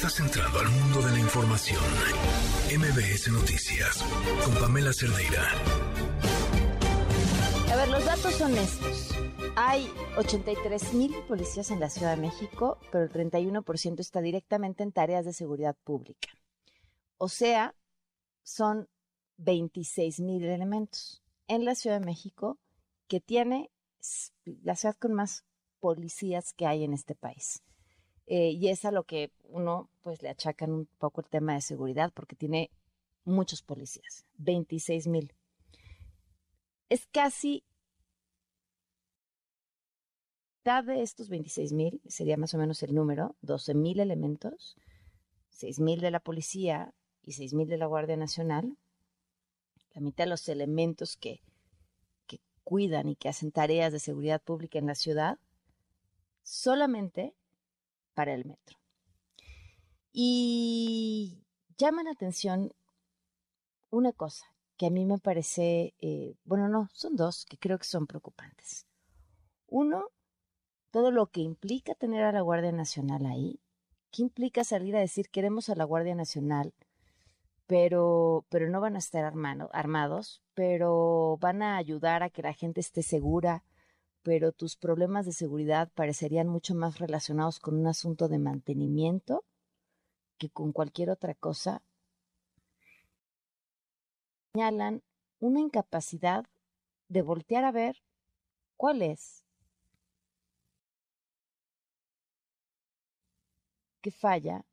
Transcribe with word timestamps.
Estás 0.00 0.20
entrando 0.20 0.60
al 0.60 0.68
mundo 0.70 1.02
de 1.02 1.12
la 1.12 1.18
información. 1.18 1.84
MBS 2.74 3.30
Noticias 3.32 4.02
con 4.42 4.54
Pamela 4.54 4.94
Cerdeira. 4.94 5.46
A 7.70 7.76
ver, 7.76 7.88
los 7.90 8.02
datos 8.06 8.32
son 8.32 8.56
estos. 8.56 9.10
Hay 9.56 9.92
83 10.16 10.94
mil 10.94 11.14
policías 11.28 11.70
en 11.70 11.80
la 11.80 11.90
Ciudad 11.90 12.16
de 12.16 12.22
México, 12.22 12.78
pero 12.90 13.04
el 13.04 13.12
31% 13.12 14.00
está 14.00 14.22
directamente 14.22 14.82
en 14.82 14.92
tareas 14.92 15.26
de 15.26 15.34
seguridad 15.34 15.76
pública. 15.84 16.30
O 17.18 17.28
sea, 17.28 17.74
son 18.42 18.88
26 19.36 20.20
mil 20.20 20.42
elementos 20.46 21.22
en 21.46 21.66
la 21.66 21.74
Ciudad 21.74 22.00
de 22.00 22.06
México 22.06 22.58
que 23.06 23.20
tiene 23.20 23.70
la 24.62 24.76
ciudad 24.76 24.96
con 24.96 25.12
más 25.12 25.44
policías 25.78 26.54
que 26.54 26.64
hay 26.64 26.84
en 26.84 26.94
este 26.94 27.14
país. 27.14 27.62
Eh, 28.32 28.52
y 28.52 28.68
es 28.68 28.84
a 28.84 28.92
lo 28.92 29.02
que 29.02 29.32
uno 29.48 29.90
pues 30.02 30.22
le 30.22 30.28
achacan 30.28 30.70
un 30.70 30.86
poco 30.98 31.20
el 31.20 31.28
tema 31.28 31.54
de 31.54 31.60
seguridad 31.60 32.12
porque 32.14 32.36
tiene 32.36 32.70
muchos 33.24 33.60
policías, 33.60 34.24
26 34.38 35.08
mil. 35.08 35.34
Es 36.88 37.08
casi 37.10 37.64
de 40.64 41.02
estos 41.02 41.28
26 41.28 41.72
mil, 41.72 42.00
sería 42.06 42.36
más 42.36 42.54
o 42.54 42.58
menos 42.58 42.84
el 42.84 42.94
número, 42.94 43.34
12 43.42 43.74
mil 43.74 43.98
elementos, 43.98 44.76
6 45.48 45.80
mil 45.80 46.00
de 46.00 46.12
la 46.12 46.20
policía 46.20 46.94
y 47.22 47.32
6 47.32 47.54
mil 47.54 47.66
de 47.66 47.78
la 47.78 47.86
Guardia 47.86 48.16
Nacional, 48.16 48.76
la 49.92 50.00
mitad 50.00 50.24
de 50.24 50.30
los 50.30 50.48
elementos 50.48 51.16
que, 51.16 51.42
que 52.28 52.38
cuidan 52.62 53.08
y 53.08 53.16
que 53.16 53.28
hacen 53.28 53.50
tareas 53.50 53.92
de 53.92 53.98
seguridad 53.98 54.40
pública 54.40 54.78
en 54.78 54.86
la 54.86 54.94
ciudad, 54.94 55.40
solamente 56.44 57.34
para 58.20 58.34
el 58.34 58.44
metro. 58.44 58.76
Y 60.12 61.42
llama 61.78 62.02
la 62.02 62.10
atención 62.10 62.70
una 63.88 64.12
cosa 64.12 64.44
que 64.76 64.88
a 64.88 64.90
mí 64.90 65.06
me 65.06 65.16
parece, 65.16 65.94
eh, 66.00 66.34
bueno, 66.44 66.68
no, 66.68 66.90
son 66.92 67.16
dos 67.16 67.46
que 67.46 67.56
creo 67.56 67.78
que 67.78 67.86
son 67.86 68.06
preocupantes. 68.06 68.86
Uno, 69.68 70.04
todo 70.90 71.10
lo 71.10 71.28
que 71.28 71.40
implica 71.40 71.94
tener 71.94 72.22
a 72.24 72.32
la 72.32 72.42
Guardia 72.42 72.72
Nacional 72.72 73.24
ahí. 73.24 73.58
¿Qué 74.10 74.20
implica 74.20 74.64
salir 74.64 74.94
a 74.94 75.00
decir 75.00 75.30
queremos 75.30 75.70
a 75.70 75.74
la 75.74 75.84
Guardia 75.84 76.14
Nacional, 76.14 76.74
pero, 77.66 78.44
pero 78.50 78.68
no 78.68 78.82
van 78.82 78.96
a 78.96 78.98
estar 78.98 79.24
armados, 79.24 80.42
pero 80.52 81.38
van 81.40 81.62
a 81.62 81.78
ayudar 81.78 82.22
a 82.22 82.28
que 82.28 82.42
la 82.42 82.52
gente 82.52 82.80
esté 82.80 83.02
segura, 83.02 83.64
pero 84.22 84.52
tus 84.52 84.76
problemas 84.76 85.26
de 85.26 85.32
seguridad 85.32 85.90
parecerían 85.94 86.48
mucho 86.48 86.74
más 86.74 86.98
relacionados 86.98 87.58
con 87.58 87.76
un 87.78 87.86
asunto 87.86 88.28
de 88.28 88.38
mantenimiento 88.38 89.44
que 90.40 90.48
con 90.48 90.72
cualquier 90.72 91.10
otra 91.10 91.34
cosa, 91.34 91.82
señalan 94.52 95.02
una 95.38 95.60
incapacidad 95.60 96.46
de 97.08 97.22
voltear 97.22 97.64
a 97.64 97.72
ver 97.72 98.02
cuál 98.76 99.02
es. 99.02 99.44
Que 104.00 104.10
falla 104.10 104.64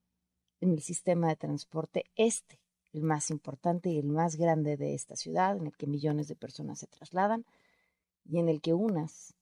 en 0.61 0.71
el 0.71 0.81
sistema 0.81 1.27
de 1.27 1.35
transporte 1.35 2.05
este, 2.15 2.59
el 2.93 3.03
más 3.03 3.29
importante 3.29 3.89
y 3.89 3.99
el 3.99 4.07
más 4.07 4.37
grande 4.37 4.77
de 4.77 4.93
esta 4.93 5.17
ciudad, 5.17 5.57
en 5.57 5.67
el 5.67 5.75
que 5.75 5.85
millones 5.85 6.29
de 6.29 6.35
personas 6.35 6.79
se 6.79 6.87
trasladan 6.87 7.45
y 8.23 8.39
en 8.39 8.47
el 8.47 8.61
que 8.61 8.73
unas 8.73 9.35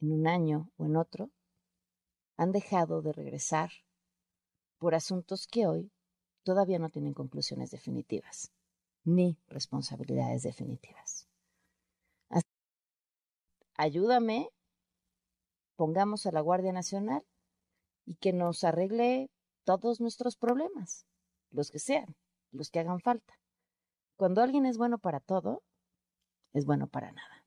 en 0.00 0.12
un 0.12 0.26
año 0.26 0.70
o 0.76 0.86
en 0.86 0.96
otro, 0.96 1.30
han 2.36 2.52
dejado 2.52 3.02
de 3.02 3.12
regresar 3.12 3.70
por 4.78 4.94
asuntos 4.94 5.46
que 5.46 5.66
hoy 5.66 5.92
todavía 6.42 6.78
no 6.78 6.88
tienen 6.88 7.12
conclusiones 7.12 7.70
definitivas, 7.70 8.50
ni 9.04 9.38
responsabilidades 9.48 10.42
definitivas. 10.42 11.28
ayúdame, 13.76 14.50
pongamos 15.76 16.26
a 16.26 16.32
la 16.32 16.42
Guardia 16.42 16.72
Nacional 16.72 17.24
y 18.04 18.16
que 18.16 18.34
nos 18.34 18.62
arregle 18.64 19.30
todos 19.64 20.00
nuestros 20.00 20.36
problemas, 20.36 21.06
los 21.50 21.70
que 21.70 21.78
sean, 21.78 22.14
los 22.52 22.70
que 22.70 22.80
hagan 22.80 23.00
falta. 23.00 23.38
Cuando 24.16 24.42
alguien 24.42 24.66
es 24.66 24.76
bueno 24.76 24.98
para 24.98 25.20
todo, 25.20 25.62
es 26.52 26.66
bueno 26.66 26.88
para 26.88 27.12
nada. 27.12 27.46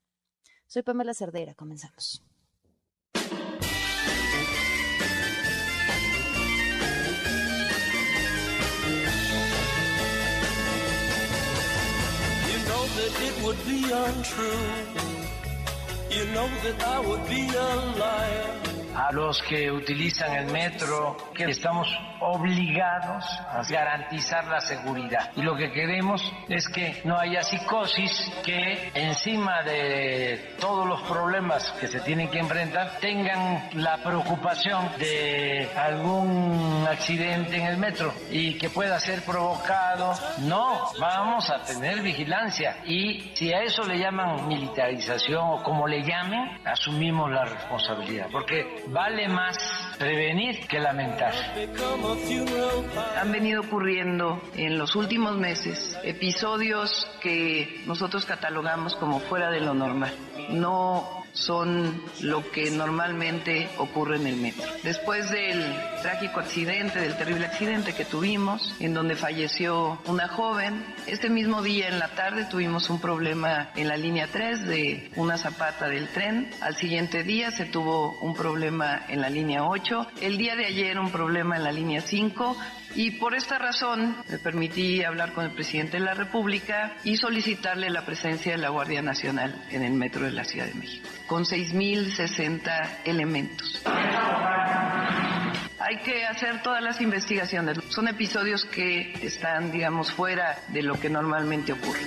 Soy 0.66 0.82
Pamela 0.82 1.14
Cerdeira, 1.14 1.54
comenzamos. 1.54 2.24
Would 13.44 13.66
be 13.66 13.84
untrue. 13.92 14.68
You 16.10 16.24
know 16.32 16.48
that 16.64 16.82
I 16.82 17.00
would 17.00 17.28
be 17.28 17.46
a 17.48 17.98
liar. 17.98 18.63
A 18.94 19.12
los 19.12 19.42
que 19.42 19.70
utilizan 19.70 20.34
el 20.36 20.46
metro, 20.50 21.16
que 21.34 21.44
estamos 21.44 21.88
obligados 22.20 23.24
a 23.50 23.62
garantizar 23.68 24.46
la 24.46 24.60
seguridad. 24.60 25.30
Y 25.36 25.42
lo 25.42 25.56
que 25.56 25.70
queremos 25.72 26.22
es 26.48 26.68
que 26.68 27.02
no 27.04 27.18
haya 27.18 27.42
psicosis, 27.42 28.32
que 28.44 28.90
encima 28.94 29.62
de 29.62 30.54
todos 30.60 30.86
los 30.86 31.02
problemas 31.02 31.70
que 31.80 31.88
se 31.88 32.00
tienen 32.00 32.30
que 32.30 32.38
enfrentar, 32.38 32.98
tengan 33.00 33.68
la 33.74 33.98
preocupación 33.98 34.90
de 34.98 35.68
algún 35.76 36.86
accidente 36.88 37.56
en 37.56 37.66
el 37.66 37.76
metro 37.76 38.12
y 38.30 38.54
que 38.54 38.70
pueda 38.70 38.98
ser 39.00 39.22
provocado. 39.22 40.14
No, 40.40 40.90
vamos 40.98 41.50
a 41.50 41.62
tener 41.62 42.00
vigilancia 42.00 42.78
y 42.84 43.32
si 43.34 43.52
a 43.52 43.62
eso 43.62 43.84
le 43.84 43.98
llaman 43.98 44.48
militarización 44.48 45.42
o 45.44 45.62
como 45.62 45.86
le 45.86 46.02
llamen, 46.02 46.58
asumimos 46.64 47.30
la 47.30 47.44
responsabilidad. 47.44 48.28
Porque 48.30 48.83
Vale 48.88 49.28
más 49.28 49.56
prevenir 49.98 50.66
que 50.66 50.78
lamentar. 50.78 51.32
Han 53.20 53.32
venido 53.32 53.62
ocurriendo 53.62 54.40
en 54.54 54.78
los 54.78 54.94
últimos 54.96 55.36
meses 55.36 55.98
episodios 56.04 57.06
que 57.20 57.82
nosotros 57.86 58.26
catalogamos 58.26 58.94
como 58.96 59.20
fuera 59.20 59.50
de 59.50 59.60
lo 59.60 59.74
normal. 59.74 60.12
No 60.50 61.23
son 61.34 62.02
lo 62.20 62.50
que 62.50 62.70
normalmente 62.70 63.68
ocurre 63.78 64.16
en 64.16 64.26
el 64.26 64.36
metro. 64.36 64.64
Después 64.82 65.30
del 65.30 65.62
trágico 66.00 66.40
accidente, 66.40 67.00
del 67.00 67.16
terrible 67.16 67.46
accidente 67.46 67.92
que 67.92 68.04
tuvimos, 68.04 68.74
en 68.80 68.94
donde 68.94 69.16
falleció 69.16 70.00
una 70.06 70.28
joven, 70.28 70.84
este 71.06 71.28
mismo 71.28 71.62
día 71.62 71.88
en 71.88 71.98
la 71.98 72.08
tarde 72.08 72.46
tuvimos 72.46 72.88
un 72.88 73.00
problema 73.00 73.70
en 73.74 73.88
la 73.88 73.96
línea 73.96 74.28
3 74.28 74.66
de 74.66 75.10
una 75.16 75.36
zapata 75.36 75.88
del 75.88 76.08
tren. 76.08 76.50
Al 76.60 76.76
siguiente 76.76 77.24
día 77.24 77.50
se 77.50 77.66
tuvo 77.66 78.16
un 78.20 78.34
problema 78.34 79.04
en 79.08 79.20
la 79.20 79.28
línea 79.28 79.64
8. 79.64 80.06
El 80.20 80.38
día 80.38 80.56
de 80.56 80.66
ayer 80.66 80.98
un 80.98 81.10
problema 81.10 81.56
en 81.56 81.64
la 81.64 81.72
línea 81.72 82.00
5 82.00 82.56
y 82.94 83.12
por 83.12 83.34
esta 83.34 83.58
razón 83.58 84.16
me 84.28 84.38
permití 84.38 85.02
hablar 85.02 85.32
con 85.32 85.44
el 85.44 85.52
presidente 85.52 85.98
de 85.98 86.04
la 86.04 86.14
República 86.14 86.96
y 87.04 87.16
solicitarle 87.16 87.90
la 87.90 88.04
presencia 88.04 88.52
de 88.52 88.58
la 88.58 88.68
Guardia 88.68 89.02
Nacional 89.02 89.64
en 89.70 89.82
el 89.82 89.92
metro 89.92 90.24
de 90.24 90.32
la 90.32 90.44
Ciudad 90.44 90.66
de 90.66 90.74
México, 90.74 91.08
con 91.26 91.44
6.060 91.44 92.88
elementos. 93.04 93.82
Hay 95.78 95.98
que 95.98 96.24
hacer 96.24 96.62
todas 96.62 96.82
las 96.82 97.00
investigaciones. 97.00 97.78
Son 97.90 98.08
episodios 98.08 98.64
que 98.64 99.12
están, 99.22 99.70
digamos, 99.70 100.12
fuera 100.12 100.58
de 100.68 100.82
lo 100.82 100.98
que 100.98 101.10
normalmente 101.10 101.72
ocurre 101.72 102.00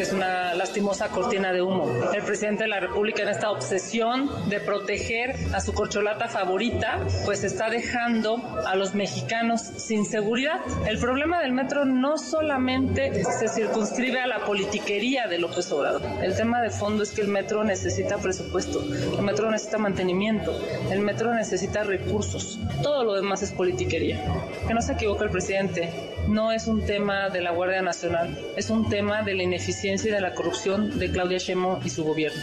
es 0.00 0.12
una 0.12 0.54
lastimosa 0.54 1.08
cortina 1.08 1.52
de 1.52 1.60
humo. 1.60 1.90
El 2.14 2.22
presidente 2.22 2.64
de 2.64 2.68
la 2.68 2.80
República 2.80 3.22
en 3.22 3.28
esta 3.28 3.50
obsesión 3.50 4.30
de 4.48 4.60
proteger 4.60 5.34
a 5.52 5.60
su 5.60 5.72
corcholata 5.72 6.28
favorita, 6.28 7.00
pues 7.24 7.44
está 7.44 7.68
dejando 7.68 8.36
a 8.66 8.74
los 8.74 8.94
mexicanos 8.94 9.60
sin 9.60 10.04
seguridad. 10.06 10.60
El 10.86 10.98
problema 10.98 11.40
del 11.40 11.52
metro 11.52 11.84
no 11.84 12.16
solamente 12.16 13.24
se 13.24 13.48
circunscribe 13.48 14.20
a 14.20 14.26
la 14.26 14.44
politiquería 14.44 15.26
de 15.26 15.38
López 15.38 15.70
Obrador. 15.72 16.02
El 16.22 16.34
tema 16.34 16.62
de 16.62 16.70
fondo 16.70 17.02
es 17.02 17.12
que 17.12 17.20
el 17.20 17.28
metro 17.28 17.64
necesita 17.64 18.16
presupuesto, 18.18 18.82
el 18.82 19.22
metro 19.22 19.50
necesita 19.50 19.78
mantenimiento, 19.78 20.58
el 20.90 21.00
metro 21.00 21.34
necesita 21.34 21.82
recursos. 21.84 22.58
Todo 22.82 23.04
lo 23.04 23.14
demás 23.14 23.42
es 23.42 23.52
politiquería. 23.52 24.24
Que 24.66 24.74
no 24.74 24.80
se 24.80 24.92
equivoque 24.92 25.24
el 25.24 25.30
presidente, 25.30 25.90
no 26.28 26.52
es 26.52 26.66
un 26.66 26.84
tema 26.84 27.28
de 27.28 27.40
la 27.40 27.50
Guardia 27.50 27.82
Nacional, 27.82 28.38
es 28.56 28.70
un 28.70 28.88
tema 28.88 29.22
de 29.22 29.34
la 29.34 29.42
ineficiencia 29.42 30.10
y 30.10 30.14
de 30.14 30.20
la 30.20 30.34
corrupción 30.34 30.98
de 30.98 31.10
Claudia 31.10 31.38
Sheinbaum 31.38 31.80
y 31.84 31.90
su 31.90 32.04
gobierno. 32.04 32.42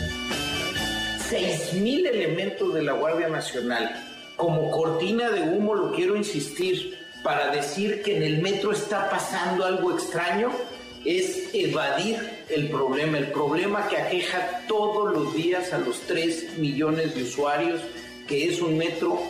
Seis 1.27 1.73
mil 1.73 2.05
elementos 2.05 2.73
de 2.73 2.83
la 2.83 2.93
Guardia 2.93 3.29
Nacional. 3.29 4.05
Como 4.35 4.71
cortina 4.71 5.29
de 5.29 5.41
humo, 5.41 5.75
lo 5.75 5.91
quiero 5.91 6.15
insistir, 6.15 6.97
para 7.23 7.51
decir 7.51 8.01
que 8.01 8.17
en 8.17 8.23
el 8.23 8.41
metro 8.41 8.71
está 8.71 9.09
pasando 9.09 9.65
algo 9.65 9.91
extraño, 9.91 10.51
es 11.05 11.49
evadir 11.53 12.17
el 12.49 12.69
problema, 12.69 13.17
el 13.17 13.31
problema 13.31 13.87
que 13.87 13.97
aqueja 13.97 14.61
todos 14.67 15.13
los 15.13 15.33
días 15.33 15.73
a 15.73 15.77
los 15.77 16.01
3 16.01 16.57
millones 16.57 17.15
de 17.15 17.23
usuarios, 17.23 17.81
que 18.27 18.47
es 18.47 18.61
un 18.61 18.77
metro 18.77 19.21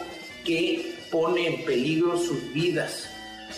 que 0.44 0.96
pone 1.12 1.48
en 1.48 1.66
peligro 1.66 2.18
sus 2.18 2.54
vidas. 2.54 3.10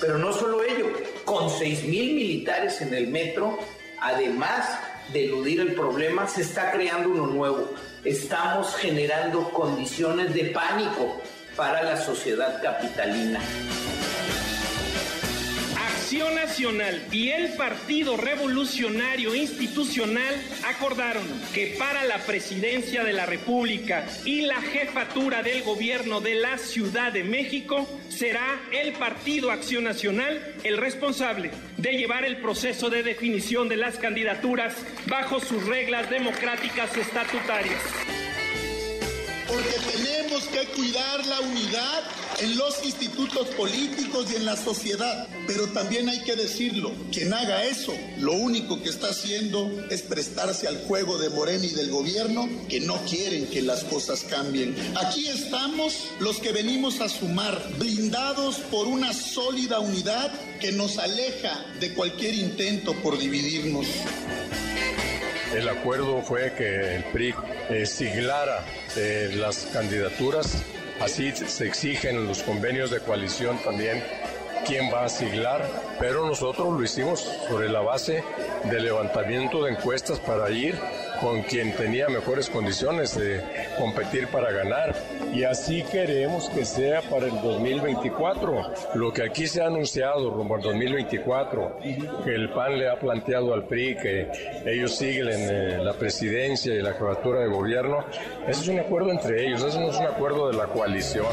Pero 0.01 0.17
no 0.17 0.33
solo 0.33 0.63
ello, 0.63 0.87
con 1.25 1.47
seis 1.49 1.83
mil 1.83 2.15
militares 2.15 2.81
en 2.81 2.93
el 2.93 3.07
metro, 3.07 3.59
además 3.99 4.67
de 5.13 5.25
eludir 5.25 5.59
el 5.59 5.75
problema, 5.75 6.27
se 6.27 6.41
está 6.41 6.71
creando 6.71 7.09
uno 7.09 7.27
nuevo. 7.27 7.69
Estamos 8.03 8.75
generando 8.75 9.49
condiciones 9.51 10.33
de 10.33 10.45
pánico 10.45 11.21
para 11.55 11.83
la 11.83 11.97
sociedad 11.97 12.61
capitalina. 12.63 13.39
Acción 16.11 16.35
Nacional 16.35 17.07
y 17.13 17.29
el 17.29 17.53
Partido 17.53 18.17
Revolucionario 18.17 19.33
Institucional 19.33 20.35
acordaron 20.67 21.23
que 21.53 21.77
para 21.79 22.03
la 22.03 22.17
presidencia 22.17 23.05
de 23.05 23.13
la 23.13 23.25
República 23.25 24.05
y 24.25 24.41
la 24.41 24.61
jefatura 24.61 25.41
del 25.41 25.63
gobierno 25.63 26.19
de 26.19 26.35
la 26.35 26.57
Ciudad 26.57 27.13
de 27.13 27.23
México 27.23 27.87
será 28.09 28.59
el 28.73 28.91
Partido 28.91 29.51
Acción 29.51 29.85
Nacional 29.85 30.53
el 30.65 30.75
responsable 30.75 31.51
de 31.77 31.93
llevar 31.93 32.25
el 32.25 32.41
proceso 32.41 32.89
de 32.89 33.03
definición 33.03 33.69
de 33.69 33.77
las 33.77 33.97
candidaturas 33.97 34.75
bajo 35.07 35.39
sus 35.39 35.65
reglas 35.65 36.09
democráticas 36.09 36.97
estatutarias 36.97 37.79
porque 39.51 39.97
tenemos 39.97 40.43
que 40.45 40.65
cuidar 40.73 41.25
la 41.25 41.41
unidad 41.41 42.03
en 42.39 42.57
los 42.57 42.83
institutos 42.85 43.47
políticos 43.49 44.27
y 44.31 44.37
en 44.37 44.45
la 44.45 44.55
sociedad. 44.55 45.27
Pero 45.45 45.67
también 45.67 46.07
hay 46.07 46.21
que 46.21 46.35
decirlo, 46.35 46.91
quien 47.11 47.33
haga 47.33 47.65
eso, 47.65 47.93
lo 48.17 48.33
único 48.33 48.81
que 48.81 48.89
está 48.89 49.09
haciendo 49.09 49.69
es 49.89 50.01
prestarse 50.03 50.67
al 50.67 50.77
juego 50.85 51.17
de 51.17 51.29
Morena 51.29 51.65
y 51.65 51.73
del 51.73 51.89
gobierno 51.89 52.47
que 52.69 52.79
no 52.79 52.97
quieren 53.05 53.47
que 53.47 53.61
las 53.61 53.83
cosas 53.83 54.23
cambien. 54.23 54.75
Aquí 54.95 55.27
estamos 55.27 56.11
los 56.19 56.39
que 56.39 56.51
venimos 56.53 57.01
a 57.01 57.09
sumar, 57.09 57.61
blindados 57.77 58.55
por 58.71 58.87
una 58.87 59.13
sólida 59.13 59.79
unidad 59.79 60.31
que 60.59 60.71
nos 60.71 60.97
aleja 60.97 61.65
de 61.79 61.93
cualquier 61.93 62.35
intento 62.35 62.93
por 62.95 63.17
dividirnos. 63.17 63.87
El 65.53 65.67
acuerdo 65.67 66.21
fue 66.21 66.53
que 66.53 66.95
el 66.95 67.03
PRI 67.05 67.33
eh, 67.71 67.85
siglara 67.85 68.65
eh, 68.95 69.31
las 69.35 69.65
candidaturas, 69.73 70.63
así 70.99 71.31
se 71.31 71.67
exigen 71.67 72.27
los 72.27 72.43
convenios 72.43 72.91
de 72.91 72.99
coalición 72.99 73.57
también 73.63 74.03
quién 74.65 74.91
va 74.93 75.05
a 75.05 75.09
siglar, 75.09 75.67
pero 75.99 76.25
nosotros 76.25 76.71
lo 76.71 76.83
hicimos 76.83 77.21
sobre 77.47 77.69
la 77.69 77.81
base 77.81 78.23
de 78.65 78.79
levantamiento 78.79 79.63
de 79.63 79.71
encuestas 79.71 80.19
para 80.19 80.49
ir 80.51 80.77
con 81.21 81.43
quien 81.43 81.73
tenía 81.75 82.09
mejores 82.09 82.49
condiciones 82.49 83.15
de 83.15 83.41
competir 83.77 84.27
para 84.27 84.51
ganar. 84.51 84.95
Y 85.33 85.43
así 85.43 85.83
queremos 85.83 86.49
que 86.49 86.65
sea 86.65 87.01
para 87.03 87.27
el 87.27 87.41
2024. 87.41 88.73
Lo 88.95 89.13
que 89.13 89.23
aquí 89.23 89.47
se 89.47 89.61
ha 89.61 89.67
anunciado 89.67 90.31
rumbo 90.31 90.55
al 90.55 90.61
2024, 90.61 91.77
que 92.23 92.35
el 92.35 92.49
PAN 92.49 92.79
le 92.79 92.89
ha 92.89 92.99
planteado 92.99 93.53
al 93.53 93.65
PRI 93.65 93.95
que 93.95 94.31
ellos 94.65 94.95
siguen 94.95 95.29
en 95.29 95.85
la 95.85 95.93
presidencia 95.93 96.73
y 96.73 96.81
la 96.81 96.93
jefatura 96.93 97.41
de 97.41 97.47
gobierno, 97.47 98.03
ese 98.47 98.61
es 98.61 98.67
un 98.67 98.79
acuerdo 98.79 99.11
entre 99.11 99.47
ellos, 99.47 99.63
ese 99.63 99.79
no 99.79 99.91
es 99.91 99.97
un 99.97 100.07
acuerdo 100.07 100.49
de 100.49 100.57
la 100.57 100.65
coalición. 100.65 101.27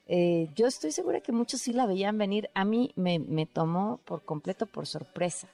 Eh, 0.07 0.47
yo 0.55 0.67
estoy 0.67 0.93
segura 0.93 1.19
que 1.19 1.33
muchos 1.33 1.59
sí 1.61 1.73
la 1.73 1.85
veían 1.85 2.17
venir. 2.17 2.49
A 2.53 2.63
mí 2.63 2.93
me, 2.95 3.19
me 3.19 3.45
tomó 3.45 3.99
por 4.05 4.23
completo 4.23 4.65
por 4.65 4.87
sorpresa. 4.87 5.49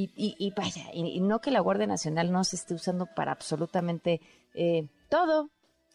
Y, 0.00 0.52
vaya, 0.56 0.84
y, 0.92 1.18
no 1.18 1.40
que 1.40 1.50
la 1.50 1.58
Guardia 1.58 1.88
Nacional 1.88 2.30
no 2.30 2.44
se 2.44 2.54
esté 2.54 2.74
usando 2.74 3.06
para 3.16 3.32
absolutamente 3.32 4.20
eh, 4.54 4.86
todo. 5.08 5.50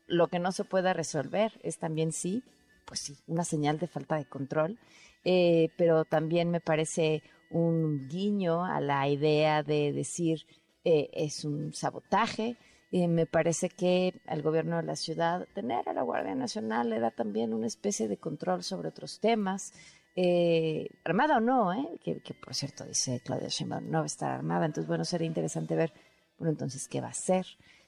Lo 0.07 0.27
que 0.27 0.39
no 0.39 0.51
se 0.51 0.65
pueda 0.65 0.91
resolver 0.91 1.53
es 1.63 1.77
también 1.77 2.11
sí, 2.11 2.43
pues 2.85 2.99
sí, 2.99 3.15
una 3.27 3.45
señal 3.45 3.79
de 3.79 3.87
falta 3.87 4.17
de 4.17 4.25
control. 4.25 4.77
Eh, 5.23 5.69
pero 5.77 6.03
también 6.03 6.51
me 6.51 6.59
parece 6.59 7.23
un 7.49 8.09
guiño 8.09 8.65
a 8.65 8.81
la 8.81 9.07
idea 9.07 9.63
de 9.63 9.93
decir 9.93 10.45
eh, 10.83 11.09
es 11.13 11.45
un 11.45 11.73
sabotaje. 11.73 12.57
me 12.91 13.25
parece 13.25 13.69
que 13.69 14.19
al 14.27 14.41
gobierno 14.41 14.75
de 14.75 14.83
la 14.83 14.97
ciudad 14.97 15.47
tener 15.55 15.87
a 15.87 15.93
la 15.93 16.01
Guardia 16.01 16.35
Nacional 16.35 16.89
le 16.89 16.99
da 16.99 17.11
también 17.11 17.53
una 17.53 17.67
especie 17.67 18.09
de 18.09 18.17
control 18.17 18.63
sobre 18.63 18.89
otros 18.89 19.21
temas 19.21 19.71
eh, 20.15 20.89
armada 21.03 21.37
o 21.37 21.39
no, 21.39 21.73
¿eh? 21.73 21.99
que, 22.03 22.33
por 22.33 22.53
cierto 22.53 22.85
dice 22.85 23.21
Claudia 23.23 23.47
Sheinbaum 23.47 23.89
no 23.89 23.99
va 23.99 24.03
a 24.03 24.07
estar 24.07 24.31
armada, 24.31 24.65
entonces 24.65 24.87
bueno, 24.87 25.05
sería 25.05 25.27
interesante 25.27 25.75
ver, 25.75 25.93
bueno, 26.37 26.51
entonces, 26.51 26.87
¿qué 26.87 27.01
va 27.01 27.07
a 27.07 27.11
hacer? 27.11 27.45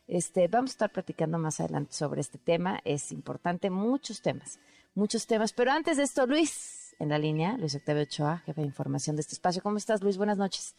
Este, 0.07 0.48
vamos 0.48 0.72
a 0.72 0.74
estar 0.74 0.92
platicando 0.92 1.38
más 1.38 1.60
adelante 1.60 1.94
sobre 1.94 2.22
este 2.22 2.38
tema, 2.38 2.80
es 2.83 3.12
importante, 3.12 3.69
muchos 3.69 4.22
temas, 4.22 4.60
muchos 4.94 5.27
temas, 5.27 5.54
pero 5.54 5.72
antes 5.72 5.98
de 5.98 6.04
esto, 6.04 6.25
Luis, 6.25 6.95
en 7.00 7.10
la 7.10 7.18
línea, 7.18 7.57
Luis 7.57 7.75
Octavio 7.75 8.04
Ochoa, 8.04 8.39
jefe 8.45 8.62
de 8.62 8.68
información 8.68 9.16
de 9.16 9.21
este 9.21 9.33
espacio, 9.33 9.62
¿cómo 9.62 9.78
estás, 9.78 10.01
Luis? 10.01 10.18
Buenas 10.18 10.38
noches. 10.38 10.75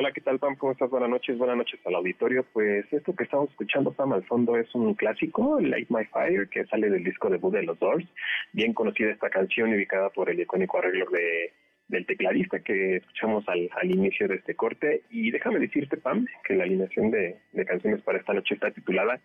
Hola, 0.00 0.12
¿qué 0.12 0.20
tal, 0.20 0.38
Pam? 0.38 0.54
¿Cómo 0.54 0.70
estás? 0.70 0.90
Buenas 0.90 1.10
noches, 1.10 1.36
buenas 1.36 1.56
noches 1.56 1.80
al 1.84 1.96
auditorio. 1.96 2.46
Pues 2.52 2.84
esto 2.92 3.16
que 3.16 3.24
estamos 3.24 3.50
escuchando, 3.50 3.90
Pam, 3.90 4.12
al 4.12 4.24
fondo 4.26 4.56
es 4.56 4.72
un 4.72 4.94
clásico, 4.94 5.58
Light 5.60 5.90
My 5.90 6.04
Fire, 6.04 6.48
que 6.48 6.64
sale 6.66 6.88
del 6.88 7.02
disco 7.02 7.28
debut 7.28 7.52
de 7.52 7.64
los 7.64 7.76
Doors. 7.80 8.06
Bien 8.52 8.74
conocida 8.74 9.10
esta 9.10 9.28
canción, 9.28 9.74
ubicada 9.74 10.10
por 10.10 10.30
el 10.30 10.38
icónico 10.38 10.78
arreglo 10.78 11.04
de, 11.10 11.52
del 11.88 12.06
tecladista 12.06 12.60
que 12.60 12.98
escuchamos 12.98 13.42
al, 13.48 13.68
al 13.72 13.90
inicio 13.90 14.28
de 14.28 14.36
este 14.36 14.54
corte. 14.54 15.02
Y 15.10 15.32
déjame 15.32 15.58
decirte, 15.58 15.96
Pam, 15.96 16.26
que 16.44 16.54
la 16.54 16.62
alineación 16.62 17.10
de, 17.10 17.40
de 17.50 17.64
canciones 17.64 18.00
para 18.02 18.18
esta 18.18 18.32
noche 18.32 18.54
está 18.54 18.70
titulada 18.70 19.18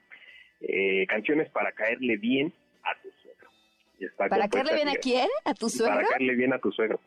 eh, 0.60 1.06
Canciones 1.06 1.52
para 1.52 1.72
caerle 1.74 2.18
bien 2.18 2.52
a 2.81 3.00
tu 3.00 3.12
suegro. 3.21 3.50
¿Para 4.18 4.47
caerle 4.47 4.74
bien 4.74 4.90
a 4.90 4.95
quién? 4.95 5.30
¿A 5.45 5.54
tu 5.54 5.69
suegro? 5.69 5.97
Para 5.97 6.07
caerle 6.07 6.33
bien 6.33 6.52
a 6.52 6.57
tu 6.57 6.71
suegro. 6.71 7.00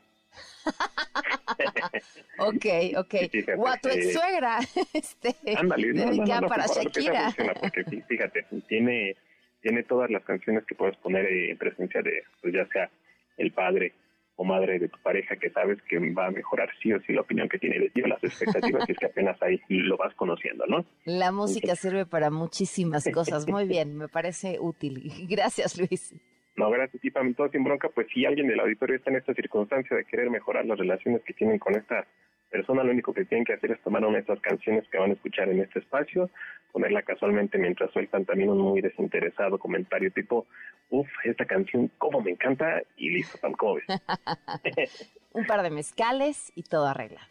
ok, 2.39 2.67
ok. 2.97 3.15
o 3.59 3.69
a 3.69 3.77
tu 3.79 3.89
ex 3.89 4.13
suegra. 4.13 4.59
este, 4.93 5.35
Ándale, 5.57 5.93
no, 5.93 6.49
para 6.49 6.67
Shakira. 6.67 7.35
Porque 7.61 8.03
fíjate, 8.09 8.47
tiene, 8.69 9.17
tiene 9.61 9.83
todas 9.85 10.11
las 10.11 10.25
canciones 10.25 10.65
que 10.67 10.75
puedes 10.75 10.97
poner 10.99 11.27
en 11.27 11.57
presencia 11.59 12.03
de, 12.03 12.25
pues 12.41 12.55
ya 12.55 12.67
sea 12.69 12.91
el 13.37 13.53
padre 13.53 13.95
o 14.37 14.45
madre 14.45 14.79
de 14.79 14.89
tu 14.89 14.99
pareja 15.03 15.37
que 15.37 15.51
sabes 15.51 15.79
que 15.89 15.99
va 16.13 16.27
a 16.27 16.31
mejorar 16.31 16.69
sí 16.83 16.93
o 16.93 17.01
sí 17.01 17.13
la 17.15 17.23
opinión 17.23 17.49
que 17.49 17.59
tiene 17.59 17.79
de 17.79 17.91
ti 17.91 18.03
o 18.03 18.07
las 18.07 18.23
expectativas 18.23 18.87
y 18.89 18.93
es 18.93 18.99
que 18.99 19.07
apenas 19.07 19.43
ahí 19.43 19.59
lo 19.69 19.97
vas 19.97 20.15
conociendo, 20.15 20.67
¿no? 20.67 20.85
La 21.05 21.33
música 21.33 21.75
sirve 21.75 22.05
para 22.05 22.31
muchísimas 22.31 23.09
cosas. 23.13 23.49
Muy 23.49 23.67
bien, 23.67 23.97
me 23.97 24.09
parece 24.09 24.59
útil. 24.61 25.11
Gracias, 25.29 25.79
Luis. 25.79 26.15
No, 26.57 26.71
gracias, 26.71 27.05
y 27.05 27.11
para 27.11 27.31
todo 27.35 27.51
sin 27.51 27.65
bronca, 27.65 27.91
pues 27.91 28.07
si 28.13 28.25
alguien 28.25 28.49
del 28.49 28.61
auditorio 28.61 28.97
está 28.97 29.11
en 29.11 29.17
esta 29.17 29.35
circunstancia 29.35 29.97
de 29.97 30.05
querer 30.07 30.31
mejorar 30.31 30.65
las 30.65 30.79
relaciones 30.79 31.23
que 31.23 31.35
tienen 31.35 31.59
con 31.59 31.75
esta 31.75 32.07
persona, 32.51 32.83
lo 32.83 32.93
único 32.93 33.13
que 33.13 33.27
tienen 33.27 33.45
que 33.45 33.53
hacer 33.53 33.73
es 33.73 33.81
tomar 33.83 34.03
una 34.05 34.17
de 34.17 34.23
esas 34.23 34.41
canciones 34.41 34.89
que 34.89 34.97
van 34.99 35.11
a 35.11 35.15
escuchar 35.15 35.51
en 35.51 35.61
este 35.61 35.81
espacio, 35.81 36.31
ponerla 36.73 37.03
casualmente 37.03 37.59
mientras 37.59 37.91
sueltan 37.93 38.25
también 38.25 38.49
un 38.49 38.59
muy 38.59 38.81
desinteresado 38.81 39.59
comentario 39.59 40.11
tipo, 40.13 40.47
uff, 40.89 41.09
esta 41.25 41.45
canción, 41.45 41.91
cómo 41.99 42.23
me 42.23 42.31
encanta, 42.31 42.83
y 42.97 43.11
listo, 43.11 43.37
tan 43.39 43.53
ves? 43.53 45.19
un 45.33 45.45
par 45.45 45.63
de 45.63 45.71
mezcales 45.71 46.53
y 46.55 46.63
todo 46.63 46.87
arreglado. 46.87 47.29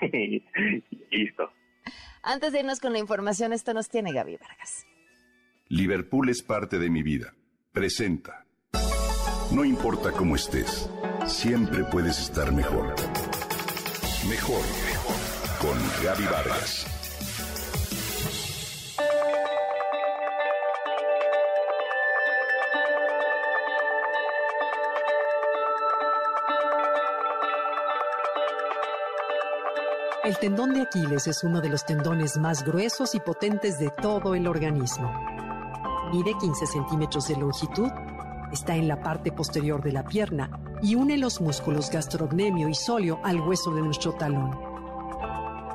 listo. 1.10 1.52
Antes 2.24 2.52
de 2.52 2.60
irnos 2.60 2.80
con 2.80 2.92
la 2.92 2.98
información, 2.98 3.52
esto 3.52 3.72
nos 3.74 3.88
tiene 3.88 4.12
Gaby 4.12 4.36
Vargas. 4.36 4.86
Liverpool 5.68 6.28
es 6.30 6.42
parte 6.42 6.78
de 6.78 6.90
mi 6.90 7.02
vida. 7.02 7.34
Presenta. 7.72 8.43
No 9.54 9.64
importa 9.64 10.10
cómo 10.10 10.34
estés, 10.34 10.90
siempre 11.26 11.84
puedes 11.84 12.18
estar 12.18 12.50
mejor. 12.50 12.92
Mejor, 14.28 14.60
mejor. 14.84 15.14
Con 15.60 15.78
Gaby 16.02 16.24
Vargas. 16.24 16.86
El 30.24 30.36
tendón 30.38 30.74
de 30.74 30.82
Aquiles 30.82 31.28
es 31.28 31.44
uno 31.44 31.60
de 31.60 31.68
los 31.68 31.84
tendones 31.84 32.38
más 32.38 32.64
gruesos 32.64 33.14
y 33.14 33.20
potentes 33.20 33.78
de 33.78 33.90
todo 34.02 34.34
el 34.34 34.48
organismo. 34.48 35.14
Mide 36.10 36.32
15 36.40 36.66
centímetros 36.66 37.28
de 37.28 37.36
longitud 37.36 37.92
Está 38.54 38.76
en 38.76 38.86
la 38.86 39.02
parte 39.02 39.32
posterior 39.32 39.82
de 39.82 39.90
la 39.90 40.04
pierna 40.04 40.48
y 40.80 40.94
une 40.94 41.18
los 41.18 41.40
músculos 41.40 41.90
gastrocnemio 41.90 42.68
y 42.68 42.74
sóleo 42.76 43.18
al 43.24 43.40
hueso 43.40 43.74
de 43.74 43.82
nuestro 43.82 44.12
talón. 44.12 44.56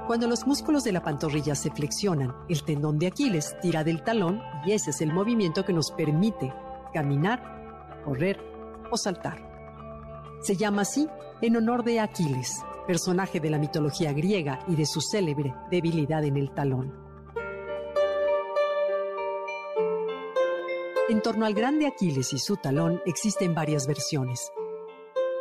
Cuando 0.07 0.27
los 0.27 0.47
músculos 0.47 0.85
de 0.85 0.93
la 0.93 1.03
pantorrilla 1.03 1.55
se 1.55 1.71
flexionan, 1.71 2.33
el 2.47 2.63
tendón 2.63 2.97
de 2.97 3.07
Aquiles 3.07 3.53
tira 3.61 3.83
del 3.83 4.01
talón 4.01 4.41
y 4.65 4.71
ese 4.71 4.91
es 4.91 5.01
el 5.01 5.11
movimiento 5.11 5.65
que 5.65 5.73
nos 5.73 5.91
permite 5.91 6.53
caminar, 6.93 8.01
correr 8.05 8.39
o 8.89 8.95
saltar. 8.95 9.45
Se 10.41 10.55
llama 10.55 10.83
así 10.83 11.09
en 11.41 11.57
honor 11.57 11.83
de 11.83 11.99
Aquiles, 11.99 12.63
personaje 12.87 13.41
de 13.41 13.49
la 13.49 13.57
mitología 13.57 14.13
griega 14.13 14.59
y 14.69 14.77
de 14.77 14.85
su 14.85 15.01
célebre 15.01 15.53
debilidad 15.69 16.23
en 16.23 16.37
el 16.37 16.53
talón. 16.53 17.08
En 21.09 21.23
torno 21.23 21.47
al 21.47 21.55
grande 21.55 21.87
Aquiles 21.87 22.33
y 22.33 22.37
su 22.37 22.57
talón 22.57 23.01
existen 23.03 23.55
varias 23.55 23.87
versiones. 23.87 24.51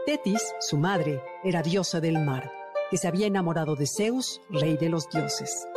Tetis, 0.06 0.42
su 0.60 0.78
madre, 0.78 1.22
era 1.44 1.60
diosa 1.60 2.00
del 2.00 2.24
mar, 2.24 2.50
que 2.90 2.96
se 2.96 3.06
había 3.06 3.26
enamorado 3.26 3.76
de 3.76 3.86
Zeus, 3.86 4.40
rey 4.48 4.78
de 4.78 4.88
los 4.88 5.10
dioses. 5.10 5.68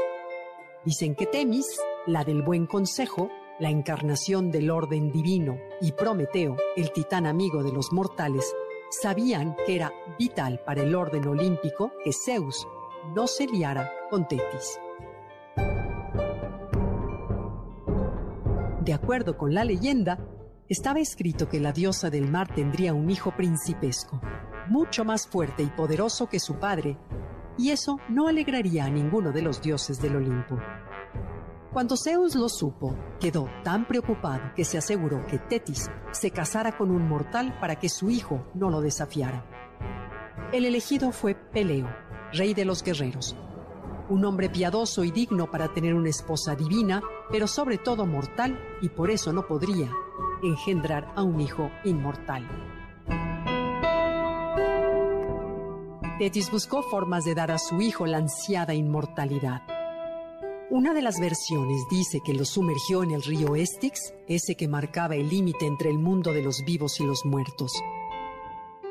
Dicen 0.85 1.13
que 1.13 1.25
Temis, 1.25 1.77
la 2.07 2.23
del 2.23 2.41
buen 2.41 2.67
consejo, 2.67 3.29
la 3.59 3.69
encarnación 3.69 4.49
del 4.49 4.71
orden 4.71 5.11
divino, 5.11 5.57
y 5.81 5.91
Prometeo, 5.91 6.55
el 6.77 6.93
titán 6.93 7.27
amigo 7.27 7.61
de 7.61 7.73
los 7.73 7.91
mortales, 7.91 8.55
sabían 8.91 9.57
que 9.65 9.75
era 9.75 9.91
vital 10.17 10.61
para 10.65 10.83
el 10.83 10.95
orden 10.95 11.27
olímpico 11.27 11.91
que 12.01 12.13
Zeus 12.13 12.65
no 13.13 13.27
se 13.27 13.45
liara 13.45 13.91
con 14.09 14.25
Tetis. 14.25 14.79
De 18.81 18.93
acuerdo 18.93 19.37
con 19.37 19.53
la 19.53 19.63
leyenda, 19.63 20.17
estaba 20.67 20.99
escrito 20.99 21.47
que 21.47 21.59
la 21.59 21.71
diosa 21.71 22.09
del 22.09 22.27
mar 22.31 22.51
tendría 22.55 22.95
un 22.95 23.11
hijo 23.11 23.31
principesco, 23.35 24.19
mucho 24.69 25.05
más 25.05 25.27
fuerte 25.27 25.61
y 25.61 25.67
poderoso 25.67 26.27
que 26.27 26.39
su 26.39 26.55
padre, 26.55 26.97
y 27.59 27.69
eso 27.69 27.99
no 28.09 28.27
alegraría 28.27 28.85
a 28.85 28.89
ninguno 28.89 29.31
de 29.31 29.43
los 29.43 29.61
dioses 29.61 30.01
del 30.01 30.15
Olimpo. 30.15 30.57
Cuando 31.71 31.95
Zeus 31.95 32.33
lo 32.33 32.49
supo, 32.49 32.97
quedó 33.19 33.47
tan 33.63 33.87
preocupado 33.87 34.51
que 34.55 34.65
se 34.65 34.79
aseguró 34.79 35.27
que 35.27 35.37
Tetis 35.37 35.87
se 36.09 36.31
casara 36.31 36.75
con 36.75 36.89
un 36.89 37.07
mortal 37.07 37.55
para 37.61 37.75
que 37.75 37.87
su 37.87 38.09
hijo 38.09 38.47
no 38.55 38.71
lo 38.71 38.81
desafiara. 38.81 39.45
El 40.51 40.65
elegido 40.65 41.11
fue 41.11 41.35
Peleo, 41.35 41.87
rey 42.33 42.55
de 42.55 42.65
los 42.65 42.83
guerreros, 42.83 43.37
un 44.11 44.25
hombre 44.25 44.49
piadoso 44.49 45.05
y 45.05 45.11
digno 45.11 45.49
para 45.49 45.73
tener 45.73 45.93
una 45.93 46.09
esposa 46.09 46.53
divina, 46.53 47.01
pero 47.31 47.47
sobre 47.47 47.77
todo 47.77 48.05
mortal 48.05 48.59
y 48.81 48.89
por 48.89 49.09
eso 49.09 49.31
no 49.31 49.47
podría 49.47 49.89
engendrar 50.43 51.13
a 51.15 51.23
un 51.23 51.39
hijo 51.39 51.71
inmortal. 51.85 52.45
Tetis 56.19 56.51
buscó 56.51 56.83
formas 56.83 57.23
de 57.23 57.35
dar 57.35 57.51
a 57.51 57.57
su 57.57 57.81
hijo 57.81 58.05
la 58.05 58.17
ansiada 58.17 58.73
inmortalidad. 58.73 59.61
Una 60.69 60.93
de 60.93 61.01
las 61.01 61.19
versiones 61.19 61.81
dice 61.89 62.19
que 62.23 62.33
lo 62.33 62.43
sumergió 62.43 63.03
en 63.03 63.11
el 63.11 63.23
río 63.23 63.55
Estix, 63.55 64.13
ese 64.27 64.55
que 64.55 64.67
marcaba 64.67 65.15
el 65.15 65.29
límite 65.29 65.65
entre 65.65 65.89
el 65.89 65.99
mundo 65.99 66.33
de 66.33 66.43
los 66.43 66.63
vivos 66.65 66.99
y 66.99 67.05
los 67.05 67.25
muertos. 67.25 67.73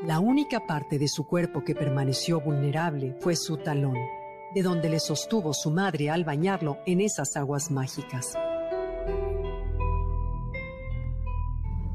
La 0.02 0.18
única 0.18 0.66
parte 0.66 0.98
de 0.98 1.08
su 1.08 1.26
cuerpo 1.26 1.62
que 1.62 1.74
permaneció 1.74 2.40
vulnerable 2.40 3.16
fue 3.20 3.36
su 3.36 3.58
talón, 3.58 3.98
de 4.54 4.62
donde 4.62 4.88
le 4.88 5.00
sostuvo 5.00 5.54
su 5.54 5.70
madre 5.70 6.10
al 6.10 6.24
bañarlo 6.24 6.78
en 6.86 7.00
esas 7.00 7.36
aguas 7.36 7.70
mágicas. 7.70 8.34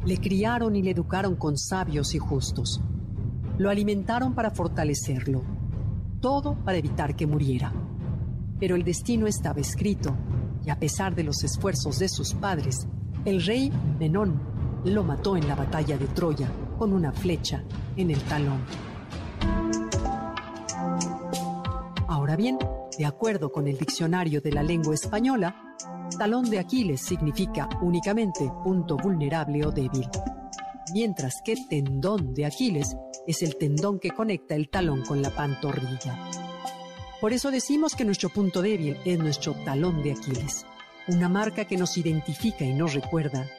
Le 0.05 0.17
criaron 0.17 0.75
y 0.75 0.81
le 0.81 0.91
educaron 0.91 1.35
con 1.35 1.57
sabios 1.57 2.13
y 2.13 2.19
justos. 2.19 2.79
Lo 3.57 3.69
alimentaron 3.69 4.35
para 4.35 4.51
fortalecerlo, 4.51 5.41
todo 6.21 6.55
para 6.63 6.77
evitar 6.77 7.15
que 7.15 7.25
muriera. 7.25 7.73
Pero 8.59 8.75
el 8.75 8.83
destino 8.83 9.27
estaba 9.27 9.59
escrito, 9.59 10.15
y 10.63 10.69
a 10.69 10.79
pesar 10.79 11.15
de 11.15 11.23
los 11.23 11.43
esfuerzos 11.43 11.99
de 11.99 12.09
sus 12.09 12.33
padres, 12.33 12.87
el 13.25 13.43
rey 13.43 13.71
Menón 13.99 14.39
lo 14.85 15.03
mató 15.03 15.35
en 15.35 15.47
la 15.47 15.55
batalla 15.55 15.97
de 15.97 16.05
Troya 16.07 16.49
con 16.77 16.93
una 16.93 17.11
flecha 17.11 17.63
en 17.97 18.11
el 18.11 18.21
talón. 18.23 18.61
Bien, 22.37 22.57
de 22.97 23.05
acuerdo 23.05 23.49
con 23.49 23.67
el 23.67 23.77
diccionario 23.77 24.41
de 24.41 24.51
la 24.51 24.61
lengua 24.61 24.93
española, 24.93 25.75
talón 26.17 26.49
de 26.49 26.59
Aquiles 26.59 26.99
significa 27.01 27.69
únicamente 27.81 28.51
punto 28.63 28.97
vulnerable 28.97 29.65
o 29.65 29.71
débil, 29.71 30.09
mientras 30.93 31.41
que 31.43 31.55
tendón 31.69 32.33
de 32.33 32.45
Aquiles 32.45 32.97
es 33.25 33.41
el 33.41 33.57
tendón 33.57 33.99
que 33.99 34.11
conecta 34.11 34.53
el 34.55 34.69
talón 34.69 35.03
con 35.05 35.21
la 35.21 35.29
pantorrilla. 35.29 36.29
Por 37.21 37.31
eso 37.31 37.51
decimos 37.51 37.95
que 37.95 38.03
nuestro 38.03 38.29
punto 38.29 38.61
débil 38.61 38.97
es 39.05 39.17
nuestro 39.17 39.53
talón 39.63 40.03
de 40.03 40.11
Aquiles, 40.11 40.65
una 41.07 41.29
marca 41.29 41.63
que 41.65 41.77
nos 41.77 41.97
identifica 41.97 42.65
y 42.65 42.73
nos 42.73 42.93
recuerda 42.93 43.49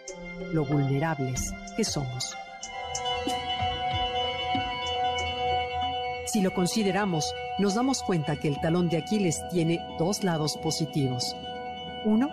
lo 0.53 0.67
vulnerables 0.67 1.51
que 1.77 1.85
somos. 1.85 2.37
Si 6.27 6.43
lo 6.43 6.53
consideramos, 6.53 7.33
nos 7.59 7.77
damos 7.77 8.03
cuenta 8.03 8.37
que 8.37 8.49
el 8.49 8.61
talón 8.61 8.89
de 8.89 8.97
Aquiles 8.97 9.41
tiene 9.51 9.81
dos 9.97 10.25
lados 10.25 10.57
positivos. 10.57 11.37
Uno, 12.05 12.29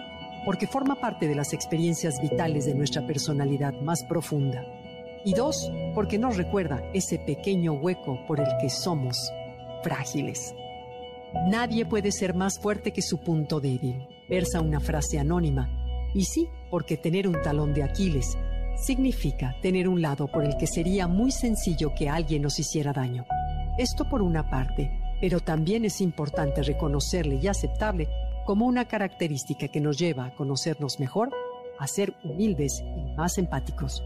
porque 0.46 0.66
forma 0.66 0.96
parte 0.96 1.28
de 1.28 1.36
las 1.36 1.54
experiencias 1.54 2.20
vitales 2.20 2.66
de 2.66 2.74
nuestra 2.74 3.06
personalidad 3.06 3.74
más 3.82 4.04
profunda. 4.04 4.66
Y 5.24 5.34
dos, 5.36 5.72
porque 5.94 6.18
nos 6.18 6.38
recuerda 6.38 6.84
ese 6.94 7.20
pequeño 7.20 7.74
hueco 7.74 8.20
por 8.26 8.40
el 8.40 8.48
que 8.60 8.70
somos 8.70 9.32
frágiles. 9.84 10.56
Nadie 11.48 11.86
puede 11.86 12.12
ser 12.12 12.34
más 12.34 12.60
fuerte 12.60 12.92
que 12.92 13.02
su 13.02 13.20
punto 13.20 13.60
débil, 13.60 14.08
versa 14.28 14.60
una 14.60 14.80
frase 14.80 15.20
anónima. 15.20 15.70
Y 16.16 16.26
sí, 16.26 16.50
porque 16.72 16.98
tener 16.98 17.28
un 17.28 17.42
talón 17.42 17.74
de 17.74 17.84
Aquiles 17.84 18.38
significa 18.76 19.56
tener 19.62 19.88
un 19.88 20.02
lado 20.02 20.28
por 20.28 20.44
el 20.44 20.58
que 20.58 20.68
sería 20.68 21.08
muy 21.08 21.32
sencillo 21.32 21.94
que 21.96 22.10
alguien 22.10 22.42
nos 22.42 22.60
hiciera 22.60 22.92
daño. 22.92 23.26
Esto 23.78 24.08
por 24.08 24.22
una 24.22 24.50
parte, 24.50 24.92
pero 25.20 25.40
también 25.40 25.84
es 25.86 26.00
importante 26.02 26.62
reconocerle 26.62 27.36
y 27.36 27.48
aceptarle 27.48 28.08
como 28.46 28.66
una 28.66 28.86
característica 28.86 29.68
que 29.68 29.82
nos 29.82 29.98
lleva 29.98 30.26
a 30.26 30.36
conocernos 30.36 31.00
mejor, 31.00 31.32
a 31.80 31.88
ser 31.88 32.14
humildes 32.24 32.84
y 32.96 33.16
más 33.16 33.38
empáticos. 33.38 34.04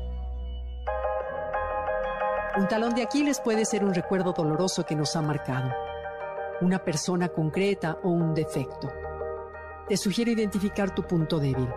Un 2.57 2.67
talón 2.67 2.95
de 2.95 3.03
Aquiles 3.03 3.41
puede 3.41 3.65
ser 3.65 3.83
un 3.83 3.93
recuerdo 3.93 4.33
doloroso 4.33 4.85
que 4.85 4.95
nos 4.95 5.15
ha 5.15 5.21
marcado 5.21 5.69
una 6.61 6.79
persona 6.79 7.29
concreta 7.29 7.99
o 8.03 8.09
un 8.09 8.33
defecto. 8.33 8.91
Te 9.87 9.97
sugiero 9.97 10.31
identificar 10.31 10.93
tu 10.93 11.03
punto 11.03 11.39
débil, 11.39 11.69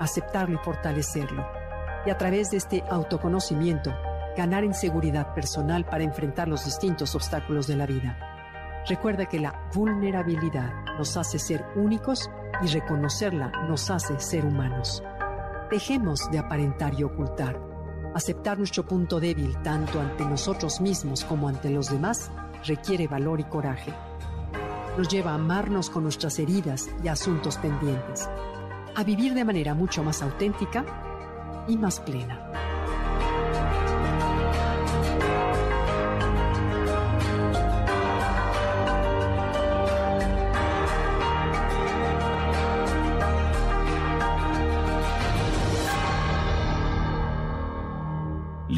aceptarlo 0.00 0.54
y 0.54 0.64
fortalecerlo, 0.64 1.44
y 2.06 2.10
a 2.10 2.16
través 2.16 2.50
de 2.50 2.56
este 2.56 2.82
autoconocimiento, 2.88 3.92
ganar 4.36 4.64
en 4.64 4.74
seguridad 4.74 5.34
personal 5.34 5.84
para 5.84 6.04
enfrentar 6.04 6.48
los 6.48 6.64
distintos 6.64 7.14
obstáculos 7.14 7.66
de 7.66 7.76
la 7.76 7.86
vida. 7.86 8.18
Recuerda 8.88 9.26
que 9.26 9.40
la 9.40 9.68
vulnerabilidad 9.74 10.72
nos 10.98 11.16
hace 11.16 11.38
ser 11.38 11.64
únicos 11.74 12.30
y 12.62 12.68
reconocerla 12.68 13.50
nos 13.68 13.90
hace 13.90 14.18
ser 14.20 14.44
humanos. 14.44 15.02
Dejemos 15.70 16.30
de 16.30 16.38
aparentar 16.38 16.94
y 16.98 17.04
ocultar. 17.04 17.58
Aceptar 18.14 18.58
nuestro 18.58 18.86
punto 18.86 19.18
débil 19.18 19.56
tanto 19.62 20.00
ante 20.00 20.24
nosotros 20.24 20.80
mismos 20.80 21.24
como 21.24 21.48
ante 21.48 21.70
los 21.70 21.90
demás 21.90 22.30
requiere 22.64 23.08
valor 23.08 23.40
y 23.40 23.44
coraje 23.44 23.92
nos 24.96 25.08
lleva 25.08 25.32
a 25.32 25.34
amarnos 25.34 25.90
con 25.90 26.04
nuestras 26.04 26.38
heridas 26.38 26.88
y 27.02 27.08
asuntos 27.08 27.56
pendientes, 27.58 28.28
a 28.94 29.02
vivir 29.02 29.34
de 29.34 29.44
manera 29.44 29.74
mucho 29.74 30.02
más 30.04 30.22
auténtica 30.22 30.84
y 31.66 31.76
más 31.76 32.00
plena. 32.00 32.73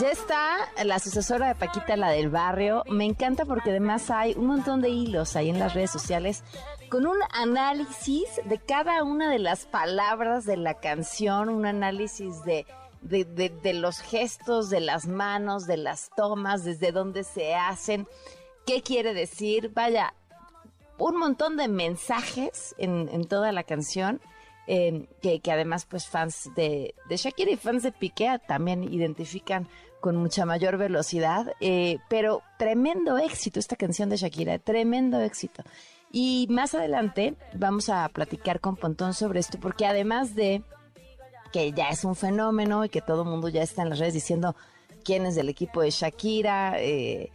Ya 0.00 0.10
está 0.10 0.56
la 0.84 0.98
sucesora 0.98 1.46
de 1.48 1.54
Paquita, 1.54 1.96
la 1.96 2.10
del 2.10 2.28
barrio. 2.28 2.82
Me 2.90 3.04
encanta 3.04 3.44
porque 3.44 3.70
además 3.70 4.10
hay 4.10 4.34
un 4.34 4.46
montón 4.46 4.80
de 4.80 4.88
hilos 4.88 5.36
ahí 5.36 5.50
en 5.50 5.60
las 5.60 5.74
redes 5.74 5.92
sociales 5.92 6.42
con 6.90 7.06
un 7.06 7.16
análisis 7.30 8.28
de 8.44 8.58
cada 8.58 9.04
una 9.04 9.30
de 9.30 9.38
las 9.38 9.66
palabras 9.66 10.44
de 10.46 10.56
la 10.56 10.74
canción, 10.74 11.48
un 11.48 11.64
análisis 11.64 12.42
de, 12.44 12.66
de, 13.02 13.74
los 13.74 14.00
gestos, 14.00 14.68
de 14.68 14.80
las 14.80 15.06
manos, 15.06 15.66
de 15.66 15.76
las 15.76 16.10
tomas, 16.16 16.64
desde 16.64 16.90
dónde 16.90 17.22
se 17.22 17.54
hacen, 17.54 18.08
qué 18.66 18.82
quiere 18.82 19.14
decir. 19.14 19.70
Vaya, 19.74 20.12
un 20.98 21.16
montón 21.18 21.56
de 21.56 21.68
mensajes 21.68 22.74
en, 22.78 23.26
toda 23.26 23.52
la 23.52 23.62
canción. 23.62 24.20
Eh, 24.66 25.08
que, 25.20 25.42
además 25.52 25.84
pues 25.84 26.08
fans 26.08 26.48
de, 26.56 26.94
de 27.10 27.16
Shakira 27.18 27.50
y 27.50 27.56
fans 27.58 27.82
de 27.82 27.92
Piqué 27.92 28.40
también 28.48 28.82
identifican 28.82 29.68
con 30.04 30.16
mucha 30.16 30.44
mayor 30.44 30.76
velocidad, 30.76 31.54
eh, 31.60 31.96
pero 32.10 32.42
tremendo 32.58 33.16
éxito 33.16 33.58
esta 33.58 33.74
canción 33.74 34.10
de 34.10 34.18
Shakira, 34.18 34.58
tremendo 34.58 35.18
éxito. 35.18 35.62
Y 36.12 36.46
más 36.50 36.74
adelante 36.74 37.36
vamos 37.54 37.88
a 37.88 38.06
platicar 38.10 38.60
con 38.60 38.76
Pontón 38.76 39.14
sobre 39.14 39.40
esto, 39.40 39.58
porque 39.58 39.86
además 39.86 40.34
de 40.34 40.62
que 41.54 41.72
ya 41.72 41.88
es 41.88 42.04
un 42.04 42.16
fenómeno 42.16 42.84
y 42.84 42.90
que 42.90 43.00
todo 43.00 43.22
el 43.22 43.30
mundo 43.30 43.48
ya 43.48 43.62
está 43.62 43.80
en 43.80 43.88
las 43.88 43.98
redes 43.98 44.12
diciendo 44.12 44.54
quién 45.06 45.24
es 45.24 45.36
del 45.36 45.48
equipo 45.48 45.80
de 45.80 45.90
Shakira, 45.90 46.74
eh, 46.80 47.32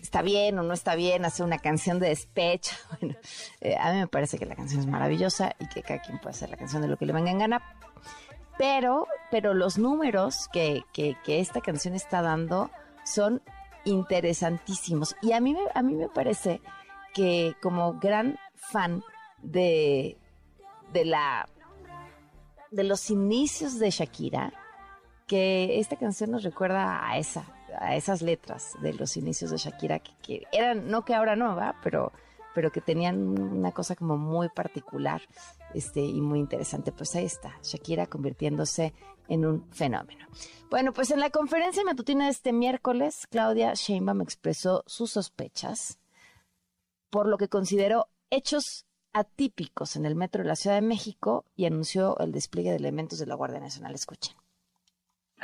está 0.00 0.22
bien 0.22 0.56
o 0.60 0.62
no 0.62 0.72
está 0.72 0.94
bien 0.94 1.24
hacer 1.24 1.44
una 1.44 1.58
canción 1.58 1.98
de 1.98 2.10
despecho. 2.10 2.76
Bueno, 3.00 3.16
eh, 3.60 3.74
a 3.76 3.92
mí 3.92 3.98
me 3.98 4.06
parece 4.06 4.38
que 4.38 4.46
la 4.46 4.54
canción 4.54 4.82
es 4.82 4.86
maravillosa 4.86 5.56
y 5.58 5.66
que 5.66 5.82
cada 5.82 6.00
quien 6.00 6.20
puede 6.20 6.30
hacer 6.30 6.48
la 6.48 6.56
canción 6.56 6.80
de 6.80 6.86
lo 6.86 6.96
que 6.96 7.06
le 7.06 7.12
venga 7.12 7.32
en 7.32 7.40
gana, 7.40 7.60
pero, 8.58 9.06
pero 9.30 9.54
los 9.54 9.78
números 9.78 10.48
que, 10.52 10.82
que, 10.92 11.16
esta 11.26 11.60
canción 11.60 11.94
está 11.94 12.22
dando 12.22 12.70
son 13.04 13.42
interesantísimos. 13.84 15.16
Y 15.22 15.32
a 15.32 15.40
mí, 15.40 15.56
a 15.74 15.82
mí 15.82 15.94
me 15.94 16.08
parece 16.08 16.60
que 17.12 17.54
como 17.62 17.98
gran 18.00 18.38
fan 18.54 19.02
de, 19.42 20.18
de 20.92 21.04
la 21.04 21.48
de 22.70 22.82
los 22.82 23.08
inicios 23.08 23.78
de 23.78 23.90
Shakira, 23.90 24.52
que 25.28 25.78
esta 25.78 25.96
canción 25.96 26.32
nos 26.32 26.42
recuerda 26.42 27.08
a 27.08 27.18
esa, 27.18 27.44
a 27.78 27.94
esas 27.94 28.20
letras 28.20 28.72
de 28.82 28.92
los 28.94 29.16
inicios 29.16 29.52
de 29.52 29.58
Shakira, 29.58 30.00
que, 30.00 30.12
que 30.22 30.42
eran, 30.50 30.90
no 30.90 31.04
que 31.04 31.14
ahora 31.14 31.36
no, 31.36 31.56
pero 31.82 32.12
pero 32.54 32.70
que 32.70 32.80
tenían 32.80 33.38
una 33.38 33.72
cosa 33.72 33.96
como 33.96 34.16
muy 34.16 34.48
particular 34.48 35.20
este, 35.74 36.00
y 36.00 36.20
muy 36.20 36.38
interesante. 36.38 36.92
Pues 36.92 37.14
ahí 37.14 37.24
está, 37.24 37.58
Shakira 37.62 38.06
convirtiéndose 38.06 38.94
en 39.28 39.44
un 39.44 39.70
fenómeno. 39.70 40.26
Bueno, 40.70 40.92
pues 40.92 41.10
en 41.10 41.20
la 41.20 41.30
conferencia 41.30 41.84
matutina 41.84 42.24
de 42.26 42.30
este 42.30 42.52
miércoles, 42.52 43.26
Claudia 43.30 43.74
Sheinbaum 43.74 44.22
expresó 44.22 44.82
sus 44.86 45.12
sospechas 45.12 45.98
por 47.10 47.26
lo 47.26 47.38
que 47.38 47.48
consideró 47.48 48.08
hechos 48.30 48.86
atípicos 49.12 49.96
en 49.96 50.04
el 50.04 50.16
metro 50.16 50.42
de 50.42 50.48
la 50.48 50.56
Ciudad 50.56 50.76
de 50.76 50.86
México 50.86 51.44
y 51.54 51.66
anunció 51.66 52.18
el 52.18 52.32
despliegue 52.32 52.70
de 52.70 52.76
elementos 52.76 53.18
de 53.18 53.26
la 53.26 53.36
Guardia 53.36 53.60
Nacional. 53.60 53.94
Escuchen. 53.94 54.34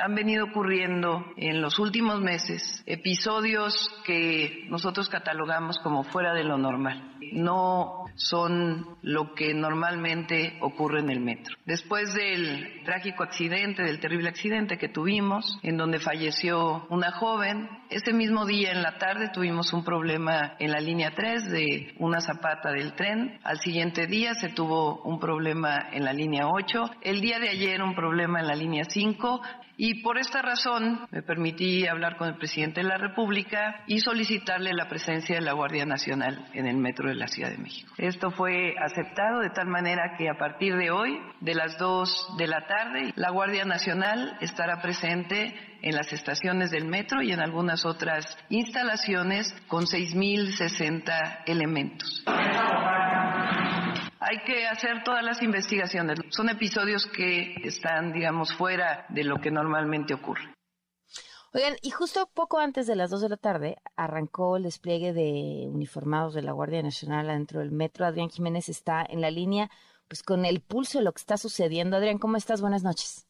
Han 0.03 0.15
venido 0.15 0.45
ocurriendo 0.45 1.25
en 1.37 1.61
los 1.61 1.77
últimos 1.77 2.19
meses 2.21 2.83
episodios 2.87 3.73
que 4.03 4.65
nosotros 4.69 5.09
catalogamos 5.09 5.77
como 5.79 6.03
fuera 6.03 6.33
de 6.33 6.43
lo 6.43 6.57
normal. 6.57 7.17
No 7.33 8.05
son 8.15 8.97
lo 9.01 9.33
que 9.35 9.53
normalmente 9.53 10.57
ocurre 10.61 10.99
en 10.99 11.09
el 11.09 11.19
metro. 11.19 11.55
Después 11.65 12.13
del 12.13 12.83
trágico 12.83 13.23
accidente, 13.23 13.83
del 13.83 13.99
terrible 13.99 14.29
accidente 14.29 14.77
que 14.77 14.89
tuvimos, 14.89 15.59
en 15.63 15.77
donde 15.77 15.99
falleció 15.99 16.87
una 16.89 17.11
joven, 17.11 17.69
ese 17.89 18.13
mismo 18.13 18.45
día 18.45 18.71
en 18.71 18.81
la 18.81 18.97
tarde 18.97 19.29
tuvimos 19.33 19.71
un 19.73 19.83
problema 19.83 20.55
en 20.59 20.71
la 20.71 20.79
línea 20.79 21.11
3 21.15 21.51
de 21.51 21.93
una 21.99 22.21
zapata 22.21 22.71
del 22.71 22.93
tren. 22.93 23.39
Al 23.43 23.59
siguiente 23.59 24.07
día 24.07 24.33
se 24.33 24.49
tuvo 24.49 25.01
un 25.03 25.19
problema 25.19 25.89
en 25.91 26.05
la 26.05 26.13
línea 26.13 26.47
8. 26.47 26.91
El 27.01 27.21
día 27.21 27.39
de 27.39 27.49
ayer 27.49 27.81
un 27.81 27.95
problema 27.95 28.39
en 28.39 28.47
la 28.47 28.55
línea 28.55 28.83
5 28.85 29.41
y 29.77 30.01
por 30.01 30.17
esta 30.17 30.41
razón 30.41 31.07
me 31.11 31.21
permití 31.21 31.87
hablar 31.87 32.17
con 32.17 32.29
el 32.29 32.37
presidente 32.37 32.81
de 32.81 32.87
la 32.87 32.97
República 32.97 33.83
y 33.87 33.99
solicitarle 33.99 34.73
la 34.73 34.87
presencia 34.87 35.35
de 35.35 35.41
la 35.41 35.53
Guardia 35.53 35.85
Nacional 35.85 36.45
en 36.53 36.67
el 36.67 36.77
metro 36.77 37.09
de 37.09 37.15
la 37.15 37.27
Ciudad 37.27 37.49
de 37.49 37.57
México. 37.57 37.93
Esto 37.97 38.31
fue 38.31 38.75
aceptado 38.77 39.39
de 39.39 39.49
tal 39.49 39.67
manera 39.67 40.15
que 40.17 40.29
a 40.29 40.37
partir 40.37 40.75
de 40.75 40.91
hoy, 40.91 41.19
de 41.39 41.55
las 41.55 41.77
2 41.77 42.37
de 42.37 42.47
la 42.47 42.65
tarde, 42.67 43.13
la 43.15 43.31
Guardia 43.31 43.65
Nacional 43.65 44.37
estará 44.41 44.81
presente 44.81 45.53
en 45.81 45.95
las 45.95 46.13
estaciones 46.13 46.71
del 46.71 46.85
metro 46.85 47.21
y 47.21 47.31
en 47.31 47.39
algunas 47.39 47.85
otras 47.85 48.37
instalaciones 48.49 49.51
con 49.67 49.85
6.060 49.85 51.43
elementos. 51.45 52.23
Hay 54.23 54.37
que 54.45 54.67
hacer 54.67 55.03
todas 55.03 55.23
las 55.23 55.41
investigaciones. 55.41 56.19
Son 56.29 56.47
episodios 56.47 57.07
que 57.07 57.55
están, 57.63 58.13
digamos, 58.13 58.55
fuera 58.55 59.07
de 59.09 59.23
lo 59.23 59.41
que 59.41 59.49
normalmente 59.49 60.13
ocurre. 60.13 60.53
Oigan, 61.53 61.73
y 61.81 61.89
justo 61.89 62.29
poco 62.31 62.59
antes 62.59 62.85
de 62.85 62.95
las 62.95 63.09
2 63.09 63.21
de 63.21 63.29
la 63.29 63.37
tarde 63.37 63.77
arrancó 63.95 64.57
el 64.57 64.63
despliegue 64.63 65.11
de 65.11 65.65
uniformados 65.67 66.35
de 66.35 66.43
la 66.43 66.51
Guardia 66.51 66.83
Nacional 66.83 67.31
adentro 67.31 67.61
del 67.61 67.71
metro. 67.71 68.05
Adrián 68.05 68.29
Jiménez 68.29 68.69
está 68.69 69.03
en 69.03 69.21
la 69.21 69.31
línea, 69.31 69.71
pues 70.07 70.21
con 70.21 70.45
el 70.45 70.61
pulso 70.61 70.99
de 70.99 71.05
lo 71.05 71.13
que 71.13 71.19
está 71.19 71.37
sucediendo. 71.37 71.97
Adrián, 71.97 72.19
¿cómo 72.19 72.37
estás? 72.37 72.61
Buenas 72.61 72.83
noches. 72.83 73.27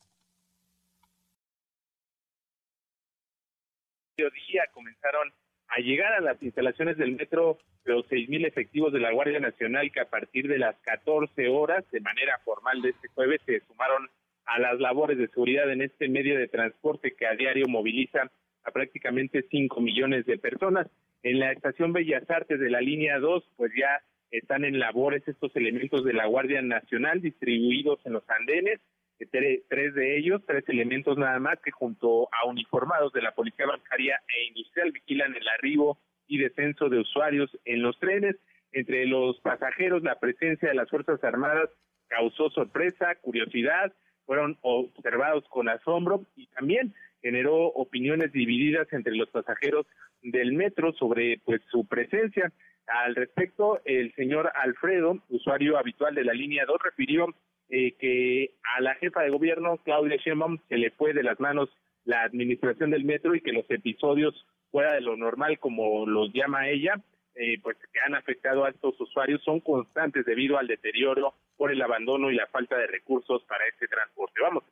Día 4.17 4.63
comenzaron 4.73 5.33
a 5.71 5.79
llegar 5.79 6.13
a 6.13 6.21
las 6.21 6.41
instalaciones 6.43 6.97
del 6.97 7.15
metro 7.15 7.57
los 7.85 8.05
6.000 8.09 8.45
efectivos 8.45 8.91
de 8.91 8.99
la 8.99 9.11
Guardia 9.11 9.39
Nacional 9.39 9.91
que 9.91 10.01
a 10.01 10.09
partir 10.09 10.47
de 10.47 10.59
las 10.59 10.75
14 10.81 11.47
horas, 11.47 11.89
de 11.91 12.01
manera 12.01 12.39
formal 12.43 12.81
de 12.81 12.89
este 12.89 13.07
jueves, 13.09 13.41
se 13.45 13.61
sumaron 13.61 14.09
a 14.45 14.59
las 14.59 14.79
labores 14.79 15.17
de 15.17 15.29
seguridad 15.29 15.71
en 15.71 15.81
este 15.81 16.09
medio 16.09 16.37
de 16.37 16.49
transporte 16.49 17.15
que 17.15 17.25
a 17.25 17.35
diario 17.35 17.67
moviliza 17.67 18.29
a 18.63 18.71
prácticamente 18.71 19.45
5 19.49 19.79
millones 19.79 20.25
de 20.25 20.37
personas. 20.37 20.87
En 21.23 21.39
la 21.39 21.51
estación 21.53 21.93
Bellas 21.93 22.29
Artes 22.29 22.59
de 22.59 22.69
la 22.69 22.81
línea 22.81 23.19
2, 23.19 23.43
pues 23.55 23.71
ya 23.77 24.01
están 24.29 24.65
en 24.65 24.77
labores 24.77 25.25
estos 25.27 25.55
elementos 25.55 26.03
de 26.03 26.13
la 26.13 26.25
Guardia 26.25 26.61
Nacional 26.61 27.21
distribuidos 27.21 27.99
en 28.05 28.13
los 28.13 28.29
andenes 28.29 28.79
tres 29.27 29.93
de 29.95 30.17
ellos, 30.17 30.41
tres 30.47 30.63
elementos 30.67 31.17
nada 31.17 31.39
más, 31.39 31.59
que 31.61 31.71
junto 31.71 32.29
a 32.31 32.47
uniformados 32.47 33.13
de 33.13 33.21
la 33.21 33.33
Policía 33.33 33.65
Bancaria 33.65 34.19
e 34.27 34.47
Industrial 34.47 34.91
vigilan 34.91 35.35
el 35.35 35.47
arribo 35.47 35.99
y 36.27 36.37
descenso 36.37 36.89
de 36.89 36.99
usuarios 36.99 37.49
en 37.65 37.81
los 37.81 37.99
trenes. 37.99 38.35
Entre 38.71 39.05
los 39.05 39.39
pasajeros, 39.41 40.01
la 40.01 40.19
presencia 40.19 40.69
de 40.69 40.75
las 40.75 40.89
Fuerzas 40.89 41.23
Armadas 41.23 41.69
causó 42.07 42.49
sorpresa, 42.49 43.15
curiosidad, 43.15 43.93
fueron 44.25 44.57
observados 44.61 45.43
con 45.49 45.67
asombro 45.67 46.25
y 46.35 46.47
también 46.47 46.93
generó 47.21 47.67
opiniones 47.67 48.31
divididas 48.31 48.87
entre 48.91 49.15
los 49.15 49.29
pasajeros 49.29 49.85
del 50.21 50.53
metro 50.53 50.93
sobre 50.93 51.39
pues 51.43 51.61
su 51.69 51.85
presencia. 51.85 52.51
Al 52.87 53.15
respecto, 53.15 53.81
el 53.85 54.13
señor 54.15 54.51
Alfredo, 54.55 55.19
usuario 55.29 55.77
habitual 55.77 56.15
de 56.15 56.25
la 56.25 56.33
línea 56.33 56.65
2, 56.65 56.77
refirió 56.83 57.27
eh, 57.71 57.95
que 57.97 58.51
a 58.75 58.81
la 58.81 58.95
jefa 58.95 59.21
de 59.21 59.29
gobierno, 59.29 59.77
Claudia 59.83 60.17
Sheinbaum, 60.17 60.59
se 60.67 60.77
le 60.77 60.91
fue 60.91 61.13
de 61.13 61.23
las 61.23 61.39
manos 61.39 61.69
la 62.03 62.23
administración 62.23 62.91
del 62.91 63.05
metro 63.05 63.33
y 63.33 63.41
que 63.41 63.53
los 63.53 63.69
episodios 63.69 64.45
fuera 64.71 64.93
de 64.93 65.01
lo 65.01 65.15
normal, 65.15 65.57
como 65.57 66.05
los 66.05 66.31
llama 66.33 66.69
ella, 66.69 66.95
eh, 67.35 67.59
pues 67.63 67.77
que 67.77 67.99
han 68.05 68.15
afectado 68.15 68.65
a 68.65 68.69
estos 68.69 68.99
usuarios 68.99 69.41
son 69.43 69.61
constantes 69.61 70.25
debido 70.25 70.57
al 70.57 70.67
deterioro 70.67 71.33
por 71.55 71.71
el 71.71 71.81
abandono 71.81 72.29
y 72.29 72.35
la 72.35 72.47
falta 72.47 72.77
de 72.77 72.87
recursos 72.87 73.43
para 73.45 73.65
este 73.67 73.87
transporte. 73.87 74.41
Vamos 74.41 74.63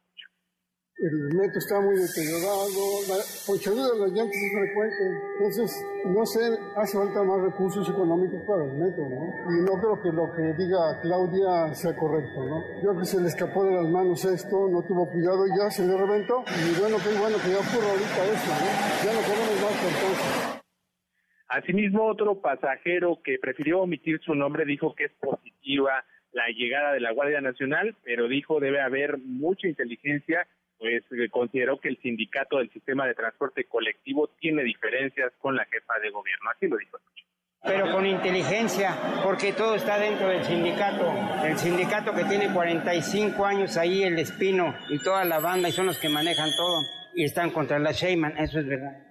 el 1.00 1.32
metro 1.32 1.60
está 1.60 1.80
muy 1.80 1.96
deteriorado, 1.96 2.76
la 3.08 3.24
ponchadura 3.48 3.88
de 3.88 4.00
las 4.04 4.12
llantas 4.12 4.36
es 4.36 4.52
frecuente, 4.52 5.04
entonces, 5.40 5.86
no 6.04 6.26
sé, 6.26 6.44
hace 6.76 6.98
falta 6.98 7.24
más 7.24 7.40
recursos 7.40 7.88
económicos 7.88 8.42
para 8.44 8.66
el 8.66 8.74
metro, 8.76 9.08
¿no? 9.08 9.24
Y 9.48 9.64
no 9.64 9.80
creo 9.80 9.96
que 10.04 10.12
lo 10.12 10.28
que 10.36 10.44
diga 10.60 11.00
Claudia 11.02 11.74
sea 11.74 11.96
correcto, 11.96 12.44
¿no? 12.44 12.60
Yo 12.84 12.90
creo 12.92 13.00
que 13.00 13.06
se 13.06 13.22
le 13.22 13.28
escapó 13.28 13.64
de 13.64 13.76
las 13.76 13.88
manos 13.88 14.26
esto, 14.26 14.68
no 14.68 14.84
tuvo 14.84 15.08
cuidado 15.08 15.48
y 15.48 15.52
ya 15.56 15.72
se 15.72 15.88
le 15.88 15.96
reventó, 15.96 16.44
y 16.52 16.80
bueno, 16.80 16.98
qué 17.00 17.16
bueno 17.16 17.38
que 17.40 17.48
ya 17.48 17.64
ocurra 17.64 17.90
ahorita 17.96 18.20
eso, 18.36 18.52
¿no? 18.60 18.68
Ya 19.00 19.12
no 19.16 19.22
queremos 19.24 19.56
más 19.64 19.76
entonces. 19.80 20.62
Asimismo, 21.48 22.12
otro 22.12 22.42
pasajero 22.42 23.20
que 23.24 23.40
prefirió 23.40 23.80
omitir 23.80 24.20
su 24.20 24.36
nombre 24.36 24.66
dijo 24.66 24.94
que 24.96 25.06
es 25.06 25.12
positiva 25.14 26.04
la 26.34 26.48
llegada 26.50 26.92
de 26.94 27.00
la 27.00 27.14
Guardia 27.14 27.40
Nacional, 27.42 27.96
pero 28.04 28.28
dijo 28.28 28.60
debe 28.60 28.82
haber 28.82 29.18
mucha 29.18 29.68
inteligencia 29.68 30.46
pues 30.80 31.04
eh, 31.12 31.30
consideró 31.30 31.80
que 31.80 31.90
el 31.90 31.98
sindicato 32.02 32.58
del 32.58 32.72
sistema 32.72 33.06
de 33.06 33.14
transporte 33.14 33.66
colectivo 33.66 34.30
tiene 34.40 34.64
diferencias 34.64 35.34
con 35.40 35.56
la 35.56 35.66
jefa 35.66 36.00
de 36.00 36.10
gobierno. 36.10 36.50
Así 36.50 36.68
lo 36.68 36.78
dijo. 36.78 36.98
Pero 37.62 37.92
con 37.92 38.06
inteligencia, 38.06 38.96
porque 39.22 39.52
todo 39.52 39.76
está 39.76 40.00
dentro 40.00 40.30
del 40.30 40.44
sindicato. 40.46 41.12
El 41.44 41.58
sindicato 41.58 42.16
que 42.16 42.24
tiene 42.24 42.54
45 42.54 43.46
años 43.46 43.76
ahí, 43.76 44.04
el 44.04 44.18
Espino 44.18 44.74
y 44.90 44.98
toda 45.04 45.26
la 45.26 45.40
banda, 45.40 45.68
y 45.68 45.74
son 45.74 45.86
los 45.86 46.00
que 46.00 46.08
manejan 46.08 46.50
todo. 46.56 46.82
y 47.16 47.26
están 47.26 47.50
contra 47.50 47.80
la 47.80 47.92
Sheyman, 47.92 48.38
eso 48.38 48.60
es 48.60 48.68
verdad. 48.68 49.10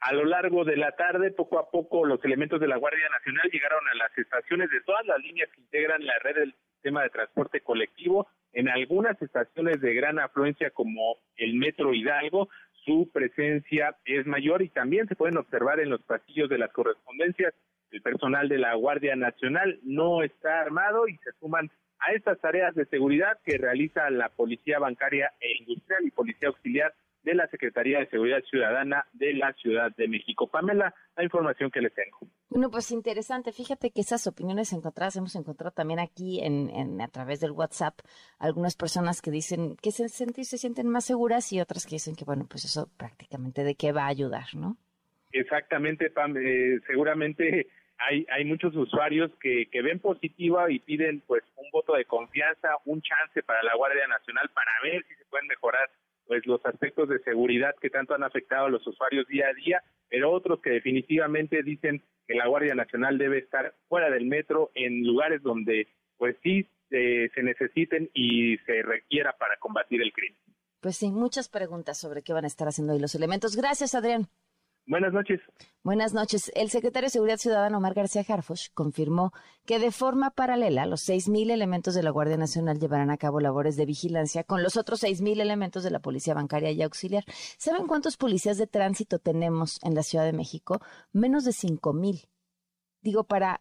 A 0.00 0.12
lo 0.12 0.24
largo 0.24 0.64
de 0.64 0.76
la 0.76 0.92
tarde, 0.92 1.30
poco 1.30 1.58
a 1.58 1.70
poco, 1.70 2.04
los 2.04 2.22
elementos 2.24 2.60
de 2.60 2.66
la 2.66 2.76
Guardia 2.76 3.08
Nacional 3.10 3.48
llegaron 3.50 3.86
a 3.88 3.94
las 3.94 4.18
estaciones 4.18 4.70
de 4.70 4.80
todas 4.80 5.06
las 5.06 5.18
líneas 5.20 5.48
que 5.54 5.60
integran 5.60 6.04
la 6.04 6.18
red 6.18 6.34
del 6.36 6.54
sistema 6.74 7.02
de 7.02 7.10
transporte 7.10 7.60
colectivo. 7.60 8.26
En 8.52 8.68
algunas 8.68 9.20
estaciones 9.22 9.80
de 9.80 9.94
gran 9.94 10.18
afluencia, 10.18 10.70
como 10.70 11.18
el 11.36 11.54
Metro 11.54 11.94
Hidalgo, 11.94 12.48
su 12.84 13.10
presencia 13.12 13.96
es 14.04 14.26
mayor 14.26 14.62
y 14.62 14.68
también 14.68 15.06
se 15.06 15.16
pueden 15.16 15.36
observar 15.36 15.80
en 15.80 15.90
los 15.90 16.02
pasillos 16.02 16.48
de 16.48 16.58
las 16.58 16.72
correspondencias. 16.72 17.54
El 17.90 18.02
personal 18.02 18.48
de 18.48 18.58
la 18.58 18.74
Guardia 18.74 19.16
Nacional 19.16 19.78
no 19.82 20.22
está 20.22 20.60
armado 20.60 21.08
y 21.08 21.16
se 21.18 21.32
suman 21.40 21.70
a 21.98 22.12
estas 22.12 22.40
tareas 22.40 22.74
de 22.74 22.86
seguridad 22.86 23.38
que 23.44 23.58
realiza 23.58 24.08
la 24.10 24.28
Policía 24.30 24.78
Bancaria 24.78 25.32
e 25.40 25.58
Industrial 25.58 26.04
y 26.04 26.10
Policía 26.10 26.48
Auxiliar 26.48 26.94
de 27.22 27.34
la 27.34 27.46
Secretaría 27.48 27.98
de 27.98 28.08
Seguridad 28.08 28.42
Ciudadana 28.48 29.04
de 29.12 29.34
la 29.34 29.52
Ciudad 29.54 29.94
de 29.96 30.08
México. 30.08 30.48
Pamela, 30.48 30.94
la 31.16 31.24
información 31.24 31.70
que 31.70 31.80
les 31.80 31.94
tengo. 31.94 32.18
Bueno, 32.48 32.70
pues 32.70 32.90
interesante. 32.90 33.52
Fíjate 33.52 33.90
que 33.90 34.00
esas 34.00 34.26
opiniones 34.26 34.72
encontradas 34.72 35.16
hemos 35.16 35.36
encontrado 35.36 35.72
también 35.72 36.00
aquí 36.00 36.40
en, 36.42 37.00
a 37.00 37.08
través 37.08 37.40
del 37.40 37.52
WhatsApp 37.52 38.00
algunas 38.38 38.76
personas 38.76 39.22
que 39.22 39.30
dicen 39.30 39.76
que 39.82 39.92
se, 39.92 40.08
sienten, 40.08 40.44
se 40.44 40.58
sienten 40.58 40.88
más 40.88 41.04
seguras 41.04 41.52
y 41.52 41.60
otras 41.60 41.86
que 41.86 41.96
dicen 41.96 42.16
que, 42.16 42.24
bueno, 42.24 42.46
pues 42.48 42.64
eso 42.64 42.88
prácticamente 42.96 43.64
de 43.64 43.74
qué 43.74 43.92
va 43.92 44.04
a 44.04 44.08
ayudar, 44.08 44.46
¿no? 44.54 44.76
Exactamente, 45.32 46.10
Pam. 46.10 46.36
Eh, 46.36 46.80
seguramente 46.86 47.68
hay, 47.98 48.26
hay 48.30 48.44
muchos 48.44 48.74
usuarios 48.74 49.30
que, 49.40 49.68
que 49.70 49.82
ven 49.82 50.00
positiva 50.00 50.70
y 50.70 50.78
piden 50.80 51.20
pues 51.26 51.44
un 51.56 51.70
voto 51.70 51.94
de 51.94 52.04
confianza, 52.06 52.76
un 52.86 53.02
chance 53.02 53.42
para 53.42 53.62
la 53.62 53.76
Guardia 53.76 54.06
Nacional 54.08 54.50
para 54.54 54.72
ver 54.82 55.04
si 55.06 55.14
se 55.14 55.24
pueden 55.26 55.46
mejorar 55.46 55.88
pues 56.30 56.46
los 56.46 56.64
aspectos 56.64 57.08
de 57.08 57.18
seguridad 57.24 57.74
que 57.80 57.90
tanto 57.90 58.14
han 58.14 58.22
afectado 58.22 58.66
a 58.66 58.70
los 58.70 58.86
usuarios 58.86 59.26
día 59.26 59.48
a 59.48 59.52
día, 59.52 59.82
pero 60.08 60.30
otros 60.30 60.60
que 60.60 60.70
definitivamente 60.70 61.64
dicen 61.64 62.04
que 62.24 62.36
la 62.36 62.46
Guardia 62.46 62.72
Nacional 62.76 63.18
debe 63.18 63.38
estar 63.38 63.74
fuera 63.88 64.08
del 64.10 64.26
metro 64.26 64.70
en 64.76 65.04
lugares 65.04 65.42
donde 65.42 65.88
pues 66.18 66.36
sí 66.44 66.68
eh, 66.92 67.30
se 67.34 67.42
necesiten 67.42 68.10
y 68.14 68.58
se 68.58 68.80
requiera 68.82 69.36
para 69.40 69.56
combatir 69.56 70.02
el 70.02 70.12
crimen. 70.12 70.38
Pues 70.78 70.98
sí, 70.98 71.10
muchas 71.10 71.48
preguntas 71.48 71.98
sobre 71.98 72.22
qué 72.22 72.32
van 72.32 72.44
a 72.44 72.46
estar 72.46 72.68
haciendo 72.68 72.92
ahí 72.92 73.00
los 73.00 73.16
elementos. 73.16 73.56
Gracias, 73.56 73.96
Adrián. 73.96 74.28
Buenas 74.86 75.12
noches. 75.12 75.40
Buenas 75.82 76.14
noches. 76.14 76.50
El 76.54 76.68
secretario 76.68 77.06
de 77.06 77.10
Seguridad 77.10 77.36
Ciudadana, 77.38 77.78
Omar 77.78 77.94
García 77.94 78.24
Harfush, 78.26 78.68
confirmó 78.74 79.32
que 79.64 79.78
de 79.78 79.92
forma 79.92 80.30
paralela 80.30 80.84
los 80.84 81.08
6.000 81.08 81.50
elementos 81.50 81.94
de 81.94 82.02
la 82.02 82.10
Guardia 82.10 82.36
Nacional 82.36 82.78
llevarán 82.78 83.10
a 83.10 83.16
cabo 83.16 83.40
labores 83.40 83.76
de 83.76 83.86
vigilancia 83.86 84.44
con 84.44 84.62
los 84.62 84.76
otros 84.76 85.02
6.000 85.02 85.40
elementos 85.40 85.84
de 85.84 85.90
la 85.90 86.00
Policía 86.00 86.34
Bancaria 86.34 86.70
y 86.72 86.82
Auxiliar. 86.82 87.24
¿Saben 87.56 87.86
cuántos 87.86 88.16
policías 88.16 88.58
de 88.58 88.66
tránsito 88.66 89.18
tenemos 89.18 89.78
en 89.82 89.94
la 89.94 90.02
Ciudad 90.02 90.24
de 90.24 90.32
México? 90.32 90.80
Menos 91.12 91.44
de 91.44 91.52
5.000. 91.52 92.28
Digo, 93.00 93.24
para, 93.24 93.60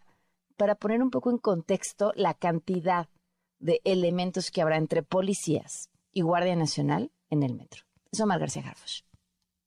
para 0.57 0.75
poner 0.75 1.01
un 1.01 1.11
poco 1.11 1.29
en 1.29 1.37
contexto 1.37 2.11
la 2.15 2.33
cantidad 2.33 3.07
de 3.59 3.81
elementos 3.83 4.51
que 4.51 4.61
habrá 4.61 4.77
entre 4.77 5.03
policías 5.03 5.89
y 6.11 6.21
Guardia 6.21 6.55
Nacional 6.55 7.11
en 7.29 7.43
el 7.43 7.53
metro. 7.53 7.83
Es 8.11 8.19
Omar 8.19 8.39
García 8.39 8.63
Harfush. 8.67 9.01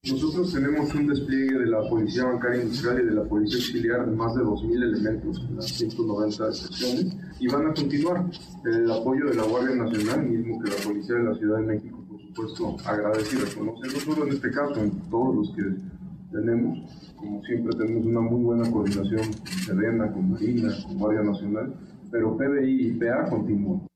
Nosotros 0.04 0.52
tenemos 0.52 0.92
un 0.96 1.06
despliegue 1.06 1.60
de 1.60 1.66
la 1.66 1.88
Policía 1.88 2.24
Bancaria 2.24 2.64
Industrial 2.64 3.00
y 3.00 3.06
de 3.06 3.12
la 3.12 3.22
Policía 3.22 3.58
Auxiliar 3.58 4.04
de 4.04 4.16
más 4.16 4.34
de 4.34 4.42
2.000 4.42 4.82
elementos 4.82 5.46
en 5.48 5.54
las 5.54 5.66
190 5.66 6.52
secciones 6.52 7.16
y 7.38 7.46
van 7.46 7.68
a 7.68 7.72
continuar. 7.72 8.26
El 8.64 8.90
apoyo 8.90 9.26
de 9.26 9.34
la 9.36 9.44
Guardia 9.44 9.76
Nacional, 9.76 10.26
mismo 10.26 10.60
que 10.60 10.70
la 10.70 10.76
Policía 10.84 11.14
de 11.14 11.22
la 11.22 11.34
Ciudad 11.36 11.58
de 11.58 11.66
México, 11.66 12.04
por 12.08 12.20
supuesto, 12.20 12.76
agradece 12.84 13.36
y 13.36 13.62
no 13.64 14.00
solo 14.00 14.26
en 14.26 14.32
este 14.32 14.50
caso, 14.50 14.74
en 14.80 14.90
todos 15.08 15.36
los 15.36 15.54
que 15.54 15.62
tenemos. 16.32 16.78
Como 17.14 17.40
siempre, 17.44 17.78
tenemos 17.78 18.04
una 18.04 18.20
muy 18.22 18.42
buena 18.42 18.68
coordinación 18.72 19.32
con 19.32 19.46
Sedena, 19.46 20.12
con 20.12 20.32
Marina, 20.32 20.74
con 20.82 20.98
Guardia 20.98 21.22
Nacional, 21.22 21.74
pero 22.10 22.36
PBI 22.36 22.88
y 22.88 22.92
PA 22.94 23.30
continúan. 23.30 23.86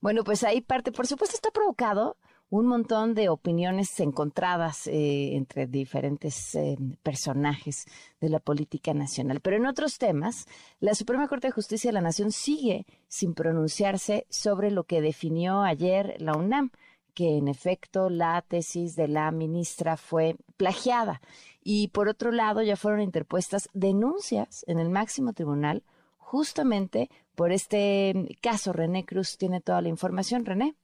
Bueno, 0.00 0.24
pues 0.24 0.42
ahí 0.42 0.60
parte, 0.62 0.90
por 0.90 1.06
supuesto, 1.06 1.36
está 1.36 1.52
provocado 1.52 2.16
un 2.50 2.66
montón 2.66 3.14
de 3.14 3.28
opiniones 3.28 3.98
encontradas 4.00 4.88
eh, 4.88 5.36
entre 5.36 5.66
diferentes 5.66 6.54
eh, 6.56 6.76
personajes 7.02 7.86
de 8.20 8.28
la 8.28 8.40
política 8.40 8.92
nacional. 8.92 9.40
Pero 9.40 9.56
en 9.56 9.66
otros 9.66 9.98
temas, 9.98 10.46
la 10.80 10.94
Suprema 10.94 11.28
Corte 11.28 11.46
de 11.46 11.52
Justicia 11.52 11.88
de 11.88 11.94
la 11.94 12.00
Nación 12.00 12.32
sigue 12.32 12.86
sin 13.06 13.34
pronunciarse 13.34 14.26
sobre 14.28 14.72
lo 14.72 14.84
que 14.84 15.00
definió 15.00 15.62
ayer 15.62 16.16
la 16.18 16.34
UNAM, 16.34 16.72
que 17.14 17.36
en 17.36 17.46
efecto 17.46 18.10
la 18.10 18.42
tesis 18.42 18.96
de 18.96 19.06
la 19.06 19.30
ministra 19.30 19.96
fue 19.96 20.36
plagiada. 20.56 21.20
Y 21.62 21.88
por 21.88 22.08
otro 22.08 22.32
lado, 22.32 22.62
ya 22.62 22.76
fueron 22.76 23.00
interpuestas 23.00 23.68
denuncias 23.74 24.64
en 24.66 24.80
el 24.80 24.90
máximo 24.90 25.32
tribunal 25.32 25.84
justamente 26.18 27.10
por 27.36 27.52
este 27.52 28.36
caso. 28.40 28.72
René 28.72 29.04
Cruz 29.04 29.36
tiene 29.38 29.60
toda 29.60 29.82
la 29.82 29.88
información. 29.88 30.44
René. 30.44 30.74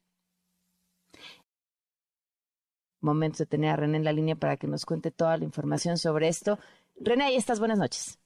Momento 3.01 3.39
de 3.39 3.47
tener 3.47 3.71
a 3.71 3.77
René 3.77 3.99
en 3.99 4.05
la 4.05 4.13
línea 4.13 4.37
para 4.37 4.57
que 4.57 4.67
nos 4.67 4.85
cuente 4.85 5.11
toda 5.11 5.37
la 5.37 5.45
información 5.45 5.97
sobre 5.97 6.29
esto. 6.29 6.59
René, 6.97 7.25
ahí 7.25 7.37
estás, 7.37 7.59
buenas 7.59 7.79
noches. 7.79 8.19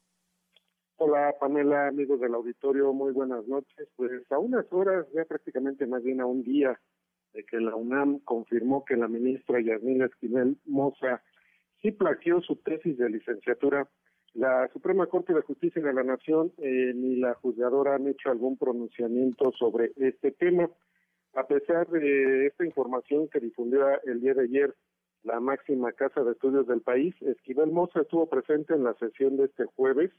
Hola 1.02 1.34
Pamela, 1.40 1.88
amigos 1.88 2.20
del 2.20 2.34
auditorio, 2.34 2.92
muy 2.92 3.12
buenas 3.12 3.46
noches. 3.46 3.88
Pues 3.96 4.10
a 4.30 4.38
unas 4.38 4.70
horas, 4.70 5.06
ya 5.14 5.24
prácticamente 5.24 5.86
más 5.86 6.02
bien 6.02 6.20
a 6.20 6.26
un 6.26 6.42
día 6.42 6.78
de 7.32 7.44
que 7.44 7.58
la 7.58 7.74
UNAM 7.74 8.18
confirmó 8.20 8.84
que 8.84 8.96
la 8.96 9.08
ministra 9.08 9.60
Yasmina 9.60 10.06
Esquivel 10.06 10.58
Moza 10.66 11.22
sí 11.80 11.90
plagió 11.92 12.40
su 12.42 12.56
tesis 12.56 12.98
de 12.98 13.08
licenciatura. 13.08 13.88
La 14.34 14.68
Suprema 14.72 15.06
Corte 15.06 15.32
de 15.32 15.40
Justicia 15.40 15.82
de 15.82 15.92
la 15.92 16.04
Nación 16.04 16.52
eh, 16.58 16.92
ni 16.94 17.16
la 17.16 17.34
juzgadora 17.34 17.94
han 17.94 18.06
hecho 18.06 18.30
algún 18.30 18.56
pronunciamiento 18.58 19.52
sobre 19.58 19.92
este 19.96 20.32
tema. 20.32 20.68
A 21.34 21.46
pesar 21.46 21.88
de 21.88 22.46
esta 22.46 22.64
información 22.64 23.28
que 23.28 23.40
difundió 23.40 23.86
el 24.02 24.20
día 24.20 24.34
de 24.34 24.42
ayer 24.42 24.74
la 25.22 25.38
máxima 25.38 25.92
casa 25.92 26.24
de 26.24 26.32
estudios 26.32 26.66
del 26.66 26.80
país, 26.80 27.14
Esquivel 27.20 27.70
Moza 27.70 28.00
estuvo 28.00 28.26
presente 28.26 28.74
en 28.74 28.84
la 28.84 28.94
sesión 28.94 29.36
de 29.36 29.44
este 29.44 29.64
jueves, 29.76 30.10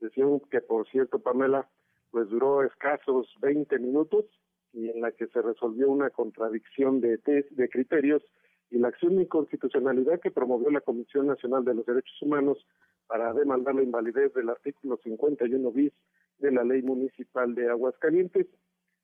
sesión 0.00 0.40
que 0.50 0.60
por 0.60 0.88
cierto, 0.88 1.18
Pamela, 1.18 1.68
pues 2.10 2.28
duró 2.30 2.62
escasos 2.62 3.28
20 3.40 3.78
minutos 3.80 4.24
y 4.72 4.88
en 4.88 5.00
la 5.00 5.12
que 5.12 5.26
se 5.26 5.42
resolvió 5.42 5.90
una 5.90 6.10
contradicción 6.10 7.00
de, 7.00 7.18
de 7.18 7.68
criterios 7.68 8.22
y 8.70 8.78
la 8.78 8.88
acción 8.88 9.16
de 9.16 9.22
inconstitucionalidad 9.22 10.20
que 10.20 10.30
promovió 10.30 10.70
la 10.70 10.80
Comisión 10.80 11.26
Nacional 11.26 11.64
de 11.64 11.74
los 11.74 11.86
Derechos 11.86 12.20
Humanos 12.22 12.66
para 13.06 13.32
demandar 13.32 13.74
la 13.74 13.82
invalidez 13.82 14.32
del 14.34 14.48
artículo 14.48 14.98
51 15.02 15.70
bis 15.70 15.92
de 16.38 16.50
la 16.50 16.64
Ley 16.64 16.82
Municipal 16.82 17.54
de 17.54 17.68
Aguascalientes. 17.68 18.46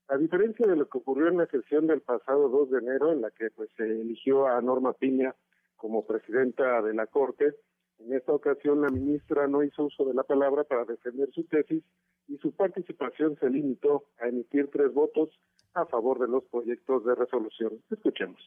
A 0.09 0.17
diferencia 0.17 0.67
de 0.67 0.77
lo 0.77 0.89
que 0.89 0.99
ocurrió 0.99 1.29
en 1.29 1.39
la 1.39 1.47
sesión 1.47 1.87
del 1.87 2.01
pasado 2.01 2.49
2 2.49 2.71
de 2.71 2.79
enero, 2.79 3.13
en 3.13 3.23
la 3.23 3.31
que 3.31 3.51
pues 3.51 3.71
se 3.77 3.85
eligió 3.85 4.47
a 4.47 4.61
Norma 4.61 4.93
Piña 4.93 5.35
como 5.77 6.07
presidenta 6.07 6.83
de 6.83 6.95
la 6.95 7.07
Corte, 7.07 7.55
en 7.99 8.13
esta 8.15 8.33
ocasión 8.33 8.83
la 8.83 8.89
ministra 8.89 9.47
no 9.47 9.63
hizo 9.63 9.85
uso 9.85 10.05
de 10.05 10.15
la 10.15 10.25
palabra 10.25 10.65
para 10.65 10.85
defender 10.85 11.31
su 11.33 11.45
tesis 11.45 11.85
y 12.29 12.37
su 12.39 12.53
participación 12.53 13.37
se 13.39 13.49
limitó 13.49 14.05
a 14.19 14.29
emitir 14.29 14.69
tres 14.73 14.93
votos 14.93 15.31
a 15.75 15.87
favor 15.87 16.19
de 16.19 16.29
los 16.29 16.45
proyectos 16.45 17.05
de 17.05 17.15
resolución. 17.15 17.81
Escuchemos. 17.91 18.41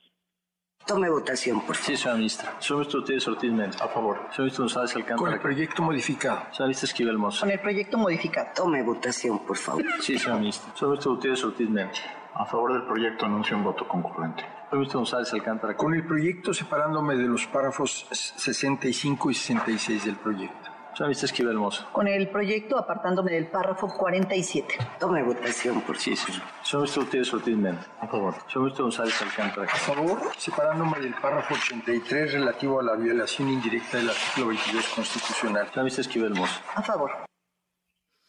Tome 0.84 1.10
votación, 1.10 1.62
por 1.62 1.76
favor. 1.76 1.86
Sí, 1.86 1.98
señora 1.98 2.18
ministra. 2.18 2.54
Señor 2.60 2.80
ministro 2.82 3.00
Ortiz 3.00 3.28
Ortiz 3.28 3.52
Méndez. 3.52 3.82
A 3.82 3.88
favor. 3.88 4.18
Señor 4.30 4.40
ministro 4.40 4.64
González 4.66 4.96
Alcántara. 4.96 5.18
Con 5.18 5.34
el 5.34 5.40
proyecto 5.40 5.82
modificado. 5.82 6.40
Señora 6.52 6.66
ministra 6.66 6.88
Esquivel 6.88 7.18
Moza. 7.18 7.40
Con 7.40 7.52
el 7.52 7.60
proyecto 7.60 7.98
modificado. 7.98 8.48
Tome 8.56 8.84
votación, 8.84 9.40
por 9.48 9.58
favor. 9.58 9.84
Sí, 10.02 10.20
señora 10.20 10.40
ministra. 10.40 10.72
Señor 10.76 10.92
ministro 10.92 11.14
Ortiz 11.14 11.44
Ortiz 11.44 11.70
Méndez. 11.70 12.02
A 12.36 12.46
favor 12.46 12.74
del 12.74 12.84
proyecto 12.84 13.26
anuncio 13.26 13.58
un 13.58 13.64
voto 13.64 13.88
concurrente. 13.88 14.44
Señor 14.44 14.74
ministro 14.74 15.00
González 15.00 15.34
Alcántara. 15.34 15.76
Con 15.76 15.96
el 15.96 16.06
proyecto 16.06 16.54
separándome 16.54 17.16
de 17.16 17.28
los 17.28 17.48
párrafos 17.48 18.06
65 18.12 19.32
y 19.32 19.34
66 19.34 20.06
del 20.06 20.18
proyecto. 20.18 20.70
Ministra 21.04 21.26
Esquivel 21.26 21.58
Moza. 21.58 21.88
Con 21.92 22.08
el 22.08 22.30
proyecto 22.30 22.78
apartándome 22.78 23.32
del 23.32 23.48
párrafo 23.48 23.88
47. 23.88 24.76
Tome 25.00 25.24
votación, 25.24 25.82
por 25.82 25.98
Sí, 25.98 26.16
señor. 26.16 26.42
Señor 26.64 26.82
ministro 26.84 27.04
Ortiz 27.04 27.34
Ortiz 27.34 27.58
Méndez. 27.58 27.86
A 28.00 28.08
favor. 28.08 28.34
Señor 28.48 28.60
ministro 28.60 28.86
González 28.86 29.22
Alcántara. 29.22 29.68
A 29.68 29.76
favor, 29.76 30.20
separándome 30.38 31.00
del 31.00 31.14
párrafo 31.16 31.54
83 31.54 32.34
relativo 32.34 32.80
a 32.80 32.84
la 32.84 32.96
violación 32.96 33.50
indirecta 33.50 33.98
del 33.98 34.10
artículo 34.10 34.48
22 34.48 34.88
constitucional. 34.96 35.66
Señora 35.66 35.84
ministra 35.84 36.02
Esquivel. 36.02 36.34
A 36.76 36.82
favor. 36.82 37.12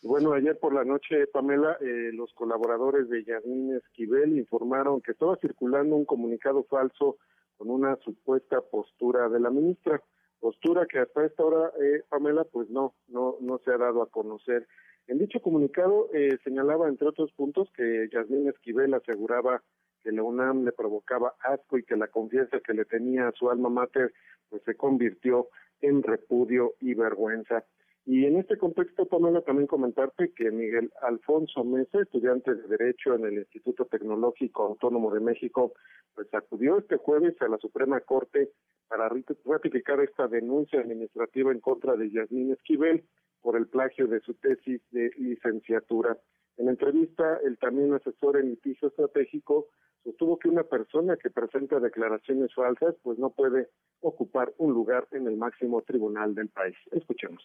Bueno, 0.02 0.34
ayer 0.34 0.58
por 0.58 0.72
la 0.72 0.84
noche, 0.84 1.26
Pamela, 1.26 1.78
eh, 1.80 2.10
los 2.12 2.32
colaboradores 2.34 3.08
de 3.08 3.24
Yasmín 3.24 3.74
Esquivel 3.74 4.38
informaron 4.38 5.00
que 5.00 5.12
estaba 5.12 5.36
circulando 5.36 5.96
un 5.96 6.04
comunicado 6.04 6.64
falso 6.64 7.16
con 7.56 7.70
una 7.70 7.96
supuesta 8.04 8.60
postura 8.60 9.28
de 9.28 9.40
la 9.40 9.50
ministra 9.50 10.00
postura 10.40 10.86
que 10.86 10.98
hasta 10.98 11.24
esta 11.24 11.44
hora, 11.44 11.72
eh, 11.80 12.02
Pamela, 12.08 12.44
pues 12.44 12.70
no, 12.70 12.94
no, 13.08 13.36
no 13.40 13.58
se 13.58 13.72
ha 13.72 13.78
dado 13.78 14.02
a 14.02 14.10
conocer. 14.10 14.66
En 15.06 15.18
dicho 15.18 15.40
comunicado 15.40 16.08
eh, 16.12 16.38
señalaba, 16.42 16.88
entre 16.88 17.08
otros 17.08 17.32
puntos, 17.32 17.70
que 17.76 18.08
Yasmín 18.12 18.48
Esquivel 18.48 18.94
aseguraba 18.94 19.62
que 20.02 20.12
la 20.12 20.22
UNAM 20.22 20.64
le 20.64 20.72
provocaba 20.72 21.34
asco 21.40 21.78
y 21.78 21.84
que 21.84 21.96
la 21.96 22.08
confianza 22.08 22.60
que 22.60 22.74
le 22.74 22.84
tenía 22.84 23.28
a 23.28 23.32
su 23.32 23.50
alma 23.50 23.68
mater 23.68 24.12
pues 24.48 24.62
se 24.62 24.76
convirtió 24.76 25.48
en 25.80 26.02
repudio 26.02 26.74
y 26.80 26.94
vergüenza. 26.94 27.64
Y 28.08 28.24
en 28.24 28.36
este 28.36 28.56
contexto, 28.56 29.04
Pamela, 29.06 29.40
también 29.40 29.66
comentarte 29.66 30.32
que 30.32 30.52
Miguel 30.52 30.92
Alfonso 31.02 31.64
Mesa, 31.64 32.02
estudiante 32.02 32.54
de 32.54 32.68
Derecho 32.68 33.16
en 33.16 33.24
el 33.24 33.38
Instituto 33.38 33.84
Tecnológico 33.86 34.62
Autónomo 34.62 35.12
de 35.12 35.18
México, 35.18 35.72
pues 36.14 36.32
acudió 36.32 36.78
este 36.78 36.98
jueves 36.98 37.34
a 37.42 37.48
la 37.48 37.58
Suprema 37.58 38.00
Corte 38.00 38.52
para 38.86 39.10
ratificar 39.44 39.98
esta 39.98 40.28
denuncia 40.28 40.78
administrativa 40.78 41.50
en 41.50 41.58
contra 41.58 41.96
de 41.96 42.08
Yasmín 42.12 42.52
Esquivel 42.52 43.04
por 43.42 43.56
el 43.56 43.66
plagio 43.66 44.06
de 44.06 44.20
su 44.20 44.34
tesis 44.34 44.80
de 44.92 45.10
licenciatura. 45.18 46.16
En 46.58 46.68
entrevista, 46.68 47.40
el 47.44 47.58
también 47.58 47.92
asesor 47.92 48.36
en 48.36 48.50
litigio 48.50 48.86
estratégico 48.86 49.66
sostuvo 50.04 50.38
que 50.38 50.48
una 50.48 50.62
persona 50.62 51.16
que 51.16 51.30
presenta 51.30 51.80
declaraciones 51.80 52.54
falsas 52.54 52.94
pues 53.02 53.18
no 53.18 53.30
puede 53.30 53.68
ocupar 53.98 54.54
un 54.58 54.74
lugar 54.74 55.08
en 55.10 55.26
el 55.26 55.36
máximo 55.36 55.82
tribunal 55.82 56.36
del 56.36 56.50
país. 56.50 56.76
Escuchemos 56.92 57.42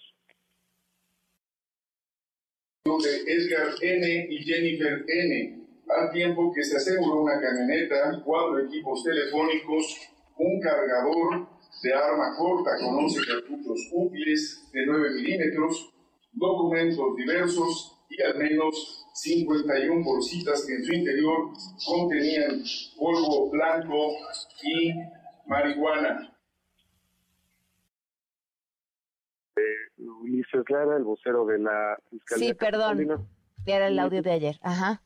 de 2.84 3.32
Edgar 3.32 3.76
N. 3.80 4.28
y 4.30 4.44
Jennifer 4.44 5.06
N., 5.08 5.62
al 5.88 6.12
tiempo 6.12 6.52
que 6.52 6.63
se 6.63 6.78
aseguró 6.78 7.22
una 7.22 7.39
camioneta, 7.39 8.22
cuatro 8.26 8.60
equipos 8.60 9.04
telefónicos, 9.04 9.98
un 10.38 10.60
cargador 10.60 11.48
de 11.84 11.94
arma 11.94 12.36
corta 12.38 12.72
con 12.80 12.96
11 12.96 13.20
cartuchos 13.28 13.89
útiles 13.91 14.67
de 14.74 14.86
9 14.86 15.10
milímetros, 15.12 15.94
documentos 16.34 17.15
diversos 17.17 17.98
y 18.10 18.22
al 18.24 18.38
menos 18.38 19.06
51 19.13 20.04
bolsitas 20.04 20.65
que 20.65 20.76
en 20.76 20.84
su 20.84 20.94
interior 20.94 21.52
contenían 21.86 22.63
polvo 22.98 23.52
blanco 23.52 24.13
y 24.63 24.94
marihuana. 25.46 26.31
Ulises 30.22 30.70
Lara, 30.70 30.98
el 30.98 31.04
vocero 31.04 31.46
de 31.46 31.60
la 31.60 31.98
Fiscalía. 32.10 32.48
Sí, 32.50 32.54
perdón. 32.54 33.28
Era 33.66 33.88
el 33.88 34.00
audio 34.00 34.22
de 34.22 34.32
ayer. 34.32 34.56
Ajá. 34.62 35.02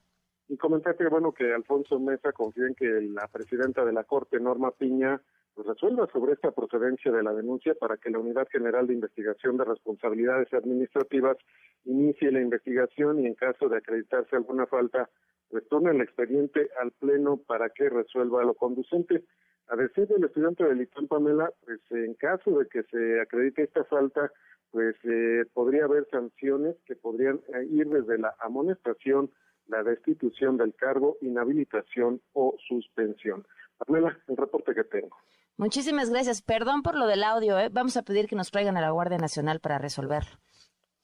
Y 0.48 0.58
comentaste, 0.58 1.08
bueno, 1.10 1.34
que 1.34 1.54
Alfonso 1.54 2.00
Mesa 2.00 2.32
confía 2.32 2.68
en 2.68 2.76
que 2.76 2.86
la 2.86 3.28
presidenta 3.28 3.84
de 3.84 3.94
la 3.94 4.04
Corte, 4.04 4.40
Norma 4.40 4.72
Piña, 4.72 5.20
pues 5.56 5.68
resuelva 5.68 6.08
sobre 6.12 6.34
esta 6.34 6.52
procedencia 6.52 7.12
de 7.12 7.24
la 7.24 7.34
denuncia 7.34 7.74
para 7.76 7.98
que 7.98 8.10
la 8.10 8.20
Unidad 8.20 8.48
General 8.52 8.86
de 8.86 8.94
Investigación 8.94 9.58
de 9.58 9.64
Responsabilidades 9.64 10.54
Administrativas 10.54 11.38
inicie 11.86 12.32
la 12.32 12.42
investigación 12.42 13.22
y 13.22 13.28
en 13.28 13.36
caso 13.36 13.70
de 13.70 13.78
acreditarse 13.78 14.36
alguna 14.36 14.68
falta, 14.68 15.10
retorne 15.52 15.92
el 15.92 16.02
expediente 16.02 16.70
al 16.82 16.92
Pleno 16.92 17.38
para 17.38 17.70
que 17.70 17.90
resuelva 17.90 18.44
lo 18.44 18.54
conducente. 18.54 19.24
A 19.68 19.76
decir 19.76 20.08
del 20.08 20.26
estudiante 20.26 20.64
de 20.64 20.76
Litón 20.76 21.08
Pamela, 21.08 21.52
pues 21.66 21.80
en 21.90 22.14
caso 22.16 22.60
de 22.60 22.68
que 22.68 22.84
se 22.84 23.22
acredite 23.22 23.64
esta 23.64 23.84
falta, 23.86 24.32
pues 24.76 24.98
eh, 25.06 25.46
podría 25.54 25.86
haber 25.86 26.06
sanciones 26.12 26.76
que 26.86 26.98
podrían 26.98 27.40
eh, 27.54 27.66
ir 27.72 27.88
desde 27.88 28.18
la 28.18 28.36
amonestación, 28.42 29.32
la 29.68 29.84
destitución 29.84 30.58
del 30.58 30.76
cargo, 30.76 31.16
inhabilitación 31.22 32.20
o 32.34 32.58
suspensión. 32.68 33.48
Pamela, 33.78 34.20
el 34.28 34.36
reporte 34.36 34.76
que 34.76 34.84
tengo. 34.84 35.16
Muchísimas 35.56 36.10
gracias. 36.10 36.42
Perdón 36.42 36.84
por 36.84 36.98
lo 36.98 37.08
del 37.08 37.24
audio. 37.24 37.58
¿eh? 37.58 37.70
Vamos 37.72 37.96
a 37.96 38.04
pedir 38.04 38.28
que 38.28 38.36
nos 38.36 38.52
traigan 38.52 38.76
a 38.76 38.82
la 38.82 38.92
Guardia 38.92 39.18
Nacional 39.18 39.62
para 39.62 39.78
resolverlo. 39.78 40.32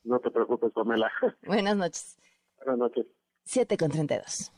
No 0.04 0.20
te 0.20 0.32
preocupes, 0.32 0.74
Pamela. 0.74 1.10
Buenas 1.48 1.78
noches. 1.78 2.20
Buenas 2.58 2.78
noches. 2.78 3.06
7 3.46 3.78
con 3.78 3.90
32 3.90 4.52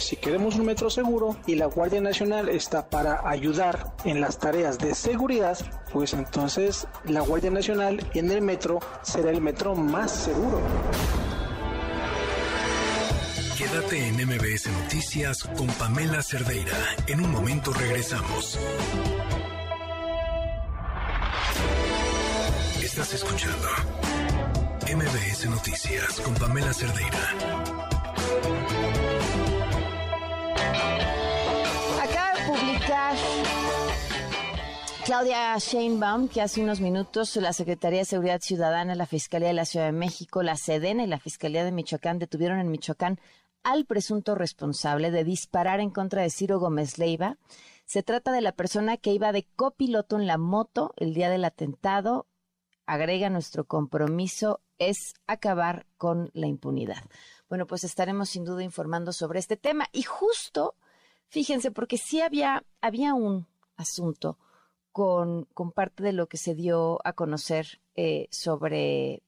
si 0.00 0.16
queremos 0.16 0.56
un 0.56 0.66
metro 0.66 0.90
seguro 0.90 1.36
y 1.46 1.54
la 1.54 1.66
Guardia 1.66 2.00
Nacional 2.00 2.48
está 2.48 2.88
para 2.88 3.28
ayudar 3.28 3.94
en 4.04 4.20
las 4.20 4.38
tareas 4.38 4.78
de 4.78 4.94
seguridad, 4.94 5.58
pues 5.92 6.12
entonces 6.12 6.86
la 7.04 7.20
Guardia 7.20 7.50
Nacional 7.50 8.04
en 8.14 8.30
el 8.30 8.42
metro 8.42 8.80
será 9.02 9.30
el 9.30 9.40
metro 9.40 9.74
más 9.74 10.10
seguro. 10.10 10.60
Quédate 13.56 14.08
en 14.08 14.16
MBS 14.16 14.68
Noticias 14.82 15.44
con 15.44 15.66
Pamela 15.68 16.22
Cerdeira. 16.22 16.76
En 17.06 17.20
un 17.20 17.30
momento 17.30 17.72
regresamos. 17.72 18.58
Estás 22.82 23.14
escuchando 23.14 23.68
MBS 24.92 25.48
Noticias 25.48 26.20
con 26.20 26.34
Pamela 26.34 26.72
Cerdeira. 26.74 27.93
Claudia 35.04 35.58
Sheinbaum, 35.58 36.28
que 36.28 36.40
hace 36.40 36.62
unos 36.62 36.80
minutos 36.80 37.36
la 37.36 37.52
Secretaría 37.52 37.98
de 37.98 38.04
Seguridad 38.06 38.40
Ciudadana, 38.40 38.94
la 38.94 39.06
Fiscalía 39.06 39.48
de 39.48 39.54
la 39.54 39.66
Ciudad 39.66 39.86
de 39.86 39.92
México, 39.92 40.42
la 40.42 40.56
Sedena 40.56 41.04
y 41.04 41.06
la 41.06 41.18
Fiscalía 41.18 41.62
de 41.64 41.72
Michoacán 41.72 42.18
detuvieron 42.18 42.58
en 42.58 42.70
Michoacán 42.70 43.20
al 43.62 43.84
presunto 43.84 44.34
responsable 44.34 45.10
de 45.10 45.24
disparar 45.24 45.80
en 45.80 45.90
contra 45.90 46.22
de 46.22 46.30
Ciro 46.30 46.58
Gómez 46.58 46.96
Leiva. 46.96 47.36
Se 47.84 48.02
trata 48.02 48.32
de 48.32 48.40
la 48.40 48.52
persona 48.52 48.96
que 48.96 49.12
iba 49.12 49.32
de 49.32 49.46
copiloto 49.56 50.16
en 50.18 50.26
la 50.26 50.38
moto 50.38 50.94
el 50.96 51.12
día 51.12 51.28
del 51.28 51.44
atentado. 51.44 52.26
Agrega 52.86 53.28
nuestro 53.28 53.64
compromiso 53.64 54.60
es 54.78 55.14
acabar 55.26 55.86
con 55.96 56.30
la 56.32 56.46
impunidad. 56.46 57.02
Bueno, 57.48 57.66
pues 57.66 57.84
estaremos 57.84 58.30
sin 58.30 58.44
duda 58.44 58.62
informando 58.62 59.12
sobre 59.12 59.38
este 59.38 59.56
tema. 59.56 59.86
Y 59.92 60.02
justo, 60.02 60.76
fíjense, 61.28 61.70
porque 61.70 61.98
sí 61.98 62.20
había, 62.20 62.64
había 62.80 63.14
un 63.14 63.46
asunto 63.76 64.38
con, 64.92 65.44
con 65.54 65.72
parte 65.72 66.02
de 66.02 66.12
lo 66.12 66.28
que 66.28 66.36
se 66.36 66.54
dio 66.54 67.00
a 67.04 67.12
conocer 67.12 67.80
eh, 67.96 68.28
sobre 68.30 69.22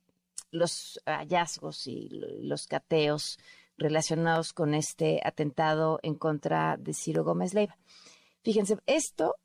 los 0.50 1.00
hallazgos 1.06 1.86
y 1.86 2.08
los 2.40 2.66
cateos 2.66 3.38
relacionados 3.76 4.52
con 4.52 4.74
este 4.74 5.20
atentado 5.24 5.98
en 6.02 6.14
contra 6.14 6.76
de 6.76 6.94
Ciro 6.94 7.24
Gómez 7.24 7.52
Leiva. 7.52 7.76
Fíjense, 8.42 8.78
esto 8.86 9.36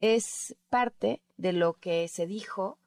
es 0.00 0.54
parte 0.68 1.22
de 1.36 1.52
lo 1.52 1.74
que 1.74 2.08
se 2.08 2.26
dijo 2.26 2.78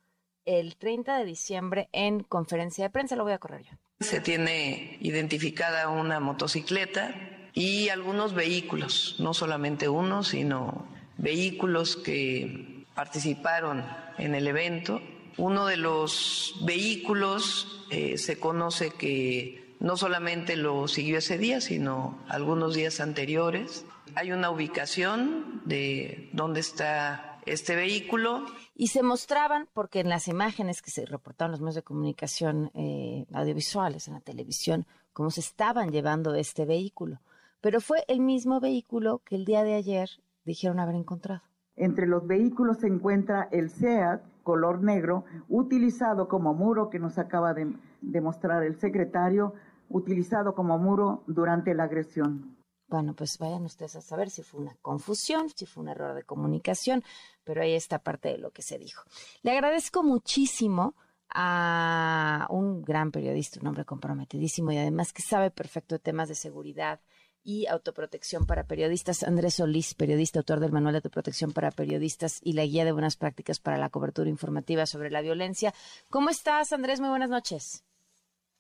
el 0.46 0.78
30 0.78 1.18
de 1.18 1.26
diciembre 1.26 1.90
en 1.92 2.24
conferencia 2.24 2.86
de 2.86 2.90
prensa. 2.90 3.16
Lo 3.16 3.24
voy 3.24 3.34
a 3.34 3.40
correr 3.40 3.64
yo. 3.64 3.72
Se 4.00 4.22
tiene 4.22 4.98
identificada 5.02 5.90
una 5.90 6.20
motocicleta 6.20 7.14
y 7.58 7.90
algunos 7.90 8.36
vehículos, 8.36 9.16
no 9.18 9.34
solamente 9.34 9.90
uno, 9.90 10.24
sino 10.24 10.86
vehículos 11.18 11.96
que 11.96 12.86
participaron 12.94 13.84
en 14.20 14.36
el 14.36 14.46
evento. 14.46 15.02
Uno 15.38 15.66
de 15.66 15.78
los 15.78 16.54
vehículos 16.62 17.84
eh, 17.90 18.20
se 18.20 18.40
conoce 18.40 18.92
que 18.92 19.74
no 19.80 19.98
solamente 19.98 20.56
lo 20.56 20.88
siguió 20.88 21.18
ese 21.18 21.40
día, 21.40 21.60
sino 21.60 22.20
algunos 22.28 22.76
días 22.76 23.00
anteriores. 23.00 23.86
Hay 24.14 24.32
una 24.32 24.52
ubicación 24.52 25.64
de 25.66 26.30
dónde 26.34 26.60
está 26.60 27.40
este 27.48 27.76
vehículo. 27.76 28.46
Y 28.76 28.90
se 28.90 29.02
mostraban, 29.02 29.68
porque 29.74 30.02
en 30.02 30.10
las 30.10 30.28
imágenes 30.28 30.84
que 30.84 30.92
se 30.92 31.08
reportaron 31.08 31.54
los 31.54 31.62
medios 31.62 31.76
de 31.76 31.82
comunicación 31.82 32.70
eh, 32.76 33.26
audiovisuales, 33.34 34.08
en 34.08 34.14
la 34.14 34.22
televisión, 34.22 34.86
cómo 35.12 35.32
se 35.32 35.40
estaban 35.42 35.92
llevando 35.92 36.36
este 36.36 36.64
vehículo. 36.66 37.20
Pero 37.62 37.82
fue 37.82 38.04
el 38.08 38.20
mismo 38.22 38.60
vehículo 38.60 39.22
que 39.26 39.36
el 39.36 39.46
día 39.46 39.64
de 39.64 39.76
ayer 39.76 40.10
dijeron 40.46 40.80
haber 40.80 40.96
encontrado. 40.96 41.42
Entre 41.76 42.08
los 42.08 42.26
vehículos 42.26 42.78
se 42.78 42.88
encuentra 42.88 43.48
el 43.52 43.70
SEAT 43.70 44.22
color 44.48 44.82
negro, 44.82 45.26
utilizado 45.50 46.30
como 46.30 46.54
muro 46.54 46.90
que 46.90 47.00
nos 47.00 47.18
acaba 47.18 47.54
de, 47.54 47.70
demostrar 48.00 48.64
el 48.64 48.80
secretario, 48.80 49.54
utilizado 49.90 50.56
como 50.56 50.78
muro 50.78 51.26
durante 51.28 51.74
la 51.74 51.84
agresión. 51.84 52.56
Bueno, 52.88 53.14
pues 53.14 53.38
vayan 53.40 53.66
ustedes 53.66 53.98
a 53.98 54.02
saber 54.02 54.30
si 54.30 54.44
fue 54.44 54.62
una 54.62 54.74
confusión, 54.82 55.50
si 55.54 55.66
fue 55.66 55.84
un 55.84 55.90
error 55.90 56.16
de 56.16 56.24
comunicación, 56.24 57.04
pero 57.44 57.62
ahí 57.62 57.74
está 57.74 58.00
parte 58.00 58.30
de 58.30 58.38
lo 58.38 58.52
que 58.52 58.62
se 58.62 58.80
dijo. 58.80 59.04
Le 59.44 59.52
agradezco 59.52 60.02
muchísimo 60.02 60.96
a 61.30 62.48
un 62.50 62.84
gran 62.84 63.12
periodista, 63.12 63.60
un 63.60 63.68
hombre 63.68 63.84
comprometidísimo 63.84 64.72
y 64.72 64.78
además 64.78 65.12
que 65.12 65.22
sabe 65.22 65.52
perfecto 65.52 65.96
de 65.96 66.00
temas 66.00 66.30
de 66.30 66.36
seguridad, 66.36 67.02
y 67.48 67.66
autoprotección 67.68 68.46
para 68.46 68.66
periodistas. 68.66 69.24
Andrés 69.24 69.54
Solís, 69.54 69.96
periodista, 69.96 70.40
autor 70.40 70.60
del 70.60 70.74
Manual 70.74 70.92
de 70.92 70.98
Autoprotección 70.98 71.54
para 71.54 71.72
Periodistas 71.72 72.42
y 72.44 72.52
la 72.52 72.66
Guía 72.66 72.84
de 72.84 72.92
Buenas 72.92 73.16
Prácticas 73.16 73.62
para 73.62 73.78
la 73.78 73.90
Cobertura 73.90 74.30
Informativa 74.30 74.86
sobre 74.86 75.10
la 75.10 75.22
Violencia. 75.22 75.74
¿Cómo 76.10 76.30
estás, 76.30 76.74
Andrés? 76.74 77.00
Muy 77.00 77.08
buenas 77.08 77.30
noches. 77.30 77.86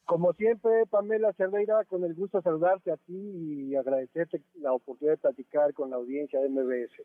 Como 0.06 0.32
siempre, 0.32 0.86
Pamela 0.90 1.34
Cerdeira, 1.34 1.84
con 1.84 2.06
el 2.06 2.14
gusto 2.14 2.38
de 2.38 2.44
saludarte 2.44 2.94
a 2.94 2.96
ti 2.96 3.12
y 3.12 3.76
agradecerte 3.76 4.42
la 4.56 4.72
oportunidad 4.72 5.16
de 5.16 5.22
platicar 5.22 5.74
con 5.74 5.90
la 5.90 5.98
audiencia 5.98 6.40
de 6.40 6.48
MBS. 6.48 7.04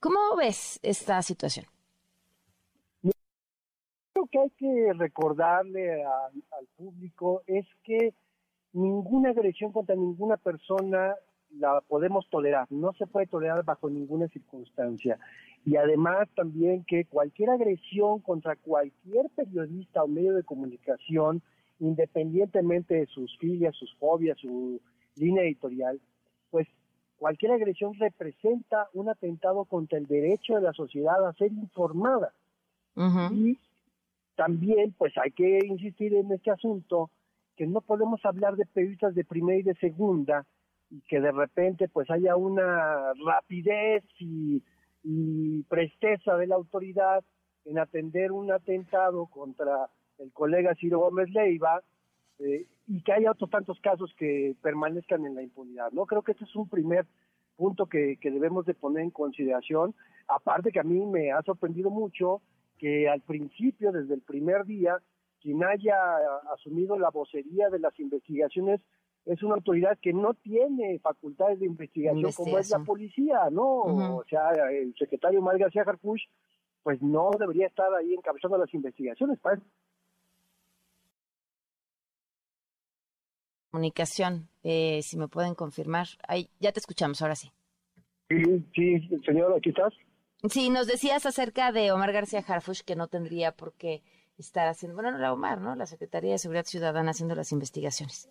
¿Cómo 0.00 0.34
ves 0.36 0.80
esta 0.82 1.22
situación? 1.22 1.66
Lo 3.02 4.26
que 4.26 4.40
hay 4.40 4.50
que 4.58 4.92
recordarle 4.94 6.02
al 6.04 6.66
público 6.76 7.44
es 7.46 7.66
que 7.84 8.14
ninguna 8.72 9.30
agresión 9.30 9.72
contra 9.72 9.94
ninguna 9.94 10.36
persona 10.36 11.14
la 11.58 11.80
podemos 11.80 12.28
tolerar, 12.30 12.70
no 12.70 12.92
se 12.92 13.06
puede 13.06 13.26
tolerar 13.26 13.64
bajo 13.64 13.90
ninguna 13.90 14.28
circunstancia. 14.28 15.18
Y 15.64 15.76
además 15.76 16.28
también 16.34 16.84
que 16.84 17.04
cualquier 17.04 17.50
agresión 17.50 18.20
contra 18.20 18.56
cualquier 18.56 19.28
periodista 19.30 20.02
o 20.02 20.08
medio 20.08 20.34
de 20.34 20.44
comunicación, 20.44 21.42
independientemente 21.80 22.94
de 22.94 23.06
sus 23.06 23.36
filias, 23.38 23.74
sus 23.76 23.94
fobias, 23.96 24.38
su 24.38 24.80
línea 25.16 25.42
editorial, 25.42 26.00
pues 26.50 26.68
cualquier 27.18 27.52
agresión 27.52 27.94
representa 27.94 28.88
un 28.94 29.08
atentado 29.08 29.64
contra 29.64 29.98
el 29.98 30.06
derecho 30.06 30.54
de 30.54 30.62
la 30.62 30.72
sociedad 30.72 31.26
a 31.26 31.32
ser 31.34 31.52
informada. 31.52 32.32
Y 33.32 33.58
también, 34.36 34.94
pues 34.96 35.12
hay 35.18 35.30
que 35.32 35.58
insistir 35.66 36.14
en 36.14 36.30
este 36.32 36.50
asunto, 36.50 37.10
que 37.60 37.66
no 37.66 37.82
podemos 37.82 38.24
hablar 38.24 38.56
de 38.56 38.64
periodistas 38.64 39.14
de 39.14 39.22
primera 39.22 39.58
y 39.58 39.62
de 39.62 39.74
segunda, 39.74 40.46
y 40.88 41.02
que 41.02 41.20
de 41.20 41.30
repente 41.30 41.90
pues 41.90 42.10
haya 42.10 42.34
una 42.34 43.12
rapidez 43.22 44.02
y, 44.18 44.62
presteza 45.68 46.38
de 46.38 46.46
la 46.46 46.54
autoridad 46.54 47.22
en 47.66 47.78
atender 47.78 48.32
un 48.32 48.50
atentado 48.50 49.26
contra 49.26 49.90
el 50.18 50.32
colega 50.32 50.74
Ciro 50.74 51.00
Gómez 51.00 51.28
Leiva 51.32 51.82
eh, 52.38 52.66
y 52.86 53.02
que 53.02 53.12
haya 53.12 53.32
otros 53.32 53.50
tantos 53.50 53.78
casos 53.80 54.10
que 54.16 54.56
permanezcan 54.62 55.26
en 55.26 55.34
la 55.34 55.42
impunidad. 55.42 55.92
No 55.92 56.06
creo 56.06 56.22
que 56.22 56.32
este 56.32 56.44
es 56.44 56.56
un 56.56 56.66
primer 56.66 57.04
punto 57.56 57.84
que, 57.84 58.16
que 58.22 58.30
debemos 58.30 58.64
de 58.64 58.72
poner 58.72 59.02
en 59.02 59.10
consideración. 59.10 59.94
Aparte 60.28 60.72
que 60.72 60.80
a 60.80 60.84
mí 60.84 61.04
me 61.04 61.30
ha 61.30 61.42
sorprendido 61.42 61.90
mucho 61.90 62.40
que 62.78 63.06
al 63.06 63.20
principio, 63.20 63.92
desde 63.92 64.14
el 64.14 64.22
primer 64.22 64.64
día, 64.64 64.96
quien 65.40 65.64
haya 65.64 65.96
asumido 66.52 66.98
la 66.98 67.10
vocería 67.10 67.68
de 67.70 67.78
las 67.78 67.98
investigaciones 67.98 68.80
es 69.26 69.42
una 69.42 69.54
autoridad 69.54 69.98
que 70.00 70.12
no 70.12 70.34
tiene 70.34 70.98
facultades 70.98 71.60
de 71.60 71.66
investigación, 71.66 72.32
como 72.32 72.58
es 72.58 72.70
la 72.70 72.80
policía, 72.80 73.50
¿no? 73.50 74.16
O 74.16 74.24
sea, 74.28 74.50
el 74.70 74.94
secretario 74.98 75.42
Mario 75.42 75.66
García 75.66 75.82
Harfuch, 75.82 76.22
pues 76.82 77.00
no 77.02 77.30
debería 77.38 77.66
estar 77.66 77.92
ahí 77.94 78.14
encabezando 78.14 78.56
las 78.56 78.72
investigaciones. 78.72 79.38
Para 79.40 79.60
Comunicación, 83.70 84.48
eh, 84.64 85.00
si 85.02 85.16
me 85.16 85.28
pueden 85.28 85.54
confirmar. 85.54 86.06
Ahí, 86.26 86.48
ya 86.58 86.72
te 86.72 86.80
escuchamos, 86.80 87.22
ahora 87.22 87.36
sí. 87.36 87.52
Sí, 88.28 88.64
sí, 88.74 89.00
señor, 89.24 89.54
aquí 89.56 89.68
estás. 89.68 89.92
Sí, 90.48 90.70
nos 90.70 90.86
decías 90.86 91.24
acerca 91.26 91.70
de 91.70 91.92
Omar 91.92 92.12
García 92.12 92.42
Harfuch 92.46 92.80
que 92.80 92.96
no 92.96 93.06
tendría 93.06 93.52
por 93.52 93.74
qué 93.74 94.02
estar 94.40 94.68
haciendo, 94.68 94.94
bueno, 94.94 95.12
no 95.12 95.18
la 95.18 95.32
Omar, 95.32 95.60
¿no? 95.60 95.74
La 95.74 95.86
Secretaría 95.86 96.32
de 96.32 96.38
Seguridad 96.38 96.64
Ciudadana 96.64 97.10
haciendo 97.10 97.34
las 97.34 97.52
investigaciones. 97.52 98.28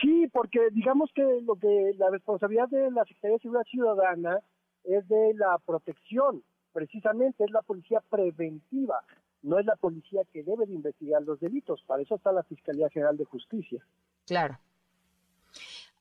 Sí, 0.00 0.28
porque 0.32 0.60
digamos 0.72 1.10
que 1.14 1.22
lo 1.42 1.56
que 1.56 1.92
la 1.96 2.10
responsabilidad 2.10 2.68
de 2.68 2.90
la 2.90 3.04
Secretaría 3.04 3.36
de 3.36 3.42
Seguridad 3.42 3.64
Ciudadana 3.64 4.38
es 4.84 5.06
de 5.08 5.34
la 5.34 5.58
protección, 5.58 6.42
precisamente 6.72 7.44
es 7.44 7.50
la 7.50 7.62
policía 7.62 8.00
preventiva, 8.08 9.02
no 9.42 9.58
es 9.58 9.66
la 9.66 9.76
policía 9.76 10.22
que 10.32 10.42
debe 10.42 10.66
de 10.66 10.74
investigar 10.74 11.22
los 11.22 11.40
delitos, 11.40 11.82
para 11.86 12.02
eso 12.02 12.14
está 12.14 12.32
la 12.32 12.42
Fiscalía 12.44 12.88
General 12.90 13.16
de 13.16 13.24
Justicia. 13.24 13.84
Claro. 14.26 14.58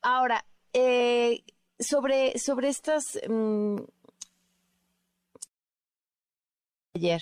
Ahora, 0.02 0.44
eh, 0.74 1.44
sobre, 1.80 2.38
sobre 2.38 2.70
estas... 2.70 3.20
Mm, 3.28 3.78
ayer, 6.94 7.22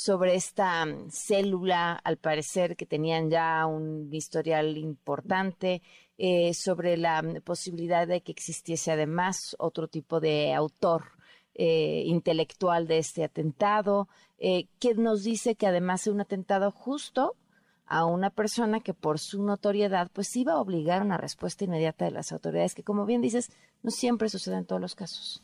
sobre 0.00 0.34
esta 0.34 0.86
mm, 0.86 1.10
célula, 1.10 1.92
al 1.92 2.16
parecer 2.16 2.74
que 2.76 2.86
tenían 2.86 3.28
ya 3.28 3.66
un 3.66 4.08
historial 4.12 4.78
importante, 4.78 5.82
eh, 6.16 6.54
sobre 6.54 6.96
la 6.96 7.20
mm, 7.22 7.42
posibilidad 7.42 8.06
de 8.06 8.22
que 8.22 8.32
existiese 8.32 8.92
además 8.92 9.54
otro 9.58 9.88
tipo 9.88 10.18
de 10.18 10.54
autor 10.54 11.04
eh, 11.54 12.04
intelectual 12.06 12.86
de 12.86 12.98
este 12.98 13.24
atentado, 13.24 14.08
eh, 14.38 14.68
que 14.78 14.94
nos 14.94 15.22
dice 15.22 15.54
que 15.54 15.66
además 15.66 16.06
es 16.06 16.12
un 16.14 16.22
atentado 16.22 16.70
justo 16.70 17.36
a 17.84 18.06
una 18.06 18.30
persona 18.30 18.80
que 18.80 18.94
por 18.94 19.18
su 19.18 19.42
notoriedad 19.42 20.10
pues 20.14 20.34
iba 20.36 20.54
a 20.54 20.60
obligar 20.60 21.02
una 21.02 21.18
respuesta 21.18 21.64
inmediata 21.64 22.06
de 22.06 22.12
las 22.12 22.32
autoridades, 22.32 22.74
que 22.74 22.84
como 22.84 23.04
bien 23.04 23.20
dices, 23.20 23.50
no 23.82 23.90
siempre 23.90 24.30
sucede 24.30 24.56
en 24.56 24.64
todos 24.64 24.80
los 24.80 24.94
casos. 24.94 25.42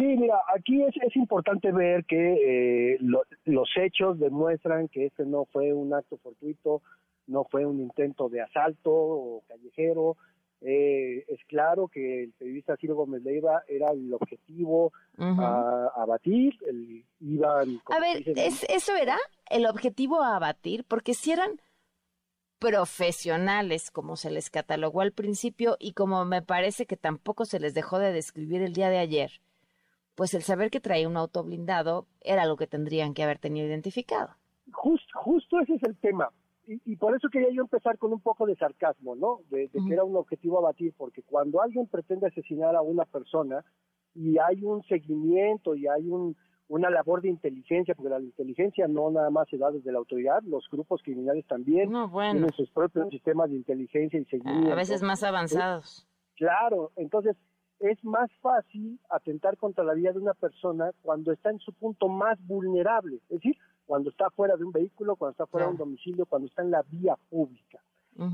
Sí, 0.00 0.16
mira, 0.16 0.40
aquí 0.56 0.82
es, 0.82 0.94
es 0.96 1.14
importante 1.14 1.70
ver 1.72 2.06
que 2.06 2.94
eh, 2.94 2.98
los 3.00 3.68
hechos 3.76 4.18
demuestran 4.18 4.88
que 4.88 5.04
este 5.04 5.26
no 5.26 5.44
fue 5.52 5.74
un 5.74 5.92
acto 5.92 6.16
fortuito, 6.16 6.80
no 7.26 7.44
fue 7.44 7.66
un 7.66 7.80
intento 7.80 8.30
de 8.30 8.40
asalto 8.40 8.90
o 8.90 9.42
callejero. 9.46 10.16
Eh, 10.62 11.26
es 11.28 11.44
claro 11.46 11.88
que 11.88 12.24
el 12.24 12.32
periodista 12.32 12.78
Ciro 12.78 12.94
Gómez 12.94 13.22
Leiva 13.24 13.62
era 13.68 13.90
el 13.90 14.14
objetivo 14.14 14.90
a, 15.18 15.90
abatir. 15.94 16.54
El, 16.66 17.04
iban, 17.20 17.82
a 17.94 18.00
ver, 18.00 18.22
¿es, 18.38 18.64
¿eso 18.70 18.96
era 18.96 19.18
el 19.50 19.66
objetivo 19.66 20.22
a 20.22 20.36
abatir? 20.36 20.84
Porque 20.84 21.12
si 21.12 21.32
eran 21.32 21.60
profesionales, 22.58 23.90
como 23.90 24.16
se 24.16 24.30
les 24.30 24.48
catalogó 24.48 25.02
al 25.02 25.12
principio 25.12 25.76
y 25.78 25.92
como 25.92 26.24
me 26.24 26.40
parece 26.40 26.86
que 26.86 26.96
tampoco 26.96 27.44
se 27.44 27.60
les 27.60 27.74
dejó 27.74 27.98
de 27.98 28.14
describir 28.14 28.62
el 28.62 28.72
día 28.72 28.88
de 28.88 28.98
ayer, 28.98 29.42
pues 30.20 30.34
el 30.34 30.42
saber 30.42 30.70
que 30.70 30.80
traía 30.80 31.08
un 31.08 31.16
auto 31.16 31.42
blindado 31.42 32.06
era 32.20 32.42
algo 32.42 32.58
que 32.58 32.66
tendrían 32.66 33.14
que 33.14 33.22
haber 33.22 33.38
tenido 33.38 33.66
identificado. 33.66 34.28
Justo, 34.70 35.08
justo 35.14 35.58
ese 35.60 35.76
es 35.76 35.82
el 35.82 35.96
tema. 35.96 36.28
Y, 36.66 36.96
por 36.96 37.16
eso 37.16 37.30
quería 37.30 37.48
yo 37.50 37.62
empezar 37.62 37.96
con 37.96 38.12
un 38.12 38.20
poco 38.20 38.44
de 38.44 38.54
sarcasmo, 38.56 39.16
¿no? 39.16 39.40
De, 39.48 39.70
que 39.70 39.80
era 39.90 40.04
un 40.04 40.14
objetivo 40.16 40.58
a 40.58 40.72
batir, 40.72 40.92
porque 40.94 41.22
cuando 41.22 41.62
alguien 41.62 41.86
pretende 41.86 42.26
asesinar 42.26 42.76
a 42.76 42.82
una 42.82 43.06
persona 43.06 43.64
y 44.14 44.36
hay 44.36 44.62
un 44.62 44.82
seguimiento 44.82 45.74
y 45.74 45.86
hay 45.86 46.06
un, 46.06 46.36
una 46.68 46.90
labor 46.90 47.22
de 47.22 47.30
inteligencia, 47.30 47.94
porque 47.94 48.10
la 48.10 48.20
inteligencia 48.20 48.88
no 48.88 49.10
nada 49.10 49.30
más 49.30 49.48
se 49.48 49.56
da 49.56 49.70
desde 49.70 49.90
la 49.90 50.00
autoridad, 50.00 50.42
los 50.42 50.68
grupos 50.70 51.00
criminales 51.02 51.46
también 51.46 51.88
tienen 51.88 52.52
sus 52.52 52.70
propios 52.72 53.08
sistemas 53.08 53.48
de 53.48 53.56
inteligencia 53.56 54.20
y 54.20 54.26
seguimiento. 54.26 54.70
A 54.70 54.76
veces 54.76 55.02
más 55.02 55.22
avanzados. 55.22 56.06
Claro, 56.36 56.92
entonces 56.96 57.36
es 57.80 58.02
más 58.04 58.30
fácil 58.40 59.00
atentar 59.08 59.56
contra 59.56 59.82
la 59.82 59.94
vida 59.94 60.12
de 60.12 60.18
una 60.18 60.34
persona 60.34 60.92
cuando 61.02 61.32
está 61.32 61.50
en 61.50 61.58
su 61.58 61.72
punto 61.72 62.08
más 62.08 62.38
vulnerable, 62.46 63.16
es 63.28 63.40
decir, 63.40 63.56
cuando 63.86 64.10
está 64.10 64.30
fuera 64.30 64.56
de 64.56 64.64
un 64.64 64.70
vehículo, 64.70 65.16
cuando 65.16 65.32
está 65.32 65.46
fuera 65.46 65.66
de 65.66 65.72
un 65.72 65.78
domicilio, 65.78 66.26
cuando 66.26 66.46
está 66.46 66.62
en 66.62 66.70
la 66.70 66.82
vía 66.82 67.16
pública. 67.28 67.80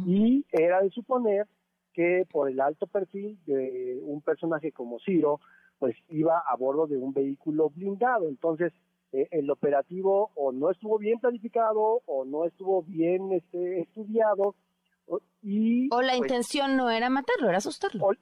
Y 0.04 0.44
era 0.50 0.82
de 0.82 0.90
suponer 0.90 1.46
que 1.92 2.26
por 2.30 2.50
el 2.50 2.60
alto 2.60 2.88
perfil 2.88 3.38
de 3.46 4.00
un 4.02 4.20
personaje 4.20 4.72
como 4.72 4.98
Ciro, 4.98 5.40
pues 5.78 5.96
iba 6.08 6.40
a 6.40 6.56
bordo 6.56 6.86
de 6.88 6.96
un 6.96 7.12
vehículo 7.12 7.70
blindado. 7.70 8.28
Entonces, 8.28 8.72
eh, 9.12 9.28
el 9.30 9.48
operativo 9.50 10.32
o 10.34 10.50
no 10.50 10.70
estuvo 10.70 10.98
bien 10.98 11.20
planificado 11.20 12.02
o 12.04 12.24
no 12.24 12.44
estuvo 12.44 12.82
bien 12.82 13.32
este, 13.32 13.80
estudiado. 13.80 14.56
y, 15.40 15.88
o 15.94 16.02
la 16.02 16.08
pues 16.08 16.18
intención 16.18 16.76
no 16.76 16.90
era 16.90 17.08
matarlo, 17.08 17.48
era 17.48 17.58
asustarlo 17.58 18.06
o 18.06 18.12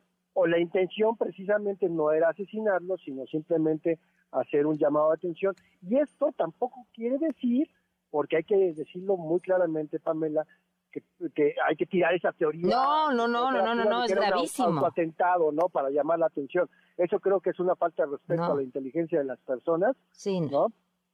la 0.46 0.58
intención 0.58 1.16
precisamente 1.16 1.88
no 1.88 2.10
era 2.12 2.30
asesinarlo, 2.30 2.96
sino 2.98 3.26
simplemente 3.26 3.98
hacer 4.32 4.66
un 4.66 4.76
llamado 4.76 5.10
de 5.10 5.14
atención. 5.14 5.54
Y 5.82 5.96
esto 5.96 6.32
tampoco 6.36 6.86
quiere 6.92 7.18
decir, 7.18 7.68
porque 8.10 8.38
hay 8.38 8.44
que 8.44 8.74
decirlo 8.74 9.16
muy 9.16 9.40
claramente, 9.40 10.00
Pamela, 10.00 10.46
que, 10.90 11.02
que 11.34 11.54
hay 11.66 11.76
que 11.76 11.86
tirar 11.86 12.14
esa 12.14 12.32
teoría. 12.32 12.68
No, 12.68 13.12
no, 13.12 13.28
no, 13.28 13.50
no, 13.50 13.62
no, 13.62 13.74
no, 13.74 13.84
no, 13.84 14.04
es 14.04 14.14
gravísimo. 14.14 14.86
Atentado, 14.86 15.50
¿no? 15.52 15.68
Para 15.68 15.90
llamar 15.90 16.18
la 16.18 16.26
atención. 16.26 16.68
Eso 16.96 17.18
creo 17.20 17.40
que 17.40 17.50
es 17.50 17.60
una 17.60 17.74
falta 17.74 18.04
de 18.04 18.12
respeto 18.12 18.44
a 18.44 18.56
la 18.56 18.62
inteligencia 18.62 19.18
de 19.18 19.24
las 19.24 19.40
personas. 19.40 19.96
Sí. 20.12 20.40
¿No? 20.40 20.68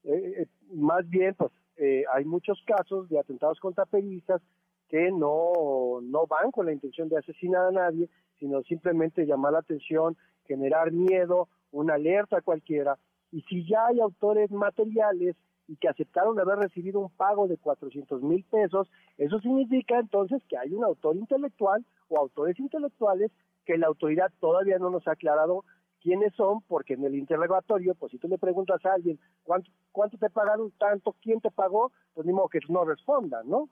Eh, 0.05 0.43
eh, 0.43 0.47
más 0.73 1.09
bien, 1.09 1.35
pues, 1.35 1.53
eh, 1.77 2.05
hay 2.13 2.25
muchos 2.25 2.63
casos 2.67 3.09
de 3.09 3.19
atentados 3.19 3.59
contra 3.61 3.87
periodistas 3.87 4.43
que 4.91 5.11
no, 5.13 6.01
no 6.03 6.27
van 6.27 6.51
con 6.51 6.67
la 6.67 6.73
intención 6.73 7.09
de 7.09 7.19
asesinar 7.19 7.69
a 7.69 7.71
nadie, 7.71 8.09
sino 8.39 8.63
simplemente 8.63 9.25
llamar 9.25 9.53
la 9.53 9.61
atención, 9.61 10.17
generar 10.47 10.91
miedo, 10.91 11.49
una 11.71 11.95
alerta 11.95 12.41
cualquiera. 12.41 12.99
Y 13.31 13.43
si 13.43 13.65
ya 13.67 13.87
hay 13.87 14.01
autores 14.01 14.51
materiales 14.51 15.37
y 15.69 15.77
que 15.77 15.89
aceptaron 15.89 16.41
haber 16.41 16.59
recibido 16.59 16.99
un 16.99 17.11
pago 17.11 17.47
de 17.47 17.57
400 17.57 18.21
mil 18.23 18.45
pesos, 18.45 18.91
eso 19.17 19.39
significa 19.39 20.01
entonces 20.01 20.43
que 20.49 20.59
hay 20.59 20.73
un 20.73 20.83
autor 20.83 21.17
intelectual 21.17 21.85
o 22.09 22.19
autores 22.19 22.59
intelectuales 22.59 23.31
que 23.65 23.79
la 23.79 23.87
autoridad 23.87 24.33
todavía 24.41 24.79
no 24.81 24.91
nos 24.91 25.07
ha 25.07 25.13
aclarado 25.13 25.65
quiénes 26.03 26.35
son, 26.35 26.63
porque 26.63 26.95
en 26.95 27.05
el 27.05 27.15
interrogatorio, 27.15 27.95
pues 27.95 28.11
si 28.11 28.19
tú 28.19 28.27
le 28.27 28.39
preguntas 28.39 28.85
a 28.85 28.95
alguien 28.95 29.21
cuánto, 29.45 29.71
cuánto 29.93 30.19
te 30.19 30.31
pagaron 30.31 30.73
tanto, 30.73 31.15
quién 31.23 31.41
te 31.41 31.53
pagó, 31.53 31.93
pues 32.15 32.27
ni 32.27 32.33
modo 32.33 32.49
que 32.49 32.59
no 32.69 32.85
respondan, 32.85 33.49
¿no? 33.49 33.69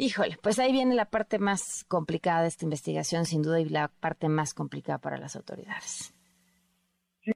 Híjole, 0.00 0.36
pues 0.40 0.60
ahí 0.60 0.70
viene 0.70 0.94
la 0.94 1.06
parte 1.06 1.40
más 1.40 1.84
complicada 1.88 2.42
de 2.42 2.46
esta 2.46 2.64
investigación, 2.64 3.24
sin 3.24 3.42
duda, 3.42 3.58
y 3.60 3.68
la 3.68 3.88
parte 3.88 4.28
más 4.28 4.54
complicada 4.54 4.98
para 4.98 5.18
las 5.18 5.34
autoridades. 5.34 6.14
Sí, 7.24 7.32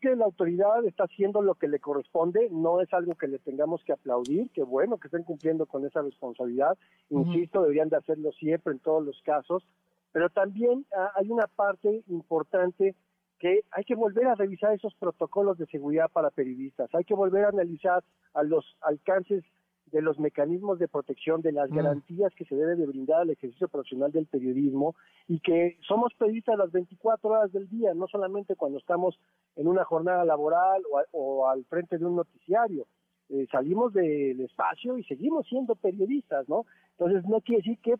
que 0.00 0.16
la 0.16 0.24
autoridad 0.24 0.84
está 0.84 1.04
haciendo 1.04 1.42
lo 1.42 1.54
que 1.54 1.68
le 1.68 1.78
corresponde, 1.78 2.48
no 2.50 2.80
es 2.80 2.92
algo 2.92 3.14
que 3.14 3.28
le 3.28 3.38
tengamos 3.38 3.84
que 3.84 3.92
aplaudir, 3.92 4.50
que 4.50 4.64
bueno 4.64 4.98
que 4.98 5.06
estén 5.06 5.22
cumpliendo 5.22 5.64
con 5.66 5.86
esa 5.86 6.02
responsabilidad, 6.02 6.76
insisto, 7.08 7.62
deberían 7.62 7.88
de 7.88 7.98
hacerlo 7.98 8.32
siempre 8.32 8.72
en 8.72 8.80
todos 8.80 9.04
los 9.04 9.22
casos, 9.22 9.62
pero 10.10 10.30
también 10.30 10.84
ah, 10.96 11.12
hay 11.14 11.30
una 11.30 11.46
parte 11.46 12.02
importante 12.08 12.96
que 13.38 13.62
hay 13.70 13.84
que 13.84 13.94
volver 13.94 14.26
a 14.26 14.34
revisar 14.34 14.74
esos 14.74 14.92
protocolos 14.96 15.56
de 15.56 15.66
seguridad 15.66 16.10
para 16.10 16.30
periodistas, 16.30 16.92
hay 16.96 17.04
que 17.04 17.14
volver 17.14 17.44
a 17.44 17.50
analizar 17.50 18.02
a 18.32 18.42
los 18.42 18.76
alcances 18.80 19.44
de 19.86 20.02
los 20.02 20.18
mecanismos 20.18 20.78
de 20.78 20.88
protección, 20.88 21.40
de 21.40 21.52
las 21.52 21.70
mm. 21.70 21.76
garantías 21.76 22.34
que 22.34 22.44
se 22.44 22.56
debe 22.56 22.76
de 22.76 22.86
brindar 22.86 23.20
al 23.20 23.30
ejercicio 23.30 23.68
profesional 23.68 24.10
del 24.12 24.26
periodismo 24.26 24.94
y 25.28 25.40
que 25.40 25.78
somos 25.86 26.12
periodistas 26.14 26.58
las 26.58 26.72
24 26.72 27.30
horas 27.30 27.52
del 27.52 27.68
día, 27.68 27.94
no 27.94 28.08
solamente 28.08 28.56
cuando 28.56 28.78
estamos 28.78 29.18
en 29.56 29.68
una 29.68 29.84
jornada 29.84 30.24
laboral 30.24 30.82
o, 31.12 31.48
al 31.48 31.64
frente 31.66 31.98
de 31.98 32.06
un 32.06 32.16
noticiario. 32.16 32.86
Eh, 33.30 33.46
salimos 33.50 33.92
del 33.92 34.40
espacio 34.40 34.98
y 34.98 35.04
seguimos 35.04 35.46
siendo 35.48 35.74
periodistas, 35.76 36.48
¿no? 36.48 36.66
Entonces 36.98 37.28
no 37.28 37.40
quiere 37.40 37.62
decir 37.62 37.78
que 37.80 37.94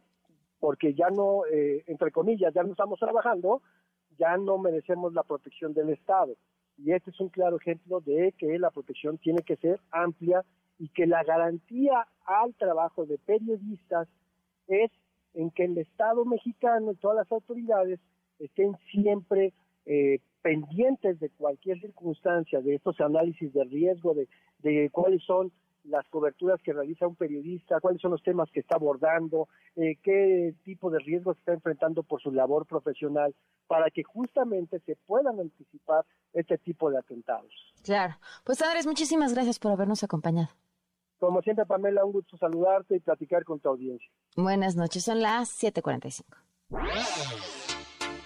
porque 0.60 0.94
ya 0.94 1.10
no, 1.10 1.44
eh, 1.46 1.84
entre 1.86 2.10
comillas, 2.10 2.52
ya 2.54 2.62
no 2.62 2.70
estamos 2.70 2.98
trabajando, 2.98 3.62
ya 4.18 4.36
no 4.36 4.58
merecemos 4.58 5.12
la 5.12 5.22
protección 5.22 5.74
del 5.74 5.90
Estado. 5.90 6.34
Y 6.78 6.92
este 6.92 7.10
es 7.10 7.20
un 7.20 7.28
claro 7.28 7.56
ejemplo 7.56 8.00
de 8.00 8.34
que 8.38 8.58
la 8.58 8.70
protección 8.70 9.18
tiene 9.18 9.42
que 9.42 9.56
ser 9.56 9.80
amplia 9.90 10.44
y 10.78 10.88
que 10.88 11.06
la 11.06 11.22
garantía 11.22 12.06
al 12.24 12.54
trabajo 12.54 13.06
de 13.06 13.18
periodistas 13.18 14.08
es 14.66 14.90
en 15.34 15.50
que 15.50 15.64
el 15.64 15.78
Estado 15.78 16.24
mexicano 16.24 16.92
y 16.92 16.96
todas 16.96 17.16
las 17.16 17.32
autoridades 17.32 18.00
estén 18.38 18.76
siempre 18.90 19.52
eh, 19.86 20.20
pendientes 20.42 21.18
de 21.20 21.30
cualquier 21.30 21.80
circunstancia, 21.80 22.60
de 22.60 22.74
estos 22.74 23.00
análisis 23.00 23.52
de 23.52 23.64
riesgo, 23.64 24.14
de, 24.14 24.28
de 24.60 24.90
cuáles 24.90 25.22
son 25.24 25.52
las 25.84 26.06
coberturas 26.08 26.60
que 26.62 26.72
realiza 26.72 27.06
un 27.06 27.16
periodista, 27.16 27.80
cuáles 27.80 28.00
son 28.00 28.10
los 28.12 28.22
temas 28.22 28.50
que 28.50 28.60
está 28.60 28.76
abordando, 28.76 29.48
eh, 29.76 29.96
qué 30.02 30.54
tipo 30.64 30.90
de 30.90 30.98
riesgos 30.98 31.36
está 31.38 31.52
enfrentando 31.52 32.02
por 32.02 32.20
su 32.20 32.32
labor 32.32 32.66
profesional, 32.66 33.34
para 33.66 33.90
que 33.90 34.02
justamente 34.02 34.80
se 34.80 34.96
puedan 35.06 35.40
anticipar 35.40 36.04
este 36.32 36.58
tipo 36.58 36.90
de 36.90 36.98
atentados. 36.98 37.52
Claro. 37.82 38.14
Pues 38.44 38.60
Andrés, 38.62 38.86
muchísimas 38.86 39.34
gracias 39.34 39.58
por 39.58 39.72
habernos 39.72 40.02
acompañado. 40.02 40.48
Como 41.18 41.40
siempre, 41.42 41.64
Pamela, 41.64 42.04
un 42.04 42.12
gusto 42.12 42.36
saludarte 42.36 42.96
y 42.96 43.00
platicar 43.00 43.44
con 43.44 43.60
tu 43.60 43.68
audiencia. 43.68 44.10
Buenas 44.36 44.76
noches, 44.76 45.04
son 45.04 45.22
las 45.22 45.48
7:45. 45.50 46.24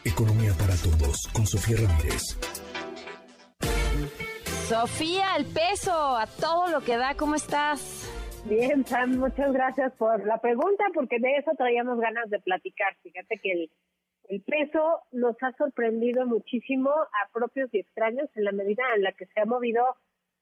Economía 0.04 0.52
para 0.58 0.74
todos, 0.76 1.28
con 1.34 1.46
Sofía 1.46 1.76
Ramírez. 1.76 2.57
Sofía, 4.68 5.36
el 5.38 5.46
peso, 5.46 5.90
a 5.92 6.26
todo 6.26 6.68
lo 6.68 6.82
que 6.82 6.98
da, 6.98 7.14
¿cómo 7.16 7.36
estás? 7.36 8.04
Bien, 8.44 8.84
Sam, 8.84 9.16
muchas 9.16 9.50
gracias 9.50 9.94
por 9.94 10.26
la 10.26 10.42
pregunta, 10.42 10.84
porque 10.92 11.18
de 11.18 11.38
eso 11.38 11.52
traíamos 11.56 11.98
ganas 11.98 12.28
de 12.28 12.38
platicar. 12.38 12.94
Fíjate 13.02 13.38
que 13.38 13.50
el, 13.50 13.70
el 14.28 14.42
peso 14.42 15.00
nos 15.10 15.42
ha 15.42 15.52
sorprendido 15.52 16.26
muchísimo 16.26 16.90
a 16.90 17.32
propios 17.32 17.72
y 17.72 17.78
extraños 17.78 18.28
en 18.34 18.44
la 18.44 18.52
medida 18.52 18.82
en 18.94 19.04
la 19.04 19.12
que 19.12 19.24
se 19.24 19.40
ha 19.40 19.46
movido 19.46 19.82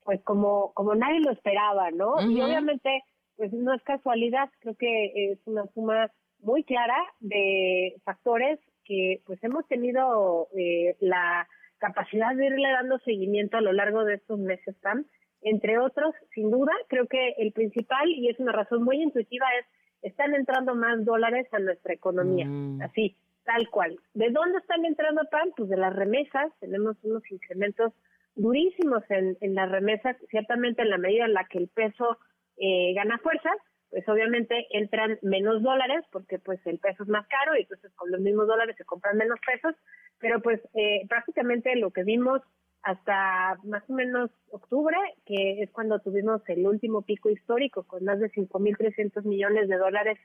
pues 0.03 0.21
como, 0.25 0.73
como 0.75 0.97
nadie 0.97 1.21
lo 1.21 1.31
esperaba, 1.31 1.93
¿no? 1.93 2.21
Y 2.29 2.41
obviamente, 2.41 3.05
pues 3.37 3.53
no 3.53 3.75
es 3.75 3.83
casualidad, 3.85 4.51
creo 4.59 4.75
que 4.75 5.31
es 5.31 5.39
una 5.45 5.69
suma 5.73 6.11
muy 6.41 6.65
clara 6.65 6.99
de 7.21 7.95
factores 8.05 8.59
que 8.83 9.23
pues 9.25 9.39
hemos 9.45 9.65
tenido 9.69 10.49
eh, 10.59 10.97
la 10.99 11.47
capacidad 11.79 12.35
de 12.35 12.47
irle 12.47 12.71
dando 12.71 12.99
seguimiento 13.01 13.57
a 13.57 13.61
lo 13.61 13.73
largo 13.73 14.05
de 14.05 14.15
estos 14.15 14.39
meses, 14.39 14.77
Tam. 14.81 15.05
Entre 15.43 15.79
otros, 15.79 16.15
sin 16.35 16.51
duda, 16.51 16.73
creo 16.89 17.07
que 17.07 17.35
el 17.39 17.53
principal, 17.53 18.09
y 18.09 18.29
es 18.29 18.39
una 18.41 18.53
razón 18.53 18.83
muy 18.83 19.03
intuitiva, 19.03 19.47
es 19.61 19.67
están 20.03 20.35
entrando 20.35 20.75
más 20.75 21.05
dólares 21.05 21.47
a 21.53 21.59
nuestra 21.59 21.95
economía, 21.95 22.47
mm. 22.47 22.83
así, 22.83 23.17
tal 23.45 23.69
cual. 23.71 23.99
¿De 24.15 24.31
dónde 24.31 24.59
están 24.59 24.85
entrando, 24.85 25.23
Pam? 25.31 25.51
Pues 25.57 25.69
de 25.69 25.77
las 25.77 25.95
remesas, 25.95 26.53
tenemos 26.61 26.97
unos 27.03 27.23
incrementos 27.31 27.93
durísimos 28.35 29.03
en, 29.11 29.37
en 29.41 29.55
las 29.55 29.71
remesas, 29.71 30.17
ciertamente 30.31 30.83
en 30.83 30.91
la 30.91 30.99
medida 30.99 31.25
en 31.25 31.33
la 31.33 31.45
que 31.45 31.59
el 31.59 31.69
peso 31.69 32.19
eh, 32.59 32.93
gana 32.95 33.19
fuerza, 33.19 33.51
pues 33.91 34.09
obviamente 34.09 34.67
entran 34.71 35.19
menos 35.23 35.63
dólares 35.63 36.05
porque 36.11 36.39
pues 36.39 36.61
el 36.67 36.79
peso 36.79 37.03
es 37.03 37.09
más 37.09 37.27
caro 37.29 37.57
y 37.57 37.63
entonces 37.63 37.93
con 37.95 38.11
los 38.11 38.21
mismos 38.21 38.47
dólares 38.47 38.77
se 38.77 38.85
compran 38.85 39.17
menos 39.17 39.39
pesos, 39.47 39.75
pero 40.19 40.41
pues 40.41 40.61
eh, 40.75 41.07
prácticamente 41.09 41.75
lo 41.77 41.91
que 41.91 42.05
vimos 42.05 42.43
hasta 42.83 43.59
más 43.65 43.83
o 43.89 43.93
menos 43.93 44.31
octubre, 44.51 44.97
que 45.25 45.63
es 45.63 45.71
cuando 45.73 45.99
tuvimos 45.99 46.41
el 46.49 46.67
último 46.67 47.03
pico 47.03 47.31
histórico 47.31 47.83
con 47.85 48.05
más 48.05 48.21
de 48.21 48.31
5.300 48.31 49.25
millones 49.25 49.69
de 49.69 49.77
dólares 49.77 50.19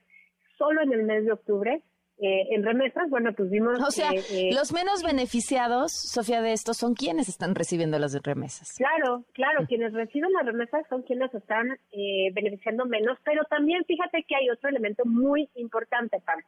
solo 0.58 0.82
en 0.82 0.94
el 0.94 1.04
mes 1.04 1.26
de 1.26 1.32
octubre, 1.32 1.82
eh, 2.24 2.54
en 2.54 2.64
remesas, 2.64 3.10
bueno, 3.10 3.34
pues 3.36 3.50
vimos... 3.50 3.80
O 3.80 3.90
sea, 3.90 4.12
eh, 4.12 4.52
los 4.54 4.72
menos 4.74 5.02
beneficiados, 5.02 5.92
Sofía, 5.92 6.44
de 6.44 6.54
esto 6.54 6.76
son 6.76 6.94
quienes 6.94 7.28
están 7.28 7.56
recibiendo 7.56 7.98
las 7.98 8.14
remesas. 8.22 8.76
Claro, 8.78 9.26
claro, 9.34 9.66
quienes 9.66 9.92
reciben 9.92 10.32
las 10.34 10.46
remesas 10.46 10.86
son 10.88 11.02
quienes 11.02 11.34
están 11.34 11.80
eh, 11.92 12.30
beneficiando 12.34 12.86
menos, 12.86 13.18
pero 13.24 13.44
también 13.46 13.84
fíjate 13.86 14.24
que 14.28 14.36
hay 14.36 14.52
otro 14.52 14.70
elemento 14.70 15.04
muy 15.04 15.50
importante, 15.56 16.22
Pam. 16.24 16.40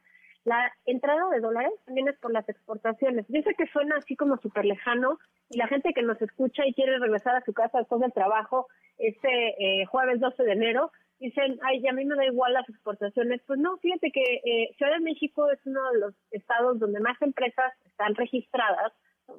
La 0.43 0.71
entrada 0.85 1.27
de 1.31 1.39
dólares 1.39 1.73
también 1.85 2.07
es 2.07 2.19
por 2.19 2.31
las 2.31 2.47
exportaciones. 2.47 3.25
Dice 3.27 3.55
que 3.57 3.65
suena 3.65 3.95
así 3.97 4.15
como 4.15 4.37
súper 4.37 4.65
lejano 4.65 5.17
y 5.49 5.57
la 5.57 5.67
gente 5.67 5.93
que 5.95 6.03
nos 6.03 6.21
escucha 6.21 6.67
y 6.67 6.73
quiere 6.75 6.99
regresar 6.99 7.35
a 7.35 7.45
su 7.45 7.53
casa 7.53 7.79
después 7.79 7.99
del 7.99 8.13
trabajo 8.13 8.67
este 8.99 9.85
jueves 9.89 10.19
12 10.19 10.43
de 10.43 10.51
enero, 10.51 10.91
dicen, 11.19 11.59
ay, 11.63 11.85
a 11.87 11.93
mí 11.93 12.05
me 12.05 12.15
da 12.15 12.25
igual 12.25 12.53
las 12.53 12.67
exportaciones. 12.69 13.41
Pues 13.47 13.59
no, 13.59 13.77
fíjate 13.77 14.11
que 14.11 14.21
eh, 14.21 14.73
Ciudad 14.77 14.93
de 14.93 14.99
México 14.99 15.49
es 15.51 15.59
uno 15.65 15.79
de 15.91 15.99
los 15.99 16.13
estados 16.31 16.79
donde 16.79 16.99
más 16.99 17.21
empresas 17.21 17.73
están 17.85 18.15
registradas, 18.15 18.93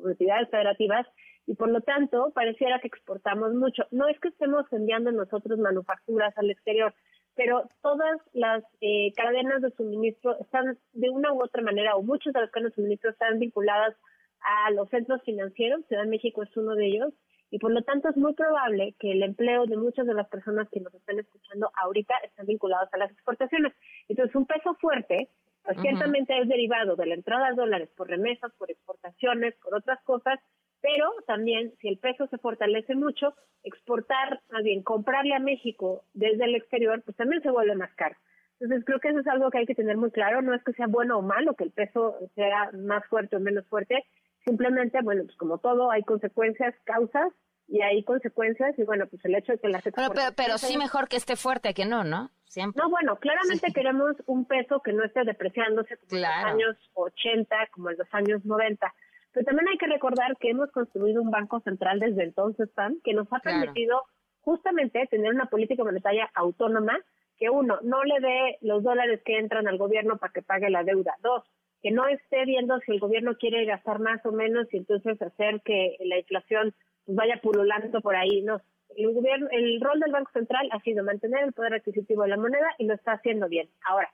entidades 0.04 0.48
federativas, 0.50 1.06
y 1.46 1.54
por 1.54 1.68
lo 1.68 1.80
tanto 1.82 2.32
pareciera 2.34 2.80
que 2.80 2.88
exportamos 2.88 3.54
mucho. 3.54 3.84
No 3.90 4.08
es 4.08 4.18
que 4.20 4.28
estemos 4.28 4.64
enviando 4.72 5.12
nosotros 5.12 5.58
manufacturas 5.58 6.36
al 6.38 6.50
exterior, 6.50 6.94
pero 7.34 7.68
todas 7.82 8.20
las 8.32 8.64
eh, 8.80 9.12
cadenas 9.14 9.60
de 9.60 9.70
suministro 9.72 10.38
están 10.40 10.78
de 10.92 11.10
una 11.10 11.32
u 11.32 11.42
otra 11.42 11.62
manera, 11.62 11.96
o 11.96 12.02
muchas 12.02 12.32
de 12.32 12.40
las 12.40 12.50
cadenas 12.50 12.72
de 12.72 12.76
suministro 12.76 13.10
están 13.10 13.38
vinculadas 13.38 13.94
a 14.40 14.70
los 14.70 14.88
centros 14.90 15.22
financieros, 15.22 15.86
Ciudad 15.86 16.04
de 16.04 16.10
México 16.10 16.42
es 16.42 16.56
uno 16.56 16.74
de 16.74 16.86
ellos, 16.86 17.12
y 17.50 17.58
por 17.58 17.72
lo 17.72 17.82
tanto 17.82 18.08
es 18.08 18.16
muy 18.16 18.34
probable 18.34 18.94
que 18.98 19.12
el 19.12 19.22
empleo 19.22 19.66
de 19.66 19.76
muchas 19.76 20.06
de 20.06 20.14
las 20.14 20.28
personas 20.28 20.68
que 20.70 20.80
nos 20.80 20.92
están 20.94 21.18
escuchando 21.18 21.70
ahorita 21.82 22.14
estén 22.24 22.46
vinculados 22.46 22.88
a 22.92 22.98
las 22.98 23.10
exportaciones. 23.10 23.72
Entonces, 24.08 24.34
un 24.34 24.46
peso 24.46 24.74
fuerte, 24.74 25.28
pues 25.62 25.78
ciertamente 25.80 26.38
es 26.38 26.48
derivado 26.48 26.96
de 26.96 27.06
la 27.06 27.14
entrada 27.14 27.50
de 27.50 27.56
dólares 27.56 27.90
por 27.96 28.08
remesas, 28.08 28.52
por 28.58 28.70
exportaciones, 28.70 29.54
por 29.62 29.74
otras 29.74 30.02
cosas, 30.02 30.38
pero 30.80 31.10
también 31.26 31.72
si 31.80 31.88
el 31.88 31.98
peso 31.98 32.26
se 32.26 32.38
fortalece 32.38 32.94
mucho, 32.94 33.34
exportar, 33.62 34.42
más 34.50 34.62
bien 34.62 34.82
comprarle 34.82 35.34
a 35.34 35.38
México 35.38 36.04
desde 36.12 36.44
el 36.44 36.54
exterior, 36.54 37.02
pues 37.02 37.16
también 37.16 37.42
se 37.42 37.50
vuelve 37.50 37.74
más 37.74 37.94
caro. 37.94 38.16
Entonces 38.60 38.84
creo 38.84 39.00
que 39.00 39.08
eso 39.08 39.20
es 39.20 39.26
algo 39.26 39.50
que 39.50 39.58
hay 39.58 39.66
que 39.66 39.74
tener 39.74 39.96
muy 39.96 40.10
claro, 40.10 40.42
no 40.42 40.54
es 40.54 40.62
que 40.62 40.74
sea 40.74 40.86
bueno 40.86 41.18
o 41.18 41.22
malo 41.22 41.54
que 41.54 41.64
el 41.64 41.70
peso 41.70 42.16
sea 42.34 42.70
más 42.72 43.04
fuerte 43.06 43.36
o 43.36 43.40
menos 43.40 43.66
fuerte, 43.66 44.04
simplemente, 44.44 44.98
bueno, 45.02 45.24
pues 45.24 45.36
como 45.36 45.58
todo, 45.58 45.90
hay 45.90 46.02
consecuencias, 46.02 46.74
causas, 46.84 47.32
y 47.68 47.80
hay 47.82 48.04
consecuencias 48.04 48.78
y 48.78 48.84
bueno, 48.84 49.06
pues 49.06 49.24
el 49.24 49.34
hecho 49.34 49.52
de 49.52 49.58
que 49.58 49.68
las 49.68 49.82
pero, 49.82 50.12
pero, 50.36 50.58
sí 50.58 50.76
mejor 50.76 51.08
que 51.08 51.16
esté 51.16 51.36
fuerte 51.36 51.74
que 51.74 51.86
no, 51.86 52.04
¿no? 52.04 52.30
Siempre. 52.44 52.80
No, 52.80 52.90
bueno, 52.90 53.16
claramente 53.16 53.72
queremos 53.72 54.14
un 54.26 54.44
peso 54.44 54.80
que 54.80 54.92
no 54.92 55.04
esté 55.04 55.24
depreciándose 55.24 55.96
como 55.96 56.16
en 56.16 56.22
los 56.22 56.30
años 56.30 56.76
80, 56.92 57.56
como 57.72 57.90
en 57.90 57.96
los 57.98 58.06
años 58.12 58.44
90. 58.44 58.94
Pero 59.32 59.46
también 59.46 59.68
hay 59.68 59.78
que 59.78 59.86
recordar 59.86 60.36
que 60.38 60.50
hemos 60.50 60.70
construido 60.70 61.20
un 61.20 61.30
banco 61.30 61.60
central 61.60 61.98
desde 61.98 62.22
entonces, 62.22 62.72
Tan, 62.74 63.00
que 63.02 63.14
nos 63.14 63.26
ha 63.32 63.40
permitido 63.40 64.02
justamente 64.42 65.06
tener 65.10 65.34
una 65.34 65.46
política 65.46 65.82
monetaria 65.82 66.30
autónoma 66.34 66.96
que 67.36 67.50
uno, 67.50 67.78
no 67.82 68.04
le 68.04 68.20
dé 68.20 68.58
los 68.60 68.84
dólares 68.84 69.20
que 69.24 69.38
entran 69.38 69.66
al 69.66 69.78
gobierno 69.78 70.18
para 70.18 70.32
que 70.32 70.42
pague 70.42 70.70
la 70.70 70.84
deuda. 70.84 71.16
Dos, 71.20 71.42
que 71.84 71.90
no 71.90 72.08
esté 72.08 72.46
viendo 72.46 72.80
si 72.80 72.92
el 72.92 72.98
gobierno 72.98 73.36
quiere 73.36 73.66
gastar 73.66 73.98
más 73.98 74.24
o 74.24 74.32
menos 74.32 74.66
y 74.72 74.78
entonces 74.78 75.20
hacer 75.20 75.60
que 75.60 75.98
la 76.00 76.18
inflación 76.18 76.74
vaya 77.06 77.38
pululando 77.42 78.00
por 78.00 78.16
ahí, 78.16 78.40
no. 78.40 78.62
El 78.96 79.12
gobierno, 79.12 79.48
el 79.50 79.78
rol 79.82 80.00
del 80.00 80.10
Banco 80.10 80.30
Central 80.32 80.66
ha 80.72 80.80
sido 80.80 81.04
mantener 81.04 81.44
el 81.44 81.52
poder 81.52 81.74
adquisitivo 81.74 82.22
de 82.22 82.30
la 82.30 82.38
moneda 82.38 82.68
y 82.78 82.86
lo 82.86 82.94
está 82.94 83.12
haciendo 83.12 83.50
bien. 83.50 83.68
Ahora, 83.86 84.08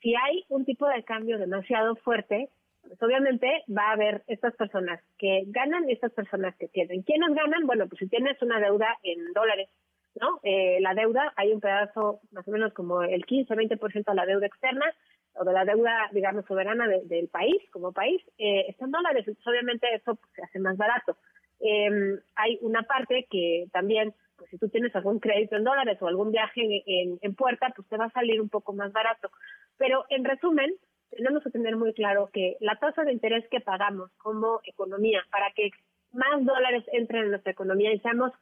si 0.00 0.14
hay 0.14 0.44
un 0.50 0.64
tipo 0.64 0.86
de 0.86 1.02
cambio 1.02 1.36
demasiado 1.36 1.96
fuerte, 1.96 2.48
pues 2.82 3.02
obviamente 3.02 3.64
va 3.76 3.88
a 3.88 3.94
haber 3.94 4.22
estas 4.28 4.54
personas 4.54 5.02
que 5.18 5.42
ganan 5.48 5.88
y 5.88 5.94
estas 5.94 6.12
personas 6.12 6.54
que 6.58 6.68
pierden. 6.68 7.02
¿Quiénes 7.02 7.34
ganan? 7.34 7.66
Bueno, 7.66 7.88
pues 7.88 7.98
si 7.98 8.06
tienes 8.06 8.40
una 8.40 8.60
deuda 8.60 8.98
en 9.02 9.32
dólares, 9.32 9.68
¿no? 10.20 10.38
Eh, 10.44 10.78
la 10.80 10.94
deuda, 10.94 11.32
hay 11.34 11.52
un 11.52 11.60
pedazo 11.60 12.20
más 12.30 12.46
o 12.46 12.52
menos 12.52 12.72
como 12.72 13.02
el 13.02 13.26
15-20% 13.26 14.04
de 14.04 14.14
la 14.14 14.26
deuda 14.26 14.46
externa 14.46 14.86
o 15.38 15.44
de 15.44 15.52
la 15.52 15.64
deuda, 15.64 16.08
digamos, 16.12 16.44
soberana 16.46 16.86
del 16.88 17.28
país, 17.28 17.62
como 17.70 17.92
país, 17.92 18.22
eh, 18.38 18.66
está 18.68 18.84
en 18.84 18.92
dólares. 18.92 19.24
Entonces, 19.26 19.46
obviamente, 19.46 19.86
eso 19.94 20.14
pues, 20.14 20.32
se 20.34 20.42
hace 20.42 20.58
más 20.58 20.76
barato. 20.76 21.16
Eh, 21.60 22.18
hay 22.34 22.58
una 22.62 22.82
parte 22.82 23.26
que 23.30 23.66
también, 23.72 24.14
pues 24.36 24.50
si 24.50 24.58
tú 24.58 24.68
tienes 24.68 24.94
algún 24.94 25.20
crédito 25.20 25.56
en 25.56 25.64
dólares 25.64 25.98
o 26.00 26.08
algún 26.08 26.30
viaje 26.30 26.82
en, 26.86 27.18
en, 27.20 27.34
puerta, 27.34 27.72
pues 27.74 27.88
te 27.88 27.96
va 27.96 28.06
a 28.06 28.10
salir 28.10 28.40
un 28.40 28.48
poco 28.48 28.72
más 28.72 28.92
barato. 28.92 29.30
Pero 29.78 30.04
en 30.10 30.24
resumen, 30.24 30.74
tenemos 31.10 31.42
que 31.42 31.50
tener 31.50 31.76
muy 31.76 31.92
claro 31.94 32.28
que 32.32 32.56
la 32.60 32.76
tasa 32.76 33.04
de 33.04 33.12
interés 33.12 33.46
que 33.50 33.60
pagamos 33.60 34.10
como 34.18 34.60
economía 34.64 35.22
para 35.30 35.50
que 35.52 35.70
más 36.12 36.44
dólares 36.44 36.84
entren 36.92 37.24
en 37.24 37.30
nuestra 37.30 37.52
economía 37.52 37.92
y 37.92 38.00
seamos 38.00 38.32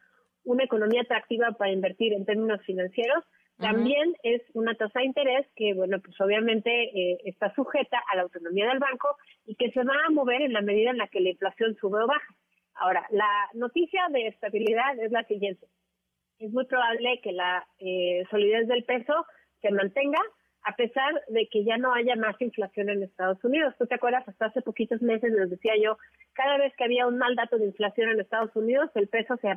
una 0.43 0.63
economía 0.63 1.01
atractiva 1.01 1.51
para 1.51 1.71
invertir 1.71 2.13
en 2.13 2.25
términos 2.25 2.61
financieros, 2.65 3.23
también 3.57 4.15
es 4.23 4.41
una 4.53 4.75
tasa 4.75 4.99
de 4.99 5.05
interés 5.05 5.47
que, 5.55 5.73
bueno, 5.73 5.99
pues 6.03 6.19
obviamente 6.19 6.69
eh, 6.69 7.17
está 7.23 7.53
sujeta 7.55 8.01
a 8.11 8.15
la 8.17 8.23
autonomía 8.23 8.67
del 8.67 8.79
banco 8.79 9.15
y 9.45 9.55
que 9.55 9.71
se 9.71 9.83
va 9.83 9.93
a 10.05 10.11
mover 10.11 10.41
en 10.41 10.53
la 10.53 10.61
medida 10.61 10.91
en 10.91 10.97
la 10.97 11.07
que 11.07 11.21
la 11.21 11.29
inflación 11.29 11.75
sube 11.75 12.03
o 12.03 12.07
baja. 12.07 12.35
Ahora, 12.73 13.07
la 13.11 13.29
noticia 13.53 14.01
de 14.11 14.27
estabilidad 14.27 14.99
es 14.99 15.11
la 15.11 15.23
siguiente. 15.23 15.67
Es 16.39 16.51
muy 16.51 16.65
probable 16.65 17.21
que 17.23 17.31
la 17.31 17.65
eh, 17.79 18.23
solidez 18.29 18.67
del 18.67 18.83
peso 18.83 19.25
se 19.61 19.71
mantenga 19.71 20.19
a 20.65 20.75
pesar 20.75 21.13
de 21.29 21.47
que 21.47 21.63
ya 21.63 21.77
no 21.77 21.93
haya 21.93 22.15
más 22.15 22.35
inflación 22.41 22.89
en 22.89 23.03
Estados 23.03 23.41
Unidos. 23.43 23.75
¿Tú 23.77 23.85
te 23.85 23.95
acuerdas? 23.95 24.27
Hasta 24.27 24.47
hace 24.47 24.61
poquitos 24.61 25.01
meses 25.01 25.31
les 25.31 25.49
decía 25.49 25.73
yo, 25.81 25.97
cada 26.33 26.57
vez 26.57 26.73
que 26.75 26.83
había 26.83 27.05
un 27.05 27.19
mal 27.19 27.35
dato 27.35 27.57
de 27.57 27.65
inflación 27.65 28.09
en 28.09 28.19
Estados 28.19 28.53
Unidos, 28.55 28.89
el 28.95 29.07
peso 29.07 29.37
se, 29.37 29.49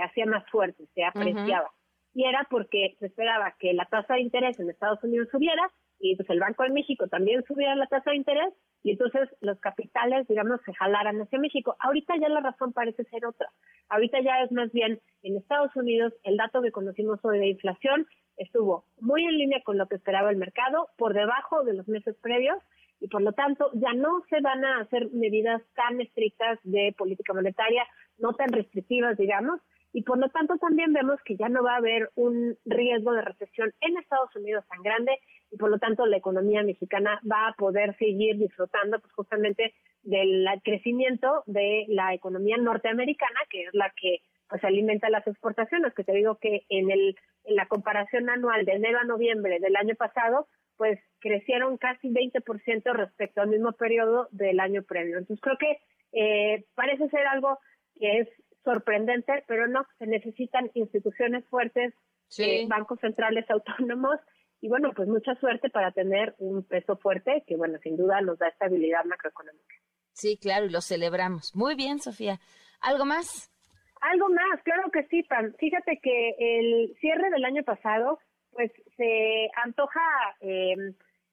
hacía 0.00 0.26
más 0.26 0.44
fuerte, 0.50 0.84
se 0.94 1.04
apreciaba. 1.04 1.70
Y 2.16 2.24
era 2.24 2.46
porque 2.48 2.96
se 2.98 3.06
esperaba 3.06 3.54
que 3.58 3.74
la 3.74 3.84
tasa 3.84 4.14
de 4.14 4.22
interés 4.22 4.58
en 4.58 4.70
Estados 4.70 5.04
Unidos 5.04 5.28
subiera 5.30 5.70
y 5.98 6.16
pues 6.16 6.30
el 6.30 6.40
Banco 6.40 6.62
de 6.62 6.70
México 6.70 7.08
también 7.08 7.44
subiera 7.44 7.76
la 7.76 7.86
tasa 7.88 8.10
de 8.10 8.16
interés 8.16 8.54
y 8.82 8.92
entonces 8.92 9.28
los 9.42 9.60
capitales, 9.60 10.26
digamos, 10.26 10.62
se 10.64 10.72
jalaran 10.72 11.20
hacia 11.20 11.38
México. 11.38 11.76
Ahorita 11.78 12.14
ya 12.18 12.30
la 12.30 12.40
razón 12.40 12.72
parece 12.72 13.04
ser 13.04 13.26
otra. 13.26 13.50
Ahorita 13.90 14.18
ya 14.22 14.42
es 14.42 14.50
más 14.50 14.72
bien 14.72 14.98
en 15.24 15.36
Estados 15.36 15.76
Unidos 15.76 16.14
el 16.22 16.38
dato 16.38 16.62
que 16.62 16.72
conocimos 16.72 17.22
hoy 17.22 17.38
de 17.38 17.48
inflación 17.48 18.06
estuvo 18.38 18.86
muy 18.98 19.24
en 19.24 19.36
línea 19.36 19.62
con 19.62 19.76
lo 19.76 19.86
que 19.86 19.96
esperaba 19.96 20.30
el 20.30 20.36
mercado, 20.36 20.88
por 20.96 21.12
debajo 21.12 21.64
de 21.64 21.74
los 21.74 21.86
meses 21.86 22.16
previos 22.22 22.58
y 22.98 23.08
por 23.08 23.20
lo 23.20 23.32
tanto 23.32 23.70
ya 23.74 23.92
no 23.92 24.22
se 24.30 24.40
van 24.40 24.64
a 24.64 24.80
hacer 24.80 25.10
medidas 25.12 25.62
tan 25.74 26.00
estrictas 26.00 26.58
de 26.62 26.94
política 26.96 27.34
monetaria, 27.34 27.86
no 28.18 28.32
tan 28.32 28.48
restrictivas, 28.48 29.18
digamos, 29.18 29.60
y 29.96 30.02
por 30.02 30.18
lo 30.18 30.28
tanto 30.28 30.58
también 30.58 30.92
vemos 30.92 31.18
que 31.24 31.36
ya 31.36 31.48
no 31.48 31.62
va 31.62 31.72
a 31.72 31.78
haber 31.78 32.10
un 32.16 32.58
riesgo 32.66 33.14
de 33.14 33.22
recesión 33.22 33.72
en 33.80 33.96
Estados 33.96 34.36
Unidos 34.36 34.62
tan 34.68 34.82
grande 34.82 35.18
y 35.50 35.56
por 35.56 35.70
lo 35.70 35.78
tanto 35.78 36.04
la 36.04 36.18
economía 36.18 36.62
mexicana 36.62 37.18
va 37.24 37.48
a 37.48 37.54
poder 37.54 37.96
seguir 37.96 38.36
disfrutando 38.36 39.00
pues 39.00 39.10
justamente 39.14 39.72
del 40.02 40.46
crecimiento 40.62 41.44
de 41.46 41.86
la 41.88 42.12
economía 42.12 42.58
norteamericana, 42.58 43.40
que 43.48 43.62
es 43.62 43.70
la 43.72 43.90
que 43.98 44.18
pues 44.50 44.62
alimenta 44.64 45.08
las 45.08 45.26
exportaciones, 45.26 45.94
que 45.94 46.04
te 46.04 46.12
digo 46.12 46.36
que 46.36 46.66
en 46.68 46.90
el 46.90 47.16
en 47.44 47.56
la 47.56 47.64
comparación 47.64 48.28
anual 48.28 48.66
de 48.66 48.72
enero 48.72 48.98
a 48.98 49.04
noviembre 49.04 49.60
del 49.60 49.76
año 49.76 49.94
pasado, 49.94 50.46
pues 50.76 51.00
crecieron 51.20 51.78
casi 51.78 52.10
20% 52.10 52.92
respecto 52.92 53.40
al 53.40 53.48
mismo 53.48 53.72
periodo 53.72 54.28
del 54.30 54.60
año 54.60 54.82
previo. 54.82 55.16
Entonces 55.16 55.42
creo 55.42 55.56
que 55.56 55.78
eh, 56.12 56.66
parece 56.74 57.08
ser 57.08 57.26
algo 57.26 57.58
que 57.98 58.18
es 58.18 58.28
sorprendente, 58.66 59.44
pero 59.46 59.68
no, 59.68 59.86
se 59.98 60.06
necesitan 60.06 60.70
instituciones 60.74 61.46
fuertes, 61.48 61.94
eh, 62.38 62.66
bancos 62.66 62.98
centrales 63.00 63.48
autónomos 63.48 64.18
y 64.60 64.68
bueno, 64.68 64.90
pues 64.94 65.08
mucha 65.08 65.36
suerte 65.36 65.70
para 65.70 65.92
tener 65.92 66.34
un 66.38 66.64
peso 66.64 66.96
fuerte 66.96 67.44
que 67.46 67.56
bueno, 67.56 67.78
sin 67.82 67.96
duda 67.96 68.20
nos 68.22 68.38
da 68.38 68.48
estabilidad 68.48 69.04
macroeconómica. 69.04 69.76
Sí, 70.12 70.36
claro, 70.36 70.66
y 70.66 70.70
lo 70.70 70.80
celebramos. 70.80 71.54
Muy 71.54 71.76
bien, 71.76 72.00
Sofía. 72.00 72.40
¿Algo 72.80 73.04
más? 73.04 73.52
Algo 74.00 74.28
más, 74.30 74.62
claro 74.64 74.90
que 74.90 75.04
sí, 75.04 75.22
Pam. 75.22 75.54
Fíjate 75.58 76.00
que 76.02 76.34
el 76.38 76.96
cierre 77.00 77.30
del 77.30 77.44
año 77.44 77.62
pasado, 77.62 78.18
pues 78.50 78.72
se 78.96 79.48
antoja 79.62 80.00
eh, 80.40 80.74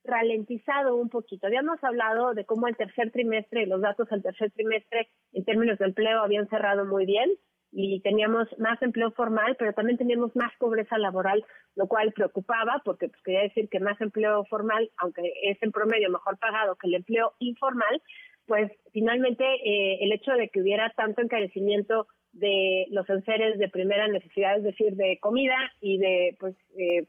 ralentizado 0.03 0.95
un 0.95 1.09
poquito. 1.09 1.47
Habíamos 1.47 1.83
hablado 1.83 2.33
de 2.33 2.45
cómo 2.45 2.67
el 2.67 2.75
tercer 2.75 3.11
trimestre, 3.11 3.67
los 3.67 3.81
datos 3.81 4.09
del 4.09 4.21
tercer 4.21 4.51
trimestre 4.51 5.09
en 5.31 5.45
términos 5.45 5.79
de 5.79 5.85
empleo 5.85 6.21
habían 6.21 6.47
cerrado 6.49 6.85
muy 6.85 7.05
bien 7.05 7.31
y 7.71 8.01
teníamos 8.01 8.47
más 8.59 8.79
empleo 8.81 9.11
formal, 9.11 9.55
pero 9.57 9.73
también 9.73 9.97
teníamos 9.97 10.35
más 10.35 10.51
pobreza 10.59 10.97
laboral, 10.97 11.43
lo 11.75 11.87
cual 11.87 12.11
preocupaba 12.13 12.81
porque 12.85 13.09
pues, 13.09 13.21
quería 13.23 13.41
decir 13.41 13.67
que 13.69 13.79
más 13.79 13.99
empleo 13.99 14.45
formal, 14.45 14.91
aunque 14.97 15.33
es 15.43 15.57
en 15.61 15.71
promedio 15.71 16.09
mejor 16.11 16.37
pagado 16.37 16.75
que 16.75 16.87
el 16.87 16.95
empleo 16.95 17.33
informal, 17.39 18.01
pues 18.45 18.71
finalmente 18.91 19.43
eh, 19.43 19.99
el 20.01 20.11
hecho 20.11 20.33
de 20.33 20.49
que 20.49 20.61
hubiera 20.61 20.91
tanto 20.95 21.21
encarecimiento 21.21 22.07
de 22.33 22.85
los 22.89 23.09
enseres 23.09 23.57
de 23.57 23.69
primera 23.69 24.07
necesidad, 24.07 24.57
es 24.57 24.63
decir, 24.63 24.95
de 24.95 25.17
comida 25.19 25.55
y 25.79 25.97
de 25.97 26.35
pues 26.39 26.55
eh, 26.77 27.05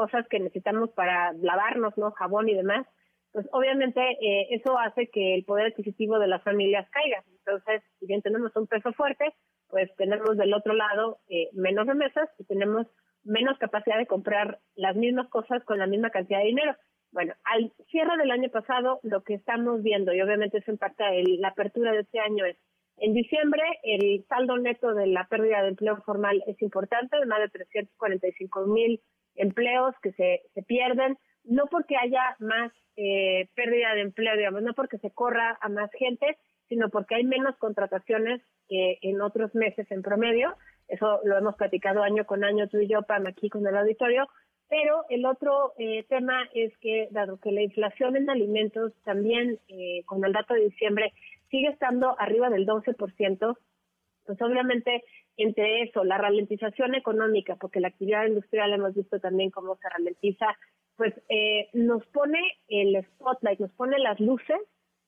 cosas 0.00 0.26
que 0.28 0.40
necesitamos 0.40 0.88
para 0.92 1.34
lavarnos, 1.34 1.92
¿no? 1.98 2.10
Jabón 2.12 2.48
y 2.48 2.54
demás, 2.54 2.86
pues 3.32 3.46
obviamente 3.52 4.00
eh, 4.00 4.46
eso 4.50 4.78
hace 4.78 5.10
que 5.10 5.34
el 5.34 5.44
poder 5.44 5.66
adquisitivo 5.66 6.18
de 6.18 6.26
las 6.26 6.42
familias 6.42 6.88
caiga. 6.90 7.22
Entonces, 7.28 7.82
si 7.98 8.06
bien 8.06 8.22
tenemos 8.22 8.50
un 8.56 8.66
peso 8.66 8.94
fuerte, 8.94 9.34
pues 9.68 9.94
tenemos 9.96 10.38
del 10.38 10.54
otro 10.54 10.72
lado 10.72 11.18
eh, 11.28 11.50
menos 11.52 11.86
remesas 11.86 12.30
y 12.38 12.44
tenemos 12.44 12.86
menos 13.22 13.58
capacidad 13.58 13.98
de 13.98 14.06
comprar 14.06 14.58
las 14.74 14.96
mismas 14.96 15.28
cosas 15.28 15.62
con 15.64 15.78
la 15.78 15.86
misma 15.86 16.08
cantidad 16.08 16.38
de 16.38 16.46
dinero. 16.46 16.74
Bueno, 17.12 17.34
al 17.44 17.70
cierre 17.90 18.16
del 18.16 18.30
año 18.30 18.48
pasado, 18.48 19.00
lo 19.02 19.22
que 19.22 19.34
estamos 19.34 19.82
viendo, 19.82 20.14
y 20.14 20.22
obviamente 20.22 20.58
eso 20.58 20.70
impacta 20.70 21.12
el, 21.12 21.42
la 21.42 21.48
apertura 21.48 21.92
de 21.92 22.00
este 22.00 22.20
año, 22.20 22.46
es 22.46 22.56
en 22.96 23.12
diciembre, 23.12 23.62
el 23.82 24.24
saldo 24.28 24.56
neto 24.56 24.94
de 24.94 25.06
la 25.08 25.26
pérdida 25.26 25.62
de 25.62 25.68
empleo 25.68 25.96
formal 26.06 26.42
es 26.46 26.60
importante, 26.62 27.16
más 27.26 27.40
de 27.40 27.48
345 27.50 28.66
mil 28.66 29.00
empleos 29.40 29.94
que 30.02 30.12
se, 30.12 30.42
se 30.54 30.62
pierden, 30.62 31.18
no 31.44 31.66
porque 31.66 31.96
haya 31.96 32.36
más 32.38 32.72
eh, 32.96 33.48
pérdida 33.54 33.94
de 33.94 34.02
empleo, 34.02 34.36
digamos, 34.36 34.62
no 34.62 34.74
porque 34.74 34.98
se 34.98 35.10
corra 35.10 35.58
a 35.60 35.68
más 35.68 35.90
gente, 35.92 36.36
sino 36.68 36.88
porque 36.88 37.16
hay 37.16 37.24
menos 37.24 37.56
contrataciones 37.56 38.40
que 38.68 38.98
en 39.02 39.20
otros 39.20 39.54
meses 39.54 39.90
en 39.90 40.02
promedio. 40.02 40.54
Eso 40.88 41.20
lo 41.24 41.38
hemos 41.38 41.56
platicado 41.56 42.02
año 42.02 42.24
con 42.26 42.44
año 42.44 42.68
tú 42.68 42.78
y 42.78 42.88
yo, 42.88 43.02
Pam, 43.02 43.26
aquí 43.26 43.48
con 43.48 43.66
el 43.66 43.76
auditorio. 43.76 44.28
Pero 44.68 45.04
el 45.08 45.26
otro 45.26 45.72
eh, 45.78 46.04
tema 46.08 46.48
es 46.54 46.76
que, 46.78 47.08
dado 47.10 47.40
que 47.40 47.50
la 47.50 47.62
inflación 47.62 48.16
en 48.16 48.30
alimentos 48.30 48.92
también, 49.04 49.58
eh, 49.68 50.04
con 50.06 50.24
el 50.24 50.32
dato 50.32 50.54
de 50.54 50.66
diciembre, 50.66 51.12
sigue 51.50 51.68
estando 51.68 52.14
arriba 52.20 52.50
del 52.50 52.66
12%, 52.66 53.56
pues 54.30 54.40
obviamente 54.42 55.02
entre 55.36 55.82
eso, 55.82 56.04
la 56.04 56.18
ralentización 56.18 56.94
económica, 56.94 57.56
porque 57.56 57.80
la 57.80 57.88
actividad 57.88 58.26
industrial 58.26 58.72
hemos 58.72 58.94
visto 58.94 59.18
también 59.18 59.50
cómo 59.50 59.74
se 59.74 59.88
ralentiza, 59.88 60.46
pues 60.96 61.12
eh, 61.28 61.68
nos 61.72 62.06
pone 62.08 62.38
el 62.68 63.04
spotlight, 63.04 63.58
nos 63.58 63.72
pone 63.72 63.98
las 63.98 64.20
luces 64.20 64.60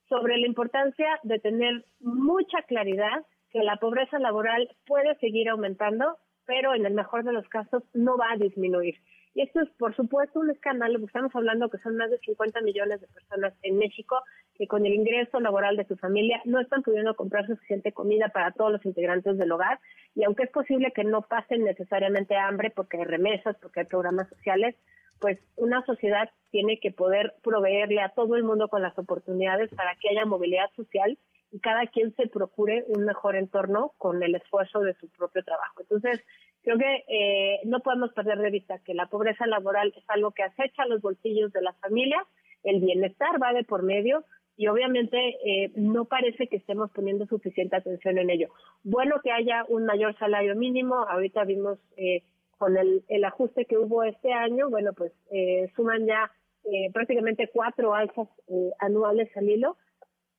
sobre 0.09 0.37
la 0.37 0.45
importancia 0.45 1.07
de 1.23 1.39
tener 1.39 1.85
mucha 2.01 2.63
claridad 2.63 3.25
que 3.49 3.63
la 3.63 3.77
pobreza 3.77 4.19
laboral 4.19 4.67
puede 4.85 5.15
seguir 5.19 5.47
aumentando, 5.47 6.17
pero 6.45 6.75
en 6.75 6.85
el 6.85 6.93
mejor 6.93 7.23
de 7.23 7.31
los 7.31 7.47
casos 7.47 7.81
no 7.93 8.17
va 8.17 8.33
a 8.33 8.37
disminuir. 8.37 8.95
Y 9.35 9.41
esto 9.41 9.61
es, 9.61 9.69
por 9.79 9.95
supuesto, 9.95 10.39
un 10.39 10.51
escándalo, 10.51 10.99
porque 10.99 11.07
estamos 11.07 11.35
hablando 11.35 11.69
que 11.69 11.79
son 11.79 11.97
más 11.97 12.11
de 12.11 12.19
50 12.19 12.61
millones 12.61 13.01
de 13.01 13.07
personas 13.07 13.53
en 13.63 13.77
México 13.77 14.21
que 14.55 14.67
con 14.67 14.85
el 14.85 14.93
ingreso 14.93 15.39
laboral 15.39 15.75
de 15.75 15.87
su 15.87 15.97
familia 15.97 16.39
no 16.45 16.59
están 16.59 16.83
pudiendo 16.83 17.15
comprar 17.15 17.47
suficiente 17.47 17.91
comida 17.91 18.29
para 18.29 18.51
todos 18.51 18.71
los 18.71 18.85
integrantes 18.85 19.37
del 19.37 19.51
hogar. 19.51 19.79
Y 20.13 20.23
aunque 20.23 20.43
es 20.43 20.51
posible 20.51 20.91
que 20.93 21.03
no 21.03 21.23
pasen 21.23 21.63
necesariamente 21.63 22.35
hambre 22.37 22.69
porque 22.69 22.97
hay 22.97 23.05
remesas, 23.05 23.57
porque 23.59 23.81
hay 23.81 23.85
programas 23.87 24.29
sociales, 24.29 24.75
pues 25.19 25.39
una 25.55 25.83
sociedad 25.85 26.29
tiene 26.51 26.79
que 26.79 26.91
poder 26.91 27.33
proveerle 27.41 28.01
a 28.01 28.09
todo 28.09 28.35
el 28.35 28.43
mundo 28.43 28.67
con 28.67 28.81
las 28.81 28.97
oportunidades 28.99 29.73
para 29.73 29.95
que 29.95 30.09
haya 30.09 30.25
movilidad 30.25 30.69
social 30.75 31.17
y 31.51 31.59
cada 31.59 31.87
quien 31.87 32.13
se 32.15 32.27
procure 32.27 32.83
un 32.87 33.05
mejor 33.05 33.35
entorno 33.35 33.93
con 33.97 34.21
el 34.21 34.35
esfuerzo 34.35 34.81
de 34.81 34.95
su 34.95 35.07
propio 35.09 35.43
trabajo. 35.43 35.81
Entonces, 35.81 36.21
creo 36.63 36.77
que 36.77 37.03
eh, 37.07 37.59
no 37.65 37.81
podemos 37.81 38.11
perder 38.13 38.39
de 38.39 38.49
vista 38.49 38.79
que 38.79 38.93
la 38.93 39.07
pobreza 39.07 39.45
laboral 39.45 39.93
es 39.95 40.03
algo 40.07 40.31
que 40.31 40.43
acecha 40.43 40.85
los 40.85 41.01
bolsillos 41.01 41.51
de 41.53 41.61
las 41.61 41.77
familias, 41.79 42.23
el 42.63 42.79
bienestar 42.79 43.41
va 43.41 43.53
de 43.53 43.63
por 43.63 43.83
medio 43.83 44.23
y 44.55 44.67
obviamente 44.67 45.17
eh, 45.45 45.71
no 45.75 46.05
parece 46.05 46.47
que 46.47 46.57
estemos 46.57 46.91
poniendo 46.91 47.25
suficiente 47.25 47.75
atención 47.75 48.17
en 48.17 48.29
ello. 48.29 48.49
Bueno 48.83 49.15
que 49.23 49.31
haya 49.31 49.65
un 49.67 49.85
mayor 49.85 50.17
salario 50.17 50.55
mínimo, 50.55 50.95
ahorita 50.95 51.43
vimos 51.43 51.79
eh, 51.97 52.23
con 52.57 52.77
el, 52.77 53.03
el, 53.09 53.25
ajuste 53.25 53.65
que 53.65 53.77
hubo 53.77 54.03
este 54.03 54.31
año, 54.31 54.69
bueno, 54.69 54.93
pues 54.93 55.11
eh, 55.31 55.69
suman 55.75 56.05
ya 56.05 56.31
eh, 56.65 56.89
prácticamente 56.93 57.49
cuatro 57.51 57.93
alzas 57.93 58.29
eh, 58.47 58.71
anuales 58.79 59.29
al 59.35 59.49
hilo, 59.49 59.75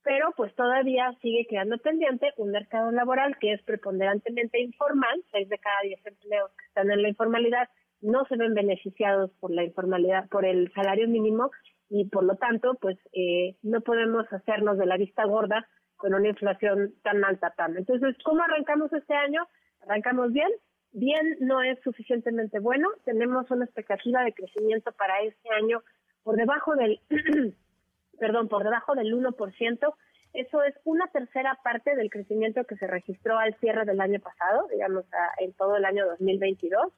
pero 0.05 0.31
pues 0.37 0.53
todavía 0.53 1.11
sigue 1.21 1.47
quedando 1.49 1.79
pendiente 1.79 2.31
un 2.37 2.51
mercado 2.51 2.91
laboral 2.91 3.35
que 3.39 3.53
es 3.53 3.61
preponderantemente 3.63 4.61
informal, 4.61 5.21
seis 5.31 5.49
de 5.49 5.57
cada 5.57 5.81
diez 5.83 5.99
empleos 6.05 6.51
que 6.57 6.65
están 6.67 6.91
en 6.91 7.01
la 7.01 7.09
informalidad 7.09 7.67
no 8.01 8.23
se 8.25 8.37
ven 8.37 8.53
beneficiados 8.53 9.31
por 9.39 9.51
la 9.51 9.63
informalidad, 9.63 10.29
por 10.29 10.45
el 10.45 10.71
salario 10.73 11.07
mínimo 11.07 11.49
y 11.89 12.07
por 12.07 12.23
lo 12.23 12.35
tanto 12.35 12.75
pues 12.79 12.97
eh, 13.13 13.57
no 13.63 13.81
podemos 13.81 14.31
hacernos 14.31 14.77
de 14.77 14.85
la 14.85 14.97
vista 14.97 15.25
gorda 15.25 15.67
con 15.95 16.13
una 16.13 16.29
inflación 16.29 16.93
tan 17.03 17.23
alta 17.23 17.51
tan. 17.57 17.75
Entonces, 17.75 18.15
¿cómo 18.23 18.43
arrancamos 18.43 18.93
este 18.93 19.15
año? 19.15 19.47
Arrancamos 19.81 20.31
bien, 20.33 20.51
bien 20.91 21.37
no 21.39 21.63
es 21.63 21.79
suficientemente 21.83 22.59
bueno, 22.59 22.89
tenemos 23.05 23.49
una 23.49 23.65
expectativa 23.65 24.23
de 24.23 24.33
crecimiento 24.33 24.91
para 24.91 25.21
este 25.21 25.49
año 25.49 25.81
por 26.21 26.35
debajo 26.35 26.75
del 26.75 26.99
perdón, 28.19 28.47
por 28.47 28.63
debajo 28.63 28.95
del 28.95 29.13
1%. 29.13 29.93
Eso 30.33 30.63
es 30.63 30.75
una 30.83 31.07
tercera 31.07 31.57
parte 31.63 31.95
del 31.95 32.09
crecimiento 32.09 32.65
que 32.65 32.75
se 32.75 32.87
registró 32.87 33.37
al 33.37 33.55
cierre 33.59 33.85
del 33.85 34.01
año 34.01 34.19
pasado, 34.19 34.67
digamos, 34.71 35.05
en 35.39 35.53
todo 35.53 35.77
el 35.77 35.85
año 35.85 36.05
2022. 36.05 36.91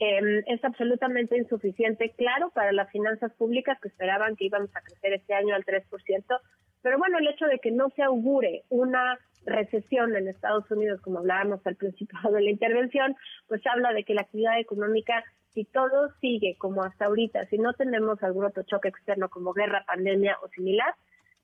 Em, 0.00 0.44
es 0.46 0.64
absolutamente 0.64 1.36
insuficiente, 1.36 2.14
claro, 2.16 2.50
para 2.50 2.72
las 2.72 2.90
finanzas 2.90 3.32
públicas 3.34 3.78
que 3.80 3.88
esperaban 3.88 4.36
que 4.36 4.44
íbamos 4.44 4.74
a 4.76 4.80
crecer 4.80 5.14
este 5.14 5.34
año 5.34 5.54
al 5.56 5.64
3%, 5.64 6.40
pero 6.82 6.98
bueno, 6.98 7.18
el 7.18 7.26
hecho 7.26 7.46
de 7.46 7.58
que 7.58 7.72
no 7.72 7.90
se 7.90 8.02
augure 8.02 8.62
una 8.68 9.18
recesión 9.44 10.14
en 10.14 10.28
Estados 10.28 10.70
Unidos, 10.70 11.00
como 11.00 11.18
hablábamos 11.18 11.66
al 11.66 11.76
principio 11.76 12.18
de 12.32 12.40
la 12.42 12.50
intervención, 12.50 13.16
pues 13.48 13.60
habla 13.66 13.92
de 13.92 14.04
que 14.04 14.14
la 14.14 14.22
actividad 14.22 14.60
económica, 14.60 15.24
si 15.54 15.64
todo 15.64 16.10
sigue 16.20 16.56
como 16.58 16.82
hasta 16.82 17.06
ahorita, 17.06 17.46
si 17.46 17.58
no 17.58 17.72
tenemos 17.74 18.22
algún 18.22 18.44
otro 18.44 18.62
choque 18.64 18.88
externo 18.88 19.28
como 19.28 19.52
guerra, 19.52 19.84
pandemia 19.86 20.36
o 20.42 20.48
similar, 20.48 20.94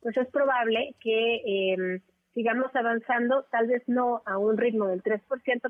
pues 0.00 0.16
es 0.16 0.28
probable 0.28 0.94
que 1.00 1.36
eh, 1.46 2.00
sigamos 2.34 2.74
avanzando, 2.74 3.44
tal 3.50 3.68
vez 3.68 3.82
no 3.86 4.22
a 4.26 4.38
un 4.38 4.58
ritmo 4.58 4.86
del 4.88 5.02
3%, 5.02 5.20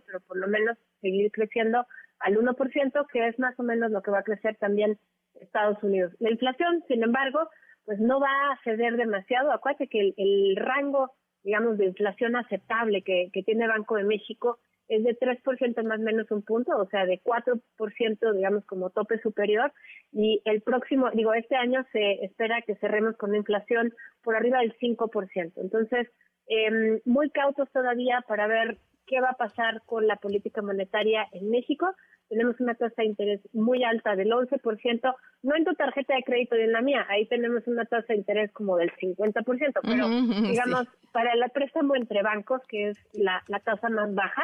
pero 0.06 0.20
por 0.20 0.36
lo 0.36 0.48
menos 0.48 0.76
seguir 1.00 1.30
creciendo 1.30 1.86
al 2.18 2.36
1%, 2.36 3.06
que 3.12 3.28
es 3.28 3.38
más 3.38 3.58
o 3.60 3.62
menos 3.62 3.90
lo 3.90 4.02
que 4.02 4.10
va 4.10 4.20
a 4.20 4.24
crecer 4.24 4.56
también 4.56 4.98
Estados 5.40 5.82
Unidos. 5.82 6.12
La 6.18 6.30
inflación, 6.30 6.82
sin 6.88 7.02
embargo, 7.02 7.48
pues 7.84 8.00
no 8.00 8.18
va 8.18 8.52
a 8.52 8.58
ceder 8.64 8.96
demasiado. 8.96 9.52
Acuérdate 9.52 9.88
que 9.88 10.14
el, 10.16 10.56
rango, 10.56 11.12
digamos, 11.42 11.76
de 11.76 11.86
inflación 11.86 12.34
aceptable 12.36 13.02
que, 13.02 13.30
que 13.32 13.42
tiene 13.42 13.68
Banco 13.68 13.96
de 13.96 14.04
México 14.04 14.58
es 14.88 15.02
de 15.04 15.18
3% 15.18 15.82
más 15.84 16.00
menos 16.00 16.30
un 16.30 16.42
punto, 16.42 16.76
o 16.76 16.86
sea, 16.86 17.06
de 17.06 17.20
4%, 17.22 18.32
digamos, 18.34 18.64
como 18.66 18.90
tope 18.90 19.18
superior. 19.20 19.72
Y 20.12 20.42
el 20.44 20.62
próximo, 20.62 21.10
digo, 21.12 21.34
este 21.34 21.56
año 21.56 21.84
se 21.92 22.24
espera 22.24 22.62
que 22.62 22.76
cerremos 22.76 23.16
con 23.16 23.30
una 23.30 23.38
inflación 23.38 23.92
por 24.22 24.36
arriba 24.36 24.60
del 24.60 24.76
5%. 24.78 25.52
Entonces, 25.56 26.08
eh, 26.48 27.00
muy 27.04 27.30
cautos 27.30 27.70
todavía 27.72 28.22
para 28.28 28.46
ver 28.46 28.78
qué 29.06 29.20
va 29.20 29.30
a 29.30 29.36
pasar 29.36 29.82
con 29.86 30.06
la 30.06 30.16
política 30.16 30.62
monetaria 30.62 31.26
en 31.32 31.50
México. 31.50 31.94
Tenemos 32.28 32.58
una 32.58 32.74
tasa 32.74 33.02
de 33.02 33.08
interés 33.08 33.40
muy 33.52 33.84
alta 33.84 34.16
del 34.16 34.30
11%, 34.30 35.14
no 35.42 35.56
en 35.56 35.64
tu 35.64 35.74
tarjeta 35.74 36.14
de 36.14 36.22
crédito 36.22 36.56
y 36.56 36.62
en 36.62 36.72
la 36.72 36.80
mía, 36.80 37.06
ahí 37.08 37.26
tenemos 37.28 37.66
una 37.66 37.84
tasa 37.84 38.06
de 38.08 38.16
interés 38.16 38.50
como 38.52 38.76
del 38.76 38.90
50%, 38.92 39.80
pero 39.82 40.08
digamos, 40.48 40.88
para 41.12 41.32
el 41.32 41.42
préstamo 41.52 41.96
entre 41.96 42.22
bancos, 42.22 42.62
que 42.66 42.88
es 42.88 42.98
la, 43.12 43.42
la 43.48 43.60
tasa 43.60 43.90
más 43.90 44.14
baja, 44.14 44.42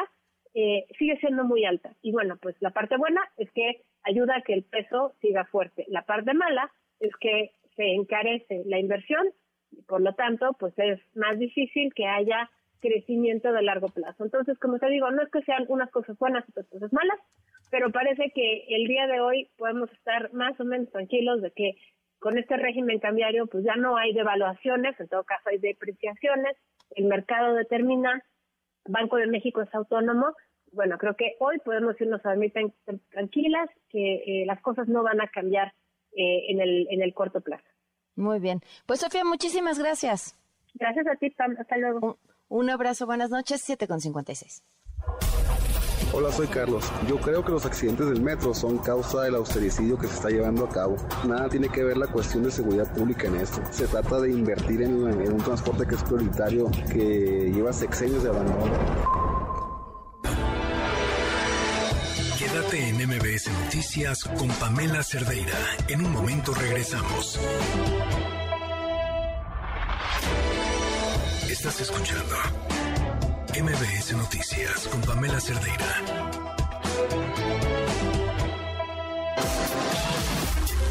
eh, 0.53 0.85
sigue 0.97 1.17
siendo 1.17 1.43
muy 1.43 1.65
alta. 1.65 1.93
Y 2.01 2.11
bueno, 2.11 2.37
pues 2.41 2.55
la 2.59 2.71
parte 2.71 2.97
buena 2.97 3.21
es 3.37 3.51
que 3.51 3.81
ayuda 4.03 4.37
a 4.37 4.41
que 4.41 4.53
el 4.53 4.63
peso 4.63 5.13
siga 5.21 5.45
fuerte. 5.45 5.85
La 5.87 6.03
parte 6.03 6.33
mala 6.33 6.71
es 6.99 7.11
que 7.19 7.51
se 7.75 7.93
encarece 7.93 8.63
la 8.65 8.79
inversión 8.79 9.27
y 9.71 9.81
por 9.83 10.01
lo 10.01 10.13
tanto, 10.15 10.53
pues 10.59 10.73
es 10.77 10.99
más 11.15 11.39
difícil 11.39 11.93
que 11.93 12.05
haya 12.05 12.49
crecimiento 12.81 13.51
de 13.53 13.61
largo 13.61 13.87
plazo. 13.87 14.23
Entonces, 14.23 14.57
como 14.59 14.79
te 14.79 14.89
digo, 14.89 15.09
no 15.11 15.21
es 15.21 15.29
que 15.29 15.41
sean 15.43 15.65
unas 15.69 15.89
cosas 15.91 16.17
buenas 16.17 16.43
y 16.47 16.51
otras 16.51 16.67
cosas 16.67 16.91
malas, 16.91 17.19
pero 17.69 17.91
parece 17.91 18.31
que 18.35 18.65
el 18.69 18.87
día 18.87 19.07
de 19.07 19.21
hoy 19.21 19.49
podemos 19.57 19.89
estar 19.93 20.33
más 20.33 20.59
o 20.59 20.65
menos 20.65 20.89
tranquilos 20.91 21.41
de 21.41 21.51
que 21.51 21.75
con 22.19 22.37
este 22.37 22.57
régimen 22.57 22.99
cambiario 22.99 23.47
pues 23.47 23.63
ya 23.63 23.75
no 23.75 23.97
hay 23.97 24.13
devaluaciones, 24.13 24.99
en 24.99 25.07
todo 25.07 25.23
caso 25.23 25.49
hay 25.49 25.57
depreciaciones, 25.59 26.57
el 26.95 27.05
mercado 27.05 27.55
determina 27.55 28.23
Banco 28.87 29.17
de 29.17 29.27
México 29.27 29.61
es 29.61 29.73
autónomo. 29.73 30.33
Bueno, 30.71 30.97
creo 30.97 31.15
que 31.15 31.35
hoy 31.39 31.57
podemos 31.65 31.99
irnos 31.99 32.25
a 32.25 32.29
dormir 32.29 32.53
tranquilas, 33.09 33.69
que 33.89 34.15
eh, 34.25 34.45
las 34.45 34.61
cosas 34.61 34.87
no 34.87 35.03
van 35.03 35.19
a 35.21 35.27
cambiar 35.27 35.73
eh, 36.13 36.49
en, 36.49 36.61
el, 36.61 36.87
en 36.89 37.01
el 37.01 37.13
corto 37.13 37.41
plazo. 37.41 37.65
Muy 38.15 38.39
bien. 38.39 38.61
Pues 38.85 39.01
Sofía, 39.01 39.23
muchísimas 39.23 39.79
gracias. 39.79 40.37
Gracias 40.75 41.07
a 41.07 41.15
ti, 41.15 41.29
Pam. 41.31 41.55
Hasta 41.59 41.77
luego. 41.77 42.17
Un, 42.47 42.69
abrazo, 42.69 43.05
buenas 43.05 43.29
noches, 43.29 43.61
7 43.61 43.87
con 43.87 43.99
56. 43.99 44.63
Hola, 46.13 46.29
soy 46.29 46.47
Carlos. 46.47 46.83
Yo 47.07 47.17
creo 47.21 47.43
que 47.43 47.53
los 47.53 47.65
accidentes 47.65 48.09
del 48.09 48.21
metro 48.21 48.53
son 48.53 48.77
causa 48.79 49.21
del 49.21 49.35
austericidio 49.35 49.97
que 49.97 50.07
se 50.07 50.15
está 50.15 50.29
llevando 50.29 50.65
a 50.65 50.69
cabo. 50.69 50.97
Nada 51.25 51.47
tiene 51.47 51.69
que 51.69 51.85
ver 51.85 51.95
la 51.95 52.07
cuestión 52.07 52.43
de 52.43 52.51
seguridad 52.51 52.93
pública 52.93 53.27
en 53.27 53.37
esto. 53.37 53.61
Se 53.71 53.87
trata 53.87 54.19
de 54.19 54.29
invertir 54.29 54.81
en, 54.81 54.93
un 54.93 55.37
transporte 55.37 55.87
que 55.87 55.95
es 55.95 56.03
prioritario, 56.03 56.69
que 56.91 57.51
lleva 57.53 57.71
sexenios 57.71 58.23
de 58.23 58.29
abandono. 58.29 58.73
Quédate 62.37 62.89
en 62.89 63.07
MBS 63.07 63.49
Noticias 63.63 64.25
con 64.37 64.49
Pamela 64.49 65.03
Cerdeira. 65.03 65.57
En 65.87 66.05
un 66.05 66.11
momento 66.11 66.53
regresamos. 66.53 67.39
Estás 71.47 71.79
escuchando 71.79 72.35
MBS 73.51 74.13
Noticias 74.15 74.87
con 74.87 75.01
Pamela 75.01 75.37
Cerdeira. 75.41 75.85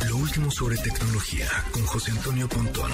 Lo 0.07 0.17
último 0.17 0.51
sobre 0.51 0.77
tecnología 0.77 1.47
con 1.73 1.87
José 1.87 2.11
Antonio 2.11 2.47
Pontón. 2.49 2.93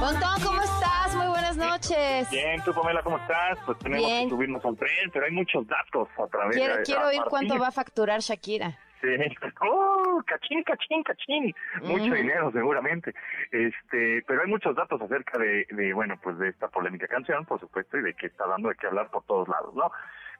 Pontón, 0.00 0.42
¿cómo 0.44 0.62
estás? 0.62 1.14
Muy 1.14 1.28
buenas 1.28 1.56
noches. 1.56 2.30
Bien, 2.30 2.62
tú 2.62 2.74
Pamela, 2.74 3.02
¿cómo 3.02 3.16
estás? 3.16 3.58
Pues 3.64 3.78
tenemos 3.78 4.10
que 4.10 4.28
subirnos 4.28 4.62
al 4.62 4.76
tren, 4.76 5.10
pero 5.14 5.24
hay 5.24 5.32
muchos 5.32 5.66
datos 5.66 6.08
a 6.22 6.26
través 6.26 6.56
quiero, 6.56 6.76
de... 6.76 6.82
Quiero 6.82 7.06
oír 7.08 7.22
cuánto 7.30 7.58
va 7.58 7.68
a 7.68 7.72
facturar 7.72 8.20
Shakira. 8.20 8.78
Sí, 9.00 9.08
oh, 9.62 10.22
cachín, 10.26 10.62
cachín, 10.62 11.02
cachín, 11.02 11.54
mucho 11.82 12.12
dinero 12.14 12.50
seguramente. 12.52 13.14
Este, 13.50 14.22
pero 14.26 14.42
hay 14.42 14.48
muchos 14.48 14.76
datos 14.76 15.00
acerca 15.00 15.38
de, 15.38 15.66
de, 15.70 15.92
bueno, 15.94 16.18
pues 16.22 16.38
de 16.38 16.48
esta 16.48 16.68
polémica 16.68 17.06
canción, 17.08 17.44
por 17.46 17.60
supuesto, 17.60 17.96
y 17.98 18.02
de 18.02 18.14
que 18.14 18.26
está 18.26 18.46
dando 18.46 18.68
de 18.68 18.74
qué 18.74 18.86
hablar 18.86 19.10
por 19.10 19.24
todos 19.24 19.48
lados, 19.48 19.74
¿no? 19.74 19.90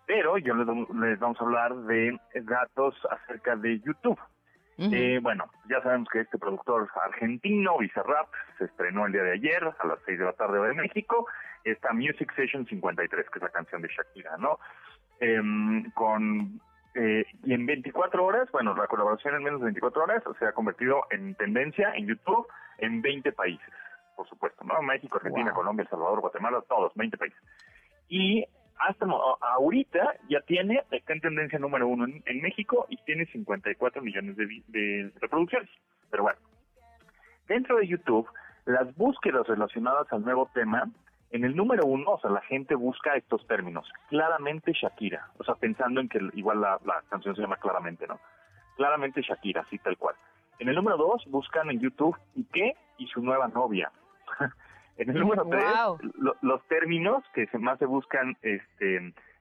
Pero 0.06 0.38
yo 0.38 0.54
les, 0.54 0.66
les 0.66 1.18
vamos 1.18 1.40
a 1.40 1.44
hablar 1.44 1.74
de 1.74 2.18
datos 2.42 2.94
acerca 3.10 3.56
de 3.56 3.80
YouTube. 3.80 4.18
eh, 4.78 5.18
bueno, 5.22 5.50
ya 5.68 5.82
sabemos 5.82 6.08
que 6.10 6.20
este 6.20 6.38
productor 6.38 6.88
argentino, 7.02 7.78
Bizarrap, 7.78 8.28
se 8.58 8.64
estrenó 8.64 9.06
el 9.06 9.12
día 9.12 9.22
de 9.22 9.32
ayer 9.32 9.62
a 9.62 9.86
las 9.86 9.98
6 10.06 10.18
de 10.18 10.24
la 10.24 10.32
tarde 10.32 10.58
de 10.68 10.74
México, 10.74 11.26
esta 11.64 11.92
Music 11.92 12.32
Session 12.34 12.66
53, 12.66 13.26
que 13.28 13.38
es 13.38 13.42
la 13.42 13.50
canción 13.50 13.82
de 13.82 13.88
Shakira, 13.88 14.38
¿no? 14.38 14.58
Eh, 15.20 15.42
con 15.92 16.60
eh, 16.94 17.24
y 17.44 17.52
en 17.54 17.66
24 17.66 18.24
horas, 18.24 18.50
bueno, 18.50 18.74
la 18.74 18.86
colaboración 18.88 19.34
en 19.34 19.44
menos 19.44 19.60
de 19.60 19.66
24 19.66 20.02
horas 20.02 20.22
se 20.38 20.46
ha 20.46 20.52
convertido 20.52 21.04
en 21.10 21.34
tendencia 21.36 21.92
en 21.94 22.06
YouTube 22.06 22.46
en 22.78 23.00
20 23.00 23.32
países, 23.32 23.68
por 24.16 24.28
supuesto, 24.28 24.64
¿no? 24.64 24.82
México, 24.82 25.18
Argentina, 25.18 25.52
Colombia, 25.52 25.84
El 25.84 25.88
Salvador, 25.88 26.20
Guatemala, 26.20 26.62
todos, 26.68 26.92
20 26.94 27.16
países. 27.16 27.40
Y 28.08 28.44
hasta 28.78 29.06
ahorita 29.40 30.14
ya 30.28 30.40
tiene, 30.40 30.82
está 30.90 31.12
en 31.12 31.20
tendencia 31.20 31.58
número 31.58 31.86
uno 31.86 32.06
en, 32.06 32.40
México 32.40 32.86
y 32.88 32.96
tiene 33.04 33.26
54 33.26 34.02
millones 34.02 34.36
de, 34.36 34.62
de 34.68 35.12
reproducciones. 35.20 35.68
Pero 36.10 36.24
bueno, 36.24 36.38
dentro 37.46 37.76
de 37.76 37.86
YouTube, 37.86 38.28
las 38.64 38.94
búsquedas 38.96 39.46
relacionadas 39.46 40.12
al 40.12 40.22
nuevo 40.22 40.50
tema 40.54 40.90
en 41.30 41.44
el 41.44 41.54
número 41.54 41.86
uno, 41.86 42.12
o 42.12 42.20
sea, 42.20 42.30
la 42.30 42.40
gente 42.42 42.74
busca 42.74 43.14
estos 43.16 43.46
términos. 43.46 43.88
Claramente 44.08 44.72
Shakira. 44.72 45.30
O 45.38 45.44
sea, 45.44 45.54
pensando 45.54 46.00
en 46.00 46.08
que 46.08 46.18
igual 46.34 46.60
la, 46.60 46.78
canción 47.08 47.34
se 47.36 47.42
llama 47.42 47.56
Claramente, 47.56 48.06
¿no? 48.06 48.18
Claramente 48.76 49.22
Shakira, 49.22 49.62
así 49.62 49.78
tal 49.78 49.96
cual. 49.96 50.16
En 50.58 50.68
el 50.68 50.74
número 50.74 50.96
dos, 50.96 51.24
buscan 51.28 51.70
en 51.70 51.80
YouTube 51.80 52.16
qué 52.52 52.74
y 52.98 53.06
su 53.06 53.22
nueva 53.22 53.48
novia. 53.48 53.92
en 54.96 55.10
el 55.10 55.20
número 55.20 55.46
tres, 55.48 55.64
los 56.42 56.62
términos 56.68 57.22
que 57.32 57.46
más 57.58 57.78
se 57.78 57.86
buscan 57.86 58.36
este, 58.42 58.96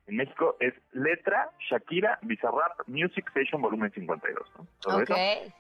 en 0.10 0.16
México 0.16 0.58
es 0.60 0.74
letra, 0.92 1.50
Shakira, 1.70 2.20
Bizarrap, 2.22 2.88
Music 2.88 3.28
Station 3.28 3.62
Volumen 3.62 3.92
52. 3.92 4.48
¿no? 4.58 4.68
Todo 4.80 5.02
eso. 5.02 5.16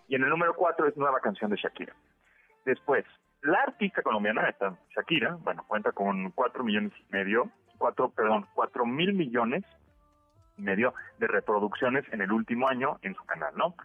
Y 0.07 0.15
en 0.15 0.23
el 0.23 0.29
número 0.29 0.55
cuatro 0.55 0.87
es 0.87 0.95
nueva 0.97 1.19
canción 1.19 1.51
de 1.51 1.57
Shakira. 1.57 1.93
Después, 2.65 3.05
la 3.41 3.61
artista 3.61 4.01
colombiana, 4.01 4.49
esta 4.49 4.77
Shakira, 4.95 5.37
bueno, 5.41 5.63
cuenta 5.67 5.91
con 5.91 6.31
cuatro 6.31 6.63
millones 6.63 6.91
y 6.99 7.11
medio, 7.11 7.49
cuatro, 7.77 8.09
perdón, 8.09 8.45
cuatro 8.53 8.85
mil 8.85 9.13
millones 9.13 9.63
y 10.57 10.61
medio 10.61 10.93
de 11.19 11.27
reproducciones 11.27 12.05
en 12.11 12.21
el 12.21 12.31
último 12.31 12.67
año 12.67 12.99
en 13.01 13.15
su 13.15 13.23
canal, 13.25 13.53
¿no? 13.55 13.75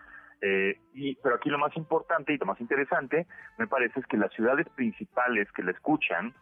Eh, 0.40 0.78
y, 0.92 1.14
pero 1.16 1.36
aquí 1.36 1.48
lo 1.48 1.59
más 1.59 1.74
importante 1.76 2.34
y 2.34 2.38
lo 2.38 2.46
más 2.46 2.61
interesante, 2.61 3.26
me 3.57 3.66
parece, 3.66 4.00
es 4.00 4.07
que 4.07 4.16
las 4.16 4.32
ciudades 4.32 4.68
principales 4.70 5.50
que 5.52 5.62
la 5.62 5.70
escuchan 5.70 6.34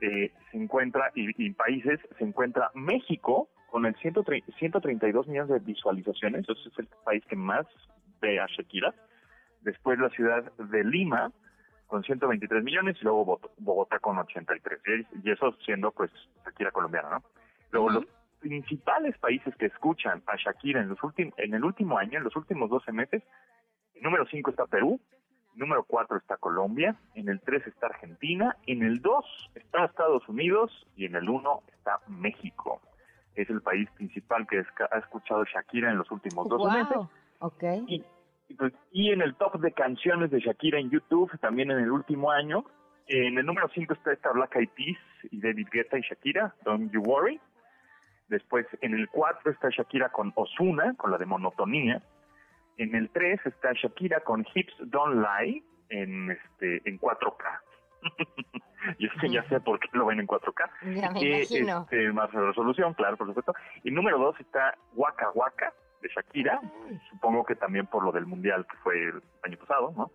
eh, 0.00 0.32
se 0.50 0.56
encuentra, 0.56 1.10
y, 1.14 1.50
países, 1.50 2.00
se 2.18 2.24
encuentra 2.24 2.70
México 2.74 3.48
con 3.70 3.86
el 3.86 3.94
132 3.96 5.28
millones 5.28 5.50
de 5.50 5.58
visualizaciones, 5.60 6.48
ese 6.48 6.68
es 6.68 6.78
el 6.78 6.88
país 7.04 7.24
que 7.26 7.36
más 7.36 7.66
ve 8.20 8.40
a 8.40 8.46
Shakira. 8.46 8.94
Después 9.62 9.98
la 9.98 10.08
ciudad 10.10 10.52
de 10.56 10.84
Lima, 10.84 11.32
con 11.88 12.04
123 12.04 12.62
millones 12.62 12.96
y 13.00 13.04
luego 13.04 13.40
Bogotá 13.58 13.98
con 13.98 14.18
83. 14.18 15.06
Y 15.24 15.30
eso 15.30 15.52
siendo 15.64 15.90
pues 15.90 16.10
Shakira 16.44 16.70
colombiana, 16.70 17.10
¿no? 17.10 17.22
Luego 17.72 17.90
los 17.90 18.04
principales 18.38 19.18
países 19.18 19.54
que 19.56 19.66
escuchan 19.66 20.22
a 20.26 20.36
Shakira 20.36 20.80
en 20.80 20.90
los 20.90 21.02
últimos 21.02 21.34
en 21.38 21.54
el 21.54 21.64
último 21.64 21.98
año, 21.98 22.18
en 22.18 22.24
los 22.24 22.36
últimos 22.36 22.70
12 22.70 22.92
meses, 22.92 23.22
el 23.94 24.02
número 24.02 24.26
5 24.30 24.50
está 24.50 24.66
Perú, 24.66 25.00
Número 25.58 25.82
4 25.82 26.18
está 26.18 26.36
Colombia, 26.36 26.94
en 27.14 27.28
el 27.28 27.40
3 27.40 27.66
está 27.66 27.86
Argentina, 27.88 28.56
en 28.66 28.84
el 28.84 29.02
2 29.02 29.50
está 29.56 29.86
Estados 29.86 30.28
Unidos 30.28 30.86
y 30.94 31.04
en 31.06 31.16
el 31.16 31.28
1 31.28 31.62
está 31.74 31.98
México. 32.06 32.80
Es 33.34 33.50
el 33.50 33.60
país 33.60 33.90
principal 33.96 34.46
que 34.46 34.58
ha 34.58 34.98
escuchado 34.98 35.44
Shakira 35.44 35.90
en 35.90 35.98
los 35.98 36.08
últimos 36.12 36.48
dos 36.48 36.72
meses. 36.72 36.96
Okay. 37.40 37.84
Y, 37.88 38.04
pues, 38.54 38.72
y 38.92 39.10
en 39.12 39.20
el 39.22 39.34
top 39.34 39.60
de 39.60 39.72
canciones 39.72 40.30
de 40.30 40.40
Shakira 40.40 40.78
en 40.78 40.90
YouTube, 40.90 41.30
también 41.40 41.70
en 41.70 41.78
el 41.78 41.90
último 41.90 42.30
año, 42.30 42.64
en 43.06 43.38
el 43.38 43.46
número 43.46 43.68
5 43.74 43.92
está 43.94 44.12
esta 44.12 44.32
Black 44.32 44.56
Eyed 44.56 44.68
Peas 44.70 44.98
y 45.30 45.40
David 45.40 45.68
Guetta 45.72 45.98
y 45.98 46.02
Shakira, 46.02 46.54
Don't 46.64 46.92
You 46.92 47.02
Worry. 47.02 47.40
Después 48.28 48.66
en 48.82 48.94
el 48.94 49.08
4 49.08 49.50
está 49.52 49.68
Shakira 49.70 50.10
con 50.10 50.32
Osuna, 50.34 50.94
con 50.96 51.10
la 51.10 51.18
de 51.18 51.24
Monotonía. 51.26 52.02
En 52.76 52.94
el 52.94 53.08
3 53.10 53.40
está 53.46 53.72
Shakira 53.72 54.20
con 54.20 54.46
Hips 54.54 54.74
Don't 54.80 55.16
Lie 55.24 55.62
en 55.88 56.30
este 56.30 56.82
en 56.88 56.98
4K. 57.00 57.60
Yo 58.98 59.08
sé, 59.20 59.28
ya 59.30 59.42
sé 59.48 59.60
por 59.60 59.80
qué 59.80 59.88
lo 59.92 60.06
ven 60.06 60.20
en 60.20 60.26
4K. 60.26 60.70
Ya 61.00 61.10
me 61.10 61.20
Eh, 61.20 61.36
imagino. 61.38 61.80
este, 61.82 62.12
más 62.12 62.30
resolución, 62.32 62.94
claro, 62.94 63.16
por 63.16 63.26
supuesto. 63.26 63.54
Y 63.82 63.90
número 63.90 64.18
2 64.18 64.40
está 64.40 64.76
Waka 64.94 65.30
Waka 65.34 65.72
de 66.00 66.08
Shakira. 66.08 66.60
Supongo 67.10 67.44
que 67.44 67.54
también 67.54 67.86
por 67.86 68.04
lo 68.04 68.12
del 68.12 68.26
Mundial 68.26 68.66
que 68.66 68.76
fue 68.78 69.02
el 69.04 69.22
año 69.42 69.58
pasado, 69.58 69.92
¿no? 69.96 70.10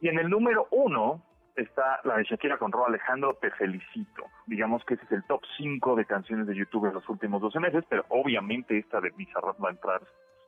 Y 0.00 0.08
en 0.08 0.18
el 0.18 0.28
número 0.28 0.66
1 0.70 1.22
está 1.56 2.00
la 2.04 2.16
de 2.16 2.24
Shakira 2.24 2.58
con 2.58 2.72
Ro 2.72 2.86
Alejandro, 2.86 3.34
Te 3.40 3.50
Felicito. 3.52 4.24
Digamos 4.46 4.84
que 4.84 4.94
ese 4.94 5.04
es 5.04 5.12
el 5.12 5.24
top 5.24 5.42
5 5.56 5.96
de 5.96 6.04
canciones 6.04 6.46
de 6.46 6.54
YouTube 6.54 6.86
en 6.86 6.94
los 6.94 7.08
últimos 7.08 7.40
12 7.40 7.60
meses, 7.60 7.84
pero 7.88 8.04
obviamente 8.08 8.78
esta 8.78 9.00
de 9.00 9.10
Bizarrap 9.10 9.62
va 9.62 9.68
a 9.68 9.72
entrar 9.72 10.02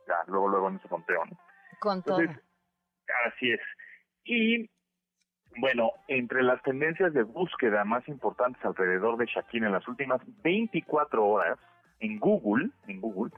ya 0.07 0.15
luego, 0.27 0.49
luego 0.49 0.69
en 0.69 0.75
ese 0.75 0.87
conteo, 0.87 1.25
¿no? 1.25 1.37
Con 1.79 2.03
todo. 2.03 2.17
Así 2.17 3.51
es. 3.51 3.61
Y 4.23 4.69
bueno, 5.57 5.91
entre 6.07 6.43
las 6.43 6.61
tendencias 6.63 7.13
de 7.13 7.23
búsqueda 7.23 7.85
más 7.85 8.07
importantes 8.07 8.63
alrededor 8.65 9.17
de 9.17 9.25
Shakira 9.25 9.67
en 9.67 9.73
las 9.73 9.87
últimas 9.87 10.21
24 10.43 11.25
horas, 11.25 11.57
en 11.99 12.19
Google, 12.19 12.71
en 12.87 12.99
Google, 12.99 13.31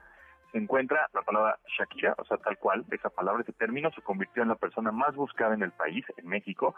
se 0.51 0.57
encuentra 0.57 1.09
la 1.13 1.21
palabra 1.21 1.59
Shakira, 1.77 2.15
o 2.17 2.25
sea, 2.25 2.37
tal 2.37 2.57
cual, 2.57 2.85
esa 2.91 3.09
palabra, 3.09 3.41
ese 3.41 3.53
término 3.53 3.91
se 3.91 4.01
convirtió 4.01 4.43
en 4.43 4.49
la 4.49 4.55
persona 4.55 4.91
más 4.91 5.15
buscada 5.15 5.53
en 5.53 5.63
el 5.63 5.71
país, 5.71 6.05
en 6.17 6.27
México, 6.27 6.75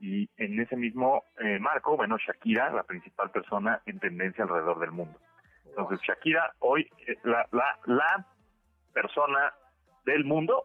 y 0.00 0.28
en 0.36 0.60
ese 0.60 0.76
mismo 0.76 1.24
eh, 1.40 1.58
marco, 1.58 1.96
bueno, 1.96 2.16
Shakira, 2.18 2.70
la 2.70 2.84
principal 2.84 3.30
persona 3.30 3.80
en 3.86 3.98
tendencia 3.98 4.44
alrededor 4.44 4.78
del 4.78 4.92
mundo. 4.92 5.18
Entonces, 5.66 6.00
Shakira 6.06 6.54
hoy, 6.60 6.88
eh, 7.06 7.16
la, 7.24 7.46
la, 7.52 7.78
la 7.86 8.26
persona 8.92 9.52
del 10.04 10.24
mundo 10.24 10.64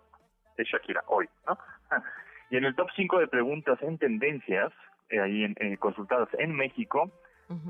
es 0.58 0.68
Shakira 0.68 1.04
hoy, 1.08 1.28
¿no? 1.48 1.58
Y 2.50 2.58
en 2.58 2.66
el 2.66 2.76
top 2.76 2.88
5 2.96 3.18
de 3.18 3.28
preguntas 3.28 3.82
en 3.82 3.98
tendencias, 3.98 4.72
eh, 5.10 5.20
ahí 5.20 5.44
en, 5.44 5.56
eh, 5.60 5.78
consultadas 5.78 6.30
en 6.38 6.56
México, 6.56 7.12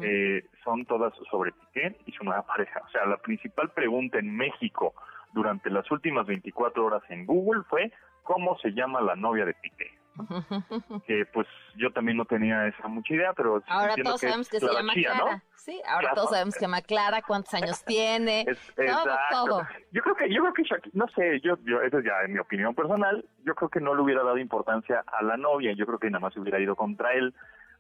eh, 0.02 0.46
son 0.64 0.86
todas 0.86 1.14
sobre 1.30 1.52
Piqué 1.52 1.98
y 2.06 2.12
su 2.14 2.24
nueva 2.24 2.44
pareja. 2.46 2.82
O 2.86 2.90
sea, 2.90 3.06
la 3.06 3.18
principal 3.18 3.72
pregunta 3.72 4.20
en 4.20 4.36
México 4.36 4.94
durante 5.34 5.70
las 5.70 5.90
últimas 5.92 6.26
24 6.28 6.86
horas 6.86 7.02
en 7.10 7.26
Google 7.26 7.64
fue 7.70 7.92
¿cómo 8.24 8.58
se 8.60 8.70
llama 8.72 9.02
la 9.02 9.16
novia 9.16 9.46
de 9.46 9.54
Piqué? 9.56 9.92
Que 11.08 11.26
pues 11.34 11.48
yo 11.76 11.92
también 11.92 12.18
no 12.18 12.26
tenía 12.26 12.68
esa 12.68 12.88
mucha 12.88 13.14
idea, 13.14 13.34
pero 13.34 13.62
Ahora 13.68 13.96
todos 13.96 14.22
que 14.22 14.28
sabemos 14.28 14.48
que 14.50 14.60
se 14.60 14.68
llama. 14.72 14.94
Clara. 14.94 15.44
Sí, 15.56 15.82
ahora 15.88 16.00
Claro. 16.02 16.16
todos 16.16 16.30
sabemos 16.32 16.54
que 16.56 16.60
se 16.60 16.66
llama 16.66 16.82
Clara, 16.82 17.22
cuántos 17.26 17.54
años 17.56 17.84
tiene. 17.86 18.42
Es- 18.48 18.74
todo, 18.76 19.18
todo. 19.32 19.68
Yo 19.92 20.02
creo 20.04 20.16
que, 20.16 20.32
yo 20.34 20.42
creo 20.42 20.54
que 20.54 20.64
Shakira, 20.64 20.92
no 20.94 21.08
sé, 21.16 21.40
yo, 21.42 21.58
yo, 21.64 21.82
eso 21.82 22.00
es 22.00 22.06
ya 22.06 22.22
en 22.26 22.34
mi 22.34 22.40
opinión 22.40 22.76
personal, 22.76 23.26
yo 23.44 23.56
creo 23.56 23.70
que 23.70 23.80
no 23.80 23.96
le 23.96 24.02
hubiera 24.02 24.24
dado 24.24 24.38
importancia 24.38 25.04
a 25.08 25.24
la 25.24 25.36
novia, 25.38 25.74
yo 25.74 25.86
creo 25.88 25.98
que 26.00 26.10
nada 26.10 26.20
más 26.20 26.34
se 26.34 26.40
hubiera 26.42 26.60
ido 26.60 26.76
contra 26.76 27.14
él, 27.14 27.34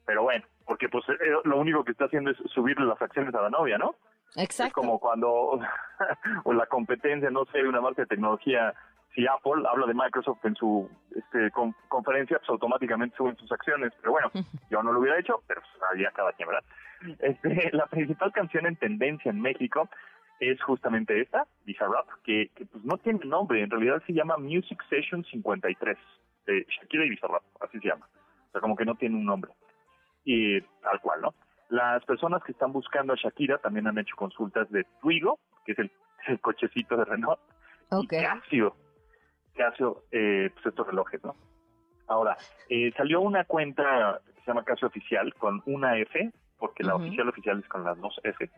pero 0.05 0.23
bueno, 0.23 0.43
porque 0.65 0.89
pues 0.89 1.03
eh, 1.09 1.15
lo 1.43 1.57
único 1.57 1.83
que 1.83 1.91
está 1.91 2.05
haciendo 2.05 2.31
es 2.31 2.37
subirle 2.53 2.85
las 2.85 3.01
acciones 3.01 3.33
a 3.35 3.41
la 3.41 3.49
novia, 3.49 3.77
¿no? 3.77 3.95
Exacto. 4.35 4.67
Es 4.69 4.73
como 4.73 4.99
cuando 4.99 5.59
o 6.43 6.53
la 6.53 6.65
competencia, 6.67 7.29
no 7.29 7.45
sé, 7.45 7.61
una 7.67 7.81
marca 7.81 8.01
de 8.03 8.07
tecnología, 8.07 8.73
si 9.13 9.27
Apple 9.27 9.63
habla 9.69 9.85
de 9.85 9.93
Microsoft 9.93 10.43
en 10.43 10.55
su 10.55 10.89
este, 11.15 11.51
con- 11.51 11.75
conferencia, 11.87 12.37
pues 12.39 12.49
automáticamente 12.49 13.15
suben 13.15 13.35
sus 13.37 13.51
acciones. 13.51 13.93
Pero 13.99 14.11
bueno, 14.13 14.31
yo 14.71 14.81
no 14.81 14.91
lo 14.91 14.99
hubiera 14.99 15.19
hecho, 15.19 15.43
pero 15.47 15.61
pues, 15.61 15.83
había 15.91 16.09
cada 16.11 16.31
quien, 16.33 16.49
¿verdad? 16.49 16.63
Este, 17.19 17.69
la 17.77 17.85
principal 17.87 18.31
canción 18.31 18.65
en 18.65 18.75
tendencia 18.75 19.29
en 19.29 19.39
México 19.41 19.87
es 20.39 20.61
justamente 20.63 21.21
esta, 21.21 21.45
Bizarrap, 21.65 22.07
que, 22.23 22.49
que 22.55 22.65
pues 22.65 22.83
no 22.83 22.97
tiene 22.97 23.19
nombre, 23.23 23.61
en 23.61 23.69
realidad 23.69 24.01
se 24.07 24.13
llama 24.13 24.35
Music 24.37 24.81
Session 24.89 25.23
53, 25.25 25.97
de 26.47 26.65
Shakira 26.69 27.05
y 27.05 27.09
Bizarrap, 27.09 27.43
así 27.61 27.79
se 27.79 27.87
llama. 27.87 28.07
O 28.47 28.51
sea, 28.51 28.59
como 28.61 28.75
que 28.75 28.83
no 28.83 28.95
tiene 28.95 29.15
un 29.15 29.25
nombre. 29.25 29.51
Y 30.25 30.61
tal 30.61 30.99
cual, 31.01 31.21
¿no? 31.21 31.33
Las 31.69 32.03
personas 32.05 32.43
que 32.43 32.51
están 32.51 32.71
buscando 32.71 33.13
a 33.13 33.15
Shakira 33.15 33.57
también 33.57 33.87
han 33.87 33.97
hecho 33.97 34.15
consultas 34.15 34.69
de 34.71 34.85
Twigo, 35.01 35.39
que 35.65 35.73
es 35.73 35.79
el, 35.79 35.91
el 36.27 36.39
cochecito 36.39 36.95
de 36.97 37.05
Renault, 37.05 37.39
y 38.01 38.07
Casio, 38.07 38.75
Casio, 39.55 40.03
eh, 40.11 40.49
pues 40.53 40.65
estos 40.65 40.87
relojes, 40.87 41.23
¿no? 41.23 41.35
Ahora, 42.07 42.37
eh, 42.69 42.91
salió 42.97 43.21
una 43.21 43.45
cuenta 43.45 44.19
que 44.25 44.41
se 44.41 44.47
llama 44.47 44.63
Casio 44.63 44.87
Oficial 44.87 45.33
con 45.35 45.61
una 45.65 45.97
F, 45.97 46.31
porque 46.57 46.83
la 46.83 46.95
oficial 46.95 47.29
oficial 47.29 47.59
es 47.59 47.67
con 47.67 47.83
las 47.83 47.97
dos 47.99 48.19
F, 48.23 48.49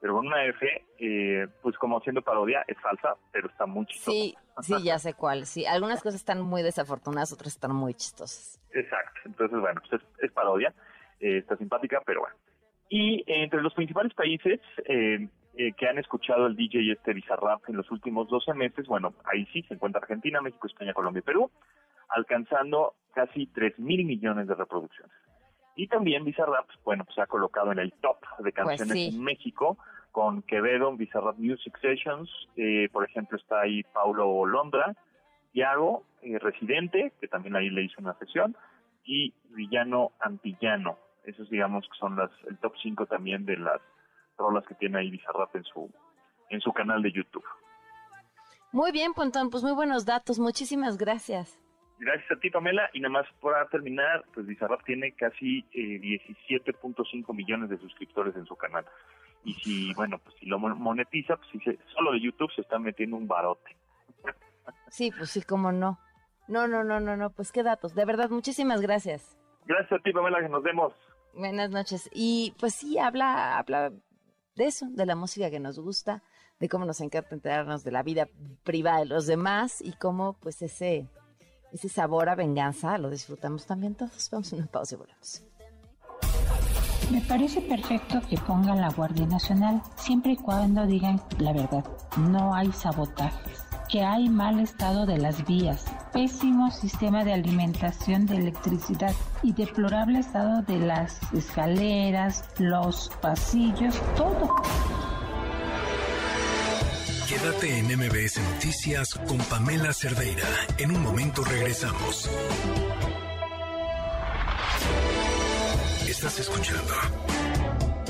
pero 0.00 0.14
con 0.14 0.26
una 0.26 0.44
F, 0.46 0.66
eh, 0.98 1.46
pues 1.62 1.76
como 1.78 1.98
haciendo 1.98 2.22
parodia, 2.22 2.64
es 2.66 2.78
falsa, 2.80 3.14
pero 3.30 3.48
está 3.48 3.66
muy 3.66 3.86
chistosa. 3.86 4.10
Sí, 4.10 4.36
sí, 4.60 4.82
ya 4.82 4.98
sé 4.98 5.14
cuál. 5.14 5.46
Sí, 5.46 5.64
algunas 5.64 6.02
cosas 6.02 6.16
están 6.16 6.42
muy 6.42 6.62
desafortunadas, 6.62 7.32
otras 7.32 7.54
están 7.54 7.74
muy 7.74 7.94
chistosas. 7.94 8.60
Exacto. 8.72 9.20
Entonces, 9.24 9.60
bueno, 9.60 9.80
pues 9.88 10.02
es, 10.02 10.08
es 10.24 10.32
parodia. 10.32 10.74
Eh, 11.22 11.38
está 11.38 11.56
simpática, 11.56 12.02
pero 12.04 12.20
bueno. 12.20 12.36
Y 12.90 13.24
entre 13.26 13.62
los 13.62 13.72
principales 13.72 14.12
países 14.12 14.60
eh, 14.84 15.26
eh, 15.56 15.72
que 15.72 15.88
han 15.88 15.98
escuchado 15.98 16.46
el 16.46 16.56
DJ 16.56 16.92
este 16.92 17.14
Bizarrap 17.14 17.66
en 17.68 17.76
los 17.76 17.90
últimos 17.90 18.28
12 18.28 18.52
meses, 18.52 18.86
bueno, 18.86 19.14
ahí 19.24 19.46
sí 19.52 19.62
se 19.62 19.74
encuentra 19.74 20.00
Argentina, 20.02 20.42
México, 20.42 20.66
España, 20.66 20.92
Colombia 20.92 21.20
y 21.20 21.22
Perú, 21.22 21.50
alcanzando 22.08 22.94
casi 23.14 23.46
3 23.46 23.78
mil 23.78 24.04
millones 24.04 24.46
de 24.46 24.54
reproducciones. 24.54 25.16
Y 25.74 25.86
también 25.86 26.24
Bizarrap, 26.24 26.68
bueno, 26.84 27.04
pues 27.04 27.14
se 27.14 27.22
ha 27.22 27.26
colocado 27.26 27.72
en 27.72 27.78
el 27.78 27.92
top 27.94 28.18
de 28.40 28.52
canciones 28.52 28.92
sí. 28.92 29.08
en 29.14 29.22
México 29.22 29.78
con 30.10 30.42
Quevedo, 30.42 30.94
Bizarrap 30.94 31.38
Music 31.38 31.78
Sessions, 31.80 32.28
eh, 32.56 32.88
por 32.92 33.04
ejemplo 33.04 33.38
está 33.38 33.62
ahí 33.62 33.82
Paulo 33.94 34.44
Londra, 34.44 34.94
Tiago, 35.52 36.04
eh, 36.20 36.38
Residente, 36.38 37.12
que 37.20 37.28
también 37.28 37.56
ahí 37.56 37.70
le 37.70 37.84
hizo 37.84 38.00
una 38.00 38.14
sesión, 38.18 38.54
y 39.04 39.32
Villano 39.50 40.12
Antillano. 40.20 40.98
Esos 41.24 41.48
digamos 41.50 41.84
que 41.88 41.98
son 41.98 42.16
las 42.16 42.30
el 42.48 42.58
top 42.58 42.72
5 42.82 43.06
también 43.06 43.44
de 43.46 43.56
las 43.56 43.80
rolas 44.38 44.64
que 44.66 44.74
tiene 44.74 44.98
ahí 44.98 45.10
Bizarrap 45.10 45.54
en 45.56 45.64
su 45.64 45.90
en 46.50 46.60
su 46.60 46.72
canal 46.72 47.02
de 47.02 47.12
YouTube. 47.12 47.44
Muy 48.72 48.90
bien, 48.92 49.12
Pontón, 49.14 49.50
pues 49.50 49.62
muy 49.62 49.72
buenos 49.74 50.04
datos. 50.06 50.38
Muchísimas 50.38 50.96
gracias. 50.98 51.58
Gracias 51.98 52.32
a 52.32 52.40
ti, 52.40 52.50
Pamela. 52.50 52.88
Y 52.94 53.00
nada 53.00 53.12
más 53.12 53.26
para 53.40 53.66
terminar, 53.68 54.24
pues 54.34 54.46
Bizarrap 54.46 54.82
tiene 54.84 55.12
casi 55.12 55.64
eh, 55.72 56.00
17.5 56.48 57.34
millones 57.34 57.70
de 57.70 57.78
suscriptores 57.78 58.34
en 58.36 58.46
su 58.46 58.56
canal. 58.56 58.84
Y 59.44 59.54
si, 59.54 59.94
bueno, 59.94 60.18
pues 60.18 60.34
si 60.40 60.46
lo 60.46 60.58
mon- 60.58 60.80
monetiza, 60.80 61.36
pues 61.36 61.48
si 61.50 61.60
se- 61.60 61.78
solo 61.94 62.12
de 62.12 62.20
YouTube 62.20 62.50
se 62.54 62.62
está 62.62 62.78
metiendo 62.78 63.16
un 63.16 63.28
barote. 63.28 63.76
Sí, 64.88 65.10
pues 65.16 65.30
sí, 65.30 65.42
cómo 65.42 65.70
no. 65.72 65.98
No, 66.48 66.66
no, 66.66 66.82
no, 66.84 66.98
no, 67.00 67.16
no, 67.16 67.30
pues 67.30 67.52
qué 67.52 67.62
datos. 67.62 67.94
De 67.94 68.04
verdad, 68.04 68.30
muchísimas 68.30 68.80
gracias. 68.80 69.38
Gracias 69.66 69.92
a 70.00 70.02
ti, 70.02 70.12
Pamela, 70.12 70.40
que 70.40 70.48
nos 70.48 70.62
vemos. 70.62 70.92
Buenas 71.34 71.70
noches. 71.70 72.10
Y 72.12 72.54
pues 72.58 72.74
sí, 72.74 72.98
habla, 72.98 73.58
habla 73.58 73.92
de 74.54 74.64
eso, 74.66 74.86
de 74.90 75.06
la 75.06 75.16
música 75.16 75.50
que 75.50 75.60
nos 75.60 75.78
gusta, 75.78 76.22
de 76.60 76.68
cómo 76.68 76.84
nos 76.84 77.00
encanta 77.00 77.34
enterarnos 77.34 77.84
de 77.84 77.92
la 77.92 78.02
vida 78.02 78.28
privada 78.64 79.00
de 79.00 79.06
los 79.06 79.26
demás 79.26 79.80
y 79.80 79.92
cómo 79.92 80.34
pues 80.34 80.60
ese, 80.62 81.08
ese 81.72 81.88
sabor 81.88 82.28
a 82.28 82.34
venganza 82.34 82.98
lo 82.98 83.10
disfrutamos 83.10 83.66
también 83.66 83.94
todos. 83.94 84.28
Vamos 84.30 84.52
a 84.52 84.56
una 84.56 84.66
pausa 84.66 84.94
y 84.94 84.98
volvemos. 84.98 85.42
Me 87.10 87.20
parece 87.22 87.60
perfecto 87.60 88.20
que 88.28 88.38
pongan 88.38 88.80
la 88.80 88.90
Guardia 88.90 89.26
Nacional, 89.26 89.82
siempre 89.96 90.32
y 90.32 90.36
cuando 90.36 90.86
digan 90.86 91.20
la 91.38 91.52
verdad. 91.52 91.84
No 92.16 92.54
hay 92.54 92.72
sabotajes, 92.72 93.61
que 93.92 94.02
hay 94.02 94.30
mal 94.30 94.58
estado 94.58 95.04
de 95.04 95.18
las 95.18 95.44
vías, 95.44 95.84
pésimo 96.14 96.70
sistema 96.70 97.24
de 97.24 97.34
alimentación 97.34 98.24
de 98.24 98.36
electricidad 98.36 99.14
y 99.42 99.52
deplorable 99.52 100.20
estado 100.20 100.62
de 100.62 100.78
las 100.78 101.18
escaleras, 101.34 102.42
los 102.56 103.10
pasillos, 103.20 104.00
todo. 104.16 104.56
Quédate 107.28 107.78
en 107.80 107.86
MBS 107.98 108.40
Noticias 108.54 109.14
con 109.28 109.36
Pamela 109.36 109.92
Cerdeira. 109.92 110.48
En 110.78 110.96
un 110.96 111.02
momento 111.02 111.44
regresamos. 111.44 112.30
Estás 116.08 116.40
escuchando 116.40 116.94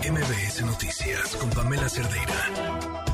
MBS 0.09 0.62
Noticias 0.64 1.37
con 1.41 1.51
Pamela 1.51 1.89
Cerdeira. 1.89 3.12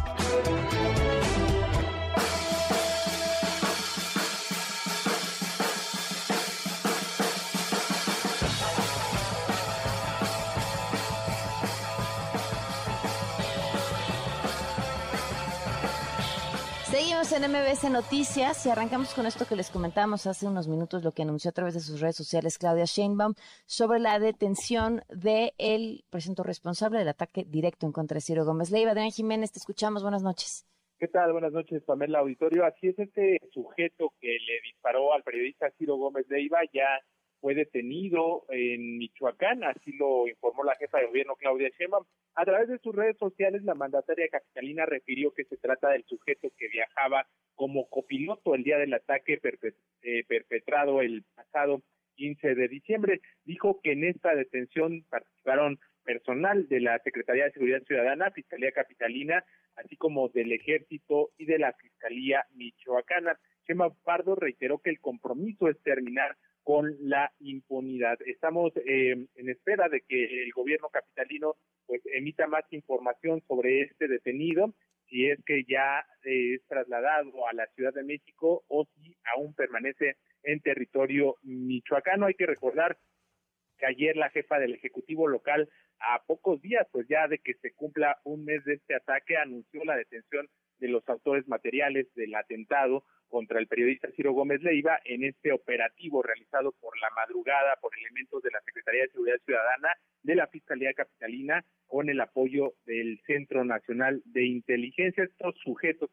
Seguimos 17.19 17.33
en 17.33 17.51
MBS 17.51 17.91
Noticias 17.91 18.65
y 18.65 18.71
arrancamos 18.71 19.13
con 19.13 19.27
esto 19.27 19.45
que 19.45 19.57
les 19.57 19.71
comentábamos 19.71 20.29
hace 20.29 20.47
unos 20.47 20.69
minutos, 20.69 21.03
lo 21.03 21.11
que 21.11 21.23
anunció 21.23 21.49
a 21.49 21.53
través 21.53 21.75
de 21.75 21.81
sus 21.81 22.01
redes 22.01 22.15
sociales 22.15 22.59
Claudia 22.59 22.85
Sheinbaum 22.85 23.35
sobre 23.67 23.99
la 23.99 24.21
detención 24.21 25.03
del 25.09 25.51
el 25.59 26.05
presunto 26.11 26.45
responsable 26.45 27.01
del 27.01 27.09
ataque 27.09 27.45
directo 27.45 27.87
en 27.87 27.93
contra 27.93 28.15
de 28.15 28.21
Ciro 28.21 28.45
Gómez 28.45 28.71
Leiva. 28.71 28.93
Adrián 28.93 29.11
Jiménez, 29.11 29.51
te 29.51 29.59
escuchamos. 29.59 30.03
Buenas 30.05 30.23
noches. 30.23 30.65
¿Qué 31.01 31.09
tal? 31.09 31.33
Buenas 31.33 31.51
noches, 31.53 31.83
Pamela 31.83 32.21
Auditorio. 32.21 32.65
Así 32.65 32.87
es, 32.87 32.99
este 33.01 33.41
sujeto 33.53 34.13
que 34.21 34.29
le 34.29 34.61
disparó 34.63 35.13
al 35.13 35.25
periodista 35.25 35.73
Ciro 35.77 35.97
Gómez 35.97 36.27
Leiva 36.29 36.61
ya 36.73 36.87
fue 37.41 37.55
detenido 37.55 38.45
en 38.49 38.99
Michoacán, 38.99 39.65
así 39.65 39.93
lo 39.93 40.29
informó 40.29 40.65
la 40.65 40.77
jefa 40.77 40.99
de 40.99 41.07
gobierno 41.07 41.37
Claudia 41.37 41.71
Sheinbaum. 41.79 42.05
A 42.35 42.45
través 42.45 42.69
de 42.69 42.79
sus 42.79 42.95
redes 42.95 43.17
sociales, 43.19 43.63
la 43.65 43.75
mandataria 43.75 44.29
capitalina 44.29 44.87
refirió 44.87 45.33
que 45.33 45.45
se 45.45 45.57
trata 45.57 45.91
del 45.91 46.05
sujeto 46.05 46.49
que 46.57 46.69
viajaba 46.69 47.27
como 47.55 47.89
copiloto 47.89 48.55
el 48.55 48.63
día 48.65 48.79
del 48.79 48.95
ataque 48.95 49.41
eh, 50.03 50.25
perpetrado 50.29 51.01
el 51.01 51.25
pasado 51.35 51.83
15 52.17 52.55
de 52.55 52.69
diciembre. 52.69 53.21
Dijo 53.45 53.81
que 53.83 53.93
en 53.93 54.05
esta 54.05 54.35
detención 54.35 55.05
participaron 55.09 55.79
personal 56.05 56.69
de 56.69 56.81
la 56.81 56.99
Secretaría 57.01 57.45
de 57.45 57.53
Seguridad 57.53 57.83
Ciudadana, 57.83 58.31
Fiscalía 58.31 58.73
Capitalina, 58.73 59.45
así 59.77 59.97
como 59.97 60.29
del 60.29 60.53
Ejército 60.53 61.31
y 61.37 61.45
de 61.45 61.59
la 61.59 61.73
Fiscalía 61.75 62.47
Michoacana. 62.55 63.39
Chema 63.67 63.91
Pardo 64.05 64.35
reiteró 64.35 64.79
que 64.79 64.91
el 64.91 65.01
compromiso 65.01 65.69
es 65.69 65.79
terminar 65.83 66.37
con 66.69 66.95
la 67.01 67.33
impunidad. 67.41 68.19
Estamos 68.27 68.75
eh, 68.77 69.13
en 69.37 69.49
espera 69.49 69.89
de 69.89 70.03
que 70.03 70.43
el 70.43 70.53
gobierno 70.53 70.91
capitalino 70.91 71.57
pues 71.87 72.03
emita 72.13 72.47
más 72.47 72.63
información 72.73 73.43
sobre 73.49 73.81
este 73.81 74.07
detenido, 74.07 74.75
si 75.09 75.31
es 75.31 75.43
que 75.47 75.65
ya 75.65 76.01
eh, 76.25 76.57
es 76.57 76.67
trasladado 76.67 77.49
a 77.49 77.55
la 77.55 77.67
Ciudad 77.69 77.95
de 77.95 78.05
México 78.05 78.65
o 78.69 78.85
si 78.85 79.17
aún 79.35 79.55
permanece 79.55 80.19
en 80.43 80.61
territorio 80.61 81.37
michoacano. 81.43 82.27
Hay 82.27 82.35
que 82.35 82.45
recordar 82.45 82.99
que 83.79 83.87
ayer 83.87 84.19
la 84.19 84.29
jefa 84.29 84.59
del 84.59 84.75
Ejecutivo 84.75 85.27
local, 85.27 85.71
a 86.01 86.23
pocos 86.27 86.61
días 86.61 86.87
pues 86.93 87.09
ya 87.09 87.29
de 87.29 87.39
que 87.39 87.55
se 87.55 87.73
cumpla 87.73 88.19
un 88.25 88.45
mes 88.45 88.63
de 88.67 88.75
este 88.75 88.95
ataque, 88.95 89.39
anunció 89.39 89.87
la 89.87 89.97
detención 89.97 90.47
de 90.81 90.89
los 90.89 91.09
autores 91.09 91.49
materiales 91.49 92.13
del 92.15 92.35
atentado 92.35 93.05
contra 93.29 93.61
el 93.61 93.67
periodista 93.67 94.11
Ciro 94.17 94.33
Gómez 94.33 94.63
Leiva 94.63 94.99
en 95.05 95.25
este 95.25 95.53
operativo 95.53 96.23
realizado 96.23 96.73
por 96.81 96.99
la 96.99 97.11
madrugada 97.15 97.77
por 97.81 97.97
elementos 97.97 98.43
de 98.43 98.51
la 98.51 98.61
Secretaría 98.63 99.03
de 99.03 99.11
Seguridad 99.11 99.41
Ciudadana, 99.45 99.89
de 100.23 100.35
la 100.35 100.47
Fiscalía 100.49 100.93
Capitalina, 100.95 101.65
con 101.87 102.09
el 102.09 102.21
apoyo 102.21 102.75
del 102.87 103.21
Centro 103.27 103.65
Nacional 103.65 104.23
de 104.27 104.47
Inteligencia. 104.47 105.25
Estos 105.25 105.57
sujetos 105.63 106.11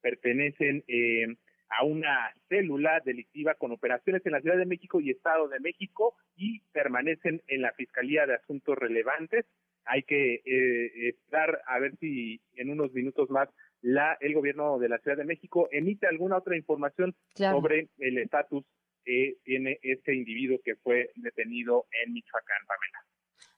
pertenecen 0.00 0.84
eh, 0.88 1.26
a 1.70 1.84
una 1.84 2.32
célula 2.48 3.00
delictiva 3.04 3.54
con 3.54 3.72
operaciones 3.72 4.24
en 4.24 4.32
la 4.32 4.40
Ciudad 4.40 4.56
de 4.56 4.66
México 4.66 5.00
y 5.00 5.10
Estado 5.10 5.48
de 5.48 5.60
México 5.60 6.14
y 6.36 6.60
permanecen 6.72 7.42
en 7.46 7.62
la 7.62 7.72
Fiscalía 7.72 8.26
de 8.26 8.34
Asuntos 8.34 8.76
Relevantes. 8.78 9.46
Hay 9.84 10.02
que 10.02 10.42
eh, 10.44 11.08
esperar 11.08 11.62
a 11.66 11.78
ver 11.78 11.96
si 11.98 12.40
en 12.56 12.70
unos 12.70 12.92
minutos 12.92 13.30
más 13.30 13.48
la, 13.80 14.16
el 14.20 14.34
gobierno 14.34 14.78
de 14.78 14.88
la 14.88 14.98
Ciudad 14.98 15.16
de 15.16 15.24
México 15.24 15.68
emite 15.70 16.06
alguna 16.06 16.38
otra 16.38 16.56
información 16.56 17.14
sobre 17.34 17.88
el 17.98 18.18
estatus 18.18 18.64
que 19.04 19.36
tiene 19.44 19.78
este 19.82 20.14
individuo 20.14 20.58
que 20.64 20.76
fue 20.76 21.10
detenido 21.16 21.86
en 22.04 22.12
Michoacán, 22.12 22.58
Pamela. 22.66 22.98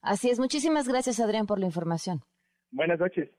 Así 0.03 0.31
es, 0.31 0.39
muchísimas 0.39 0.89
gracias 0.89 1.21
Adrián 1.21 1.47
por 1.47 1.59
la 1.59 1.66
información. 1.66 2.21
Buenas 2.71 2.99
noches. 3.01 3.31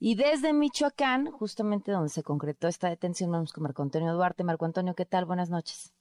Y 0.00 0.14
desde 0.14 0.52
Michoacán, 0.52 1.26
justamente 1.26 1.90
donde 1.90 2.10
se 2.10 2.22
concretó 2.22 2.68
esta 2.68 2.88
detención, 2.88 3.32
vamos 3.32 3.52
con 3.52 3.64
Marco 3.64 3.82
Antonio 3.82 4.12
Duarte. 4.14 4.44
Marco 4.44 4.64
Antonio, 4.64 4.94
¿qué 4.94 5.04
tal? 5.04 5.24
Buenas 5.24 5.50
noches. 5.50 5.92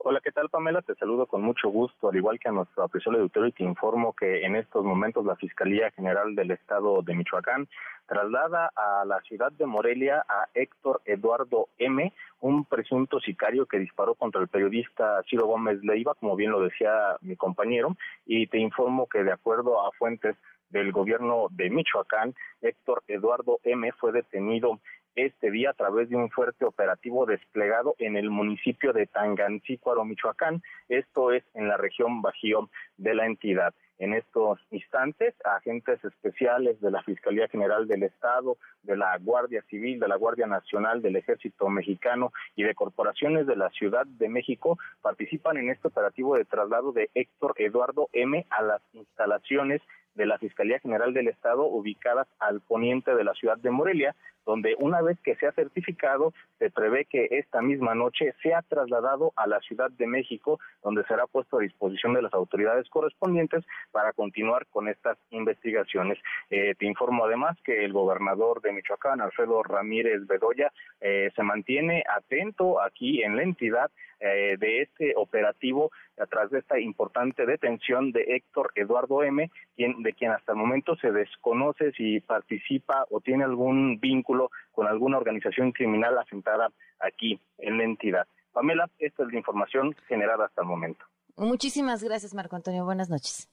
Hola, 0.00 0.20
¿qué 0.22 0.30
tal 0.30 0.48
Pamela? 0.48 0.80
Te 0.80 0.94
saludo 0.94 1.26
con 1.26 1.42
mucho 1.42 1.70
gusto, 1.70 2.08
al 2.08 2.16
igual 2.16 2.38
que 2.38 2.48
a 2.48 2.52
nuestro 2.52 2.84
apreciado 2.84 3.18
auditorio 3.18 3.48
y 3.48 3.52
te 3.52 3.64
informo 3.64 4.14
que 4.14 4.46
en 4.46 4.54
estos 4.54 4.84
momentos 4.84 5.24
la 5.26 5.34
Fiscalía 5.34 5.90
General 5.90 6.36
del 6.36 6.52
Estado 6.52 7.02
de 7.02 7.16
Michoacán 7.16 7.66
traslada 8.06 8.70
a 8.76 9.04
la 9.04 9.20
ciudad 9.22 9.50
de 9.50 9.66
Morelia 9.66 10.24
a 10.28 10.46
Héctor 10.54 11.02
Eduardo 11.04 11.68
M., 11.78 12.12
un 12.40 12.64
presunto 12.64 13.18
sicario 13.18 13.66
que 13.66 13.80
disparó 13.80 14.14
contra 14.14 14.40
el 14.40 14.46
periodista 14.46 15.20
Ciro 15.28 15.48
Gómez 15.48 15.82
Leiva, 15.82 16.14
como 16.14 16.36
bien 16.36 16.52
lo 16.52 16.60
decía 16.60 17.16
mi 17.20 17.34
compañero, 17.34 17.96
y 18.24 18.46
te 18.46 18.58
informo 18.58 19.08
que 19.08 19.24
de 19.24 19.32
acuerdo 19.32 19.84
a 19.84 19.90
fuentes 19.98 20.36
del 20.70 20.92
gobierno 20.92 21.48
de 21.50 21.70
Michoacán, 21.70 22.36
Héctor 22.62 23.02
Eduardo 23.08 23.58
M. 23.64 23.90
fue 23.98 24.12
detenido 24.12 24.78
este 25.18 25.50
día 25.50 25.70
a 25.70 25.74
través 25.74 26.08
de 26.08 26.16
un 26.16 26.30
fuerte 26.30 26.64
operativo 26.64 27.26
desplegado 27.26 27.94
en 27.98 28.16
el 28.16 28.30
municipio 28.30 28.92
de 28.92 29.06
Tangancícuaro, 29.06 30.04
Michoacán. 30.04 30.62
Esto 30.88 31.32
es 31.32 31.44
en 31.54 31.68
la 31.68 31.76
región 31.76 32.22
Bajío 32.22 32.70
de 32.96 33.14
la 33.14 33.26
entidad. 33.26 33.74
En 33.98 34.14
estos 34.14 34.60
instantes, 34.70 35.34
agentes 35.44 36.04
especiales 36.04 36.80
de 36.80 36.92
la 36.92 37.02
Fiscalía 37.02 37.48
General 37.48 37.88
del 37.88 38.04
Estado, 38.04 38.56
de 38.84 38.96
la 38.96 39.18
Guardia 39.18 39.62
Civil, 39.62 39.98
de 39.98 40.06
la 40.06 40.14
Guardia 40.14 40.46
Nacional, 40.46 41.02
del 41.02 41.16
Ejército 41.16 41.68
Mexicano 41.68 42.32
y 42.54 42.62
de 42.62 42.76
corporaciones 42.76 43.48
de 43.48 43.56
la 43.56 43.70
Ciudad 43.70 44.06
de 44.06 44.28
México 44.28 44.78
participan 45.02 45.56
en 45.56 45.70
este 45.70 45.88
operativo 45.88 46.36
de 46.36 46.44
traslado 46.44 46.92
de 46.92 47.10
Héctor 47.14 47.54
Eduardo 47.56 48.08
M 48.12 48.46
a 48.50 48.62
las 48.62 48.82
instalaciones 48.92 49.82
de 50.18 50.26
la 50.26 50.36
Fiscalía 50.36 50.80
General 50.80 51.14
del 51.14 51.28
Estado 51.28 51.64
ubicadas 51.64 52.26
al 52.40 52.60
poniente 52.60 53.14
de 53.14 53.24
la 53.24 53.32
ciudad 53.34 53.56
de 53.56 53.70
Morelia, 53.70 54.14
donde 54.44 54.74
una 54.78 55.02
vez 55.02 55.18
que 55.20 55.36
sea 55.36 55.52
certificado, 55.52 56.32
se 56.58 56.70
prevé 56.70 57.04
que 57.04 57.28
esta 57.30 57.60
misma 57.60 57.94
noche 57.94 58.34
sea 58.42 58.62
trasladado 58.62 59.32
a 59.36 59.46
la 59.46 59.60
Ciudad 59.60 59.90
de 59.90 60.06
México, 60.06 60.58
donde 60.82 61.04
será 61.04 61.26
puesto 61.26 61.58
a 61.58 61.60
disposición 61.60 62.14
de 62.14 62.22
las 62.22 62.32
autoridades 62.32 62.88
correspondientes 62.88 63.62
para 63.92 64.12
continuar 64.14 64.66
con 64.66 64.88
estas 64.88 65.18
investigaciones. 65.30 66.18
Eh, 66.48 66.74
te 66.78 66.86
informo 66.86 67.26
además 67.26 67.58
que 67.62 67.84
el 67.84 67.92
gobernador 67.92 68.62
de 68.62 68.72
Michoacán, 68.72 69.20
Alfredo 69.20 69.62
Ramírez 69.62 70.26
Bedoya, 70.26 70.72
eh, 71.00 71.30
se 71.36 71.42
mantiene 71.42 72.02
atento 72.08 72.80
aquí 72.80 73.22
en 73.22 73.36
la 73.36 73.42
entidad 73.42 73.90
eh, 74.20 74.56
de 74.58 74.82
este 74.82 75.12
operativo 75.14 75.92
a 76.18 76.26
través 76.26 76.50
de 76.50 76.58
esta 76.58 76.80
importante 76.80 77.46
detención 77.46 78.10
de 78.10 78.34
Héctor 78.34 78.72
Eduardo 78.74 79.22
M., 79.22 79.48
quien, 79.76 80.02
de 80.08 80.14
quien 80.14 80.30
hasta 80.30 80.52
el 80.52 80.58
momento 80.58 80.96
se 80.96 81.12
desconoce 81.12 81.92
si 81.92 82.20
participa 82.20 83.04
o 83.10 83.20
tiene 83.20 83.44
algún 83.44 84.00
vínculo 84.00 84.50
con 84.72 84.86
alguna 84.86 85.18
organización 85.18 85.72
criminal 85.72 86.16
asentada 86.16 86.70
aquí 86.98 87.38
en 87.58 87.76
la 87.76 87.84
entidad. 87.84 88.26
Pamela, 88.52 88.88
esta 88.98 89.22
es 89.22 89.28
la 89.30 89.38
información 89.38 89.94
generada 90.08 90.46
hasta 90.46 90.62
el 90.62 90.68
momento. 90.68 91.04
Muchísimas 91.36 92.02
gracias, 92.02 92.32
Marco 92.34 92.56
Antonio. 92.56 92.86
Buenas 92.86 93.10
noches. 93.10 93.50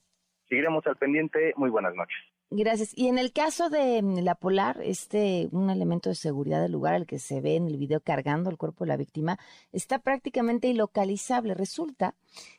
Seguiremos 0.47 0.87
al 0.87 0.95
pendiente. 0.95 1.53
Muy 1.57 1.69
buenas 1.69 1.93
noches. 1.93 2.15
Gracias. 2.51 2.91
Y 2.95 3.07
en 3.07 3.17
el 3.17 3.33
caso 3.33 3.69
de 3.69 4.01
mm, 4.01 4.19
la 4.19 4.35
Polar, 4.35 4.79
este, 4.83 5.49
un 5.51 5.69
elemento 5.69 6.09
de 6.09 6.15
seguridad 6.15 6.61
del 6.61 6.73
lugar, 6.73 6.93
el 6.95 7.07
que 7.07 7.17
se 7.17 7.41
ve 7.41 7.55
en 7.55 7.67
el 7.67 7.77
video 7.77 8.01
cargando 8.01 8.49
el 8.51 8.57
cuerpo 8.57 8.83
de 8.83 8.89
la 8.89 8.97
víctima, 8.97 9.39
está 9.71 9.99
prácticamente 9.99 10.67
ilocalizable. 10.67 11.55
Resulta 11.55 12.15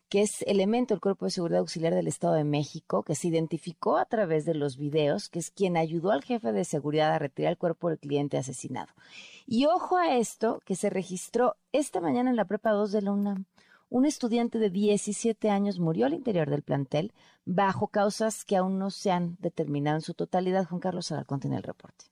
que 0.08 0.22
es 0.22 0.42
elemento 0.42 0.94
del 0.94 1.00
Cuerpo 1.00 1.24
de 1.24 1.30
Seguridad 1.30 1.60
Auxiliar 1.60 1.94
del 1.94 2.08
Estado 2.08 2.34
de 2.34 2.44
México, 2.44 3.02
que 3.04 3.14
se 3.14 3.28
identificó 3.28 3.96
a 3.96 4.04
través 4.06 4.44
de 4.44 4.54
los 4.54 4.76
videos, 4.76 5.28
que 5.28 5.38
es 5.38 5.50
quien 5.50 5.76
ayudó 5.76 6.10
al 6.10 6.24
jefe 6.24 6.52
de 6.52 6.64
seguridad 6.64 7.12
a 7.12 7.18
retirar 7.18 7.52
el 7.52 7.58
cuerpo 7.58 7.88
del 7.88 7.98
cliente 7.98 8.38
asesinado. 8.38 8.92
Y 9.46 9.66
ojo 9.66 9.96
a 9.96 10.16
esto, 10.16 10.60
que 10.64 10.76
se 10.76 10.90
registró 10.90 11.56
esta 11.72 12.00
mañana 12.00 12.30
en 12.30 12.36
la 12.36 12.44
Prepa 12.44 12.70
2 12.70 12.92
de 12.92 13.02
la 13.02 13.12
un 13.88 14.04
estudiante 14.04 14.58
de 14.58 14.70
17 14.70 15.50
años 15.50 15.78
murió 15.78 16.06
al 16.06 16.14
interior 16.14 16.50
del 16.50 16.62
plantel 16.62 17.12
bajo 17.44 17.88
causas 17.88 18.44
que 18.44 18.56
aún 18.56 18.78
no 18.78 18.90
se 18.90 19.10
han 19.10 19.36
determinado 19.40 19.96
en 19.96 20.02
su 20.02 20.14
totalidad. 20.14 20.66
Juan 20.66 20.80
Carlos 20.80 21.12
Alarcón 21.12 21.40
tiene 21.40 21.56
el 21.56 21.62
reporte. 21.62 22.06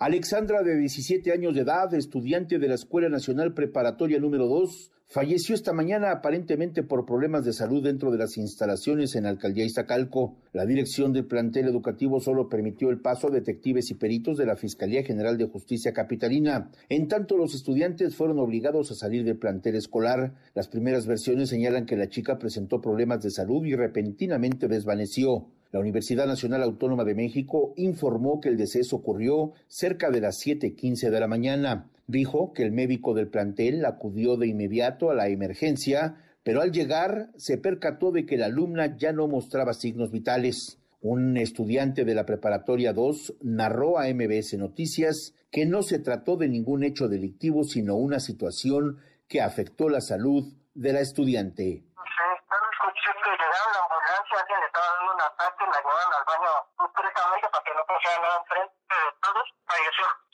Alexandra, 0.00 0.62
de 0.62 0.76
17 0.76 1.32
años 1.32 1.56
de 1.56 1.62
edad, 1.62 1.92
estudiante 1.92 2.60
de 2.60 2.68
la 2.68 2.76
Escuela 2.76 3.08
Nacional 3.08 3.52
Preparatoria 3.52 4.20
número 4.20 4.46
2, 4.46 4.92
falleció 5.08 5.56
esta 5.56 5.72
mañana 5.72 6.12
aparentemente 6.12 6.84
por 6.84 7.04
problemas 7.04 7.44
de 7.44 7.52
salud 7.52 7.82
dentro 7.82 8.12
de 8.12 8.18
las 8.18 8.36
instalaciones 8.36 9.16
en 9.16 9.26
Alcaldía 9.26 9.64
Iztacalco. 9.64 10.36
La 10.52 10.66
dirección 10.66 11.12
del 11.12 11.26
plantel 11.26 11.66
educativo 11.66 12.20
solo 12.20 12.48
permitió 12.48 12.90
el 12.90 13.00
paso 13.00 13.26
a 13.26 13.32
detectives 13.32 13.90
y 13.90 13.94
peritos 13.94 14.38
de 14.38 14.46
la 14.46 14.54
Fiscalía 14.54 15.02
General 15.02 15.36
de 15.36 15.48
Justicia 15.48 15.92
Capitalina. 15.92 16.70
En 16.88 17.08
tanto, 17.08 17.36
los 17.36 17.56
estudiantes 17.56 18.14
fueron 18.14 18.38
obligados 18.38 18.92
a 18.92 18.94
salir 18.94 19.24
del 19.24 19.40
plantel 19.40 19.74
escolar. 19.74 20.32
Las 20.54 20.68
primeras 20.68 21.08
versiones 21.08 21.48
señalan 21.48 21.86
que 21.86 21.96
la 21.96 22.08
chica 22.08 22.38
presentó 22.38 22.80
problemas 22.80 23.20
de 23.24 23.32
salud 23.32 23.66
y 23.66 23.74
repentinamente 23.74 24.68
desvaneció. 24.68 25.48
La 25.70 25.80
Universidad 25.80 26.26
Nacional 26.26 26.62
Autónoma 26.62 27.04
de 27.04 27.14
México 27.14 27.74
informó 27.76 28.40
que 28.40 28.48
el 28.48 28.56
deceso 28.56 28.96
ocurrió 28.96 29.52
cerca 29.66 30.10
de 30.10 30.22
las 30.22 30.38
7:15 30.38 31.10
de 31.10 31.20
la 31.20 31.28
mañana. 31.28 31.90
Dijo 32.06 32.54
que 32.54 32.62
el 32.62 32.72
médico 32.72 33.12
del 33.12 33.28
plantel 33.28 33.84
acudió 33.84 34.38
de 34.38 34.46
inmediato 34.46 35.10
a 35.10 35.14
la 35.14 35.28
emergencia, 35.28 36.16
pero 36.42 36.62
al 36.62 36.72
llegar 36.72 37.28
se 37.36 37.58
percató 37.58 38.12
de 38.12 38.24
que 38.24 38.38
la 38.38 38.46
alumna 38.46 38.96
ya 38.96 39.12
no 39.12 39.28
mostraba 39.28 39.74
signos 39.74 40.10
vitales. 40.10 40.78
Un 41.02 41.36
estudiante 41.36 42.06
de 42.06 42.14
la 42.14 42.24
preparatoria 42.24 42.94
2 42.94 43.34
narró 43.42 43.98
a 43.98 44.08
MBS 44.08 44.56
Noticias 44.56 45.34
que 45.50 45.66
no 45.66 45.82
se 45.82 45.98
trató 45.98 46.38
de 46.38 46.48
ningún 46.48 46.82
hecho 46.82 47.08
delictivo, 47.08 47.64
sino 47.64 47.96
una 47.96 48.20
situación 48.20 48.98
que 49.28 49.42
afectó 49.42 49.90
la 49.90 50.00
salud 50.00 50.54
de 50.74 50.94
la 50.94 51.00
estudiante. 51.00 51.84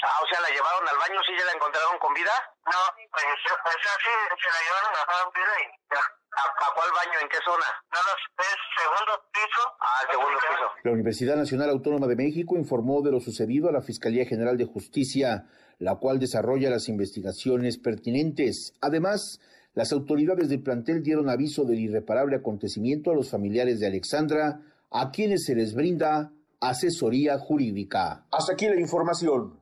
Ah, 0.04 0.20
o 0.22 0.26
sea, 0.28 0.40
la 0.40 0.48
llevaron 0.52 0.84
al 0.84 0.98
baño, 1.00 1.18
¿sí 1.24 1.32
ya 1.32 1.44
la 1.48 1.56
encontraron 1.56 1.98
con 1.98 2.12
vida? 2.12 2.32
No, 2.68 2.80
falleció, 3.08 3.56
pues 3.64 3.76
sí, 3.80 4.12
se 4.36 4.48
la 4.52 4.60
llevaron 4.60 4.90
la 4.92 5.04
vida 5.32 5.54
y 5.58 5.66
ya. 5.90 6.04
¿A, 6.34 6.74
cuál 6.74 6.90
baño? 6.92 7.20
¿En 7.22 7.28
qué 7.28 7.38
zona? 7.44 7.64
No, 7.92 7.98
no, 8.02 8.12
es 8.42 8.58
segundo 8.74 9.12
piso. 9.32 9.62
Ah, 9.80 10.02
segundo 10.10 10.38
piso. 10.38 10.66
La 10.82 10.90
Universidad 10.90 11.36
Nacional 11.36 11.70
Autónoma 11.70 12.06
de 12.06 12.16
México 12.16 12.56
informó 12.56 13.02
de 13.02 13.12
lo 13.12 13.20
sucedido 13.20 13.68
a 13.68 13.72
la 13.72 13.82
Fiscalía 13.82 14.26
General 14.26 14.58
de 14.58 14.66
Justicia, 14.66 15.46
la 15.78 15.96
cual 15.96 16.18
desarrolla 16.18 16.70
las 16.70 16.88
investigaciones 16.88 17.78
pertinentes. 17.78 18.74
Además, 18.82 19.40
las 19.74 19.92
autoridades 19.92 20.48
del 20.48 20.62
plantel 20.62 21.02
dieron 21.02 21.28
aviso 21.28 21.64
del 21.64 21.78
irreparable 21.78 22.36
acontecimiento 22.36 23.10
a 23.10 23.14
los 23.14 23.30
familiares 23.30 23.80
de 23.80 23.86
Alexandra, 23.86 24.60
a 24.90 25.10
quienes 25.12 25.44
se 25.44 25.54
les 25.54 25.74
brinda 25.74 26.30
asesoría 26.68 27.38
jurídica. 27.38 28.26
Hasta 28.30 28.52
aquí 28.52 28.66
la 28.66 28.80
información. 28.80 29.60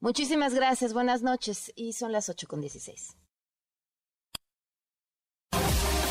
Muchísimas 0.00 0.54
gracias, 0.54 0.92
buenas 0.92 1.22
noches 1.22 1.72
y 1.76 1.92
son 1.92 2.12
las 2.12 2.28
8 2.28 2.46
con 2.46 2.60
16. 2.60 3.16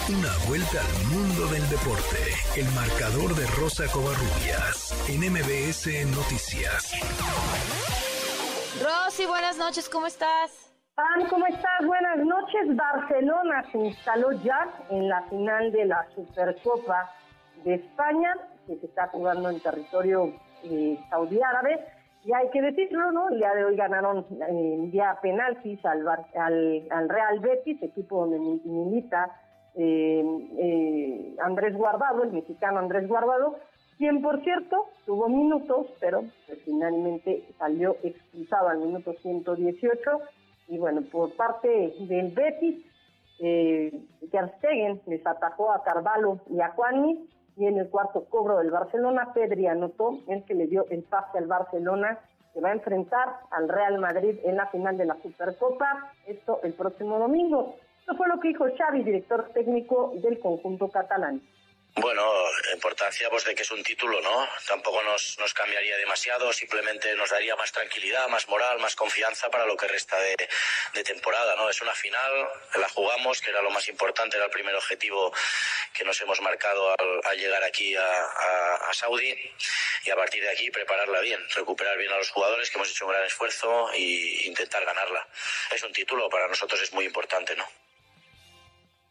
Una 0.09 0.47
vuelta 0.49 0.81
al 0.81 1.05
mundo 1.15 1.47
del 1.47 1.69
deporte. 1.69 2.17
El 2.57 2.65
marcador 2.75 3.33
de 3.35 3.47
Rosa 3.57 3.85
Covarrubias 3.91 4.91
en 5.07 5.31
MBS 5.31 5.87
Noticias. 6.13 6.91
Rosy, 8.83 9.25
buenas 9.25 9.57
noches, 9.57 9.87
¿cómo 9.87 10.07
estás? 10.07 10.73
Pam, 10.95 11.29
¿cómo 11.29 11.45
estás? 11.47 11.85
Buenas 11.85 12.17
noches. 12.17 12.75
Barcelona 12.75 13.63
se 13.71 13.77
instaló 13.77 14.31
ya 14.43 14.85
en 14.89 15.07
la 15.07 15.23
final 15.29 15.71
de 15.71 15.85
la 15.85 16.05
Supercopa 16.13 17.09
de 17.63 17.75
España, 17.75 18.33
que 18.65 18.77
se 18.77 18.85
está 18.85 19.07
jugando 19.07 19.49
en 19.49 19.59
territorio 19.59 20.33
eh, 20.63 20.99
saudí 21.09 21.39
árabe. 21.41 21.79
Y 22.25 22.33
hay 22.33 22.49
que 22.51 22.61
decirlo, 22.61 23.11
¿no? 23.11 23.29
El 23.29 23.37
día 23.37 23.53
de 23.53 23.65
hoy 23.65 23.75
ganaron 23.75 24.25
eh, 24.29 24.89
ya 24.93 25.19
penaltis 25.21 25.83
al, 25.85 26.07
al, 26.07 27.09
Real 27.09 27.39
Betis, 27.39 27.83
equipo 27.83 28.25
donde 28.25 28.39
milita 28.39 29.29
eh, 29.75 30.23
eh, 30.57 31.35
Andrés 31.41 31.75
Guardado, 31.75 32.23
el 32.23 32.31
mexicano 32.31 32.79
Andrés 32.79 33.07
Guardado, 33.09 33.57
quien 33.97 34.21
por 34.21 34.41
cierto 34.43 34.85
tuvo 35.05 35.27
minutos, 35.27 35.87
pero 35.99 36.23
pues, 36.47 36.59
finalmente 36.63 37.43
salió 37.57 37.97
expulsado 38.03 38.69
al 38.69 38.79
minuto 38.79 39.13
118. 39.21 40.01
Y 40.69 40.77
bueno, 40.77 41.01
por 41.11 41.35
parte 41.35 41.93
del 41.99 42.31
Betis, 42.31 42.85
eh, 43.39 43.91
les 45.07 45.27
atacó 45.27 45.71
a 45.71 45.83
Carvalho 45.83 46.39
y 46.49 46.61
a 46.61 46.69
Juani 46.69 47.27
y 47.55 47.65
en 47.67 47.77
el 47.77 47.89
cuarto 47.89 48.25
cobro 48.25 48.57
del 48.57 48.71
Barcelona, 48.71 49.33
Pedri 49.33 49.67
anotó, 49.67 50.19
el 50.27 50.43
que 50.45 50.55
le 50.55 50.67
dio 50.67 50.85
el 50.89 51.03
pase 51.03 51.37
al 51.37 51.47
Barcelona, 51.47 52.19
que 52.53 52.61
va 52.61 52.69
a 52.69 52.73
enfrentar 52.73 53.39
al 53.51 53.67
Real 53.67 53.99
Madrid 53.99 54.37
en 54.43 54.57
la 54.57 54.67
final 54.67 54.97
de 54.97 55.05
la 55.05 55.17
Supercopa, 55.21 56.11
esto 56.27 56.59
el 56.63 56.73
próximo 56.73 57.17
domingo. 57.17 57.75
Esto 57.99 58.15
fue 58.15 58.27
lo 58.27 58.39
que 58.39 58.49
dijo 58.49 58.65
Xavi, 58.77 59.03
director 59.03 59.49
técnico 59.53 60.13
del 60.21 60.39
conjunto 60.39 60.89
catalán. 60.89 61.41
Bueno, 61.95 62.27
importancia 62.73 63.29
pues 63.29 63.43
de 63.45 63.53
que 63.53 63.61
es 63.61 63.69
un 63.69 63.83
título, 63.83 64.19
¿no? 64.19 64.49
Tampoco 64.67 65.03
nos, 65.03 65.37
nos 65.37 65.53
cambiaría 65.53 65.95
demasiado, 65.95 66.51
simplemente 66.51 67.13
nos 67.15 67.29
daría 67.29 67.55
más 67.55 67.71
tranquilidad, 67.71 68.27
más 68.29 68.47
moral, 68.47 68.79
más 68.79 68.95
confianza 68.95 69.51
para 69.51 69.67
lo 69.67 69.77
que 69.77 69.87
resta 69.87 70.19
de, 70.19 70.35
de 70.93 71.03
temporada, 71.03 71.55
¿no? 71.55 71.69
Es 71.69 71.81
una 71.81 71.93
final, 71.93 72.49
la 72.79 72.89
jugamos, 72.89 73.41
que 73.41 73.51
era 73.51 73.61
lo 73.61 73.69
más 73.69 73.87
importante, 73.89 74.37
era 74.37 74.45
el 74.45 74.51
primer 74.51 74.73
objetivo 74.73 75.31
que 75.93 76.03
nos 76.03 76.19
hemos 76.19 76.41
marcado 76.41 76.89
al, 76.99 77.21
al 77.25 77.37
llegar 77.37 77.63
aquí 77.63 77.95
a, 77.95 78.03
a, 78.03 78.75
a, 78.89 78.93
Saudi 78.95 79.31
y 80.03 80.09
a 80.09 80.15
partir 80.15 80.41
de 80.41 80.49
aquí 80.49 80.71
prepararla 80.71 81.19
bien, 81.19 81.47
recuperar 81.53 81.95
bien 81.99 82.11
a 82.11 82.17
los 82.17 82.31
jugadores 82.31 82.71
que 82.71 82.79
hemos 82.79 82.89
hecho 82.89 83.05
un 83.05 83.11
gran 83.11 83.25
esfuerzo 83.25 83.91
e 83.93 83.99
intentar 84.45 84.83
ganarla. 84.83 85.27
Es 85.69 85.83
un 85.83 85.93
título, 85.93 86.27
para 86.27 86.47
nosotros 86.47 86.81
es 86.81 86.91
muy 86.91 87.05
importante, 87.05 87.55
¿no? 87.55 87.69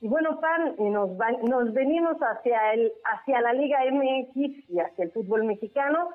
Y 0.03 0.09
bueno, 0.09 0.40
Pan, 0.40 0.74
nos, 0.80 1.11
nos 1.44 1.72
venimos 1.72 2.16
hacia, 2.18 2.72
el, 2.72 2.92
hacia 3.05 3.40
la 3.40 3.53
Liga 3.53 3.78
MX 3.88 4.68
y 4.68 4.80
hacia 4.80 5.05
el 5.05 5.12
fútbol 5.12 5.44
mexicano, 5.44 6.09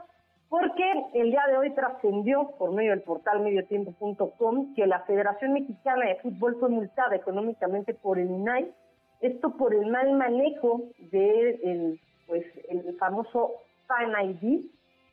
porque 0.50 0.84
el 1.14 1.32
día 1.32 1.44
de 1.48 1.58
hoy 1.58 1.74
trascendió 1.74 2.52
por 2.58 2.74
medio 2.74 2.92
del 2.92 3.02
portal 3.02 3.40
mediotiempo.com 3.40 4.76
que 4.76 4.86
la 4.88 5.00
Federación 5.04 5.54
Mexicana 5.54 6.06
de 6.06 6.16
Fútbol 6.18 6.58
fue 6.60 6.68
multada 6.68 7.16
económicamente 7.16 7.94
por 7.94 8.20
el 8.20 8.30
INAI, 8.30 8.70
esto 9.22 9.52
por 9.56 9.74
el 9.74 9.90
mal 9.90 10.12
manejo 10.12 10.82
del 11.00 11.62
de 11.62 12.00
pues, 12.28 12.46
el 12.68 12.94
famoso 12.98 13.54
Fan 13.88 14.12
ID. 14.22 14.66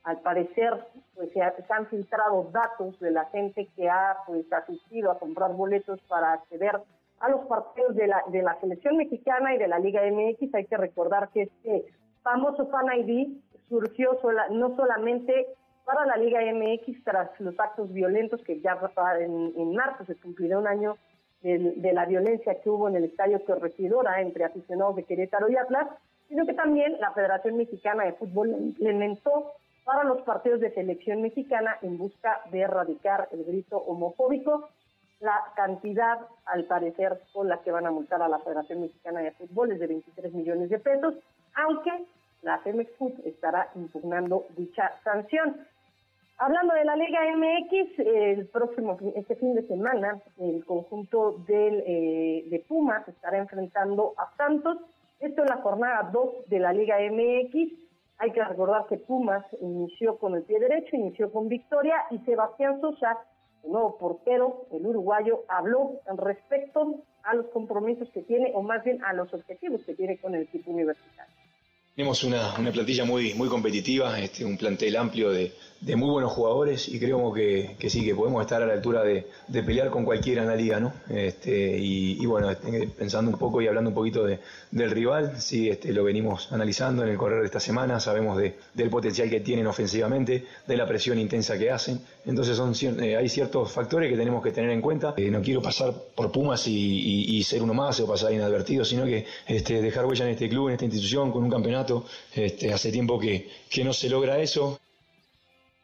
Al 0.02 0.18
parecer, 0.20 0.84
pues 1.14 1.30
se, 1.30 1.38
se, 1.38 1.72
han 1.72 1.86
filtrado 1.86 2.50
datos 2.50 2.98
de 2.98 3.12
la 3.12 3.24
gente 3.26 3.68
que 3.76 3.88
ha 3.88 4.16
pues 4.26 4.52
asistido 4.52 5.12
a 5.12 5.18
comprar 5.20 5.52
boletos 5.52 6.00
para 6.08 6.32
acceder 6.32 6.80
a 7.24 7.30
los 7.30 7.46
partidos 7.46 7.94
de 7.96 8.06
la, 8.06 8.22
de 8.28 8.42
la 8.42 8.58
selección 8.60 8.96
mexicana 8.98 9.54
y 9.54 9.58
de 9.58 9.66
la 9.66 9.78
Liga 9.78 10.02
MX. 10.02 10.54
Hay 10.54 10.66
que 10.66 10.76
recordar 10.76 11.30
que 11.30 11.42
este 11.42 11.86
famoso 12.22 12.66
Fan 12.66 12.86
ID 12.98 13.38
surgió 13.68 14.18
no 14.50 14.76
solamente 14.76 15.46
para 15.86 16.04
la 16.04 16.16
Liga 16.16 16.40
MX 16.40 17.02
tras 17.02 17.30
los 17.40 17.58
actos 17.58 17.92
violentos 17.92 18.42
que 18.42 18.60
ya 18.60 18.78
en, 19.20 19.52
en 19.56 19.74
marzo 19.74 20.04
se 20.04 20.16
cumplirá 20.16 20.58
un 20.58 20.66
año 20.66 20.96
de, 21.42 21.74
de, 21.76 21.92
la 21.92 22.04
violencia 22.04 22.60
que 22.60 22.70
hubo 22.70 22.88
en 22.88 22.96
el 22.96 23.04
estadio 23.04 23.42
Corregidora 23.44 24.20
entre 24.20 24.44
aficionados 24.44 24.96
de 24.96 25.04
Querétaro 25.04 25.50
y 25.50 25.56
Atlas, 25.56 25.88
sino 26.28 26.44
que 26.46 26.54
también 26.54 26.98
la 27.00 27.12
Federación 27.12 27.56
Mexicana 27.56 28.04
de 28.04 28.12
Fútbol 28.14 28.50
implementó 28.50 29.52
para 29.84 30.04
los 30.04 30.22
partidos 30.22 30.60
de 30.60 30.72
selección 30.72 31.22
mexicana 31.22 31.76
en 31.82 31.98
busca 31.98 32.40
de 32.50 32.60
erradicar 32.60 33.28
el 33.32 33.44
grito 33.44 33.78
homofóbico 33.78 34.68
la 35.24 35.42
cantidad, 35.56 36.18
al 36.44 36.64
parecer, 36.64 37.18
con 37.32 37.48
la 37.48 37.58
que 37.62 37.72
van 37.72 37.86
a 37.86 37.90
multar 37.90 38.20
a 38.20 38.28
la 38.28 38.38
Federación 38.40 38.82
Mexicana 38.82 39.20
de 39.20 39.32
Fútbol 39.32 39.72
es 39.72 39.80
de 39.80 39.86
23 39.86 40.34
millones 40.34 40.68
de 40.68 40.78
pesos, 40.78 41.14
aunque 41.54 41.90
la 42.42 42.58
Femex 42.58 42.90
estará 43.24 43.70
impugnando 43.74 44.44
dicha 44.54 44.92
sanción. 45.02 45.66
Hablando 46.36 46.74
de 46.74 46.84
la 46.84 46.96
Liga 46.96 47.20
MX, 47.34 47.98
el 48.00 48.46
próximo 48.48 48.98
este 49.16 49.36
fin 49.36 49.54
de 49.54 49.66
semana 49.66 50.20
el 50.38 50.62
conjunto 50.66 51.38
del, 51.46 51.82
eh, 51.86 52.44
de 52.50 52.58
Pumas 52.68 53.08
estará 53.08 53.38
enfrentando 53.38 54.12
a 54.18 54.30
Santos. 54.36 54.76
Esto 55.20 55.40
en 55.40 55.48
la 55.48 55.62
jornada 55.62 56.10
2 56.12 56.48
de 56.48 56.58
la 56.58 56.72
Liga 56.74 56.96
MX. 56.98 57.72
Hay 58.18 58.30
que 58.32 58.44
recordar 58.44 58.86
que 58.88 58.98
Pumas 58.98 59.46
inició 59.62 60.18
con 60.18 60.34
el 60.34 60.42
pie 60.42 60.60
derecho, 60.60 60.96
inició 60.96 61.32
con 61.32 61.48
victoria 61.48 61.96
y 62.10 62.18
Sebastián 62.18 62.78
Sosa 62.80 63.16
el 63.64 63.72
nuevo 63.72 63.96
portero, 63.98 64.66
el 64.72 64.86
uruguayo, 64.86 65.44
habló 65.48 66.00
respecto 66.16 67.02
a 67.22 67.34
los 67.34 67.46
compromisos 67.46 68.08
que 68.10 68.22
tiene, 68.22 68.52
o 68.54 68.62
más 68.62 68.84
bien 68.84 69.02
a 69.04 69.12
los 69.12 69.32
objetivos 69.32 69.82
que 69.84 69.94
tiene 69.94 70.18
con 70.18 70.34
el 70.34 70.42
equipo 70.42 70.70
universitario. 70.70 71.34
Tenemos 71.96 72.24
una, 72.24 72.58
una 72.58 72.72
plantilla 72.72 73.04
muy, 73.04 73.34
muy 73.34 73.48
competitiva, 73.48 74.18
este, 74.18 74.44
un 74.44 74.56
plantel 74.56 74.96
amplio 74.96 75.30
de, 75.30 75.52
de 75.84 75.96
muy 75.96 76.08
buenos 76.08 76.32
jugadores 76.32 76.88
y 76.88 76.98
creo 76.98 77.32
que, 77.32 77.76
que, 77.78 77.90
sí, 77.90 78.04
que 78.04 78.14
podemos 78.14 78.40
estar 78.40 78.62
a 78.62 78.66
la 78.66 78.72
altura 78.72 79.02
de, 79.02 79.26
de 79.48 79.62
pelear 79.62 79.90
con 79.90 80.04
cualquiera 80.04 80.42
en 80.42 80.48
la 80.48 80.56
liga, 80.56 80.80
¿no? 80.80 80.92
Este, 81.10 81.78
y, 81.78 82.22
y, 82.22 82.26
bueno, 82.26 82.50
este, 82.50 82.88
pensando 82.88 83.30
un 83.30 83.38
poco 83.38 83.60
y 83.60 83.66
hablando 83.66 83.90
un 83.90 83.94
poquito 83.94 84.24
de, 84.24 84.40
del 84.70 84.90
rival, 84.90 85.40
sí, 85.40 85.68
este, 85.68 85.92
lo 85.92 86.04
venimos 86.04 86.50
analizando 86.52 87.02
en 87.02 87.10
el 87.10 87.18
correr 87.18 87.40
de 87.40 87.46
esta 87.46 87.60
semana, 87.60 88.00
sabemos 88.00 88.38
de, 88.38 88.56
del 88.72 88.88
potencial 88.88 89.28
que 89.28 89.40
tienen 89.40 89.66
ofensivamente, 89.66 90.46
de 90.66 90.76
la 90.76 90.86
presión 90.86 91.18
intensa 91.18 91.58
que 91.58 91.70
hacen, 91.70 92.00
entonces 92.24 92.56
son, 92.56 92.72
eh, 93.02 93.16
hay 93.16 93.28
ciertos 93.28 93.70
factores 93.70 94.10
que 94.10 94.16
tenemos 94.16 94.42
que 94.42 94.52
tener 94.52 94.70
en 94.70 94.80
cuenta. 94.80 95.14
Eh, 95.16 95.30
no 95.30 95.42
quiero 95.42 95.60
pasar 95.60 95.92
por 96.14 96.32
Pumas 96.32 96.66
y, 96.66 96.72
y, 96.72 97.36
y, 97.36 97.42
ser 97.42 97.62
uno 97.62 97.74
más 97.74 98.00
o 98.00 98.06
pasar 98.06 98.32
inadvertido, 98.32 98.84
sino 98.84 99.04
que 99.04 99.26
este, 99.46 99.82
dejar 99.82 100.06
huella 100.06 100.24
en 100.24 100.30
este 100.32 100.48
club, 100.48 100.68
en 100.68 100.74
esta 100.74 100.86
institución, 100.86 101.30
con 101.30 101.44
un 101.44 101.50
campeonato 101.50 102.06
este, 102.34 102.72
hace 102.72 102.90
tiempo 102.90 103.18
que, 103.18 103.48
que 103.68 103.84
no 103.84 103.92
se 103.92 104.08
logra 104.08 104.38
eso. 104.38 104.80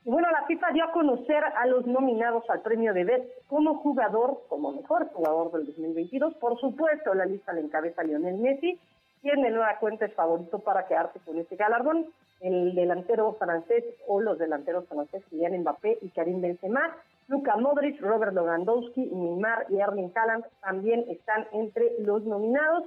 Bueno, 0.04 0.28
la 0.30 0.46
FIFA 0.46 0.72
dio 0.72 0.84
a 0.84 0.92
conocer 0.92 1.44
a 1.44 1.66
los 1.66 1.86
nominados 1.86 2.48
al 2.48 2.62
premio 2.62 2.94
de 2.94 3.04
BET 3.04 3.46
como 3.46 3.76
jugador, 3.76 4.40
como 4.48 4.72
mejor 4.72 5.10
jugador 5.12 5.52
del 5.52 5.66
2022. 5.66 6.34
Por 6.36 6.58
supuesto, 6.58 7.12
la 7.12 7.26
lista 7.26 7.52
le 7.52 7.60
encabeza 7.60 8.02
Lionel 8.02 8.38
Messi, 8.38 8.80
quien 9.20 9.42
de 9.42 9.50
nueva 9.50 9.76
cuenta 9.78 10.06
es 10.06 10.14
favorito 10.14 10.60
para 10.60 10.86
quedarse 10.86 11.20
con 11.20 11.38
este 11.38 11.56
galardón. 11.56 12.06
El 12.40 12.74
delantero 12.74 13.34
francés 13.34 13.84
o 14.06 14.22
los 14.22 14.38
delanteros 14.38 14.88
franceses 14.88 15.22
Kylian 15.28 15.60
Mbappé 15.60 15.98
y 16.00 16.08
Karim 16.08 16.40
Benzema, 16.40 16.96
Luka 17.28 17.56
Modric, 17.58 18.00
Robert 18.00 18.32
Lewandowski, 18.32 19.02
Neymar 19.02 19.66
y 19.68 19.80
Erling 19.80 20.12
Haaland 20.14 20.46
también 20.62 21.04
están 21.10 21.46
entre 21.52 21.92
los 21.98 22.24
nominados. 22.24 22.84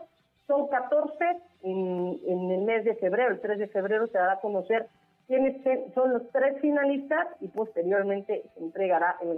Son 0.47 0.67
14 0.67 1.13
en, 1.61 2.19
en, 2.25 2.51
el 2.51 2.61
mes 2.63 2.83
de 2.83 2.95
febrero, 2.95 3.31
el 3.31 3.39
3 3.39 3.59
de 3.59 3.67
febrero 3.67 4.07
se 4.07 4.17
dará 4.17 4.33
a 4.33 4.41
conocer 4.41 4.87
son 5.93 6.13
los 6.13 6.29
tres 6.31 6.59
finalistas 6.59 7.27
y 7.39 7.47
posteriormente 7.47 8.43
se 8.53 8.59
entregará 8.59 9.17
el, 9.21 9.35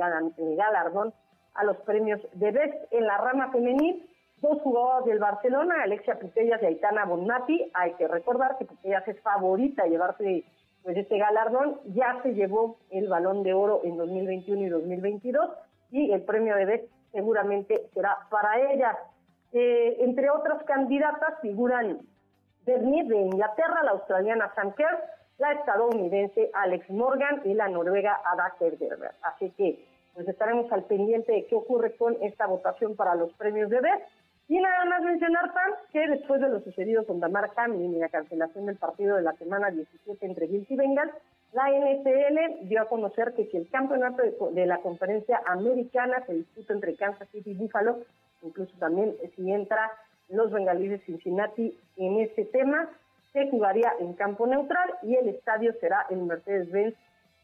galardón 0.56 1.14
a 1.54 1.64
los 1.64 1.78
premios 1.78 2.20
de 2.34 2.52
Best 2.52 2.92
en 2.92 3.06
la 3.06 3.18
rama 3.18 3.52
femenil. 3.52 4.10
Dos 4.42 4.62
jugadores 4.62 5.06
del 5.06 5.20
Barcelona, 5.20 5.84
Alexia 5.84 6.20
Putellas 6.20 6.62
y 6.62 6.66
Aitana 6.66 7.06
Bonmati. 7.06 7.72
Hay 7.74 7.94
que 7.94 8.08
recordar 8.08 8.58
que 8.58 8.66
Putellas 8.66 9.08
es 9.08 9.20
favorita 9.22 9.84
a 9.84 9.88
llevarse 9.88 10.44
pues 10.84 10.98
este 10.98 11.18
galardón. 11.18 11.80
Ya 11.86 12.20
se 12.22 12.34
llevó 12.34 12.78
el 12.90 13.08
balón 13.08 13.44
de 13.44 13.54
oro 13.54 13.82
en 13.84 13.98
2021 13.98 14.62
y 14.62 14.70
2022 14.70 15.50
y 15.92 16.12
el 16.12 16.24
premio 16.24 16.56
de 16.56 16.66
Best 16.66 16.92
seguramente 17.12 17.88
será 17.94 18.18
para 18.30 18.60
ella. 18.72 18.98
Eh, 19.54 19.98
entre 20.02 20.30
otras 20.30 20.62
candidatas 20.64 21.40
figuran 21.42 22.00
Bernier 22.66 23.06
de 23.06 23.18
Inglaterra, 23.18 23.84
la 23.84 23.92
australiana 23.92 24.52
Sam 24.56 24.74
Kerr, 24.74 25.15
la 25.38 25.52
estadounidense 25.52 26.50
Alex 26.54 26.90
Morgan 26.90 27.42
y 27.46 27.54
la 27.54 27.68
noruega 27.68 28.20
Ada 28.26 28.54
Hegerberg. 28.60 29.16
Así 29.22 29.52
que 29.52 29.86
pues 30.14 30.28
estaremos 30.30 30.72
al 30.72 30.84
pendiente 30.86 31.34
de 31.34 31.46
qué 31.46 31.56
ocurre 31.56 31.96
con 31.98 32.16
esta 32.22 32.48
votación 32.48 32.96
para 32.96 33.16
los 33.16 33.34
premios 33.34 33.70
de 33.70 33.82
BES. 33.82 34.02
Y 34.48 34.60
nada 34.60 34.86
más 34.86 35.02
mencionar, 35.02 35.54
Pam, 35.54 35.72
que 35.92 36.08
después 36.08 36.40
de 36.40 36.50
lo 36.50 36.62
sucedido 36.62 37.06
con 37.06 37.20
Damar 37.20 37.52
Hamlin 37.56 37.96
y 37.96 38.00
la 38.00 38.10
cancelación 38.10 38.68
del 38.68 38.78
partido 38.78 39.16
de 39.16 39.24
la 39.24 39.34
semana 39.34 39.72
17 39.72 40.26
entre 40.26 40.48
Bills 40.48 40.70
y 40.70 40.76
Bengals, 40.76 41.12
la 41.52 41.70
NFL 41.70 42.68
dio 42.68 42.82
a 42.82 42.88
conocer 42.88 43.34
que 43.34 43.46
si 43.48 43.58
el 43.58 43.70
campeonato 43.70 44.22
de, 44.52 44.66
la 44.66 44.78
conferencia 44.80 45.42
americana 45.48 46.24
se 46.28 46.36
disputa 46.36 46.74
entre 46.74 46.96
Kansas 46.96 47.28
City 47.32 47.52
y 47.52 47.56
Buffalo, 47.56 48.00
incluso 48.44 48.72
también 48.78 49.16
si 49.36 49.52
entra 49.52 49.92
los 50.30 50.52
bengalíes 50.52 50.92
de 50.92 51.00
Cincinnati 51.00 51.78
en 51.98 52.20
ese 52.20 52.46
tema, 52.46 52.90
se 53.36 53.50
jugaría 53.50 53.92
en 54.00 54.14
campo 54.14 54.48
neutral 54.48 54.96
y 55.04 55.14
el 55.16 55.28
estadio 55.28 55.74
será 55.82 56.06
el 56.10 56.20
Mercedes-Benz 56.20 56.96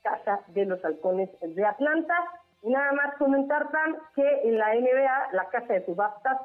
Casa 0.01 0.39
de 0.47 0.65
los 0.65 0.83
Halcones 0.85 1.29
de 1.41 1.65
Atlanta. 1.65 2.15
Y 2.63 2.69
nada 2.69 2.93
más 2.93 3.15
comentar, 3.17 3.69
tan 3.71 3.97
que 4.15 4.47
en 4.47 4.57
la 4.57 4.73
NBA, 4.73 5.33
la 5.33 5.49
Casa 5.49 5.73
de 5.73 5.85
Subastas 5.85 6.39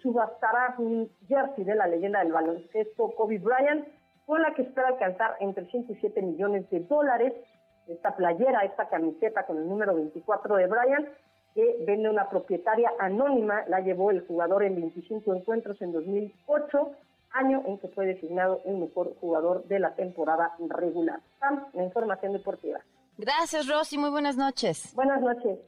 subastará 0.00 0.76
un 0.78 1.10
jersey 1.26 1.64
de 1.64 1.74
la 1.74 1.88
leyenda 1.88 2.20
del 2.20 2.32
baloncesto 2.32 3.10
Kobe 3.16 3.38
Bryant, 3.38 3.88
con 4.24 4.40
la 4.40 4.54
que 4.54 4.62
espera 4.62 4.88
alcanzar 4.88 5.34
entre 5.40 5.66
107 5.66 6.22
millones 6.22 6.70
de 6.70 6.78
dólares. 6.78 7.32
Esta 7.88 8.14
playera, 8.14 8.60
esta 8.60 8.88
camiseta 8.88 9.46
con 9.46 9.56
el 9.56 9.68
número 9.68 9.96
24 9.96 10.56
de 10.56 10.66
Bryant, 10.68 11.08
que 11.54 11.76
vende 11.84 12.08
una 12.08 12.28
propietaria 12.28 12.92
anónima, 13.00 13.64
la 13.66 13.80
llevó 13.80 14.12
el 14.12 14.24
jugador 14.28 14.62
en 14.62 14.76
25 14.76 15.34
encuentros 15.34 15.82
en 15.82 15.90
2008 15.90 16.96
año 17.34 17.62
en 17.66 17.78
que 17.78 17.88
fue 17.88 18.06
designado 18.06 18.60
el 18.64 18.76
mejor 18.76 19.14
jugador 19.20 19.64
de 19.64 19.78
la 19.78 19.94
temporada 19.94 20.54
regular. 20.58 21.20
Sam, 21.40 21.66
la 21.72 21.84
información 21.84 22.32
deportiva. 22.32 22.80
Gracias, 23.18 23.68
Rosy. 23.68 23.98
Muy 23.98 24.10
buenas 24.10 24.36
noches. 24.36 24.94
Buenas 24.94 25.20
noches. 25.20 25.58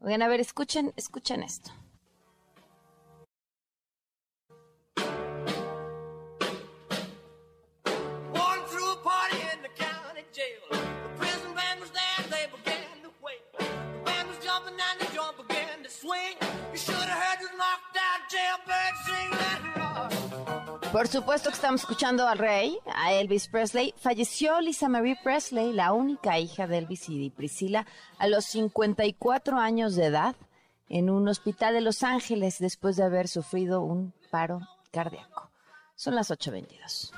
Oigan, 0.00 0.22
a 0.22 0.28
ver, 0.28 0.40
escuchen, 0.40 0.92
escuchen 0.96 1.42
esto. 1.42 1.70
Por 20.92 21.08
supuesto 21.08 21.48
que 21.48 21.54
estamos 21.54 21.80
escuchando 21.80 22.28
al 22.28 22.36
rey, 22.36 22.78
a 22.94 23.14
Elvis 23.14 23.48
Presley. 23.48 23.94
Falleció 23.96 24.60
Lisa 24.60 24.90
Marie 24.90 25.18
Presley, 25.24 25.72
la 25.72 25.94
única 25.94 26.38
hija 26.38 26.66
de 26.66 26.76
Elvis 26.76 27.08
y 27.08 27.30
Priscilla, 27.30 27.86
a 28.18 28.26
los 28.26 28.44
54 28.44 29.56
años 29.56 29.96
de 29.96 30.04
edad 30.04 30.36
en 30.90 31.08
un 31.08 31.26
hospital 31.28 31.72
de 31.72 31.80
Los 31.80 32.02
Ángeles 32.02 32.58
después 32.58 32.96
de 32.96 33.04
haber 33.04 33.28
sufrido 33.28 33.80
un 33.80 34.12
paro 34.30 34.60
cardíaco. 34.90 35.50
Son 35.94 36.14
las 36.14 36.30
8.22. 36.30 37.10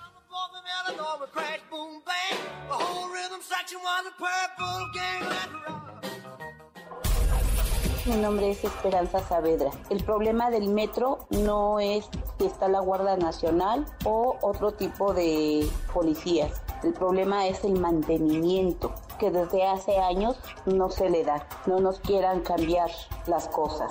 Mi 8.07 8.17
nombre 8.17 8.51
es 8.51 8.63
Esperanza 8.63 9.27
Saavedra. 9.27 9.71
El 9.89 10.05
problema 10.05 10.51
del 10.51 10.69
metro 10.69 11.27
no 11.31 11.81
es 11.81 12.05
que 12.39 12.45
está 12.45 12.69
la 12.69 12.81
Guardia 12.81 13.17
Nacional 13.17 13.87
o 14.05 14.37
otro 14.43 14.73
tipo 14.73 15.15
de 15.15 15.67
policías. 15.95 16.61
El 16.83 16.93
problema 16.93 17.47
es 17.47 17.65
el 17.65 17.81
mantenimiento, 17.81 18.95
que 19.19 19.31
desde 19.31 19.67
hace 19.67 19.97
años 19.97 20.37
no 20.67 20.91
se 20.91 21.09
le 21.09 21.25
da. 21.25 21.49
No 21.65 21.81
nos 21.81 21.99
quieran 22.01 22.41
cambiar 22.43 22.91
las 23.27 23.49
cosas. 23.49 23.91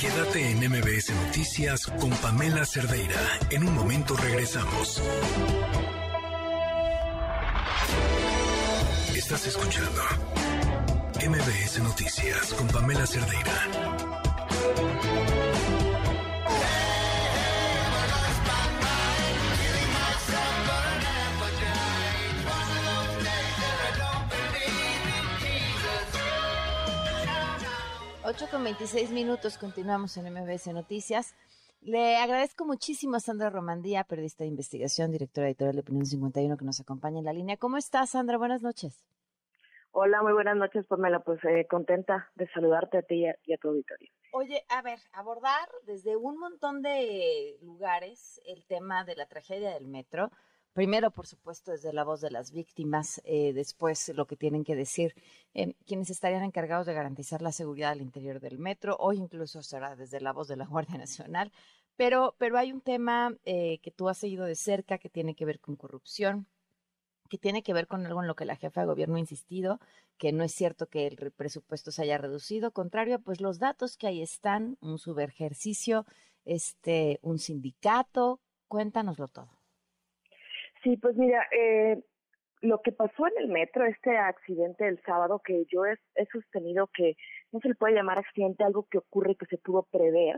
Quédate 0.00 0.52
en 0.52 0.58
MBS 0.70 1.12
Noticias 1.26 1.86
con 2.00 2.10
Pamela 2.10 2.64
Cerdeira. 2.64 3.18
En 3.50 3.66
un 3.66 3.74
momento 3.74 4.14
regresamos. 4.16 5.02
Estás 9.16 9.46
escuchando 9.48 10.00
MBS 11.16 11.80
Noticias 11.80 12.52
con 12.54 12.66
Pamela 12.66 13.06
Cerdeira. 13.06 13.52
Ocho 28.24 28.46
con 28.50 28.64
26 28.64 29.10
minutos, 29.10 29.56
continuamos 29.56 30.16
en 30.16 30.32
MBS 30.32 30.66
Noticias. 30.74 31.34
Le 31.80 32.16
agradezco 32.16 32.66
muchísimo 32.66 33.16
a 33.16 33.20
Sandra 33.20 33.50
Romandía, 33.50 34.04
periodista 34.04 34.44
de 34.44 34.48
investigación, 34.48 35.12
directora 35.12 35.46
editorial 35.46 35.76
de 35.76 35.82
Opinión 35.82 36.06
51, 36.06 36.56
que 36.56 36.64
nos 36.64 36.80
acompaña 36.80 37.20
en 37.20 37.24
la 37.24 37.32
línea. 37.32 37.56
¿Cómo 37.56 37.78
estás, 37.78 38.10
Sandra? 38.10 38.36
Buenas 38.36 38.62
noches. 38.62 39.04
Hola, 39.96 40.22
muy 40.22 40.32
buenas 40.32 40.56
noches, 40.56 40.84
Pamela. 40.88 41.20
Pues 41.20 41.38
eh, 41.44 41.68
contenta 41.70 42.28
de 42.34 42.48
saludarte 42.48 42.98
a 42.98 43.02
ti 43.02 43.26
y 43.44 43.52
a, 43.52 43.58
tu 43.58 43.68
auditorio. 43.68 44.10
Oye, 44.32 44.64
a 44.68 44.82
ver, 44.82 44.98
abordar 45.12 45.68
desde 45.86 46.16
un 46.16 46.36
montón 46.36 46.82
de 46.82 47.56
lugares 47.62 48.40
el 48.44 48.66
tema 48.66 49.04
de 49.04 49.14
la 49.14 49.26
tragedia 49.26 49.72
del 49.72 49.86
metro. 49.86 50.32
Primero, 50.72 51.12
por 51.12 51.28
supuesto, 51.28 51.70
desde 51.70 51.92
la 51.92 52.02
voz 52.02 52.20
de 52.20 52.32
las 52.32 52.50
víctimas, 52.50 53.22
eh, 53.24 53.52
después 53.52 54.08
lo 54.16 54.26
que 54.26 54.34
tienen 54.34 54.64
que 54.64 54.74
decir 54.74 55.14
eh, 55.54 55.74
quienes 55.86 56.10
estarían 56.10 56.42
encargados 56.42 56.86
de 56.86 56.94
garantizar 56.94 57.40
la 57.40 57.52
seguridad 57.52 57.92
al 57.92 58.02
interior 58.02 58.40
del 58.40 58.58
metro, 58.58 58.96
hoy 58.98 59.18
incluso 59.18 59.62
será 59.62 59.94
desde 59.94 60.20
la 60.20 60.32
voz 60.32 60.48
de 60.48 60.56
la 60.56 60.66
Guardia 60.66 60.98
Nacional. 60.98 61.52
Pero, 61.94 62.34
pero 62.38 62.58
hay 62.58 62.72
un 62.72 62.80
tema 62.80 63.32
que 63.44 63.94
tú 63.94 64.08
has 64.08 64.18
seguido 64.18 64.44
de 64.44 64.56
cerca 64.56 64.98
que 64.98 65.08
tiene 65.08 65.36
que 65.36 65.44
ver 65.44 65.60
con 65.60 65.76
corrupción, 65.76 66.48
que 67.28 67.38
tiene 67.38 67.62
que 67.62 67.72
ver 67.72 67.86
con 67.86 68.04
algo 68.06 68.20
en 68.20 68.28
lo 68.28 68.34
que 68.34 68.44
la 68.44 68.56
jefa 68.56 68.82
de 68.82 68.86
gobierno 68.86 69.16
ha 69.16 69.20
insistido, 69.20 69.78
que 70.18 70.32
no 70.32 70.44
es 70.44 70.52
cierto 70.52 70.86
que 70.86 71.06
el 71.06 71.32
presupuesto 71.32 71.90
se 71.90 72.02
haya 72.02 72.18
reducido, 72.18 72.72
contrario, 72.72 73.20
pues 73.20 73.40
los 73.40 73.58
datos 73.58 73.96
que 73.96 74.06
ahí 74.06 74.22
están, 74.22 74.76
un 74.80 74.98
subejercicio, 74.98 76.04
este, 76.44 77.18
un 77.22 77.38
sindicato, 77.38 78.40
cuéntanoslo 78.68 79.28
todo. 79.28 79.50
Sí, 80.82 80.98
pues 80.98 81.16
mira, 81.16 81.46
eh, 81.50 82.02
lo 82.60 82.80
que 82.82 82.92
pasó 82.92 83.26
en 83.26 83.44
el 83.44 83.48
metro, 83.48 83.86
este 83.86 84.16
accidente 84.16 84.84
del 84.84 85.00
sábado, 85.02 85.40
que 85.44 85.64
yo 85.70 85.84
he, 85.86 85.96
sostenido 86.32 86.88
que 86.88 87.16
no 87.52 87.60
se 87.60 87.68
le 87.68 87.74
puede 87.74 87.94
llamar 87.94 88.18
accidente, 88.18 88.64
algo 88.64 88.86
que 88.90 88.98
ocurre 88.98 89.36
que 89.36 89.46
se 89.46 89.58
pudo 89.58 89.86
prever. 89.90 90.36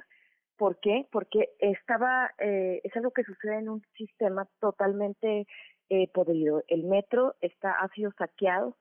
¿Por 0.57 0.79
qué? 0.81 1.07
Porque 1.11 1.51
estaba, 1.59 2.31
eh, 2.39 2.81
es 2.83 2.97
algo 2.97 3.11
que 3.11 3.25
sucede 3.25 3.59
en 3.59 3.69
un 3.69 3.83
sistema 3.97 4.49
totalmente 4.61 5.47
eh, 5.89 6.09
podrido. 6.13 6.63
El 6.69 6.85
metro 6.85 7.35
está, 7.41 7.73
ha 7.73 7.89
sido 7.89 8.13
saqueado 8.19 8.77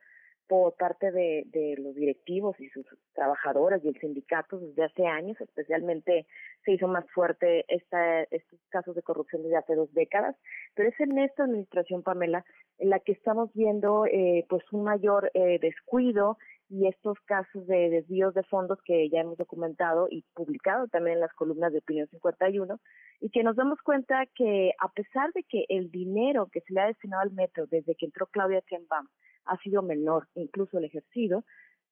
por 0.48 0.76
parte 0.76 1.12
de, 1.12 1.44
de 1.48 1.76
los 1.80 1.96
directivos 1.96 2.60
y 2.60 2.70
sus 2.70 2.86
trabajadores 3.14 3.84
y 3.84 3.88
el 3.88 4.00
sindicato 4.00 4.60
desde 4.60 4.84
hace 4.84 5.08
años, 5.08 5.40
especialmente 5.42 6.28
se 6.64 6.74
hizo 6.74 6.88
más 6.88 7.06
fuerte 7.12 7.66
esta, 7.68 8.24
estos 8.24 8.60
casos 8.70 8.96
de 8.96 9.02
corrupción 9.02 9.44
desde 9.44 9.58
hace 9.58 9.76
dos 9.76 9.92
décadas, 9.94 10.36
pero 10.76 10.90
es 10.90 11.00
en 11.00 11.18
esta 11.18 11.44
administración, 11.44 12.04
Pamela, 12.04 12.46
en 12.78 12.90
la 12.90 13.00
que 13.00 13.14
estamos 13.14 13.52
viendo 13.54 14.06
eh, 14.06 14.46
pues 14.50 14.64
un 14.72 14.84
mayor 14.84 15.32
eh, 15.34 15.60
descuido 15.60 16.38
y 16.70 16.88
estos 16.88 17.20
casos 17.26 17.68
de 17.68 17.90
desvíos 17.90 18.34
de 18.34 18.44
fondos 18.44 18.80
que 18.84 19.10
ya 19.10 19.20
hemos 19.22 19.38
documentado 19.38 20.08
y 20.10 20.24
publicado 20.34 20.88
también 20.88 21.18
en 21.18 21.22
las 21.22 21.34
columnas 21.34 21.72
de 21.72 21.80
Opinión 21.80 22.08
51 22.08 22.80
y 23.20 23.30
que 23.30 23.44
nos 23.44 23.56
damos 23.56 23.82
cuenta 23.82 24.26
que 24.36 24.72
a 24.80 24.90
pesar 24.90 25.32
de 25.34 25.44
que 25.44 25.66
el 25.70 25.92
dinero 25.92 26.50
que 26.52 26.62
se 26.62 26.74
le 26.74 26.82
ha 26.82 26.88
destinado 26.88 27.22
al 27.22 27.32
metro 27.32 27.68
desde 27.68 27.96
que 27.96 28.06
entró 28.06 28.28
Claudia 28.28 28.64
Sheinbaum 28.70 29.08
ha 29.46 29.58
sido 29.58 29.84
menor, 29.84 30.28
incluso 30.34 30.78
el 30.78 30.86
ejercido, 30.86 31.44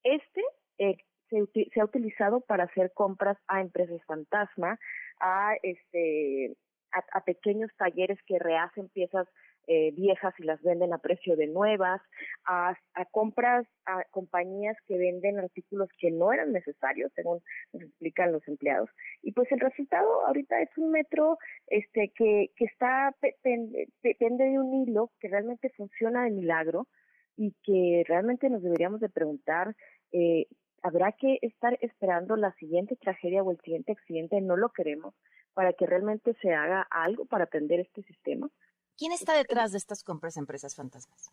este 0.04 0.42
eh, 0.80 0.98
se, 1.30 1.46
se, 1.72 1.80
ha 1.80 1.86
utilizado 1.86 2.42
para 2.42 2.66
hacer 2.66 2.92
compras 2.94 3.38
a 3.48 3.62
empresas 3.62 4.04
fantasma, 4.06 4.80
a 5.20 5.54
este 5.62 6.56
a, 7.14 7.22
pequeños 7.22 7.72
talleres 7.78 8.20
que 8.26 8.40
rehacen 8.40 8.90
piezas 8.90 9.28
eh, 9.68 9.92
viejas 9.92 10.34
y 10.40 10.44
las 10.44 10.62
venden 10.62 10.94
a 10.94 10.98
precio 10.98 11.36
de 11.36 11.48
nuevas, 11.48 12.02
a, 12.46 12.76
a, 12.94 13.06
compras 13.06 13.66
a 13.86 14.04
compañías 14.12 14.78
que 14.88 14.98
venden 14.98 15.40
artículos 15.40 15.90
que 15.98 16.12
no 16.12 16.34
eran 16.34 16.52
necesarios, 16.52 17.12
según 17.16 17.42
nos 17.72 17.84
explican 17.84 18.32
los 18.32 18.48
empleados. 18.48 18.90
Y 19.22 19.32
pues 19.32 19.52
el 19.52 19.60
resultado 19.60 20.26
ahorita 20.28 20.62
es 20.62 20.70
un 20.78 20.92
metro 20.92 21.38
este 21.68 22.12
que, 22.16 22.52
que 22.56 22.66
está 22.66 23.16
depende 23.22 24.44
de 24.44 24.60
un 24.60 24.74
hilo 24.74 25.12
que 25.20 25.30
realmente 25.30 25.70
funciona 25.72 26.24
de 26.24 26.32
milagro 26.32 26.88
y 27.38 27.54
que 27.64 28.04
realmente 28.08 28.50
nos 28.50 28.62
deberíamos 28.62 29.00
de 29.00 29.10
preguntar 29.10 29.76
eh, 30.12 30.48
habrá 30.84 31.14
que 31.14 31.40
estar 31.42 31.78
esperando 31.82 32.36
la 32.36 32.54
siguiente 32.56 32.96
tragedia 32.98 33.42
o 33.42 33.52
el 33.52 33.60
siguiente 33.62 33.94
accidente, 33.94 34.40
no 34.42 34.58
lo 34.58 34.70
queremos, 34.70 35.16
para 35.54 35.74
que 35.74 35.86
realmente 35.86 36.36
se 36.42 36.54
haga 36.54 36.86
algo 36.92 37.26
para 37.26 37.46
atender 37.46 37.80
este 37.80 38.04
sistema. 38.04 38.50
¿Quién 38.98 39.12
está 39.12 39.34
detrás 39.34 39.72
de 39.72 39.78
estas 39.78 40.04
compras 40.04 40.38
empresas 40.38 40.76
fantasmas? 40.76 41.32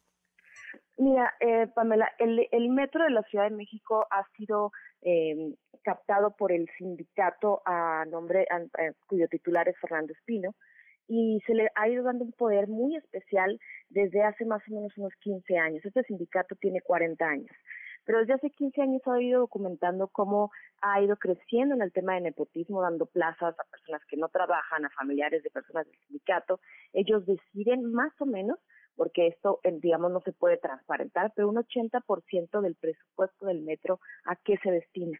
Mira, 0.98 1.34
eh, 1.40 1.66
Pamela, 1.74 2.12
el, 2.18 2.46
el, 2.50 2.68
metro 2.68 3.04
de 3.04 3.10
la 3.10 3.22
Ciudad 3.24 3.44
de 3.48 3.56
México 3.56 4.06
ha 4.10 4.26
sido 4.36 4.70
eh, 5.02 5.54
captado 5.82 6.36
por 6.36 6.52
el 6.52 6.68
sindicato 6.76 7.62
a 7.64 8.04
nombre 8.06 8.46
a, 8.50 8.56
a, 8.56 8.92
cuyo 9.06 9.26
titular 9.28 9.68
es 9.68 9.78
Fernando 9.80 10.12
Espino 10.12 10.54
y 11.08 11.40
se 11.46 11.54
le 11.54 11.70
ha 11.74 11.88
ido 11.88 12.04
dando 12.04 12.24
un 12.24 12.32
poder 12.32 12.68
muy 12.68 12.96
especial 12.96 13.58
desde 13.88 14.22
hace 14.22 14.44
más 14.44 14.62
o 14.68 14.74
menos 14.74 14.96
unos 14.96 15.12
15 15.20 15.58
años. 15.58 15.84
Este 15.84 16.02
sindicato 16.04 16.54
tiene 16.56 16.82
40 16.82 17.24
años 17.24 17.50
pero 18.04 18.20
desde 18.20 18.34
hace 18.34 18.50
15 18.50 18.82
años 18.82 19.02
ha 19.06 19.20
ido 19.20 19.40
documentando 19.40 20.08
cómo 20.08 20.50
ha 20.82 21.00
ido 21.02 21.16
creciendo 21.16 21.74
en 21.74 21.82
el 21.82 21.92
tema 21.92 22.14
de 22.14 22.22
nepotismo, 22.22 22.82
dando 22.82 23.06
plazas 23.06 23.58
a 23.58 23.64
personas 23.64 24.02
que 24.08 24.16
no 24.16 24.28
trabajan, 24.28 24.84
a 24.84 24.90
familiares 24.90 25.42
de 25.42 25.50
personas 25.50 25.86
del 25.86 25.98
sindicato. 26.06 26.60
Ellos 26.92 27.26
deciden 27.26 27.92
más 27.92 28.12
o 28.20 28.26
menos, 28.26 28.58
porque 28.96 29.28
esto, 29.28 29.60
digamos, 29.64 30.10
no 30.10 30.20
se 30.20 30.32
puede 30.32 30.56
transparentar, 30.56 31.32
pero 31.34 31.48
un 31.48 31.56
80% 31.56 32.60
del 32.60 32.74
presupuesto 32.76 33.46
del 33.46 33.62
metro, 33.62 34.00
¿a 34.24 34.36
qué 34.36 34.56
se 34.62 34.70
destina? 34.70 35.18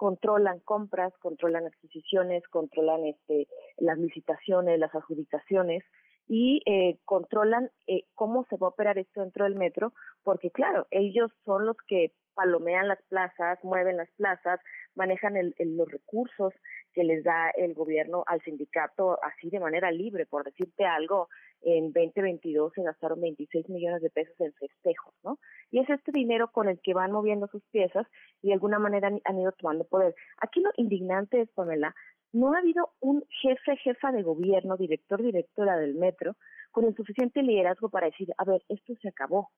controlan 0.00 0.60
compras, 0.60 1.12
controlan 1.18 1.66
adquisiciones, 1.66 2.42
controlan 2.48 3.04
este, 3.04 3.46
las 3.76 3.98
licitaciones, 3.98 4.78
las 4.78 4.94
adjudicaciones 4.94 5.84
y 6.26 6.62
eh, 6.64 6.96
controlan 7.04 7.70
eh, 7.86 8.04
cómo 8.14 8.46
se 8.48 8.56
va 8.56 8.68
a 8.68 8.70
operar 8.70 8.96
esto 8.96 9.20
dentro 9.20 9.44
del 9.44 9.56
metro, 9.56 9.92
porque 10.22 10.50
claro, 10.50 10.86
ellos 10.90 11.30
son 11.44 11.66
los 11.66 11.76
que 11.86 12.14
palomean 12.40 12.88
las 12.88 13.02
plazas, 13.10 13.62
mueven 13.62 13.98
las 13.98 14.08
plazas, 14.12 14.60
manejan 14.94 15.36
el, 15.36 15.54
los 15.58 15.90
recursos 15.92 16.54
que 16.94 17.04
les 17.04 17.22
da 17.22 17.50
el 17.50 17.74
gobierno 17.74 18.24
al 18.26 18.40
sindicato 18.40 19.22
así 19.22 19.50
de 19.50 19.60
manera 19.60 19.90
libre. 19.90 20.24
Por 20.24 20.44
decirte 20.44 20.86
algo, 20.86 21.28
en 21.60 21.92
2022 21.92 22.72
se 22.74 22.82
gastaron 22.82 23.20
26 23.20 23.68
millones 23.68 24.00
de 24.00 24.08
pesos 24.08 24.34
en 24.40 24.54
festejos, 24.54 25.14
¿no? 25.22 25.38
Y 25.70 25.80
es 25.80 25.90
este 25.90 26.12
dinero 26.12 26.50
con 26.50 26.70
el 26.70 26.80
que 26.80 26.94
van 26.94 27.12
moviendo 27.12 27.46
sus 27.48 27.62
piezas 27.70 28.06
y 28.40 28.48
de 28.48 28.54
alguna 28.54 28.78
manera 28.78 29.08
han, 29.08 29.20
han 29.24 29.38
ido 29.38 29.52
tomando 29.52 29.84
poder. 29.84 30.14
Aquí 30.40 30.60
lo 30.60 30.70
indignante 30.76 31.42
es, 31.42 31.50
Pamela, 31.50 31.94
no 32.32 32.54
ha 32.54 32.58
habido 32.58 32.90
un 33.00 33.22
jefe, 33.42 33.76
jefa 33.76 34.12
de 34.12 34.22
gobierno, 34.22 34.78
director, 34.78 35.22
directora 35.22 35.76
del 35.76 35.94
metro, 35.94 36.36
con 36.70 36.86
el 36.86 36.94
suficiente 36.94 37.42
liderazgo 37.42 37.90
para 37.90 38.06
decir, 38.06 38.32
a 38.38 38.44
ver, 38.44 38.62
esto 38.70 38.94
se 39.02 39.08
acabó, 39.08 39.50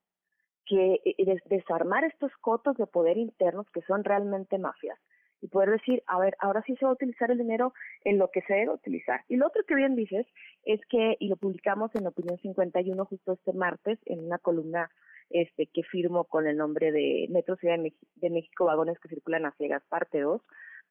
que 0.72 1.02
eh, 1.04 1.36
desarmar 1.50 2.02
estos 2.04 2.32
cotos 2.40 2.78
de 2.78 2.86
poder 2.86 3.18
internos 3.18 3.66
que 3.74 3.82
son 3.82 4.04
realmente 4.04 4.56
mafias 4.56 4.98
y 5.42 5.48
poder 5.48 5.70
decir, 5.70 6.02
a 6.06 6.18
ver, 6.18 6.34
ahora 6.38 6.62
sí 6.66 6.74
se 6.76 6.86
va 6.86 6.92
a 6.92 6.94
utilizar 6.94 7.30
el 7.30 7.36
dinero 7.36 7.74
en 8.04 8.16
lo 8.16 8.30
que 8.30 8.40
se 8.42 8.54
debe 8.54 8.72
utilizar. 8.72 9.20
Y 9.28 9.36
lo 9.36 9.48
otro 9.48 9.64
que 9.66 9.74
bien 9.74 9.96
dices 9.96 10.26
es 10.64 10.80
que, 10.88 11.16
y 11.20 11.28
lo 11.28 11.36
publicamos 11.36 11.94
en 11.94 12.06
Opinión 12.06 12.38
51 12.38 13.04
justo 13.04 13.32
este 13.32 13.52
martes, 13.52 13.98
en 14.06 14.24
una 14.24 14.38
columna 14.38 14.90
este 15.28 15.66
que 15.66 15.82
firmo 15.82 16.24
con 16.24 16.46
el 16.46 16.56
nombre 16.56 16.90
de 16.90 17.26
Metro 17.28 17.56
Ciudad 17.56 17.78
de, 17.78 17.92
de 18.16 18.30
México, 18.30 18.64
Vagones 18.64 18.98
que 18.98 19.08
Circulan 19.08 19.44
a 19.44 19.52
Ciegas, 19.52 19.82
parte 19.90 20.20
2, 20.20 20.40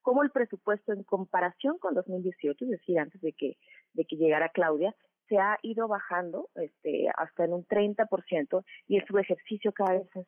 como 0.04 0.22
el 0.22 0.30
presupuesto 0.30 0.94
en 0.94 1.04
comparación 1.04 1.80
con 1.80 1.96
2018, 1.96 2.66
es 2.66 2.72
decir, 2.72 3.00
antes 3.00 3.20
de 3.22 3.34
que, 3.34 3.58
de 3.94 4.06
que 4.06 4.18
llegara 4.18 4.50
Claudia, 4.50 4.94
se 5.32 5.40
ha 5.40 5.58
ido 5.62 5.88
bajando 5.88 6.50
este, 6.56 7.10
hasta 7.16 7.46
en 7.46 7.54
un 7.54 7.66
30% 7.66 8.66
y 8.90 8.98
el 8.98 9.08
subejercicio 9.08 9.72
cada 9.72 9.94
vez 9.94 10.10
es, 10.14 10.28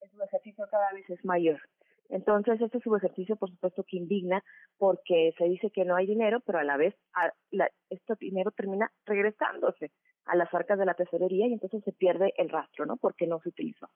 el 0.00 0.10
subejercicio 0.10 0.64
cada 0.70 0.92
vez 0.92 1.10
es 1.10 1.24
mayor. 1.24 1.60
Entonces, 2.08 2.60
este 2.60 2.80
subejercicio, 2.80 3.34
por 3.34 3.50
supuesto, 3.50 3.82
que 3.82 3.96
indigna 3.96 4.44
porque 4.78 5.34
se 5.36 5.44
dice 5.46 5.72
que 5.72 5.84
no 5.84 5.96
hay 5.96 6.06
dinero, 6.06 6.38
pero 6.46 6.60
a 6.60 6.64
la 6.64 6.76
vez 6.76 6.94
a, 7.14 7.32
la, 7.50 7.68
este 7.90 8.14
dinero 8.20 8.52
termina 8.52 8.92
regresándose 9.04 9.90
a 10.24 10.36
las 10.36 10.54
arcas 10.54 10.78
de 10.78 10.86
la 10.86 10.94
tesorería 10.94 11.48
y 11.48 11.54
entonces 11.54 11.82
se 11.84 11.92
pierde 11.92 12.32
el 12.36 12.48
rastro, 12.48 12.86
¿no? 12.86 12.96
Porque 12.96 13.26
no 13.26 13.40
se 13.40 13.48
utilizó. 13.48 13.90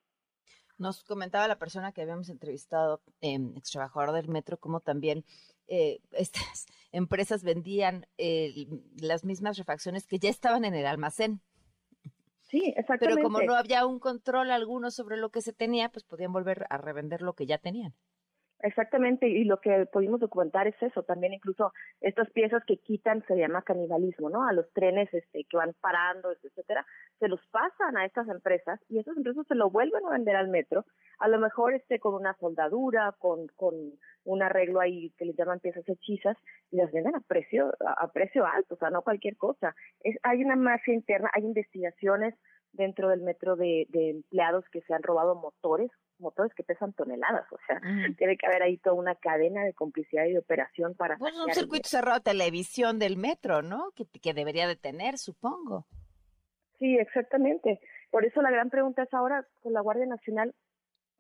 Nos 0.76 1.04
comentaba 1.04 1.46
la 1.46 1.58
persona 1.58 1.92
que 1.92 2.02
habíamos 2.02 2.28
entrevistado, 2.28 3.00
eh, 3.20 3.38
ex 3.56 3.70
trabajador 3.70 4.12
del 4.12 4.28
metro, 4.28 4.56
como 4.58 4.80
también 4.80 5.24
eh, 5.68 6.00
estas 6.12 6.66
empresas 6.92 7.42
vendían 7.42 8.06
eh, 8.18 8.66
las 9.00 9.24
mismas 9.24 9.56
refacciones 9.56 10.06
que 10.06 10.18
ya 10.18 10.30
estaban 10.30 10.64
en 10.64 10.74
el 10.74 10.86
almacén. 10.86 11.40
Sí, 12.40 12.74
exactamente. 12.76 13.22
Pero 13.22 13.22
como 13.22 13.40
no 13.40 13.54
había 13.54 13.86
un 13.86 13.98
control 13.98 14.50
alguno 14.50 14.90
sobre 14.90 15.16
lo 15.16 15.30
que 15.30 15.40
se 15.40 15.54
tenía, 15.54 15.88
pues 15.88 16.04
podían 16.04 16.32
volver 16.32 16.66
a 16.68 16.76
revender 16.76 17.22
lo 17.22 17.34
que 17.34 17.46
ya 17.46 17.56
tenían. 17.56 17.94
Exactamente, 18.62 19.26
y 19.26 19.42
lo 19.42 19.60
que 19.60 19.86
pudimos 19.86 20.20
documentar 20.20 20.68
es 20.68 20.80
eso, 20.80 21.02
también 21.02 21.32
incluso 21.32 21.72
estas 22.00 22.30
piezas 22.30 22.62
que 22.64 22.76
quitan 22.76 23.24
se 23.26 23.36
llama 23.36 23.62
canibalismo, 23.62 24.30
¿no? 24.30 24.46
A 24.46 24.52
los 24.52 24.72
trenes 24.72 25.12
este, 25.12 25.44
que 25.50 25.56
van 25.56 25.74
parando, 25.80 26.30
etcétera, 26.30 26.86
se 27.18 27.26
los 27.26 27.44
pasan 27.48 27.96
a 27.96 28.04
estas 28.04 28.28
empresas 28.28 28.78
y 28.88 29.00
esas 29.00 29.16
empresas 29.16 29.48
se 29.48 29.56
lo 29.56 29.68
vuelven 29.68 30.06
a 30.06 30.10
vender 30.10 30.36
al 30.36 30.46
metro, 30.46 30.84
a 31.18 31.26
lo 31.26 31.40
mejor 31.40 31.74
este 31.74 31.98
con 31.98 32.14
una 32.14 32.34
soldadura, 32.34 33.12
con, 33.18 33.48
con 33.56 33.74
un 34.24 34.42
arreglo 34.42 34.78
ahí 34.78 35.10
que 35.18 35.24
les 35.24 35.36
llaman 35.36 35.58
piezas 35.58 35.88
hechizas 35.88 36.36
y 36.70 36.76
las 36.76 36.92
venden 36.92 37.16
a 37.16 37.20
precio, 37.20 37.72
a, 37.84 38.12
precio 38.12 38.46
alto, 38.46 38.76
o 38.76 38.78
sea, 38.78 38.90
no 38.90 39.02
cualquier 39.02 39.36
cosa. 39.36 39.74
Es, 40.04 40.16
hay 40.22 40.44
una 40.44 40.54
mafia 40.54 40.94
interna, 40.94 41.28
hay 41.32 41.44
investigaciones 41.44 42.36
dentro 42.72 43.08
del 43.08 43.20
metro 43.20 43.56
de, 43.56 43.86
de 43.90 44.10
empleados 44.10 44.64
que 44.70 44.80
se 44.82 44.94
han 44.94 45.02
robado 45.02 45.34
motores 45.34 45.90
motores 46.22 46.54
que 46.54 46.62
pesan 46.62 46.92
toneladas, 46.94 47.44
o 47.52 47.58
sea, 47.66 47.80
tiene 48.16 48.36
que 48.38 48.46
haber 48.46 48.62
ahí 48.62 48.78
toda 48.78 48.94
una 48.94 49.14
cadena 49.16 49.64
de 49.64 49.74
complicidad 49.74 50.24
y 50.24 50.32
de 50.32 50.38
operación 50.38 50.94
para... 50.94 51.18
Pues 51.18 51.36
un 51.36 51.52
circuito 51.52 51.88
cerrado 51.88 52.18
de 52.18 52.30
televisión 52.30 52.98
del 52.98 53.18
metro, 53.18 53.60
¿no? 53.60 53.90
Que, 53.96 54.06
que 54.06 54.32
debería 54.32 54.66
de 54.66 54.76
tener, 54.76 55.18
supongo. 55.18 55.84
Sí, 56.78 56.96
exactamente. 56.96 57.80
Por 58.10 58.24
eso 58.24 58.40
la 58.40 58.50
gran 58.50 58.70
pregunta 58.70 59.02
es 59.02 59.12
ahora 59.12 59.46
con 59.62 59.72
la 59.72 59.80
Guardia 59.80 60.06
Nacional, 60.06 60.54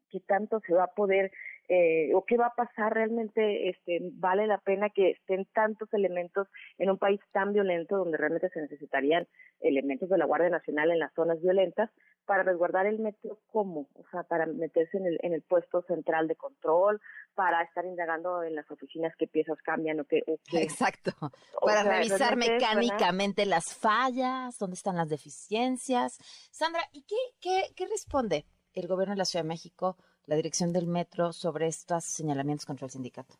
¿qué 0.08 0.20
tanto 0.20 0.60
se 0.60 0.72
va 0.72 0.84
a 0.84 0.94
poder 0.94 1.32
eh, 1.74 2.14
o 2.14 2.22
qué 2.26 2.36
va 2.36 2.48
a 2.48 2.54
pasar 2.54 2.92
realmente, 2.92 3.70
este, 3.70 4.00
vale 4.12 4.46
la 4.46 4.58
pena 4.58 4.90
que 4.90 5.12
estén 5.12 5.46
tantos 5.54 5.88
elementos 5.94 6.46
en 6.76 6.90
un 6.90 6.98
país 6.98 7.18
tan 7.32 7.54
violento 7.54 7.96
donde 7.96 8.18
realmente 8.18 8.50
se 8.50 8.60
necesitarían 8.60 9.26
elementos 9.60 10.10
de 10.10 10.18
la 10.18 10.26
Guardia 10.26 10.50
Nacional 10.50 10.90
en 10.90 10.98
las 10.98 11.14
zonas 11.14 11.40
violentas 11.40 11.88
para 12.26 12.42
resguardar 12.42 12.84
el 12.84 12.98
metro 12.98 13.38
cómo, 13.46 13.88
o 13.94 14.04
sea, 14.10 14.22
para 14.24 14.44
meterse 14.44 14.98
en 14.98 15.06
el, 15.06 15.18
en 15.22 15.32
el 15.32 15.40
puesto 15.40 15.80
central 15.88 16.28
de 16.28 16.36
control, 16.36 17.00
para 17.34 17.62
estar 17.62 17.86
indagando 17.86 18.42
en 18.42 18.54
las 18.54 18.70
oficinas 18.70 19.14
qué 19.18 19.26
piezas 19.26 19.56
cambian 19.62 19.98
o 19.98 20.04
qué. 20.04 20.22
Exacto, 20.52 21.12
para 21.64 21.84
revisar 21.84 22.36
mecánicamente 22.36 23.46
las 23.46 23.74
fallas, 23.74 24.58
dónde 24.58 24.74
están 24.74 24.96
las 24.96 25.08
deficiencias. 25.08 26.18
Sandra, 26.50 26.82
¿y 26.92 27.04
qué, 27.04 27.16
qué, 27.40 27.62
qué 27.74 27.86
responde 27.86 28.44
el 28.74 28.88
gobierno 28.88 29.14
de 29.14 29.18
la 29.20 29.24
Ciudad 29.24 29.44
de 29.44 29.48
México? 29.48 29.96
La 30.26 30.36
dirección 30.36 30.72
del 30.72 30.86
metro 30.86 31.32
sobre 31.32 31.66
estos 31.66 32.04
señalamientos 32.04 32.66
contra 32.66 32.86
el 32.86 32.90
sindicato? 32.90 33.34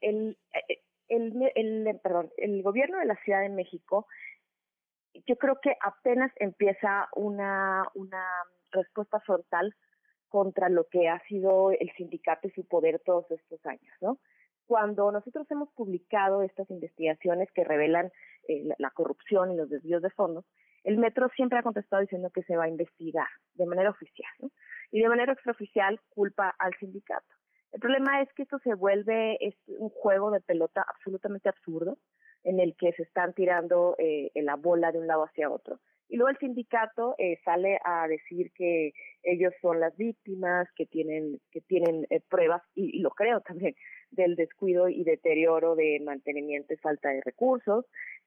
El, 0.00 0.38
el, 1.08 1.52
el, 1.54 2.00
perdón, 2.02 2.30
el 2.36 2.62
gobierno 2.62 2.98
de 2.98 3.06
la 3.06 3.16
Ciudad 3.24 3.42
de 3.42 3.48
México, 3.48 4.06
yo 5.26 5.36
creo 5.36 5.58
que 5.60 5.76
apenas 5.80 6.30
empieza 6.36 7.08
una, 7.14 7.84
una 7.94 8.24
respuesta 8.70 9.20
frontal 9.20 9.74
contra 10.28 10.68
lo 10.68 10.86
que 10.88 11.08
ha 11.08 11.20
sido 11.26 11.70
el 11.70 11.90
sindicato 11.96 12.48
y 12.48 12.50
su 12.50 12.66
poder 12.66 13.00
todos 13.04 13.30
estos 13.30 13.64
años, 13.66 13.94
¿no? 14.00 14.18
Cuando 14.66 15.12
nosotros 15.12 15.48
hemos 15.50 15.70
publicado 15.70 16.42
estas 16.42 16.68
investigaciones 16.70 17.48
que 17.52 17.62
revelan 17.62 18.10
eh, 18.48 18.64
la, 18.64 18.74
la, 18.78 18.90
corrupción 18.90 19.52
y 19.52 19.56
los 19.56 19.70
desvíos 19.70 20.02
de 20.02 20.10
fondos, 20.10 20.44
el 20.86 20.98
metro 20.98 21.28
siempre 21.34 21.58
ha 21.58 21.64
contestado 21.64 22.00
diciendo 22.02 22.30
que 22.30 22.44
se 22.44 22.56
va 22.56 22.64
a 22.64 22.68
investigar 22.68 23.26
de 23.54 23.66
manera 23.66 23.90
oficial. 23.90 24.52
Y 24.92 25.00
de 25.00 25.08
manera 25.08 25.32
extraoficial 25.32 26.00
culpa 26.10 26.54
al 26.60 26.72
sindicato. 26.78 27.26
El 27.72 27.80
problema 27.80 28.22
es 28.22 28.32
que 28.34 28.44
esto 28.44 28.60
se 28.60 28.72
vuelve 28.74 29.36
es 29.44 29.56
un 29.66 29.88
juego 29.88 30.30
de 30.30 30.40
pelota 30.40 30.86
absolutamente 30.88 31.48
absurdo 31.48 31.98
en 32.44 32.60
el 32.60 32.76
que 32.76 32.92
se 32.92 33.02
están 33.02 33.34
tirando 33.34 33.96
eh, 33.98 34.30
la 34.36 34.54
bola 34.54 34.92
de 34.92 35.00
un 35.00 35.08
lado 35.08 35.24
hacia 35.24 35.50
otro. 35.50 35.80
Y 36.08 36.16
luego 36.16 36.30
el 36.30 36.38
sindicato 36.38 37.16
eh, 37.18 37.40
sale 37.44 37.80
a 37.84 38.06
decir 38.06 38.52
que 38.52 38.92
ellos 39.24 39.52
son 39.60 39.80
las 39.80 39.96
víctimas, 39.96 40.68
que 40.76 40.86
tienen, 40.86 41.40
que 41.50 41.62
tienen 41.62 42.06
eh, 42.10 42.20
pruebas, 42.30 42.62
y, 42.76 42.96
y, 42.96 43.00
lo 43.00 43.10
creo 43.10 43.40
también, 43.40 43.74
del 44.12 44.36
descuido 44.36 44.88
y 44.88 45.02
deterioro 45.02 45.74
de 45.74 46.00
mantenimiento 46.04 46.74
y 46.74 46.76
falta 46.76 47.08
de 47.08 47.22
recursos, 47.24 47.86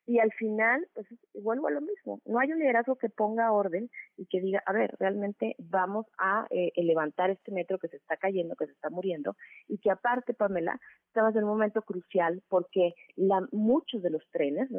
y 0.10 0.18
al 0.18 0.32
final, 0.34 0.88
pues 0.96 1.06
vuelvo 1.36 1.68
a 1.68 1.72
lo 1.72 1.82
mismo, 1.82 2.20
no 2.26 2.40
hay 2.40 2.52
un 2.52 2.58
liderazgo 2.58 2.96
que 2.96 3.10
ponga 3.10 3.52
orden 3.52 3.92
y 4.18 4.26
que 4.26 4.42
diga, 4.42 4.64
a 4.66 4.74
ver, 4.74 4.96
realmente 4.98 5.56
vamos 5.60 6.08
a 6.18 6.48
eh, 6.50 6.72
levantar 6.78 7.30
este 7.30 7.52
metro 7.52 7.78
que 7.78 7.90
se 7.90 7.98
está 7.98 8.18
cayendo, 8.18 8.56
que 8.56 8.66
se 8.66 8.72
está 8.72 8.90
muriendo, 8.90 9.36
y 9.68 9.78
que 9.78 9.92
aparte, 9.92 10.34
Pamela, 10.34 10.82
estamos 11.06 11.36
en 11.36 11.44
un 11.44 11.50
momento 11.50 11.84
crucial 11.84 12.42
porque 12.50 12.96
la, 13.18 13.48
muchos 13.52 14.02
de 14.02 14.10
los 14.10 14.28
trenes, 14.32 14.72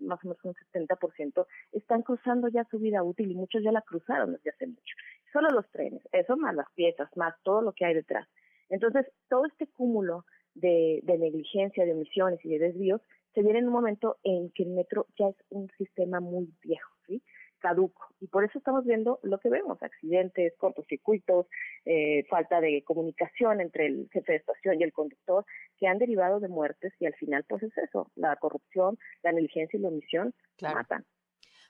más 0.00 0.24
o 0.24 0.28
menos 0.28 0.42
un 0.42 0.54
70%, 0.72 1.46
están 1.72 2.00
cruzando 2.00 2.48
ya 2.48 2.64
su 2.70 2.78
vida 2.78 3.02
útil 3.02 3.30
y 3.30 3.34
muchos 3.34 3.62
ya 3.62 3.72
la 3.72 3.82
cruzaron 3.82 4.32
desde 4.32 4.52
hace 4.52 4.68
mucho. 4.68 4.94
Solo 5.34 5.50
los 5.50 5.70
trenes, 5.70 6.00
eso 6.12 6.38
más 6.38 6.54
las 6.54 6.72
piezas, 6.74 7.14
más 7.14 7.34
todo 7.42 7.60
lo 7.60 7.74
que 7.74 7.84
hay 7.84 7.92
detrás. 7.92 8.26
Entonces, 8.70 9.04
todo 9.28 9.44
este 9.44 9.66
cúmulo 9.66 10.24
de 10.54 11.02
negligencia, 11.06 11.84
de 11.84 11.92
omisiones 11.92 12.42
y 12.42 12.48
de 12.48 12.58
desvíos 12.58 13.02
se 13.34 13.42
viene 13.42 13.60
en 13.60 13.66
un 13.66 13.72
momento 13.72 14.18
en 14.22 14.50
que 14.50 14.64
el 14.64 14.70
metro 14.70 15.06
ya 15.18 15.28
es 15.28 15.36
un 15.50 15.70
sistema 15.78 16.20
muy 16.20 16.52
viejo, 16.62 16.90
¿sí? 17.06 17.22
caduco. 17.60 18.08
Y 18.20 18.26
por 18.26 18.44
eso 18.44 18.58
estamos 18.58 18.84
viendo 18.84 19.20
lo 19.22 19.38
que 19.38 19.48
vemos, 19.48 19.80
accidentes, 19.82 20.54
cortocircuitos, 20.58 21.46
eh, 21.84 22.24
falta 22.28 22.60
de 22.60 22.82
comunicación 22.84 23.60
entre 23.60 23.86
el 23.86 24.08
jefe 24.12 24.32
de 24.32 24.38
estación 24.38 24.80
y 24.80 24.82
el 24.82 24.92
conductor, 24.92 25.44
que 25.78 25.86
han 25.86 25.98
derivado 25.98 26.40
de 26.40 26.48
muertes 26.48 26.92
y 26.98 27.06
al 27.06 27.14
final 27.14 27.44
pues 27.48 27.62
es 27.62 27.76
eso, 27.78 28.10
la 28.16 28.34
corrupción, 28.36 28.98
la 29.22 29.32
negligencia 29.32 29.78
y 29.78 29.82
la 29.82 29.88
omisión 29.88 30.34
matan. 30.60 31.06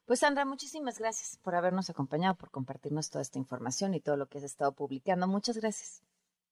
Pues 0.06 0.20
Sandra, 0.20 0.44
muchísimas 0.44 0.98
gracias 0.98 1.38
por 1.42 1.54
habernos 1.54 1.90
acompañado, 1.90 2.34
por 2.34 2.50
compartirnos 2.50 3.10
toda 3.10 3.22
esta 3.22 3.38
información 3.38 3.94
y 3.94 4.00
todo 4.00 4.16
lo 4.16 4.26
que 4.26 4.38
has 4.38 4.44
estado 4.44 4.72
publicando. 4.72 5.28
Muchas 5.28 5.58
gracias. 5.58 6.02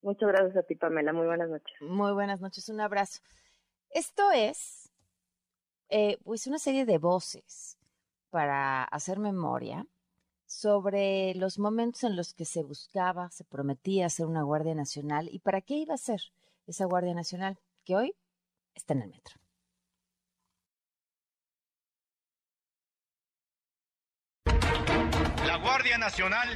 Muchas 0.03 0.29
gracias 0.29 0.57
a 0.57 0.63
ti, 0.63 0.77
Pamela. 0.77 1.13
Muy 1.13 1.27
buenas 1.27 1.49
noches. 1.49 1.75
Muy 1.81 2.13
buenas 2.13 2.41
noches. 2.41 2.69
Un 2.69 2.81
abrazo. 2.81 3.21
Esto 3.91 4.31
es 4.31 4.78
eh, 5.89 6.19
pues 6.25 6.47
una 6.47 6.59
serie 6.59 6.85
de 6.85 6.99
voces 6.99 7.79
para 8.31 8.85
hacer 8.85 9.19
memoria 9.19 9.87
sobre 10.47 11.35
los 11.35 11.59
momentos 11.59 12.05
en 12.05 12.17
los 12.17 12.35
que 12.35 12.45
se 12.45 12.63
buscaba, 12.63 13.31
se 13.31 13.45
prometía 13.45 14.07
hacer 14.07 14.27
una 14.27 14.43
Guardia 14.43 14.75
Nacional 14.75 15.29
y 15.31 15.39
para 15.41 15.61
qué 15.61 15.75
iba 15.75 15.95
a 15.95 15.99
ser 15.99 16.21
esa 16.67 16.87
Guardia 16.87 17.15
Nacional 17.15 17.59
que 17.85 17.97
hoy 17.97 18.15
está 18.75 18.95
en 18.95 19.03
el 19.03 19.11
metro. 19.11 19.37
La 25.47 25.57
Guardia 25.57 25.99
Nacional 25.99 26.49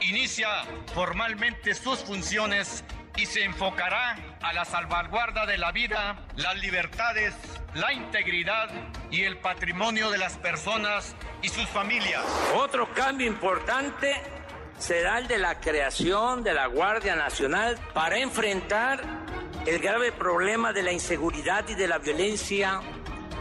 inicia 0.00 0.48
formalmente 0.94 1.74
sus 1.74 2.00
funciones 2.00 2.84
y 3.16 3.26
se 3.26 3.44
enfocará 3.44 4.16
a 4.42 4.52
la 4.52 4.64
salvaguarda 4.64 5.46
de 5.46 5.58
la 5.58 5.72
vida, 5.72 6.26
las 6.36 6.56
libertades, 6.56 7.34
la 7.74 7.92
integridad 7.92 8.68
y 9.10 9.22
el 9.22 9.38
patrimonio 9.38 10.10
de 10.10 10.18
las 10.18 10.36
personas 10.38 11.14
y 11.42 11.48
sus 11.48 11.66
familias. 11.68 12.22
Otro 12.54 12.92
cambio 12.92 13.26
importante 13.26 14.14
será 14.78 15.18
el 15.18 15.26
de 15.26 15.38
la 15.38 15.60
creación 15.60 16.42
de 16.42 16.52
la 16.54 16.66
Guardia 16.66 17.16
Nacional 17.16 17.78
para 17.94 18.18
enfrentar 18.18 19.02
el 19.64 19.78
grave 19.78 20.12
problema 20.12 20.72
de 20.72 20.82
la 20.82 20.92
inseguridad 20.92 21.66
y 21.68 21.74
de 21.74 21.88
la 21.88 21.98
violencia 21.98 22.80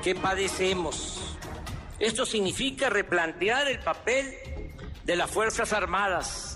que 0.02 0.16
padecemos. 0.16 1.38
Esto 2.00 2.26
significa 2.26 2.90
replantear 2.90 3.68
el 3.68 3.80
papel 3.80 4.34
de 5.04 5.16
las 5.16 5.30
Fuerzas 5.30 5.72
Armadas 5.74 6.55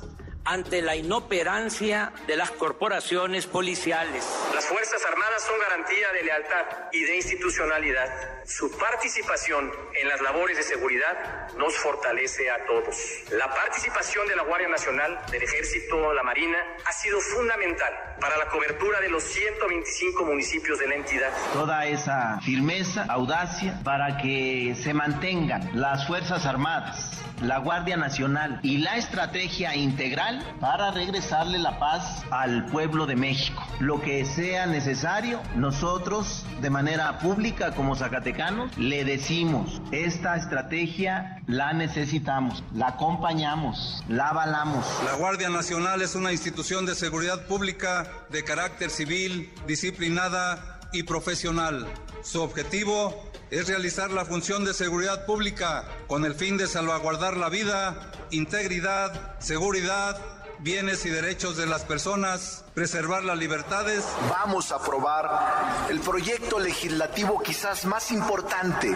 ante 0.49 0.81
la 0.81 0.95
inoperancia 0.95 2.11
de 2.25 2.35
las 2.35 2.49
corporaciones 2.49 3.45
policiales. 3.45 4.25
Las 4.55 4.65
Fuerzas 4.65 4.99
Armadas 5.05 5.43
son 5.43 5.59
garantía 5.59 6.11
de 6.11 6.23
lealtad 6.23 6.65
y 6.91 7.03
de 7.03 7.17
institucionalidad. 7.17 8.09
Su 8.45 8.75
participación 8.75 9.71
en 9.93 10.07
las 10.07 10.19
labores 10.21 10.57
de 10.57 10.63
seguridad 10.63 11.53
nos 11.55 11.75
fortalece 11.77 12.49
a 12.49 12.65
todos. 12.65 12.95
La 13.29 13.47
participación 13.53 14.27
de 14.27 14.35
la 14.35 14.41
Guardia 14.41 14.69
Nacional, 14.69 15.19
del 15.29 15.43
Ejército, 15.43 16.13
la 16.13 16.23
Marina, 16.23 16.57
ha 16.83 16.93
sido 16.93 17.19
fundamental 17.21 17.93
para 18.19 18.35
la 18.37 18.47
cobertura 18.47 18.99
de 19.01 19.09
los 19.09 19.21
125 19.23 20.25
municipios 20.25 20.79
de 20.79 20.87
la 20.87 20.95
entidad. 20.95 21.31
Toda 21.53 21.85
esa 21.85 22.39
firmeza, 22.41 23.05
audacia, 23.07 23.79
para 23.83 24.17
que 24.17 24.75
se 24.81 24.95
mantengan 24.95 25.69
las 25.79 26.07
Fuerzas 26.07 26.47
Armadas, 26.47 27.23
la 27.41 27.59
Guardia 27.59 27.97
Nacional 27.97 28.59
y 28.63 28.79
la 28.79 28.97
estrategia 28.97 29.75
integral 29.75 30.38
para 30.59 30.91
regresarle 30.91 31.59
la 31.59 31.79
paz 31.79 32.23
al 32.31 32.65
pueblo 32.67 33.05
de 33.05 33.15
México. 33.15 33.65
Lo 33.79 34.01
que 34.01 34.25
sea 34.25 34.65
necesario, 34.65 35.41
nosotros 35.55 36.45
de 36.61 36.69
manera 36.69 37.19
pública 37.19 37.71
como 37.75 37.95
zacatecanos 37.95 38.77
le 38.77 39.05
decimos, 39.05 39.81
esta 39.91 40.35
estrategia 40.35 41.41
la 41.47 41.73
necesitamos, 41.73 42.63
la 42.73 42.89
acompañamos, 42.89 44.03
la 44.07 44.29
avalamos. 44.29 44.85
La 45.05 45.15
Guardia 45.15 45.49
Nacional 45.49 46.01
es 46.01 46.15
una 46.15 46.31
institución 46.31 46.85
de 46.85 46.95
seguridad 46.95 47.45
pública 47.47 48.07
de 48.29 48.43
carácter 48.43 48.89
civil, 48.89 49.51
disciplinada 49.67 50.79
y 50.91 51.03
profesional. 51.03 51.87
Su 52.23 52.41
objetivo 52.41 53.28
es 53.51 53.67
realizar 53.67 54.11
la 54.11 54.25
función 54.25 54.63
de 54.65 54.73
seguridad 54.73 55.25
pública 55.25 55.85
con 56.07 56.25
el 56.25 56.35
fin 56.35 56.57
de 56.57 56.67
salvaguardar 56.67 57.37
la 57.37 57.49
vida, 57.49 58.11
integridad, 58.31 59.39
seguridad, 59.39 60.19
bienes 60.59 61.05
y 61.05 61.09
derechos 61.09 61.57
de 61.57 61.65
las 61.65 61.83
personas, 61.83 62.63
preservar 62.73 63.23
las 63.23 63.37
libertades. 63.37 64.05
Vamos 64.29 64.71
a 64.71 64.75
aprobar 64.75 65.87
el 65.89 65.99
proyecto 65.99 66.59
legislativo 66.59 67.41
quizás 67.41 67.85
más 67.85 68.11
importante 68.11 68.95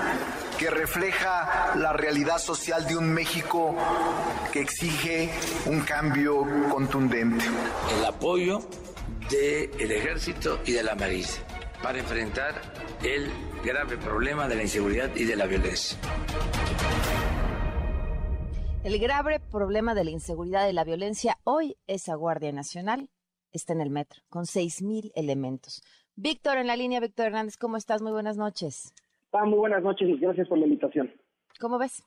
que 0.60 0.70
refleja 0.70 1.74
la 1.76 1.94
realidad 1.94 2.38
social 2.38 2.86
de 2.86 2.98
un 2.98 3.12
México 3.12 3.76
que 4.52 4.60
exige 4.60 5.32
un 5.66 5.82
cambio 5.82 6.46
contundente. 6.70 7.46
El 7.98 8.06
apoyo 8.06 8.62
del 9.30 9.92
ejército 9.92 10.60
y 10.66 10.74
de 10.74 10.84
la 10.84 10.96
marina 10.96 11.53
para 11.84 12.00
enfrentar 12.00 12.54
el 13.04 13.30
grave 13.64 13.98
problema 13.98 14.48
de 14.48 14.56
la 14.56 14.62
inseguridad 14.62 15.14
y 15.16 15.26
de 15.26 15.36
la 15.36 15.46
violencia. 15.46 16.00
El 18.86 18.98
grave 19.00 19.42
problema 19.52 19.94
de 19.94 20.06
la 20.06 20.12
inseguridad 20.12 20.68
y 20.70 20.74
la 20.74 20.86
violencia 20.86 21.38
hoy 21.44 21.76
esa 21.88 22.16
Guardia 22.16 22.54
Nacional 22.54 23.10
está 23.52 23.74
en 23.74 23.82
el 23.82 23.90
metro 23.90 24.22
con 24.30 24.46
seis 24.46 24.82
mil 24.82 25.12
elementos. 25.16 25.84
Víctor 26.16 26.58
en 26.58 26.68
la 26.68 26.78
línea, 26.78 27.02
Víctor 27.02 27.28
Hernández, 27.28 27.58
¿cómo 27.58 27.76
estás? 27.76 28.02
Muy 28.02 28.14
buenas 28.14 28.38
noches. 28.38 28.94
Ah, 29.34 29.46
muy 29.46 29.58
buenas 29.60 29.84
noches 29.84 30.08
y 30.08 30.18
gracias 30.18 30.48
por 30.48 30.58
la 30.58 30.66
invitación. 30.66 31.12
¿Cómo 31.60 31.78
ves? 31.78 32.04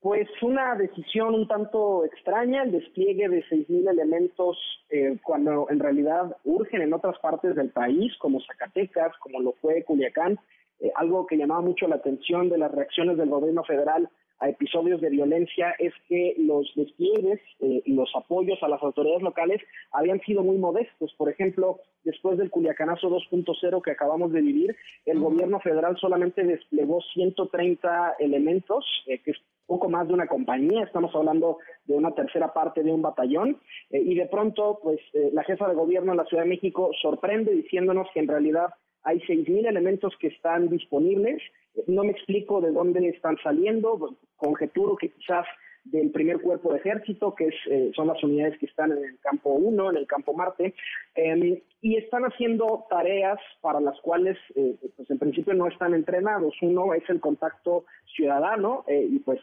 Pues 0.00 0.28
una 0.40 0.74
decisión 0.76 1.34
un 1.34 1.46
tanto 1.46 2.06
extraña, 2.06 2.62
el 2.62 2.72
despliegue 2.72 3.28
de 3.28 3.44
seis 3.50 3.68
mil 3.68 3.86
elementos 3.86 4.56
eh, 4.88 5.18
cuando 5.22 5.66
en 5.68 5.78
realidad 5.78 6.36
urgen 6.44 6.80
en 6.80 6.94
otras 6.94 7.18
partes 7.18 7.54
del 7.54 7.68
país, 7.68 8.16
como 8.18 8.40
Zacatecas, 8.40 9.12
como 9.18 9.40
lo 9.40 9.52
fue 9.60 9.84
Culiacán, 9.84 10.38
eh, 10.80 10.90
algo 10.94 11.26
que 11.26 11.36
llamaba 11.36 11.60
mucho 11.60 11.86
la 11.86 11.96
atención 11.96 12.48
de 12.48 12.56
las 12.56 12.72
reacciones 12.72 13.18
del 13.18 13.28
gobierno 13.28 13.62
federal 13.62 14.08
a 14.40 14.48
episodios 14.48 15.00
de 15.00 15.10
violencia 15.10 15.74
es 15.78 15.92
que 16.08 16.34
los 16.38 16.70
despliegues 16.74 17.40
eh, 17.60 17.82
y 17.84 17.92
los 17.92 18.10
apoyos 18.16 18.58
a 18.62 18.68
las 18.68 18.82
autoridades 18.82 19.22
locales 19.22 19.60
habían 19.92 20.20
sido 20.22 20.42
muy 20.42 20.56
modestos. 20.56 21.14
Por 21.18 21.28
ejemplo, 21.28 21.80
después 22.04 22.38
del 22.38 22.50
Culiacanazo 22.50 23.10
2.0 23.10 23.82
que 23.82 23.90
acabamos 23.90 24.32
de 24.32 24.40
vivir, 24.40 24.74
el 25.04 25.20
gobierno 25.20 25.60
federal 25.60 25.96
solamente 25.98 26.42
desplegó 26.42 27.00
130 27.12 28.16
elementos, 28.18 28.84
eh, 29.06 29.20
que 29.22 29.32
es 29.32 29.38
poco 29.66 29.88
más 29.88 30.08
de 30.08 30.14
una 30.14 30.26
compañía, 30.26 30.82
estamos 30.82 31.14
hablando 31.14 31.58
de 31.84 31.94
una 31.94 32.12
tercera 32.12 32.52
parte 32.52 32.82
de 32.82 32.92
un 32.92 33.02
batallón, 33.02 33.60
eh, 33.90 34.00
y 34.00 34.14
de 34.14 34.26
pronto, 34.26 34.80
pues 34.82 34.98
la 35.12 35.44
jefa 35.44 35.68
de 35.68 35.74
gobierno 35.74 36.12
en 36.12 36.18
la 36.18 36.24
Ciudad 36.24 36.42
de 36.42 36.48
México 36.48 36.90
sorprende 37.00 37.54
diciéndonos 37.54 38.08
que 38.12 38.20
en 38.20 38.28
realidad 38.28 38.70
hay 39.02 39.20
6.000 39.20 39.66
elementos 39.66 40.14
que 40.18 40.28
están 40.28 40.68
disponibles. 40.68 41.42
No 41.86 42.04
me 42.04 42.12
explico 42.12 42.60
de 42.60 42.72
dónde 42.72 43.08
están 43.08 43.36
saliendo. 43.42 44.16
Conjeturo 44.36 44.96
que 44.96 45.10
quizás 45.10 45.46
del 45.84 46.10
primer 46.10 46.40
cuerpo 46.40 46.72
de 46.72 46.78
ejército, 46.78 47.34
que 47.34 47.46
es, 47.48 47.54
eh, 47.70 47.90
son 47.94 48.08
las 48.08 48.22
unidades 48.22 48.58
que 48.58 48.66
están 48.66 48.92
en 48.92 48.98
el 48.98 49.18
campo 49.20 49.50
1, 49.50 49.90
en 49.90 49.96
el 49.96 50.06
campo 50.06 50.34
Marte, 50.34 50.74
em, 51.14 51.58
y 51.80 51.96
están 51.96 52.24
haciendo 52.24 52.84
tareas 52.90 53.38
para 53.60 53.80
las 53.80 53.98
cuales, 54.00 54.36
eh, 54.54 54.76
pues 54.96 55.10
en 55.10 55.18
principio 55.18 55.54
no 55.54 55.66
están 55.66 55.94
entrenados. 55.94 56.54
Uno 56.60 56.92
es 56.94 57.08
el 57.08 57.20
contacto 57.20 57.86
ciudadano, 58.14 58.84
eh, 58.86 59.06
y 59.10 59.18
pues 59.20 59.40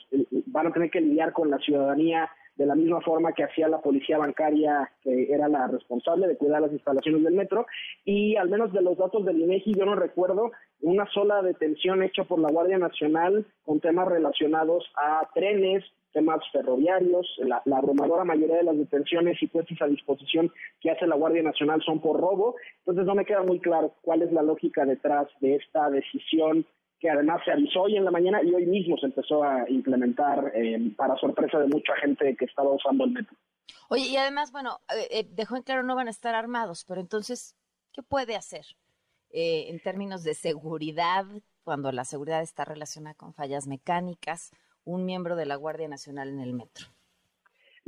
van 0.47 0.67
a 0.67 0.71
tener 0.71 0.91
que 0.91 1.01
lidiar 1.01 1.33
con 1.33 1.49
la 1.49 1.57
ciudadanía 1.57 2.29
de 2.57 2.65
la 2.65 2.75
misma 2.75 3.01
forma 3.01 3.33
que 3.33 3.43
hacía 3.43 3.67
la 3.67 3.81
policía 3.81 4.17
bancaria, 4.17 4.91
que 5.01 5.31
era 5.31 5.47
la 5.47 5.67
responsable 5.67 6.27
de 6.27 6.37
cuidar 6.37 6.61
las 6.61 6.71
instalaciones 6.71 7.23
del 7.23 7.35
metro, 7.35 7.67
y 8.03 8.35
al 8.35 8.49
menos 8.49 8.73
de 8.73 8.81
los 8.81 8.97
datos 8.97 9.23
del 9.25 9.39
INEGI 9.39 9.75
yo 9.75 9.85
no 9.85 9.95
recuerdo 9.95 10.51
una 10.81 11.05
sola 11.11 11.41
detención 11.41 12.01
hecha 12.03 12.23
por 12.23 12.39
la 12.39 12.51
Guardia 12.51 12.77
Nacional 12.79 13.45
con 13.63 13.79
temas 13.79 14.07
relacionados 14.07 14.85
a 14.95 15.29
trenes, 15.33 15.83
temas 16.13 16.39
ferroviarios, 16.51 17.27
la, 17.37 17.61
la, 17.65 17.77
abrumadora 17.77 18.23
mayoría 18.23 18.57
de 18.57 18.63
las 18.63 18.77
detenciones 18.77 19.41
y 19.41 19.47
puestas 19.47 19.79
a 19.81 19.87
disposición 19.87 20.51
que 20.81 20.89
hace 20.89 21.05
la 21.05 21.15
Guardia 21.15 21.43
Nacional 21.43 21.81
son 21.83 21.99
por 21.99 22.19
robo, 22.19 22.55
entonces 22.79 23.05
no 23.05 23.13
me 23.13 23.25
queda 23.25 23.43
muy 23.43 23.59
claro 23.59 23.93
cuál 24.01 24.23
es 24.23 24.31
la 24.31 24.41
lógica 24.41 24.83
detrás 24.85 25.27
de 25.41 25.55
esta 25.55 25.91
decisión 25.91 26.65
que 26.99 27.09
además 27.09 27.41
se 27.45 27.51
avisó 27.51 27.83
hoy 27.83 27.95
en 27.95 28.05
la 28.05 28.11
mañana 28.11 28.41
y 28.43 28.53
hoy 28.53 28.65
mismo 28.65 28.97
se 28.97 29.07
empezó 29.07 29.43
a 29.43 29.69
implementar 29.69 30.51
eh, 30.55 30.91
para 30.95 31.15
sorpresa 31.17 31.59
de 31.59 31.67
mucha 31.67 31.95
gente 31.95 32.35
que 32.35 32.45
estaba 32.45 32.71
usando 32.71 33.05
el 33.05 33.11
metro. 33.11 33.35
Oye, 33.89 34.07
y 34.09 34.17
además, 34.17 34.51
bueno, 34.51 34.79
eh, 34.95 35.07
eh, 35.11 35.27
dejó 35.29 35.55
en 35.55 35.63
claro 35.63 35.83
no 35.83 35.95
van 35.95 36.07
a 36.07 36.11
estar 36.11 36.35
armados, 36.35 36.85
pero 36.87 37.01
entonces, 37.01 37.55
¿qué 37.93 38.01
puede 38.01 38.35
hacer 38.35 38.65
en 39.29 39.79
términos 39.81 40.23
de 40.23 40.33
seguridad 40.33 41.25
cuando 41.63 41.91
la 41.91 42.05
seguridad 42.05 42.41
está 42.41 42.63
relacionada 42.63 43.13
con 43.13 43.33
fallas 43.33 43.67
mecánicas 43.67 44.51
un 44.85 45.05
miembro 45.05 45.35
de 45.35 45.45
la 45.45 45.57
Guardia 45.57 45.89
Nacional 45.89 46.29
en 46.29 46.39
el 46.39 46.53
metro? 46.53 46.87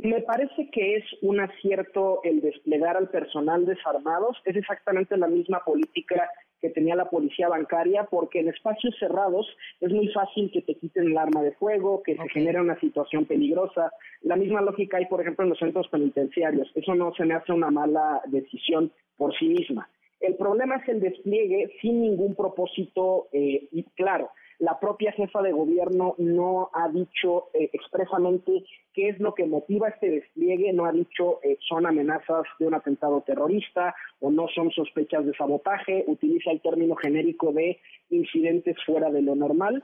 Me 0.01 0.21
parece 0.21 0.69
que 0.71 0.97
es 0.97 1.03
un 1.21 1.39
acierto 1.41 2.21
el 2.23 2.41
desplegar 2.41 2.95
al 2.95 3.09
personal 3.09 3.65
desarmados. 3.65 4.37
Es 4.45 4.55
exactamente 4.55 5.17
la 5.17 5.27
misma 5.27 5.63
política 5.65 6.29
que 6.61 6.69
tenía 6.69 6.95
la 6.95 7.09
policía 7.09 7.47
bancaria, 7.47 8.05
porque 8.05 8.39
en 8.39 8.49
espacios 8.49 8.95
cerrados 8.99 9.47
es 9.79 9.91
muy 9.91 10.07
fácil 10.09 10.51
que 10.51 10.61
te 10.61 10.75
quiten 10.75 11.07
el 11.07 11.17
arma 11.17 11.41
de 11.41 11.53
fuego, 11.53 12.03
que 12.03 12.15
se 12.15 12.29
genere 12.29 12.61
una 12.61 12.79
situación 12.79 13.25
peligrosa. 13.25 13.91
La 14.21 14.35
misma 14.35 14.61
lógica 14.61 14.97
hay, 14.97 15.05
por 15.05 15.21
ejemplo, 15.21 15.43
en 15.43 15.49
los 15.49 15.59
centros 15.59 15.87
penitenciarios. 15.89 16.71
Eso 16.75 16.95
no 16.95 17.13
se 17.13 17.25
me 17.25 17.35
hace 17.35 17.53
una 17.53 17.71
mala 17.71 18.21
decisión 18.27 18.91
por 19.17 19.37
sí 19.37 19.47
misma. 19.47 19.89
El 20.19 20.35
problema 20.35 20.75
es 20.75 20.89
el 20.89 20.99
despliegue 20.99 21.71
sin 21.81 22.01
ningún 22.01 22.35
propósito 22.35 23.29
eh, 23.31 23.69
claro 23.95 24.29
la 24.59 24.77
propia 24.79 25.11
jefa 25.13 25.41
de 25.41 25.53
gobierno 25.53 26.15
no 26.17 26.69
ha 26.73 26.89
dicho 26.89 27.49
eh, 27.53 27.69
expresamente 27.71 28.65
qué 28.93 29.09
es 29.09 29.19
lo 29.19 29.33
que 29.33 29.45
motiva 29.45 29.87
este 29.87 30.09
despliegue, 30.09 30.73
no 30.73 30.85
ha 30.85 30.91
dicho 30.91 31.39
eh, 31.43 31.57
son 31.67 31.85
amenazas 31.85 32.43
de 32.59 32.67
un 32.67 32.73
atentado 32.73 33.21
terrorista 33.21 33.95
o 34.19 34.29
no 34.29 34.47
son 34.49 34.69
sospechas 34.71 35.25
de 35.25 35.33
sabotaje, 35.33 36.03
utiliza 36.07 36.51
el 36.51 36.61
término 36.61 36.95
genérico 36.95 37.53
de 37.53 37.79
incidentes 38.09 38.75
fuera 38.85 39.09
de 39.09 39.21
lo 39.21 39.35
normal 39.35 39.83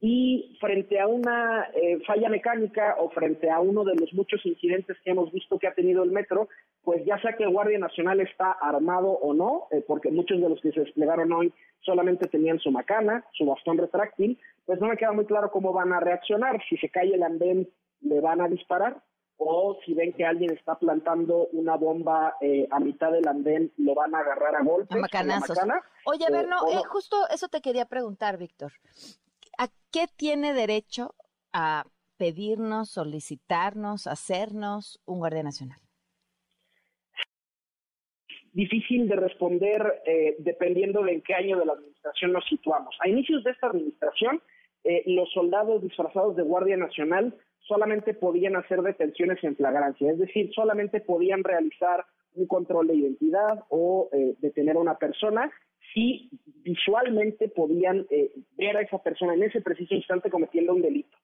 y 0.00 0.56
frente 0.60 1.00
a 1.00 1.06
una 1.06 1.68
eh, 1.74 1.98
falla 2.06 2.28
mecánica 2.28 2.96
o 2.98 3.08
frente 3.10 3.50
a 3.50 3.60
uno 3.60 3.82
de 3.82 3.94
los 3.94 4.12
muchos 4.12 4.44
incidentes 4.44 4.96
que 5.02 5.10
hemos 5.10 5.32
visto 5.32 5.58
que 5.58 5.68
ha 5.68 5.74
tenido 5.74 6.02
el 6.02 6.10
metro, 6.10 6.48
pues 6.82 7.04
ya 7.06 7.18
sea 7.20 7.32
que 7.34 7.44
el 7.44 7.50
Guardia 7.50 7.78
Nacional 7.78 8.20
está 8.20 8.52
armado 8.52 9.08
o 9.08 9.32
no, 9.32 9.68
eh, 9.70 9.82
porque 9.86 10.10
muchos 10.10 10.40
de 10.40 10.48
los 10.50 10.60
que 10.60 10.72
se 10.72 10.80
desplegaron 10.80 11.32
hoy 11.32 11.52
solamente 11.80 12.28
tenían 12.28 12.58
su 12.58 12.70
macana, 12.70 13.24
su 13.32 13.46
bastón 13.46 13.78
retráctil, 13.78 14.38
pues 14.66 14.80
no 14.80 14.88
me 14.88 14.96
queda 14.96 15.12
muy 15.12 15.24
claro 15.24 15.50
cómo 15.50 15.72
van 15.72 15.92
a 15.92 16.00
reaccionar. 16.00 16.60
Si 16.68 16.76
se 16.76 16.90
cae 16.90 17.14
el 17.14 17.22
andén, 17.22 17.68
le 18.02 18.20
van 18.20 18.42
a 18.42 18.48
disparar, 18.48 19.02
o 19.38 19.78
si 19.84 19.94
ven 19.94 20.12
que 20.12 20.26
alguien 20.26 20.52
está 20.52 20.78
plantando 20.78 21.48
una 21.52 21.76
bomba 21.76 22.36
eh, 22.40 22.68
a 22.70 22.80
mitad 22.80 23.12
del 23.12 23.26
andén, 23.28 23.72
lo 23.78 23.94
van 23.94 24.14
a 24.14 24.20
agarrar 24.20 24.56
a 24.56 24.62
golpes. 24.62 24.94
A 24.94 25.00
macanazos. 25.00 25.58
Oye, 26.04 26.26
a 26.26 26.30
ver, 26.30 26.48
no, 26.48 26.58
justo 26.88 27.16
eso 27.30 27.48
te 27.48 27.60
quería 27.60 27.86
preguntar, 27.86 28.36
Víctor. 28.36 28.72
¿A 29.58 29.68
qué 29.92 30.06
tiene 30.16 30.52
derecho 30.52 31.14
a 31.52 31.84
pedirnos, 32.16 32.90
solicitarnos, 32.90 34.06
hacernos 34.06 35.00
un 35.06 35.18
guardia 35.18 35.42
nacional? 35.42 35.78
Difícil 38.52 39.06
de 39.06 39.16
responder 39.16 40.02
eh, 40.06 40.36
dependiendo 40.38 41.02
de 41.02 41.12
en 41.12 41.22
qué 41.22 41.34
año 41.34 41.58
de 41.58 41.66
la 41.66 41.74
administración 41.74 42.32
nos 42.32 42.44
situamos. 42.46 42.96
A 43.04 43.08
inicios 43.08 43.44
de 43.44 43.50
esta 43.50 43.66
administración, 43.66 44.40
eh, 44.84 45.02
los 45.06 45.30
soldados 45.32 45.82
disfrazados 45.82 46.36
de 46.36 46.42
Guardia 46.42 46.76
Nacional 46.76 47.34
solamente 47.58 48.14
podían 48.14 48.56
hacer 48.56 48.80
detenciones 48.80 49.42
en 49.44 49.56
flagrancia, 49.56 50.10
es 50.10 50.18
decir, 50.18 50.50
solamente 50.54 51.00
podían 51.00 51.44
realizar 51.44 52.04
un 52.34 52.46
control 52.46 52.86
de 52.86 52.94
identidad 52.94 53.64
o 53.68 54.08
eh, 54.12 54.36
detener 54.38 54.76
a 54.76 54.80
una 54.80 54.96
persona 54.96 55.50
y 55.96 56.28
visualmente 56.62 57.48
podían 57.48 58.06
eh, 58.10 58.30
ver 58.58 58.76
a 58.76 58.82
esa 58.82 59.02
persona 59.02 59.32
en 59.32 59.44
ese 59.44 59.62
preciso 59.62 59.94
instante 59.94 60.30
cometiendo 60.30 60.74
un 60.74 60.82
delito. 60.82 61.16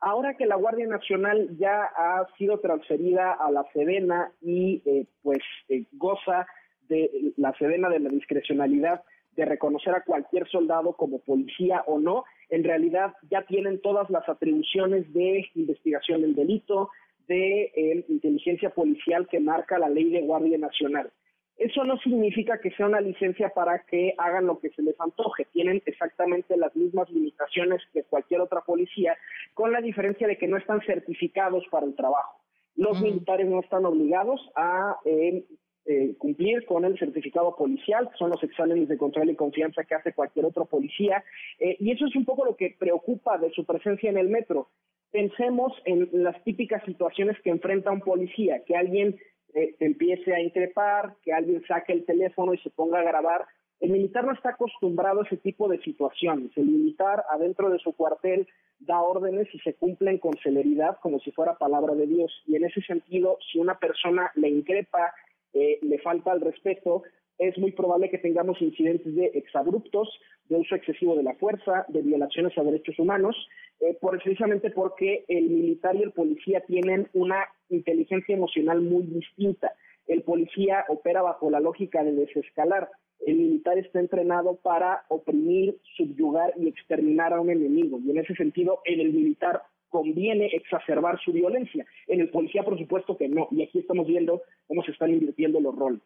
Ahora 0.00 0.34
que 0.34 0.44
la 0.44 0.56
Guardia 0.56 0.86
Nacional 0.86 1.56
ya 1.58 1.84
ha 1.96 2.26
sido 2.36 2.60
transferida 2.60 3.32
a 3.32 3.50
la 3.50 3.64
Sedena 3.72 4.30
y 4.42 4.82
eh, 4.84 5.06
pues 5.22 5.38
eh, 5.70 5.84
goza 5.92 6.46
de 6.90 7.32
la 7.38 7.54
Sedena 7.54 7.88
de 7.88 8.00
la 8.00 8.10
discrecionalidad 8.10 9.02
de 9.32 9.46
reconocer 9.46 9.94
a 9.94 10.04
cualquier 10.04 10.46
soldado 10.48 10.92
como 10.92 11.20
policía 11.20 11.82
o 11.86 11.98
no, 11.98 12.24
en 12.50 12.64
realidad 12.64 13.14
ya 13.30 13.42
tienen 13.42 13.80
todas 13.80 14.10
las 14.10 14.28
atribuciones 14.28 15.10
de 15.14 15.48
investigación 15.54 16.20
del 16.20 16.34
delito, 16.34 16.90
de 17.28 18.04
inteligencia 18.08 18.70
policial 18.70 19.28
que 19.28 19.38
marca 19.38 19.78
la 19.78 19.88
ley 19.88 20.10
de 20.10 20.22
Guardia 20.22 20.58
Nacional. 20.58 21.12
Eso 21.58 21.82
no 21.82 21.98
significa 21.98 22.60
que 22.60 22.70
sea 22.70 22.86
una 22.86 23.00
licencia 23.00 23.48
para 23.50 23.80
que 23.80 24.14
hagan 24.16 24.46
lo 24.46 24.60
que 24.60 24.70
se 24.70 24.82
les 24.82 24.98
antoje. 25.00 25.44
Tienen 25.52 25.82
exactamente 25.86 26.56
las 26.56 26.74
mismas 26.76 27.10
limitaciones 27.10 27.82
que 27.92 28.04
cualquier 28.04 28.40
otra 28.40 28.60
policía, 28.60 29.16
con 29.54 29.72
la 29.72 29.80
diferencia 29.80 30.28
de 30.28 30.38
que 30.38 30.46
no 30.46 30.56
están 30.56 30.80
certificados 30.82 31.64
para 31.70 31.84
el 31.84 31.96
trabajo. 31.96 32.40
Los 32.76 33.02
militares 33.02 33.48
no 33.48 33.58
están 33.58 33.84
obligados 33.86 34.40
a 34.54 34.98
eh, 35.04 35.44
eh, 35.84 36.14
cumplir 36.16 36.64
con 36.64 36.84
el 36.84 36.96
certificado 36.96 37.56
policial, 37.56 38.08
que 38.08 38.18
son 38.18 38.30
los 38.30 38.42
exámenes 38.44 38.88
de 38.88 38.96
control 38.96 39.30
y 39.30 39.34
confianza 39.34 39.82
que 39.82 39.96
hace 39.96 40.12
cualquier 40.12 40.44
otro 40.44 40.64
policía. 40.66 41.24
Eh, 41.58 41.76
y 41.80 41.90
eso 41.90 42.06
es 42.06 42.14
un 42.14 42.24
poco 42.24 42.44
lo 42.44 42.54
que 42.54 42.76
preocupa 42.78 43.36
de 43.36 43.50
su 43.50 43.64
presencia 43.64 44.10
en 44.10 44.18
el 44.18 44.28
metro. 44.28 44.68
Pensemos 45.10 45.72
en 45.86 46.08
las 46.12 46.40
típicas 46.44 46.84
situaciones 46.84 47.36
que 47.42 47.50
enfrenta 47.50 47.90
un 47.90 48.02
policía, 48.02 48.62
que 48.64 48.76
alguien 48.76 49.18
eh, 49.54 49.74
empiece 49.80 50.34
a 50.34 50.40
increpar, 50.40 51.14
que 51.22 51.32
alguien 51.32 51.62
saque 51.66 51.92
el 51.92 52.04
teléfono 52.04 52.54
y 52.54 52.58
se 52.58 52.70
ponga 52.70 53.00
a 53.00 53.04
grabar. 53.04 53.46
El 53.80 53.90
militar 53.90 54.24
no 54.24 54.32
está 54.32 54.50
acostumbrado 54.50 55.20
a 55.20 55.24
ese 55.24 55.36
tipo 55.36 55.68
de 55.68 55.80
situaciones. 55.80 56.50
El 56.56 56.66
militar 56.66 57.24
adentro 57.30 57.70
de 57.70 57.78
su 57.78 57.92
cuartel 57.92 58.46
da 58.80 59.00
órdenes 59.00 59.48
y 59.54 59.58
se 59.60 59.74
cumplen 59.74 60.18
con 60.18 60.36
celeridad 60.38 60.98
como 61.00 61.20
si 61.20 61.30
fuera 61.30 61.58
palabra 61.58 61.94
de 61.94 62.06
Dios. 62.06 62.32
Y 62.46 62.56
en 62.56 62.64
ese 62.64 62.80
sentido, 62.82 63.38
si 63.50 63.58
una 63.58 63.78
persona 63.78 64.32
le 64.34 64.48
increpa, 64.48 65.14
eh, 65.52 65.78
le 65.82 65.98
falta 65.98 66.32
el 66.32 66.40
respeto, 66.40 67.02
es 67.38 67.56
muy 67.56 67.72
probable 67.72 68.10
que 68.10 68.18
tengamos 68.18 68.60
incidentes 68.60 69.14
de 69.14 69.26
exabruptos, 69.34 70.08
de 70.48 70.56
uso 70.56 70.74
excesivo 70.74 71.14
de 71.16 71.22
la 71.22 71.34
fuerza, 71.34 71.84
de 71.88 72.02
violaciones 72.02 72.56
a 72.58 72.64
derechos 72.64 72.98
humanos, 72.98 73.36
eh, 73.80 73.96
precisamente 74.00 74.70
porque 74.70 75.24
el 75.28 75.48
militar 75.48 75.94
y 75.94 76.02
el 76.02 76.12
policía 76.12 76.60
tienen 76.66 77.08
una 77.12 77.46
inteligencia 77.68 78.34
emocional 78.34 78.80
muy 78.80 79.04
distinta. 79.04 79.72
El 80.06 80.22
policía 80.22 80.84
opera 80.88 81.22
bajo 81.22 81.50
la 81.50 81.60
lógica 81.60 82.02
de 82.02 82.12
desescalar. 82.12 82.90
El 83.24 83.36
militar 83.36 83.78
está 83.78 84.00
entrenado 84.00 84.56
para 84.56 85.04
oprimir, 85.08 85.76
subyugar 85.96 86.54
y 86.56 86.68
exterminar 86.68 87.32
a 87.32 87.40
un 87.40 87.50
enemigo. 87.50 88.00
Y 88.00 88.10
en 88.10 88.18
ese 88.18 88.34
sentido, 88.34 88.80
en 88.84 89.00
el 89.00 89.12
militar 89.12 89.62
conviene 89.90 90.46
exacerbar 90.46 91.18
su 91.20 91.32
violencia. 91.32 91.86
En 92.06 92.20
el 92.20 92.30
policía, 92.30 92.62
por 92.62 92.78
supuesto 92.78 93.16
que 93.16 93.28
no. 93.28 93.48
Y 93.50 93.62
aquí 93.62 93.78
estamos 93.78 94.06
viendo 94.06 94.42
cómo 94.66 94.82
se 94.82 94.92
están 94.92 95.10
invirtiendo 95.10 95.60
los 95.60 95.76
roles. 95.76 96.00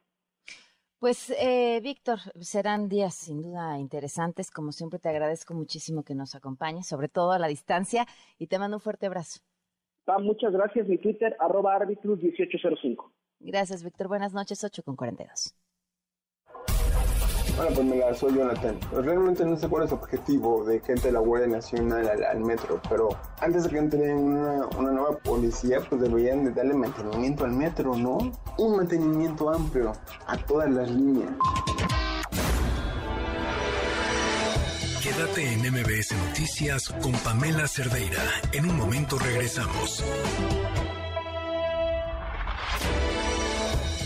Pues, 1.03 1.35
eh, 1.37 1.81
Víctor, 1.83 2.21
serán 2.39 2.89
días 2.89 3.17
sin 3.17 3.43
duda 3.43 3.77
interesantes. 3.77 4.53
Como 4.53 4.71
siempre, 4.71 5.01
te 5.01 5.09
agradezco 5.09 5.53
muchísimo 5.53 6.05
que 6.05 6.15
nos 6.15 6.37
acompañes, 6.37 6.87
sobre 6.87 7.09
todo 7.09 7.33
a 7.33 7.41
la 7.41 7.49
distancia, 7.49 8.07
y 8.39 8.47
te 8.47 8.57
mando 8.57 8.77
un 8.77 8.81
fuerte 8.81 9.07
abrazo. 9.07 9.41
Ah, 10.07 10.21
muchas 10.21 10.53
gracias. 10.53 10.87
Mi 10.87 10.99
Twitter, 10.99 11.37
arroba 11.41 11.75
arbitrus 11.75 12.23
1805. 12.23 13.13
Gracias, 13.41 13.83
Víctor. 13.83 14.07
Buenas 14.07 14.33
noches, 14.33 14.63
8 14.63 14.85
con 14.85 14.95
42. 14.95 15.57
Bueno, 17.57 17.75
pues 17.75 17.87
me 17.87 17.97
la 17.97 18.15
soy 18.15 18.35
Jonathan. 18.35 18.79
Pues 18.91 19.05
realmente 19.05 19.45
no 19.45 19.57
sé 19.57 19.69
cuál 19.69 19.85
es 19.85 19.91
el 19.91 19.99
objetivo 19.99 20.65
de 20.65 20.81
gente 20.81 21.09
de 21.09 21.13
la 21.13 21.21
Guardia 21.21 21.49
Nacional 21.49 22.09
al, 22.09 22.41
metro, 22.41 22.81
pero 22.89 23.11
antes 23.41 23.65
de 23.65 23.71
que 23.71 23.83
tener 23.83 24.15
una, 24.15 24.67
una, 24.79 24.91
nueva 24.91 25.17
policía, 25.19 25.81
pues 25.89 26.01
deberían 26.01 26.45
de 26.45 26.53
darle 26.53 26.75
mantenimiento 26.75 27.45
al 27.45 27.53
metro, 27.53 27.95
¿no? 27.97 28.19
Un 28.59 28.77
mantenimiento 28.77 29.51
amplio 29.51 29.93
a 30.27 30.37
todas 30.39 30.71
las 30.71 30.91
líneas. 30.91 31.31
Quédate 35.03 35.53
en 35.53 35.61
MBS 35.61 36.15
Noticias 36.29 36.89
con 37.03 37.13
Pamela 37.13 37.67
Cerdeira. 37.69 38.23
En 38.53 38.71
un 38.71 38.77
momento 38.77 39.19
regresamos. 39.19 40.03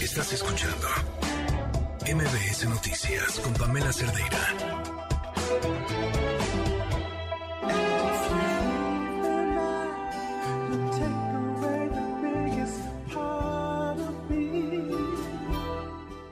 Estás 0.00 0.32
escuchando 0.32 0.88
MBS 2.08 2.68
Noticias 2.68 3.40
con 3.40 3.52
Pamela 3.54 3.92
Cerdeira. 3.92 4.38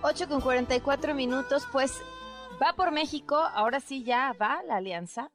Ocho 0.03 0.29
con 0.29 0.41
44 0.41 1.13
minutos, 1.13 1.67
pues 1.73 2.01
va 2.63 2.75
por 2.75 2.93
México, 2.93 3.35
ahora 3.35 3.81
sí 3.81 4.05
ya 4.05 4.33
va 4.41 4.63
la 4.63 4.77
alianza 4.77 5.34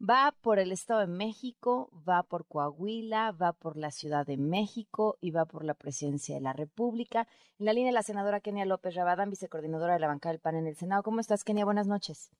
Va 0.00 0.32
por 0.42 0.60
el 0.60 0.70
Estado 0.70 1.00
de 1.00 1.08
México, 1.08 1.90
va 2.08 2.22
por 2.22 2.46
Coahuila, 2.46 3.32
va 3.32 3.52
por 3.52 3.76
la 3.76 3.90
Ciudad 3.90 4.24
de 4.24 4.36
México 4.36 5.18
y 5.20 5.32
va 5.32 5.44
por 5.44 5.64
la 5.64 5.74
Presidencia 5.74 6.36
de 6.36 6.40
la 6.40 6.52
República. 6.52 7.26
En 7.58 7.66
la 7.66 7.72
línea 7.72 7.90
la 7.90 8.02
senadora 8.02 8.38
Kenia 8.40 8.64
López 8.64 8.94
Rabadán, 8.94 9.30
vicecoordinadora 9.30 9.94
de 9.94 9.98
la 9.98 10.06
bancada 10.06 10.34
del 10.34 10.40
PAN 10.40 10.54
en 10.54 10.68
el 10.68 10.76
Senado. 10.76 11.02
¿Cómo 11.02 11.18
estás, 11.18 11.42
Kenia? 11.42 11.64
Buenas 11.64 11.88
noches. 11.88 12.30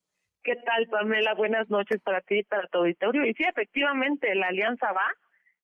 ¿Qué 0.44 0.54
tal, 0.54 0.86
Pamela? 0.86 1.34
Buenas 1.34 1.68
noches 1.68 2.00
para 2.00 2.20
ti 2.20 2.38
y 2.38 2.44
para 2.44 2.68
tu 2.68 2.78
auditorio. 2.78 3.26
Y 3.26 3.34
sí, 3.34 3.42
efectivamente, 3.42 4.32
la 4.36 4.46
alianza 4.46 4.92
va, 4.92 5.12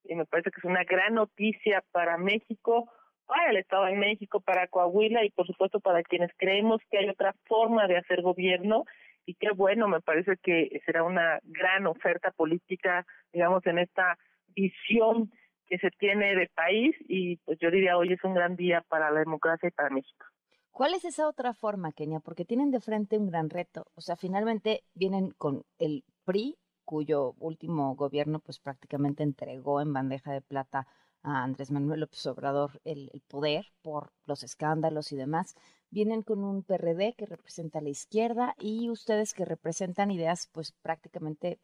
y 0.02 0.16
me 0.16 0.26
parece 0.26 0.50
que 0.50 0.58
es 0.58 0.64
una 0.64 0.82
gran 0.82 1.14
noticia 1.14 1.84
para 1.92 2.18
México, 2.18 2.90
para 3.24 3.50
el 3.50 3.56
Estado 3.58 3.84
de 3.84 3.94
México, 3.94 4.40
para 4.40 4.66
Coahuila 4.66 5.24
y, 5.24 5.30
por 5.30 5.46
supuesto, 5.46 5.78
para 5.78 6.02
quienes 6.02 6.32
creemos 6.38 6.80
que 6.90 6.98
hay 6.98 7.08
otra 7.08 7.36
forma 7.44 7.86
de 7.86 7.98
hacer 7.98 8.20
gobierno. 8.20 8.84
Y 9.26 9.34
qué 9.34 9.50
bueno, 9.54 9.88
me 9.88 10.00
parece 10.00 10.36
que 10.42 10.80
será 10.84 11.02
una 11.02 11.38
gran 11.42 11.86
oferta 11.86 12.30
política, 12.30 13.06
digamos, 13.32 13.64
en 13.66 13.78
esta 13.78 14.18
visión 14.48 15.30
que 15.66 15.78
se 15.78 15.90
tiene 15.90 16.34
de 16.36 16.50
país. 16.54 16.94
Y 17.00 17.36
pues 17.38 17.58
yo 17.58 17.70
diría, 17.70 17.96
hoy 17.96 18.12
es 18.12 18.22
un 18.24 18.34
gran 18.34 18.56
día 18.56 18.84
para 18.88 19.10
la 19.10 19.20
democracia 19.20 19.68
y 19.68 19.72
para 19.72 19.90
México. 19.90 20.26
¿Cuál 20.70 20.94
es 20.94 21.04
esa 21.04 21.28
otra 21.28 21.54
forma, 21.54 21.92
Kenia? 21.92 22.18
Porque 22.20 22.44
tienen 22.44 22.72
de 22.72 22.80
frente 22.80 23.16
un 23.16 23.30
gran 23.30 23.48
reto. 23.48 23.86
O 23.94 24.00
sea, 24.00 24.16
finalmente 24.16 24.82
vienen 24.92 25.30
con 25.30 25.62
el 25.78 26.04
PRI, 26.24 26.56
cuyo 26.84 27.34
último 27.38 27.94
gobierno 27.94 28.40
pues 28.40 28.58
prácticamente 28.58 29.22
entregó 29.22 29.80
en 29.80 29.92
bandeja 29.92 30.32
de 30.32 30.40
plata 30.40 30.86
a 31.24 31.42
Andrés 31.42 31.72
Manuel 31.72 32.00
López 32.00 32.24
Obrador 32.26 32.80
el, 32.84 33.10
poder 33.28 33.66
por 33.82 34.12
los 34.26 34.44
escándalos 34.44 35.10
y 35.10 35.16
demás. 35.16 35.56
Vienen 35.90 36.22
con 36.22 36.44
un 36.44 36.62
PRD 36.62 37.14
que 37.16 37.26
representa 37.26 37.80
a 37.80 37.82
la 37.82 37.88
izquierda 37.88 38.54
y 38.58 38.88
ustedes 38.90 39.34
que 39.34 39.44
representan 39.44 40.12
ideas 40.12 40.48
pues 40.52 40.70
prácticamente 40.70 41.58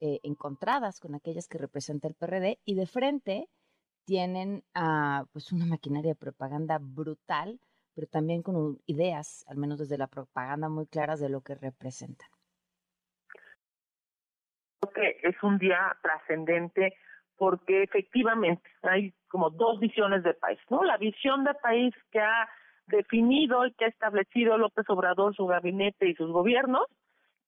eh, 0.00 0.18
encontradas 0.24 0.98
con 0.98 1.14
aquellas 1.14 1.46
que 1.46 1.58
representa 1.58 2.08
el 2.08 2.14
PRD 2.14 2.58
y 2.64 2.74
de 2.74 2.86
frente 2.86 3.48
tienen 4.04 4.64
a 4.74 5.26
pues 5.32 5.52
una 5.52 5.66
maquinaria 5.66 6.10
de 6.10 6.16
propaganda 6.16 6.78
brutal 6.80 7.60
pero 7.94 8.06
también 8.06 8.42
con 8.42 8.78
ideas, 8.86 9.44
al 9.48 9.56
menos 9.56 9.78
desde 9.78 9.98
la 9.98 10.06
propaganda, 10.06 10.68
muy 10.68 10.86
claras 10.86 11.20
de 11.20 11.28
lo 11.28 11.42
que 11.42 11.54
representan. 11.54 12.28
Creo 14.80 14.92
que 14.92 15.28
es 15.28 15.42
un 15.42 15.58
día 15.58 15.96
trascendente 16.02 16.96
porque 17.42 17.82
efectivamente 17.82 18.62
hay 18.82 19.12
como 19.26 19.50
dos 19.50 19.80
visiones 19.80 20.22
de 20.22 20.32
país, 20.32 20.60
¿no? 20.70 20.84
La 20.84 20.96
visión 20.96 21.42
de 21.42 21.54
país 21.54 21.92
que 22.12 22.20
ha 22.20 22.48
definido 22.86 23.66
y 23.66 23.72
que 23.72 23.86
ha 23.86 23.88
establecido 23.88 24.56
López 24.56 24.88
Obrador, 24.88 25.34
su 25.34 25.46
gabinete 25.46 26.08
y 26.08 26.14
sus 26.14 26.30
gobiernos, 26.30 26.86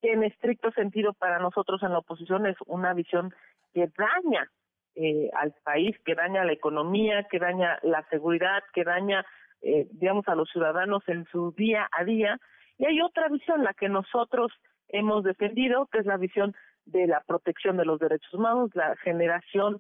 que 0.03 0.15
en 0.15 0.25
estricto 0.25 0.73
sentido 0.73 1.13
para 1.13 1.39
nosotros 1.39 1.81
en 1.85 1.93
la 1.93 1.99
oposición 1.99 2.45
es 2.45 2.57
una 2.67 2.93
visión 2.93 3.33
que 3.73 3.89
daña 3.97 4.51
eh, 4.97 5.31
al 5.33 5.55
país, 5.63 5.97
que 6.05 6.17
daña 6.17 6.45
la 6.45 6.55
economía, 6.55 7.29
que 7.31 7.39
daña 7.39 7.79
la 7.85 8.03
seguridad, 8.09 8.65
que 8.73 8.83
daña 8.83 9.25
eh, 9.63 9.87
digamos, 9.93 10.27
a 10.27 10.35
los 10.35 10.51
ciudadanos 10.51 11.05
en 11.07 11.25
su 11.31 11.53
día 11.53 11.89
a 11.93 12.03
día. 12.03 12.41
Y 12.79 12.87
hay 12.87 13.01
otra 13.01 13.29
visión, 13.29 13.63
la 13.63 13.75
que 13.75 13.89
nosotros 13.89 14.51
hemos 14.89 15.23
defendido, 15.23 15.87
que 15.87 15.99
es 15.99 16.07
la 16.07 16.17
visión 16.17 16.53
de 16.87 17.07
la 17.07 17.21
protección 17.21 17.77
de 17.77 17.85
los 17.85 17.99
derechos 17.99 18.33
humanos, 18.35 18.71
la 18.75 18.97
generación, 18.97 19.79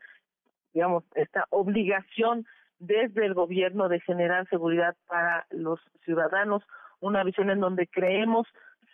digamos, 0.72 1.05
esta 1.14 1.47
obligación 1.51 2.47
desde 2.78 3.26
el 3.26 3.35
gobierno 3.35 3.89
de 3.89 4.01
generar 4.01 4.48
seguridad 4.48 4.97
para 5.06 5.47
los 5.51 5.81
ciudadanos, 6.05 6.62
una 7.01 7.22
visión 7.24 7.51
en 7.51 7.60
donde 7.60 7.86
creemos, 7.86 8.47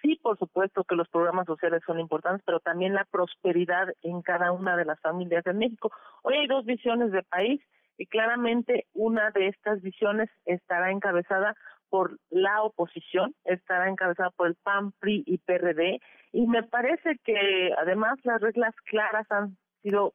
sí, 0.03 0.19
por 0.23 0.39
supuesto 0.39 0.85
que 0.85 0.97
los 0.97 1.09
programas 1.09 1.47
sociales 1.47 1.83
son 1.87 1.99
importantes, 2.01 2.43
pero 2.45 2.61
también 2.61 2.95
la 2.95 3.05
prosperidad 3.05 3.89
en 4.03 4.23
cada 4.23 4.53
una 4.53 4.77
de 4.77 4.85
las 4.85 5.01
familias 5.01 5.45
de 5.45 5.53
México. 5.53 5.93
Hoy 6.23 6.37
hay 6.37 6.47
dos 6.47 6.65
visiones 6.65 7.13
de 7.13 7.23
país 7.23 7.61
y 7.97 8.07
claramente 8.07 8.87
una 8.95 9.31
de 9.31 9.49
estas 9.49 9.83
visiones 9.83 10.31
estará 10.47 10.91
encabezada 10.91 11.55
por 11.91 12.19
la 12.31 12.63
oposición, 12.63 13.35
estará 13.45 13.89
encabezada 13.89 14.31
por 14.31 14.47
el 14.47 14.55
PAN, 14.55 14.93
PRI 15.01 15.25
y 15.27 15.39
PRD, 15.39 16.01
y 16.33 16.47
me 16.47 16.63
parece 16.63 17.19
que 17.25 17.73
además 17.77 18.19
las 18.23 18.41
reglas 18.41 18.75
claras 18.85 19.31
han 19.31 19.57
sido, 19.83 20.15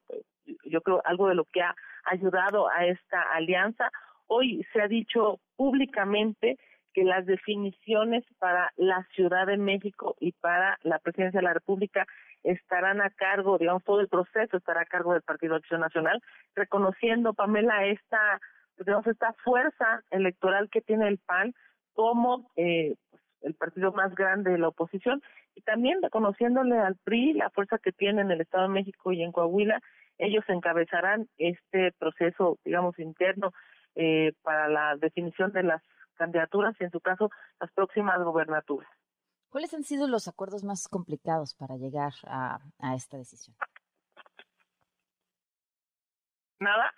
yo 0.64 0.82
creo, 0.82 1.02
algo 1.06 1.28
de 1.28 1.36
lo 1.36 1.46
que 1.46 1.62
ha 1.62 1.76
ayudado 2.06 2.70
a 2.70 2.86
esta 2.86 3.22
alianza. 3.34 3.92
Hoy 4.28 4.66
se 4.72 4.82
ha 4.82 4.88
dicho 4.88 5.40
públicamente 5.56 6.58
que 6.94 7.04
las 7.04 7.26
definiciones 7.26 8.24
para 8.40 8.72
la 8.78 9.06
Ciudad 9.14 9.46
de 9.48 9.58
México 9.58 10.16
y 10.20 10.32
para 10.32 10.80
la 10.84 10.98
Presidencia 11.00 11.42
de 11.42 11.46
la 11.46 11.54
República 11.54 12.08
estarán 12.44 13.02
a 13.02 13.10
cargo, 13.10 13.58
digamos, 13.58 13.84
todo 13.84 14.00
el 14.00 14.08
proceso 14.08 14.56
estará 14.56 14.82
a 14.82 14.86
cargo 14.86 15.14
del 15.14 15.22
Partido 15.22 15.56
Acción 15.56 15.82
Nacional, 15.82 16.22
reconociendo, 16.56 17.34
Pamela, 17.34 17.86
esta, 17.86 18.40
digamos, 18.78 19.08
esta 19.08 19.34
fuerza 19.44 20.04
electoral 20.12 20.70
que 20.70 20.82
tiene 20.82 21.08
el 21.08 21.18
PAN 21.20 21.54
como 21.94 22.52
eh, 22.56 22.96
pues, 23.10 23.24
el 23.42 23.54
partido 23.56 23.92
más 23.94 24.14
grande 24.16 24.52
de 24.52 24.58
la 24.58 24.70
oposición 24.70 25.22
y 25.56 25.62
también 25.62 26.02
reconociéndole 26.02 26.78
al 26.78 26.96
PRI 26.98 27.34
la 27.34 27.50
fuerza 27.50 27.78
que 27.78 27.92
tiene 27.92 28.22
en 28.22 28.32
el 28.32 28.42
Estado 28.42 28.64
de 28.64 28.74
México 28.74 29.12
y 29.12 29.24
en 29.24 29.32
Coahuila, 29.32 29.82
ellos 30.18 30.44
encabezarán 30.48 31.28
este 31.38 31.92
proceso, 31.94 32.58
digamos, 32.66 32.98
interno 33.00 33.52
eh, 33.96 34.34
para 34.42 34.68
la 34.68 34.96
definición 34.98 35.52
de 35.54 35.64
las 35.64 35.82
candidaturas 36.16 36.76
y 36.80 36.84
en 36.84 36.92
su 36.92 37.00
caso 37.00 37.30
las 37.60 37.72
próximas 37.72 38.22
gobernaturas. 38.24 38.90
¿Cuáles 39.50 39.74
han 39.74 39.84
sido 39.84 40.08
los 40.08 40.28
acuerdos 40.28 40.66
más 40.66 40.88
complicados 40.90 41.56
para 41.56 41.78
llegar 41.78 42.12
a, 42.28 42.60
esta 42.94 43.18
decisión? 43.18 43.56
Nada, 46.60 46.94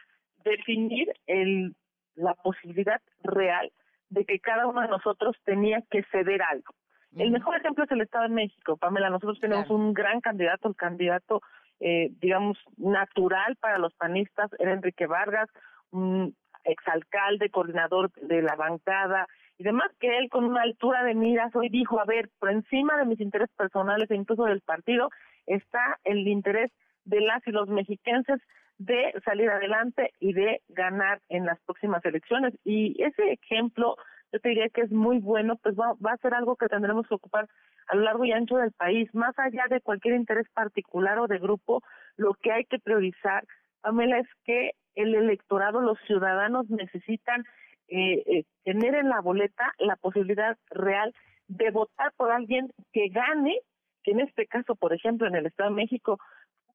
definir 0.47 1.13
el, 1.27 1.75
la 2.15 2.33
posibilidad 2.35 3.01
real 3.23 3.71
de 4.09 4.25
que 4.25 4.39
cada 4.39 4.67
uno 4.67 4.81
de 4.81 4.87
nosotros 4.87 5.35
tenía 5.43 5.83
que 5.89 6.03
ceder 6.11 6.41
algo. 6.41 6.73
El 7.15 7.31
mejor 7.31 7.55
ejemplo 7.57 7.83
es 7.83 7.91
el 7.91 8.01
Estado 8.01 8.25
de 8.27 8.35
México, 8.35 8.77
Pamela. 8.77 9.09
Nosotros 9.09 9.39
tenemos 9.39 9.69
un 9.69 9.93
gran 9.93 10.21
candidato, 10.21 10.67
el 10.67 10.75
candidato, 10.75 11.41
eh, 11.79 12.11
digamos, 12.19 12.57
natural 12.77 13.55
para 13.55 13.79
los 13.79 13.93
panistas, 13.95 14.51
era 14.59 14.73
Enrique 14.73 15.07
Vargas, 15.07 15.49
un 15.91 16.35
exalcalde, 16.63 17.49
coordinador 17.49 18.11
de 18.21 18.41
la 18.41 18.55
bancada, 18.55 19.27
y 19.57 19.63
demás, 19.63 19.89
que 19.99 20.17
él 20.17 20.29
con 20.29 20.43
una 20.45 20.61
altura 20.61 21.03
de 21.03 21.15
miras 21.15 21.55
hoy 21.55 21.69
dijo, 21.69 21.99
a 21.99 22.05
ver, 22.05 22.29
por 22.39 22.51
encima 22.51 22.95
de 22.97 23.05
mis 23.05 23.19
intereses 23.19 23.55
personales 23.55 24.11
e 24.11 24.15
incluso 24.15 24.43
del 24.43 24.61
partido, 24.61 25.09
está 25.47 25.99
el 26.03 26.27
interés 26.27 26.71
de 27.05 27.21
las 27.21 27.45
y 27.47 27.51
los 27.51 27.67
mexiquenses 27.67 28.39
de 28.77 29.13
salir 29.25 29.49
adelante 29.49 30.11
y 30.19 30.33
de 30.33 30.61
ganar 30.69 31.21
en 31.29 31.45
las 31.45 31.59
próximas 31.61 32.03
elecciones. 32.05 32.53
Y 32.63 33.01
ese 33.01 33.33
ejemplo, 33.33 33.95
yo 34.31 34.39
te 34.39 34.49
diría 34.49 34.69
que 34.69 34.81
es 34.81 34.91
muy 34.91 35.19
bueno, 35.19 35.55
pues 35.57 35.75
va, 35.75 35.93
va 36.05 36.13
a 36.13 36.17
ser 36.17 36.33
algo 36.33 36.55
que 36.55 36.67
tendremos 36.67 37.07
que 37.07 37.15
ocupar 37.15 37.47
a 37.87 37.95
lo 37.95 38.03
largo 38.03 38.25
y 38.25 38.31
ancho 38.31 38.57
del 38.57 38.71
país, 38.73 39.13
más 39.13 39.37
allá 39.39 39.63
de 39.69 39.81
cualquier 39.81 40.15
interés 40.15 40.47
particular 40.49 41.19
o 41.19 41.27
de 41.27 41.39
grupo, 41.39 41.81
lo 42.17 42.33
que 42.33 42.51
hay 42.51 42.65
que 42.65 42.79
priorizar, 42.79 43.45
Pamela, 43.81 44.19
es 44.19 44.27
que 44.43 44.71
el 44.95 45.15
electorado, 45.15 45.79
los 45.79 45.97
ciudadanos 46.05 46.69
necesitan 46.69 47.45
eh, 47.87 48.23
eh, 48.25 48.43
tener 48.63 48.95
en 48.95 49.09
la 49.09 49.21
boleta 49.21 49.73
la 49.77 49.95
posibilidad 49.95 50.57
real 50.69 51.13
de 51.47 51.71
votar 51.71 52.11
por 52.17 52.31
alguien 52.31 52.71
que 52.91 53.07
gane, 53.07 53.59
que 54.03 54.11
en 54.11 54.19
este 54.19 54.47
caso, 54.47 54.75
por 54.75 54.93
ejemplo, 54.93 55.27
en 55.27 55.35
el 55.35 55.45
Estado 55.45 55.69
de 55.69 55.75
México, 55.75 56.19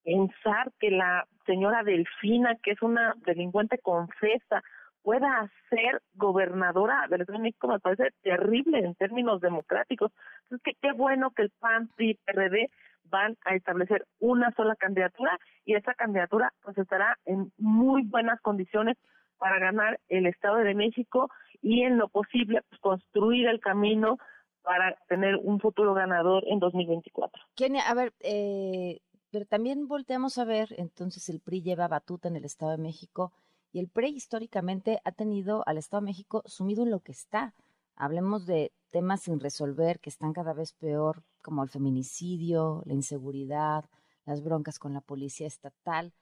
pensar 0.04 0.72
que 0.78 0.90
la 0.90 1.26
señora 1.46 1.82
Delfina, 1.82 2.56
que 2.62 2.72
es 2.72 2.82
una 2.82 3.14
delincuente 3.24 3.78
confesa, 3.78 4.62
pueda 5.02 5.50
ser 5.68 6.00
gobernadora 6.14 7.06
del 7.08 7.22
Estado 7.22 7.38
de 7.38 7.44
México 7.44 7.68
me 7.68 7.80
parece 7.80 8.10
terrible 8.22 8.78
en 8.78 8.94
términos 8.94 9.40
democráticos. 9.40 10.12
Entonces, 10.44 10.62
que 10.64 10.74
qué 10.80 10.92
bueno 10.92 11.30
que 11.30 11.42
el 11.42 11.50
PAN, 11.58 11.88
PRI, 11.96 12.18
PRD 12.24 12.70
van 13.04 13.36
a 13.44 13.54
establecer 13.54 14.06
una 14.20 14.52
sola 14.52 14.76
candidatura 14.76 15.38
y 15.64 15.74
esa 15.74 15.94
candidatura 15.94 16.52
pues 16.62 16.78
estará 16.78 17.18
en 17.26 17.52
muy 17.58 18.04
buenas 18.04 18.40
condiciones 18.40 18.96
para 19.38 19.58
ganar 19.58 19.98
el 20.08 20.26
Estado 20.26 20.56
de 20.58 20.74
México 20.74 21.28
y 21.60 21.82
en 21.82 21.98
lo 21.98 22.08
posible 22.08 22.62
pues, 22.68 22.80
construir 22.80 23.48
el 23.48 23.60
camino 23.60 24.18
para 24.62 24.96
tener 25.08 25.36
un 25.36 25.58
futuro 25.58 25.94
ganador 25.94 26.44
en 26.46 26.60
2024. 26.60 27.42
Kenia, 27.56 27.82
a 27.88 27.94
ver, 27.94 28.12
eh, 28.20 29.00
pero 29.32 29.46
también 29.46 29.88
volteamos 29.88 30.36
a 30.36 30.44
ver, 30.44 30.68
entonces 30.76 31.30
el 31.30 31.40
PRI 31.40 31.62
lleva 31.62 31.88
batuta 31.88 32.28
en 32.28 32.36
el 32.36 32.44
Estado 32.44 32.72
de 32.72 32.82
México 32.82 33.32
y 33.72 33.80
el 33.80 33.88
PRI 33.88 34.10
históricamente 34.10 35.00
ha 35.04 35.12
tenido 35.12 35.64
al 35.66 35.78
Estado 35.78 36.02
de 36.02 36.10
México 36.10 36.42
sumido 36.44 36.82
en 36.82 36.90
lo 36.90 37.00
que 37.00 37.12
está. 37.12 37.54
Hablemos 37.96 38.44
de 38.44 38.72
temas 38.90 39.22
sin 39.22 39.40
resolver 39.40 40.00
que 40.00 40.10
están 40.10 40.34
cada 40.34 40.52
vez 40.52 40.74
peor, 40.74 41.22
como 41.40 41.62
el 41.62 41.70
feminicidio, 41.70 42.82
la 42.84 42.92
inseguridad, 42.92 43.86
las 44.26 44.44
broncas 44.44 44.78
con 44.78 44.92
la 44.92 45.00
policía 45.00 45.46
estatal 45.46 46.12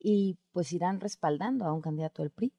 y 0.00 0.36
pues 0.52 0.72
irán 0.72 0.98
respaldando 0.98 1.66
a 1.66 1.72
un 1.72 1.80
candidato 1.80 2.22
del 2.22 2.32
PRI. 2.32 2.52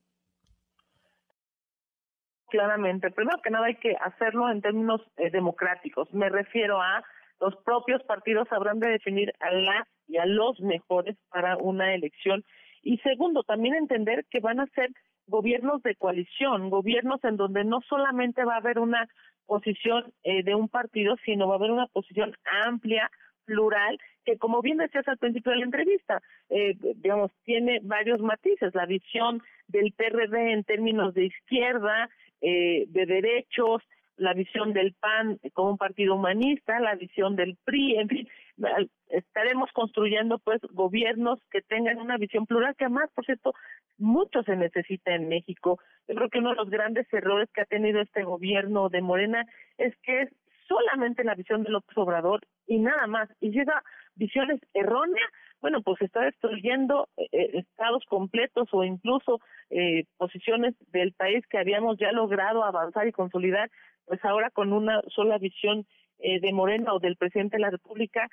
Claramente, 2.47 3.11
primero 3.11 3.41
que 3.41 3.49
nada 3.49 3.65
hay 3.65 3.75
que 3.75 3.95
hacerlo 3.97 4.49
en 4.49 4.61
términos 4.61 5.01
eh, 5.17 5.29
democráticos. 5.31 6.13
Me 6.13 6.29
refiero 6.29 6.81
a 6.81 7.03
los 7.41 7.55
propios 7.63 8.03
partidos 8.03 8.47
habrán 8.51 8.79
de 8.79 8.89
definir 8.89 9.33
a 9.39 9.51
las 9.51 9.87
y 10.07 10.17
a 10.17 10.25
los 10.25 10.59
mejores 10.61 11.17
para 11.29 11.57
una 11.57 11.93
elección. 11.95 12.43
Y 12.83 12.97
segundo, 12.99 13.43
también 13.43 13.75
entender 13.75 14.25
que 14.29 14.39
van 14.39 14.59
a 14.59 14.67
ser 14.67 14.91
gobiernos 15.27 15.81
de 15.81 15.95
coalición, 15.95 16.69
gobiernos 16.69 17.23
en 17.23 17.37
donde 17.37 17.63
no 17.63 17.81
solamente 17.81 18.43
va 18.45 18.55
a 18.55 18.57
haber 18.57 18.79
una 18.79 19.07
posición 19.47 20.13
eh, 20.23 20.43
de 20.43 20.55
un 20.55 20.69
partido, 20.69 21.15
sino 21.25 21.47
va 21.47 21.55
a 21.55 21.57
haber 21.57 21.71
una 21.71 21.87
posición 21.87 22.33
amplia, 22.65 23.09
plural, 23.45 23.97
que 24.23 24.37
como 24.37 24.61
bien 24.61 24.77
decías 24.77 25.07
al 25.07 25.17
principio 25.17 25.51
de 25.51 25.59
la 25.59 25.65
entrevista, 25.65 26.21
eh, 26.49 26.75
digamos, 26.95 27.31
tiene 27.43 27.79
varios 27.81 28.21
matices, 28.21 28.75
la 28.75 28.85
visión 28.85 29.41
del 29.67 29.93
PRD 29.93 30.53
en 30.53 30.63
términos 30.63 31.13
de 31.15 31.25
izquierda, 31.25 32.09
eh, 32.41 32.85
de 32.87 33.05
derechos, 33.05 33.81
la 34.17 34.33
visión 34.33 34.73
del 34.73 34.93
PAN 34.93 35.39
como 35.53 35.71
un 35.71 35.77
partido 35.77 36.15
humanista, 36.15 36.79
la 36.79 36.95
visión 36.95 37.35
del 37.35 37.57
PRI, 37.63 37.95
en 37.97 38.07
fin, 38.07 38.27
estaremos 39.09 39.71
construyendo 39.73 40.39
pues 40.39 40.61
gobiernos 40.71 41.39
que 41.51 41.61
tengan 41.61 41.99
una 41.99 42.17
visión 42.17 42.45
plural, 42.45 42.75
que 42.75 42.85
además, 42.85 43.09
por 43.13 43.25
cierto, 43.25 43.53
mucho 43.97 44.43
se 44.43 44.55
necesita 44.55 45.13
en 45.13 45.29
México. 45.29 45.79
Yo 46.07 46.15
creo 46.15 46.29
que 46.29 46.39
uno 46.39 46.51
de 46.51 46.55
los 46.55 46.69
grandes 46.69 47.11
errores 47.13 47.49
que 47.53 47.61
ha 47.61 47.65
tenido 47.65 48.01
este 48.01 48.23
gobierno 48.23 48.89
de 48.89 49.01
Morena 49.01 49.45
es 49.77 49.95
que 50.03 50.23
es 50.23 50.29
solamente 50.67 51.23
la 51.23 51.35
visión 51.35 51.63
de 51.63 51.69
López 51.69 51.97
Obrador 51.97 52.41
y 52.67 52.79
nada 52.79 53.07
más. 53.07 53.29
Y 53.39 53.51
llega 53.51 53.83
visiones 54.15 54.59
erróneas, 54.73 55.29
bueno, 55.61 55.81
pues 55.81 56.01
está 56.01 56.21
destruyendo 56.21 57.07
eh, 57.17 57.27
eh, 57.31 57.49
estados 57.59 58.03
completos 58.05 58.67
o 58.71 58.83
incluso 58.83 59.39
eh, 59.69 60.05
posiciones 60.17 60.73
del 60.91 61.13
país 61.13 61.45
que 61.47 61.59
habíamos 61.59 61.97
ya 61.99 62.11
logrado 62.11 62.63
avanzar 62.63 63.07
y 63.07 63.11
consolidar, 63.11 63.69
pues 64.05 64.23
ahora 64.25 64.49
con 64.49 64.73
una 64.73 65.01
sola 65.07 65.37
visión 65.37 65.85
de 66.23 66.53
Morena 66.53 66.93
o 66.93 66.99
del 66.99 67.15
presidente 67.15 67.57
de 67.57 67.63
la 67.63 67.71
República 67.71 68.29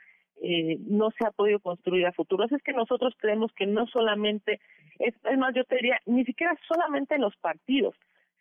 no 0.90 1.10
se 1.10 1.26
ha 1.26 1.30
podido 1.30 1.58
construir 1.58 2.04
a 2.04 2.12
futuro. 2.12 2.44
Así 2.44 2.54
es 2.54 2.62
que 2.62 2.74
nosotros 2.74 3.14
creemos 3.16 3.50
que 3.54 3.64
no 3.64 3.86
solamente, 3.86 4.60
es, 4.98 5.14
es 5.24 5.38
más, 5.38 5.54
yo 5.54 5.64
te 5.64 5.76
diría, 5.76 5.98
ni 6.04 6.22
siquiera 6.26 6.54
solamente 6.68 7.16
los 7.16 7.34
partidos, 7.38 7.94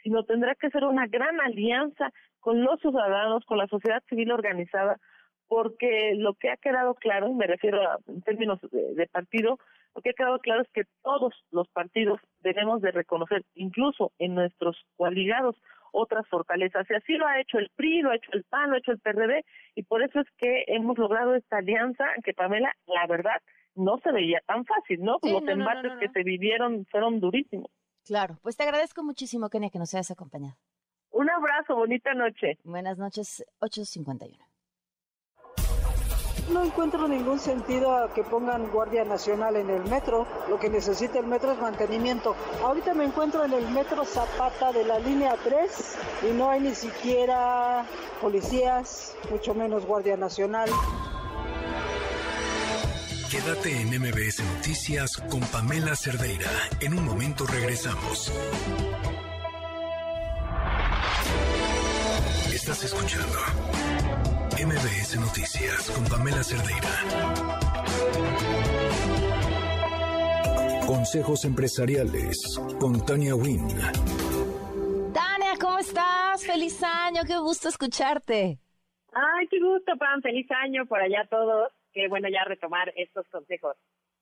sino 0.04 0.24
tendrá 0.24 0.54
que 0.56 0.70
ser 0.70 0.84
una 0.84 1.08
gran 1.08 1.40
alianza 1.40 2.12
con 2.42 2.62
los 2.62 2.82
ciudadanos, 2.82 3.46
con 3.46 3.58
la 3.58 3.68
sociedad 3.68 4.04
civil 4.10 4.32
organizada, 4.32 5.00
porque 5.48 6.14
lo 6.16 6.34
que 6.34 6.50
ha 6.50 6.58
quedado 6.58 6.94
claro, 6.96 7.30
y 7.30 7.34
me 7.34 7.48
refiero 7.48 7.82
a, 7.82 7.98
en 8.08 8.22
términos 8.22 8.60
de, 8.72 9.08
partido, 9.08 9.58
lo 9.96 10.02
que 10.02 10.12
ha 10.12 10.14
quedado 10.14 10.40
claro 10.40 10.62
es 10.62 10.70
que 10.74 10.84
todos 11.02 11.34
los 11.52 11.68
partidos 11.70 12.20
debemos 12.42 12.82
de 12.82 12.92
reconocer, 12.92 13.44
incluso 13.56 14.12
en 14.20 14.36
nuestros 14.36 14.78
coaligados, 14.98 15.56
otras 15.92 16.28
fortalezas. 16.28 16.86
Y 16.90 16.94
así 16.94 17.14
lo 17.14 17.26
ha 17.26 17.40
hecho 17.40 17.58
el 17.60 17.70
PRI, 17.76 18.02
lo 18.02 18.12
ha 18.12 18.16
hecho 18.16 18.32
el 18.34 18.44
PAN, 18.44 18.70
lo 18.70 18.76
ha 18.76 18.80
hecho 18.80 18.92
el 18.92 19.00
PRD, 19.00 19.44
y 19.76 19.84
por 19.84 20.04
eso 20.04 20.20
es 20.20 20.28
que 20.38 20.66
hemos 20.68 20.98
logrado 20.98 21.36
esta 21.36 21.58
alianza 21.58 22.06
que, 22.24 22.34
Pamela, 22.34 22.76
la 22.86 23.08
verdad, 23.08 23.42
no 23.76 23.98
se 24.04 24.12
veía 24.12 24.42
tan 24.46 24.66
fácil, 24.66 25.02
¿no? 25.02 25.18
los 25.22 25.48
embates 25.48 25.94
que 26.00 26.10
se 26.10 26.24
vivieron 26.24 26.86
fueron 26.92 27.20
durísimos. 27.20 27.72
Claro, 28.06 28.38
pues 28.42 28.56
te 28.58 28.64
agradezco 28.64 29.04
muchísimo, 29.04 29.50
Kenia, 29.50 29.70
que 29.70 29.80
nos 29.80 29.94
hayas 29.94 30.12
acompañado. 30.12 30.56
Un 31.12 31.30
abrazo, 31.30 31.76
bonita 31.76 32.14
noche. 32.14 32.58
Buenas 32.64 32.98
noches, 32.98 33.46
851 33.60 34.47
no 36.50 36.64
encuentro 36.64 37.08
ningún 37.08 37.40
sentido 37.40 37.96
a 37.96 38.14
que 38.14 38.24
pongan 38.24 38.68
Guardia 38.68 39.04
Nacional 39.04 39.56
en 39.56 39.70
el 39.70 39.84
metro. 39.84 40.28
Lo 40.50 40.60
que 40.60 40.70
necesita 40.70 41.20
el 41.20 41.28
metro 41.28 41.52
es 41.52 41.60
mantenimiento. 41.60 42.36
Ahorita 42.64 42.94
me 42.94 43.06
encuentro 43.06 43.44
en 43.44 43.54
el 43.54 43.68
metro 43.70 44.06
Zapata 44.06 44.72
de 44.72 44.86
la 44.86 45.00
línea 45.00 45.36
3 45.44 45.72
y 46.30 46.34
no 46.34 46.50
hay 46.50 46.62
ni 46.62 46.76
siquiera 46.76 47.86
policías, 48.22 49.16
mucho 49.30 49.54
menos 49.54 49.86
Guardia 49.86 50.18
Nacional. 50.18 50.70
Quédate 53.30 53.82
en 53.82 53.90
MBS 53.90 54.42
Noticias 54.56 55.18
con 55.30 55.42
Pamela 55.42 55.96
Cerdeira. 55.96 56.50
En 56.80 56.98
un 56.98 57.04
momento 57.04 57.46
regresamos. 57.46 58.32
Estás 62.54 62.84
escuchando 62.86 63.38
MBS 64.58 65.20
Noticias 65.20 65.92
con 65.92 66.04
Pamela 66.06 66.44
Cerdeira. 66.44 66.90
Consejos 70.88 71.46
empresariales 71.46 72.60
con 72.80 73.06
Tania 73.06 73.36
Wynn. 73.36 73.68
Tania, 75.14 75.54
¿cómo 75.62 75.78
estás? 75.78 76.44
Feliz 76.44 76.82
año, 76.82 77.22
qué 77.28 77.38
gusto 77.38 77.70
escucharte. 77.70 78.58
Ay, 79.14 79.48
qué 79.52 79.60
gusto, 79.60 79.92
Pam, 80.00 80.24
feliz 80.24 80.48
año 80.50 80.88
por 80.88 81.02
allá 81.02 81.28
todos. 81.30 81.72
Qué 81.94 82.08
bueno 82.08 82.28
ya 82.28 82.44
retomar 82.46 82.92
estos 82.96 83.28
consejos. 83.32 83.78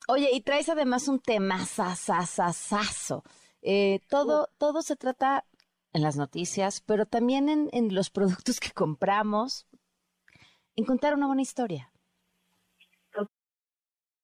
Oye, 0.10 0.32
y 0.34 0.42
traes 0.42 0.68
además 0.68 1.08
un 1.08 1.20
tema 1.20 1.60
sasasasazo. 1.60 3.24
Eh, 3.62 4.02
todo, 4.10 4.50
todo 4.58 4.82
se 4.82 4.98
trata 4.98 5.46
en 5.94 6.02
las 6.02 6.18
noticias, 6.18 6.82
pero 6.82 7.06
también 7.06 7.48
en, 7.48 7.70
en 7.72 7.96
los 7.96 8.10
productos 8.10 8.60
que 8.60 8.72
compramos, 8.72 9.66
en 10.76 10.86
contar 10.86 11.14
una 11.14 11.28
buena 11.28 11.42
historia. 11.42 11.90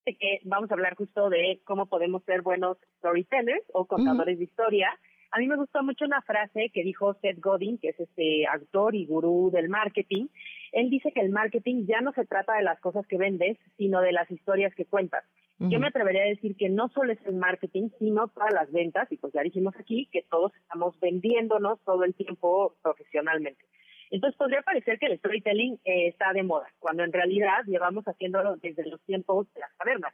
Que 0.04 0.40
vamos 0.44 0.70
a 0.70 0.74
hablar 0.74 0.96
justo 0.96 1.30
de 1.30 1.62
cómo 1.64 1.86
podemos 1.86 2.24
ser 2.24 2.42
buenos 2.42 2.78
storytellers 2.98 3.64
o 3.74 3.86
contadores 3.86 4.40
de 4.40 4.44
historia. 4.44 4.90
A 5.30 5.38
mí 5.38 5.48
me 5.48 5.56
gustó 5.56 5.84
mucho 5.84 6.04
una 6.04 6.22
frase 6.22 6.70
que 6.74 6.84
dijo 6.84 7.14
Seth 7.22 7.40
Godin, 7.40 7.78
que 7.78 7.90
es 7.90 8.00
este 8.00 8.46
actor 8.46 8.94
y 8.94 9.06
gurú 9.06 9.52
del 9.54 9.70
marketing. 9.70 10.28
Él 10.74 10.90
dice 10.90 11.14
que 11.14 11.22
el 11.22 11.30
marketing 11.30 11.86
ya 11.86 12.02
no 12.02 12.12
se 12.12 12.26
trata 12.26 12.56
de 12.56 12.64
las 12.64 12.80
cosas 12.82 13.08
que 13.08 13.18
vendes, 13.18 13.58
sino 13.78 14.02
de 14.02 14.12
las 14.12 14.30
historias 14.30 14.76
que 14.76 14.86
cuentas. 14.86 15.24
Yo 15.60 15.80
me 15.80 15.88
atrevería 15.88 16.24
a 16.24 16.26
decir 16.26 16.58
que 16.58 16.70
no 16.70 16.90
solo 16.90 17.14
es 17.14 17.24
el 17.28 17.36
marketing, 17.36 17.90
sino 18.00 18.28
todas 18.30 18.52
las 18.52 18.72
ventas, 18.72 19.12
y 19.12 19.18
pues 19.18 19.32
ya 19.32 19.44
dijimos 19.44 19.76
aquí 19.78 20.10
que 20.12 20.24
todos 20.24 20.52
estamos 20.56 21.00
vendiéndonos 21.00 21.80
todo 21.86 22.04
el 22.04 22.16
tiempo 22.16 22.76
profesionalmente. 22.82 23.64
Entonces 24.12 24.38
podría 24.38 24.62
parecer 24.62 25.00
que 25.00 25.08
el 25.08 25.18
storytelling 25.18 25.80
eh, 25.86 26.08
está 26.08 26.34
de 26.34 26.44
moda, 26.44 26.68
cuando 26.80 27.04
en 27.04 27.14
realidad 27.14 27.64
llevamos 27.66 28.06
haciéndolo 28.06 28.58
desde 28.58 28.86
los 28.86 29.02
tiempos 29.04 29.52
de 29.54 29.62
las 29.62 29.74
cavernas. 29.78 30.14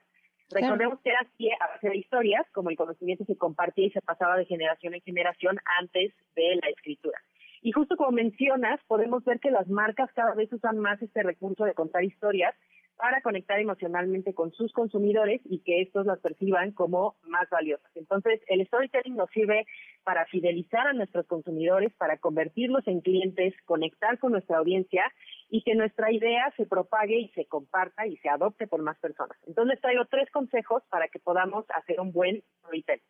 Recordemos 0.49 1.01
que 1.01 1.09
era 1.09 1.19
así 1.19 1.49
a 1.51 1.67
base 1.67 1.89
de 1.89 1.97
historias, 1.97 2.45
como 2.53 2.69
el 2.69 2.77
conocimiento 2.77 3.25
se 3.25 3.35
compartía 3.35 3.87
y 3.87 3.91
se 3.91 4.01
pasaba 4.01 4.37
de 4.37 4.45
generación 4.45 4.93
en 4.93 5.01
generación 5.01 5.57
antes 5.79 6.13
de 6.35 6.59
la 6.61 6.69
escritura. 6.69 7.19
Y 7.61 7.71
justo 7.71 7.97
como 7.97 8.11
mencionas, 8.11 8.79
podemos 8.87 9.25
ver 9.25 9.39
que 9.39 9.51
las 9.51 9.67
marcas 9.67 10.09
cada 10.13 10.35
vez 10.35 10.53
usan 10.53 10.77
más 10.77 11.01
este 11.01 11.23
recurso 11.23 11.65
de 11.65 11.73
contar 11.73 12.03
historias 12.03 12.55
para 12.97 13.21
conectar 13.21 13.59
emocionalmente 13.59 14.33
con 14.33 14.51
sus 14.51 14.73
consumidores 14.73 15.39
y 15.45 15.59
que 15.59 15.81
estos 15.81 16.05
las 16.05 16.19
perciban 16.19 16.71
como 16.71 17.15
más 17.23 17.47
valiosas. 17.49 17.89
Entonces, 17.95 18.41
el 18.47 18.65
storytelling 18.65 19.15
nos 19.15 19.29
sirve 19.29 19.65
para 20.03 20.25
fidelizar 20.25 20.87
a 20.87 20.93
nuestros 20.93 21.27
consumidores, 21.27 21.93
para 21.93 22.17
convertirlos 22.17 22.87
en 22.87 23.01
clientes, 23.01 23.53
conectar 23.65 24.17
con 24.19 24.31
nuestra 24.31 24.57
audiencia 24.57 25.03
y 25.49 25.63
que 25.63 25.75
nuestra 25.75 26.11
idea 26.11 26.51
se 26.57 26.65
propague 26.65 27.19
y 27.19 27.29
se 27.29 27.45
comparta 27.45 28.07
y 28.07 28.17
se 28.17 28.29
adopte 28.29 28.67
por 28.67 28.81
más 28.81 28.97
personas. 28.99 29.37
Entonces, 29.45 29.79
traigo 29.79 30.05
tres 30.05 30.29
consejos 30.31 30.83
para 30.89 31.07
que 31.07 31.19
podamos 31.19 31.65
hacer 31.69 31.99
un 31.99 32.11
buen 32.11 32.43
storytelling. 32.59 33.03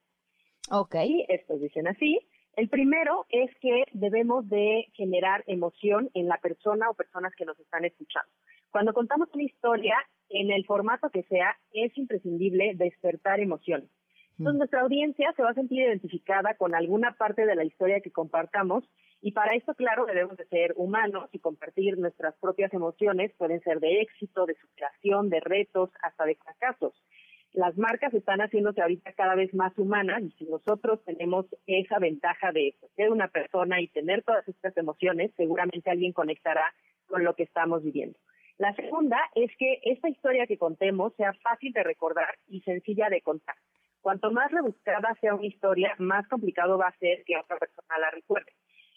Ok. 0.69 0.95
Y 1.05 1.25
estos 1.29 1.61
dicen 1.61 1.87
así. 1.87 2.19
El 2.57 2.69
primero 2.69 3.27
es 3.29 3.51
que 3.61 3.83
debemos 3.93 4.49
de 4.49 4.87
generar 4.93 5.43
emoción 5.45 6.09
en 6.15 6.27
la 6.27 6.37
persona 6.37 6.89
o 6.89 6.95
personas 6.95 7.31
que 7.35 7.45
nos 7.45 7.57
están 7.59 7.85
escuchando. 7.85 8.31
Cuando 8.71 8.93
contamos 8.93 9.29
una 9.31 9.43
historia, 9.43 9.95
en 10.29 10.49
el 10.49 10.65
formato 10.65 11.11
que 11.11 11.21
sea, 11.23 11.55
es 11.71 11.95
imprescindible 11.95 12.73
despertar 12.73 13.39
emociones. 13.39 13.89
Entonces, 14.39 14.55
mm. 14.55 14.57
nuestra 14.57 14.81
audiencia 14.81 15.31
se 15.35 15.43
va 15.43 15.51
a 15.51 15.53
sentir 15.53 15.83
identificada 15.83 16.55
con 16.55 16.73
alguna 16.73 17.11
parte 17.11 17.45
de 17.45 17.55
la 17.55 17.63
historia 17.63 18.01
que 18.01 18.11
compartamos 18.11 18.83
y 19.21 19.31
para 19.31 19.55
esto, 19.55 19.73
claro, 19.73 20.05
debemos 20.05 20.37
de 20.37 20.45
ser 20.45 20.73
humanos 20.75 21.29
y 21.31 21.39
compartir 21.39 21.97
nuestras 21.97 22.35
propias 22.37 22.71
emociones, 22.73 23.33
pueden 23.37 23.61
ser 23.61 23.79
de 23.79 24.01
éxito, 24.01 24.45
de 24.45 24.55
superación, 24.55 25.29
de 25.29 25.39
retos, 25.39 25.89
hasta 26.01 26.25
de 26.25 26.35
fracasos. 26.35 26.93
Las 27.53 27.77
marcas 27.77 28.13
están 28.13 28.39
haciéndose 28.39 28.81
ahorita 28.81 29.13
cada 29.13 29.35
vez 29.35 29.53
más 29.53 29.77
humanas 29.77 30.21
y 30.21 30.31
si 30.31 30.45
nosotros 30.45 31.03
tenemos 31.05 31.45
esa 31.65 31.97
ventaja 31.99 32.51
de 32.51 32.75
ser 32.95 33.11
una 33.11 33.29
persona 33.29 33.81
y 33.81 33.87
tener 33.87 34.23
todas 34.23 34.47
estas 34.47 34.75
emociones, 34.77 35.31
seguramente 35.37 35.89
alguien 35.89 36.13
conectará 36.13 36.73
con 37.07 37.23
lo 37.23 37.33
que 37.35 37.43
estamos 37.43 37.83
viviendo. 37.83 38.17
La 38.57 38.73
segunda 38.75 39.17
es 39.35 39.51
que 39.57 39.79
esta 39.83 40.09
historia 40.09 40.47
que 40.47 40.57
contemos 40.57 41.13
sea 41.15 41.33
fácil 41.43 41.73
de 41.73 41.83
recordar 41.83 42.37
y 42.47 42.61
sencilla 42.61 43.09
de 43.09 43.21
contar. 43.21 43.55
Cuanto 44.01 44.31
más 44.31 44.51
rebuscada 44.51 45.15
sea 45.21 45.35
una 45.35 45.45
historia, 45.45 45.93
más 45.99 46.27
complicado 46.27 46.77
va 46.77 46.87
a 46.87 46.97
ser 46.97 47.23
que 47.25 47.37
otra 47.37 47.57
persona 47.57 47.99
la 47.99 48.09
recuerde. 48.11 48.51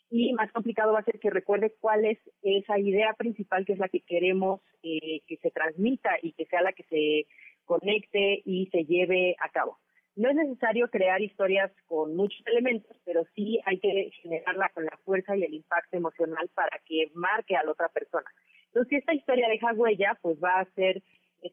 Y 0.09 0.33
más 0.33 0.51
complicado 0.53 0.93
va 0.93 1.01
a 1.01 1.05
ser 1.05 1.21
que 1.21 1.31
recuerde 1.31 1.75
cuál 1.79 2.05
es 2.05 2.19
esa 2.43 2.79
idea 2.79 3.13
principal 3.15 3.65
que 3.65 3.75
es 3.75 3.79
la 3.79 3.89
que 3.89 4.01
queremos 4.01 4.61
eh, 4.83 5.21
que 5.27 5.37
se 5.37 5.51
transmita 5.51 6.11
y 6.23 6.33
que 6.33 6.47
sea 6.47 6.63
la 6.63 6.73
que 6.73 6.85
se 6.85 7.27
conecte 7.71 8.43
y 8.45 8.67
se 8.73 8.85
lleve 8.85 9.37
a 9.39 9.49
cabo. 9.51 9.79
No 10.17 10.29
es 10.29 10.35
necesario 10.35 10.89
crear 10.89 11.23
historias 11.23 11.71
con 11.87 12.17
muchos 12.17 12.45
elementos, 12.47 12.97
pero 13.05 13.25
sí 13.37 13.61
hay 13.65 13.79
que 13.79 14.11
generarla 14.23 14.71
con 14.75 14.85
la 14.85 14.99
fuerza 15.05 15.37
y 15.37 15.45
el 15.45 15.55
impacto 15.55 15.97
emocional 15.97 16.51
para 16.53 16.81
que 16.85 17.13
marque 17.15 17.55
a 17.55 17.63
la 17.63 17.71
otra 17.71 17.89
persona. 17.89 18.27
Entonces, 18.67 18.89
si 18.91 18.97
esta 18.97 19.15
historia 19.15 19.49
deja 19.49 19.73
huella, 19.73 20.19
pues 20.21 20.37
va 20.43 20.59
a 20.59 20.65
ser 20.75 21.01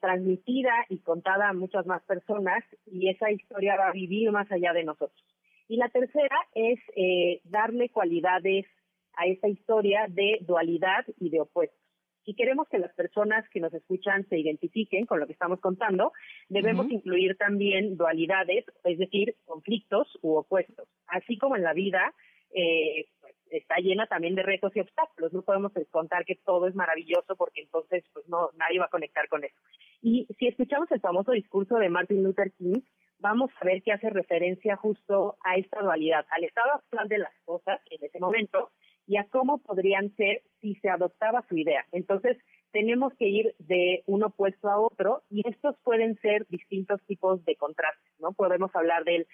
transmitida 0.02 0.73
y 0.89 0.98
contada 0.99 1.49
a 1.49 1.53
muchas 1.53 1.85
más 1.85 2.02
personas 2.03 2.64
y 2.88 3.10
esa 3.10 3.31
historia 3.31 3.77
va 3.77 3.89
a 3.89 3.94
vivir 3.94 4.31
más 4.31 4.52
allá 4.52 4.73
de 4.73 4.84
nosotros. 4.84 5.23
Y 5.68 5.77
la 5.77 5.89
tercera 5.89 6.38
es 6.56 6.80
eh, 6.95 7.41
darle 7.44 7.89
cualidades 7.89 8.65
a 9.14 9.27
esta 9.27 9.48
historia 9.48 10.07
de 10.10 10.39
dualidad 10.41 11.06
y 11.19 11.30
de 11.30 11.41
opuestos. 11.41 11.86
Si 12.28 12.34
queremos 12.34 12.68
que 12.68 12.78
las 12.78 12.94
personas 12.94 13.48
que 13.52 13.62
nos 13.62 13.74
escuchan 13.74 14.28
se 14.28 14.38
identifiquen 14.38 15.06
con 15.06 15.22
lo 15.22 15.28
que 15.28 15.32
estamos 15.32 15.62
contando, 15.62 16.12
debemos 16.49 16.91
incluir 16.91 17.38
también 17.38 17.95
dualidades, 17.95 18.66
es 18.84 18.99
decir, 18.99 19.38
conflictos 19.45 20.10
u 20.22 20.36
opuestos. 20.36 20.90
Así 21.08 21.38
como 21.38 21.56
en 21.56 21.64
la 21.64 21.72
vida 21.72 22.14
eh, 22.54 23.08
pues, 23.22 23.34
está 23.49 23.78
llena 23.78 24.08
también 24.08 24.36
de 24.36 24.44
retos 24.44 24.76
y 24.76 24.82
obstáculos. 24.82 25.32
No 25.32 25.41
podemos 25.41 25.72
contar 25.90 26.26
que 26.26 26.36
todo 26.36 26.68
es 26.68 26.76
maravilloso 26.76 27.38
porque 27.38 27.62
entonces 27.62 28.04
pues 28.12 28.28
no 28.28 28.49
nadie 28.58 28.80
va 28.80 28.88
a 28.88 28.90
conectar 28.90 29.30
con 29.30 29.45
eso. 29.45 29.56
Y 30.02 30.28
si 30.38 30.48
escuchamos 30.48 30.91
el 30.91 30.99
famoso 30.99 31.32
discurso 31.32 31.78
de 31.78 31.88
Martin 31.88 32.26
Luther 32.26 32.52
King, 32.58 32.82
vamos 33.20 33.52
a 33.62 33.64
ver 33.64 33.82
que 33.82 33.94
hace 33.94 34.10
referencia 34.10 34.76
justo 34.76 35.38
a 35.45 35.56
esta 35.56 35.82
dualidad, 35.82 36.26
al 36.32 36.44
estado 36.44 36.74
actual 36.74 37.08
de 37.08 37.20
las 37.20 37.34
cosas 37.45 37.80
en 37.90 38.04
ese 38.04 38.20
momento 38.20 38.72
y 39.07 39.17
a 39.17 39.23
cómo 39.25 39.59
podrían 39.59 40.13
ser 40.15 40.43
si 40.61 40.75
se 40.75 40.89
adoptaba 40.89 41.45
su 41.47 41.57
idea. 41.57 41.85
Entonces, 41.91 42.38
tenemos 42.71 43.13
que 43.15 43.27
ir 43.27 43.55
de 43.59 44.03
un 44.05 44.23
opuesto 44.23 44.69
a 44.69 44.79
otro 44.79 45.23
y 45.29 45.41
estos 45.47 45.75
pueden 45.84 46.19
ser 46.19 46.45
distintos 46.49 47.01
tipos 47.07 47.43
de 47.45 47.55
contrastes, 47.55 48.11
¿no? 48.19 48.34
Podemos 48.34 48.75
hablar 48.75 49.05
del 49.05 49.25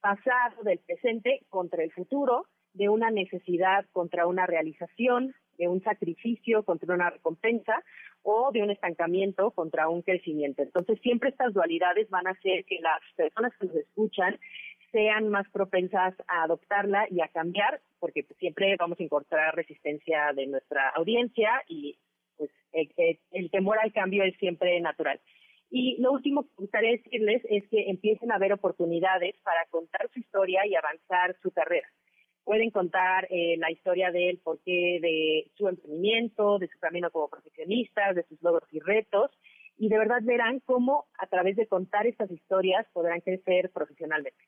pasado, 0.00 0.62
del 0.64 0.78
presente 0.80 1.42
contra 1.48 1.84
el 1.84 1.92
futuro, 1.92 2.46
de 2.72 2.88
una 2.88 3.10
necesidad 3.10 3.86
contra 3.92 4.26
una 4.26 4.46
realización, 4.46 5.34
de 5.58 5.68
un 5.68 5.82
sacrificio 5.82 6.64
contra 6.64 6.94
una 6.94 7.10
recompensa 7.10 7.84
o 8.22 8.50
de 8.52 8.62
un 8.62 8.70
estancamiento 8.70 9.50
contra 9.52 9.88
un 9.88 10.02
crecimiento. 10.02 10.62
Entonces, 10.62 10.98
siempre 11.00 11.30
estas 11.30 11.52
dualidades 11.52 12.08
van 12.10 12.26
a 12.26 12.30
hacer 12.30 12.64
que 12.64 12.80
las 12.80 13.00
personas 13.14 13.52
que 13.58 13.66
nos 13.66 13.76
escuchan 13.76 14.38
sean 14.92 15.28
más 15.28 15.48
propensas 15.50 16.14
a 16.26 16.44
adoptarla 16.44 17.06
y 17.10 17.20
a 17.20 17.28
cambiar, 17.28 17.80
porque 17.98 18.24
siempre 18.38 18.76
vamos 18.78 18.98
a 19.00 19.02
encontrar 19.02 19.54
resistencia 19.54 20.32
de 20.34 20.46
nuestra 20.46 20.88
audiencia 20.90 21.62
y 21.68 21.96
pues 22.36 22.50
el, 22.72 23.50
temor 23.50 23.78
al 23.78 23.92
cambio 23.92 24.24
es 24.24 24.36
siempre 24.38 24.80
natural. 24.80 25.20
Y 25.70 26.00
lo 26.00 26.12
último 26.12 26.42
que 26.42 26.54
gustaría 26.56 26.90
decirles 26.92 27.42
es 27.48 27.68
que 27.68 27.88
empiecen 27.88 28.32
a 28.32 28.38
ver 28.38 28.52
oportunidades 28.52 29.36
para 29.42 29.64
contar 29.66 30.08
su 30.12 30.18
historia 30.18 30.66
y 30.66 30.74
avanzar 30.74 31.36
su 31.42 31.52
carrera. 31.52 31.88
Pueden 32.42 32.70
contar 32.70 33.28
eh, 33.30 33.56
la 33.58 33.70
historia 33.70 34.10
de 34.10 34.30
él, 34.30 34.40
porqué 34.42 34.98
de 35.00 35.50
su 35.56 35.68
emprendimiento, 35.68 36.58
de 36.58 36.68
su 36.68 36.78
camino 36.80 37.10
como 37.10 37.28
profesionistas, 37.28 38.16
de 38.16 38.24
sus 38.24 38.42
logros 38.42 38.68
y 38.72 38.80
retos, 38.80 39.30
y 39.76 39.88
de 39.88 39.98
verdad 39.98 40.22
verán 40.22 40.60
cómo 40.60 41.06
a 41.18 41.26
través 41.26 41.56
de 41.56 41.66
contar 41.66 42.06
estas 42.06 42.30
historias 42.30 42.86
podrán 42.92 43.20
crecer 43.20 43.70
profesionalmente. 43.70 44.44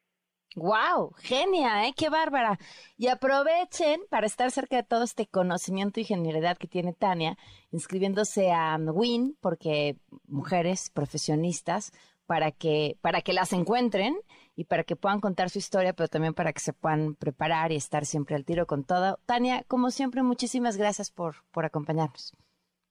¡Wow! 0.54 1.14
Genia, 1.18 1.86
¿eh? 1.86 1.94
¡Qué 1.96 2.08
bárbara! 2.08 2.58
Y 2.98 3.08
aprovechen 3.08 4.00
para 4.10 4.26
estar 4.26 4.50
cerca 4.50 4.76
de 4.76 4.82
todo 4.82 5.04
este 5.04 5.26
conocimiento 5.26 6.00
y 6.00 6.04
genialidad 6.04 6.58
que 6.58 6.68
tiene 6.68 6.92
Tania, 6.92 7.36
inscribiéndose 7.70 8.52
a 8.52 8.76
WIN, 8.76 9.36
porque 9.40 9.96
mujeres 10.26 10.90
profesionistas, 10.90 11.92
para 12.26 12.50
que, 12.50 12.96
para 13.00 13.20
que 13.20 13.32
las 13.32 13.52
encuentren 13.52 14.16
y 14.54 14.64
para 14.64 14.84
que 14.84 14.96
puedan 14.96 15.20
contar 15.20 15.50
su 15.50 15.58
historia, 15.58 15.92
pero 15.92 16.08
también 16.08 16.34
para 16.34 16.52
que 16.52 16.60
se 16.60 16.72
puedan 16.72 17.14
preparar 17.14 17.72
y 17.72 17.76
estar 17.76 18.04
siempre 18.04 18.36
al 18.36 18.44
tiro 18.44 18.66
con 18.66 18.84
todo. 18.84 19.18
Tania, 19.26 19.64
como 19.68 19.90
siempre, 19.90 20.22
muchísimas 20.22 20.76
gracias 20.76 21.10
por, 21.10 21.36
por 21.50 21.64
acompañarnos. 21.64 22.32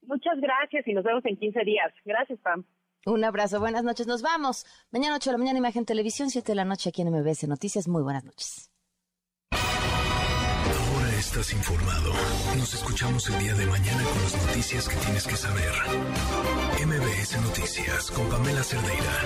Muchas 0.03 0.39
gracias 0.39 0.87
y 0.87 0.93
nos 0.93 1.03
vemos 1.03 1.25
en 1.25 1.37
15 1.37 1.63
días. 1.63 1.93
Gracias, 2.05 2.39
Pam. 2.39 2.65
Un 3.05 3.23
abrazo, 3.23 3.59
buenas 3.59 3.83
noches, 3.83 4.05
nos 4.05 4.21
vamos. 4.21 4.65
Mañana 4.91 5.15
8 5.15 5.29
de 5.29 5.33
la 5.33 5.37
mañana, 5.39 5.57
Imagen 5.57 5.85
Televisión, 5.85 6.29
7 6.29 6.51
de 6.51 6.55
la 6.55 6.65
noche 6.65 6.89
aquí 6.89 7.01
en 7.01 7.09
MBS 7.09 7.47
Noticias. 7.47 7.87
Muy 7.87 8.03
buenas 8.03 8.23
noches. 8.23 8.69
Ahora 9.51 11.09
estás 11.17 11.51
informado. 11.51 12.13
Nos 12.57 12.73
escuchamos 12.75 13.27
el 13.29 13.39
día 13.39 13.55
de 13.55 13.65
mañana 13.65 14.03
con 14.03 14.21
las 14.21 14.47
noticias 14.47 14.87
que 14.87 14.95
tienes 14.97 15.25
que 15.25 15.35
saber. 15.35 15.73
MBS 16.85 17.41
Noticias 17.41 18.11
con 18.11 18.29
Pamela 18.29 18.63
Cerdeira. 18.63 19.21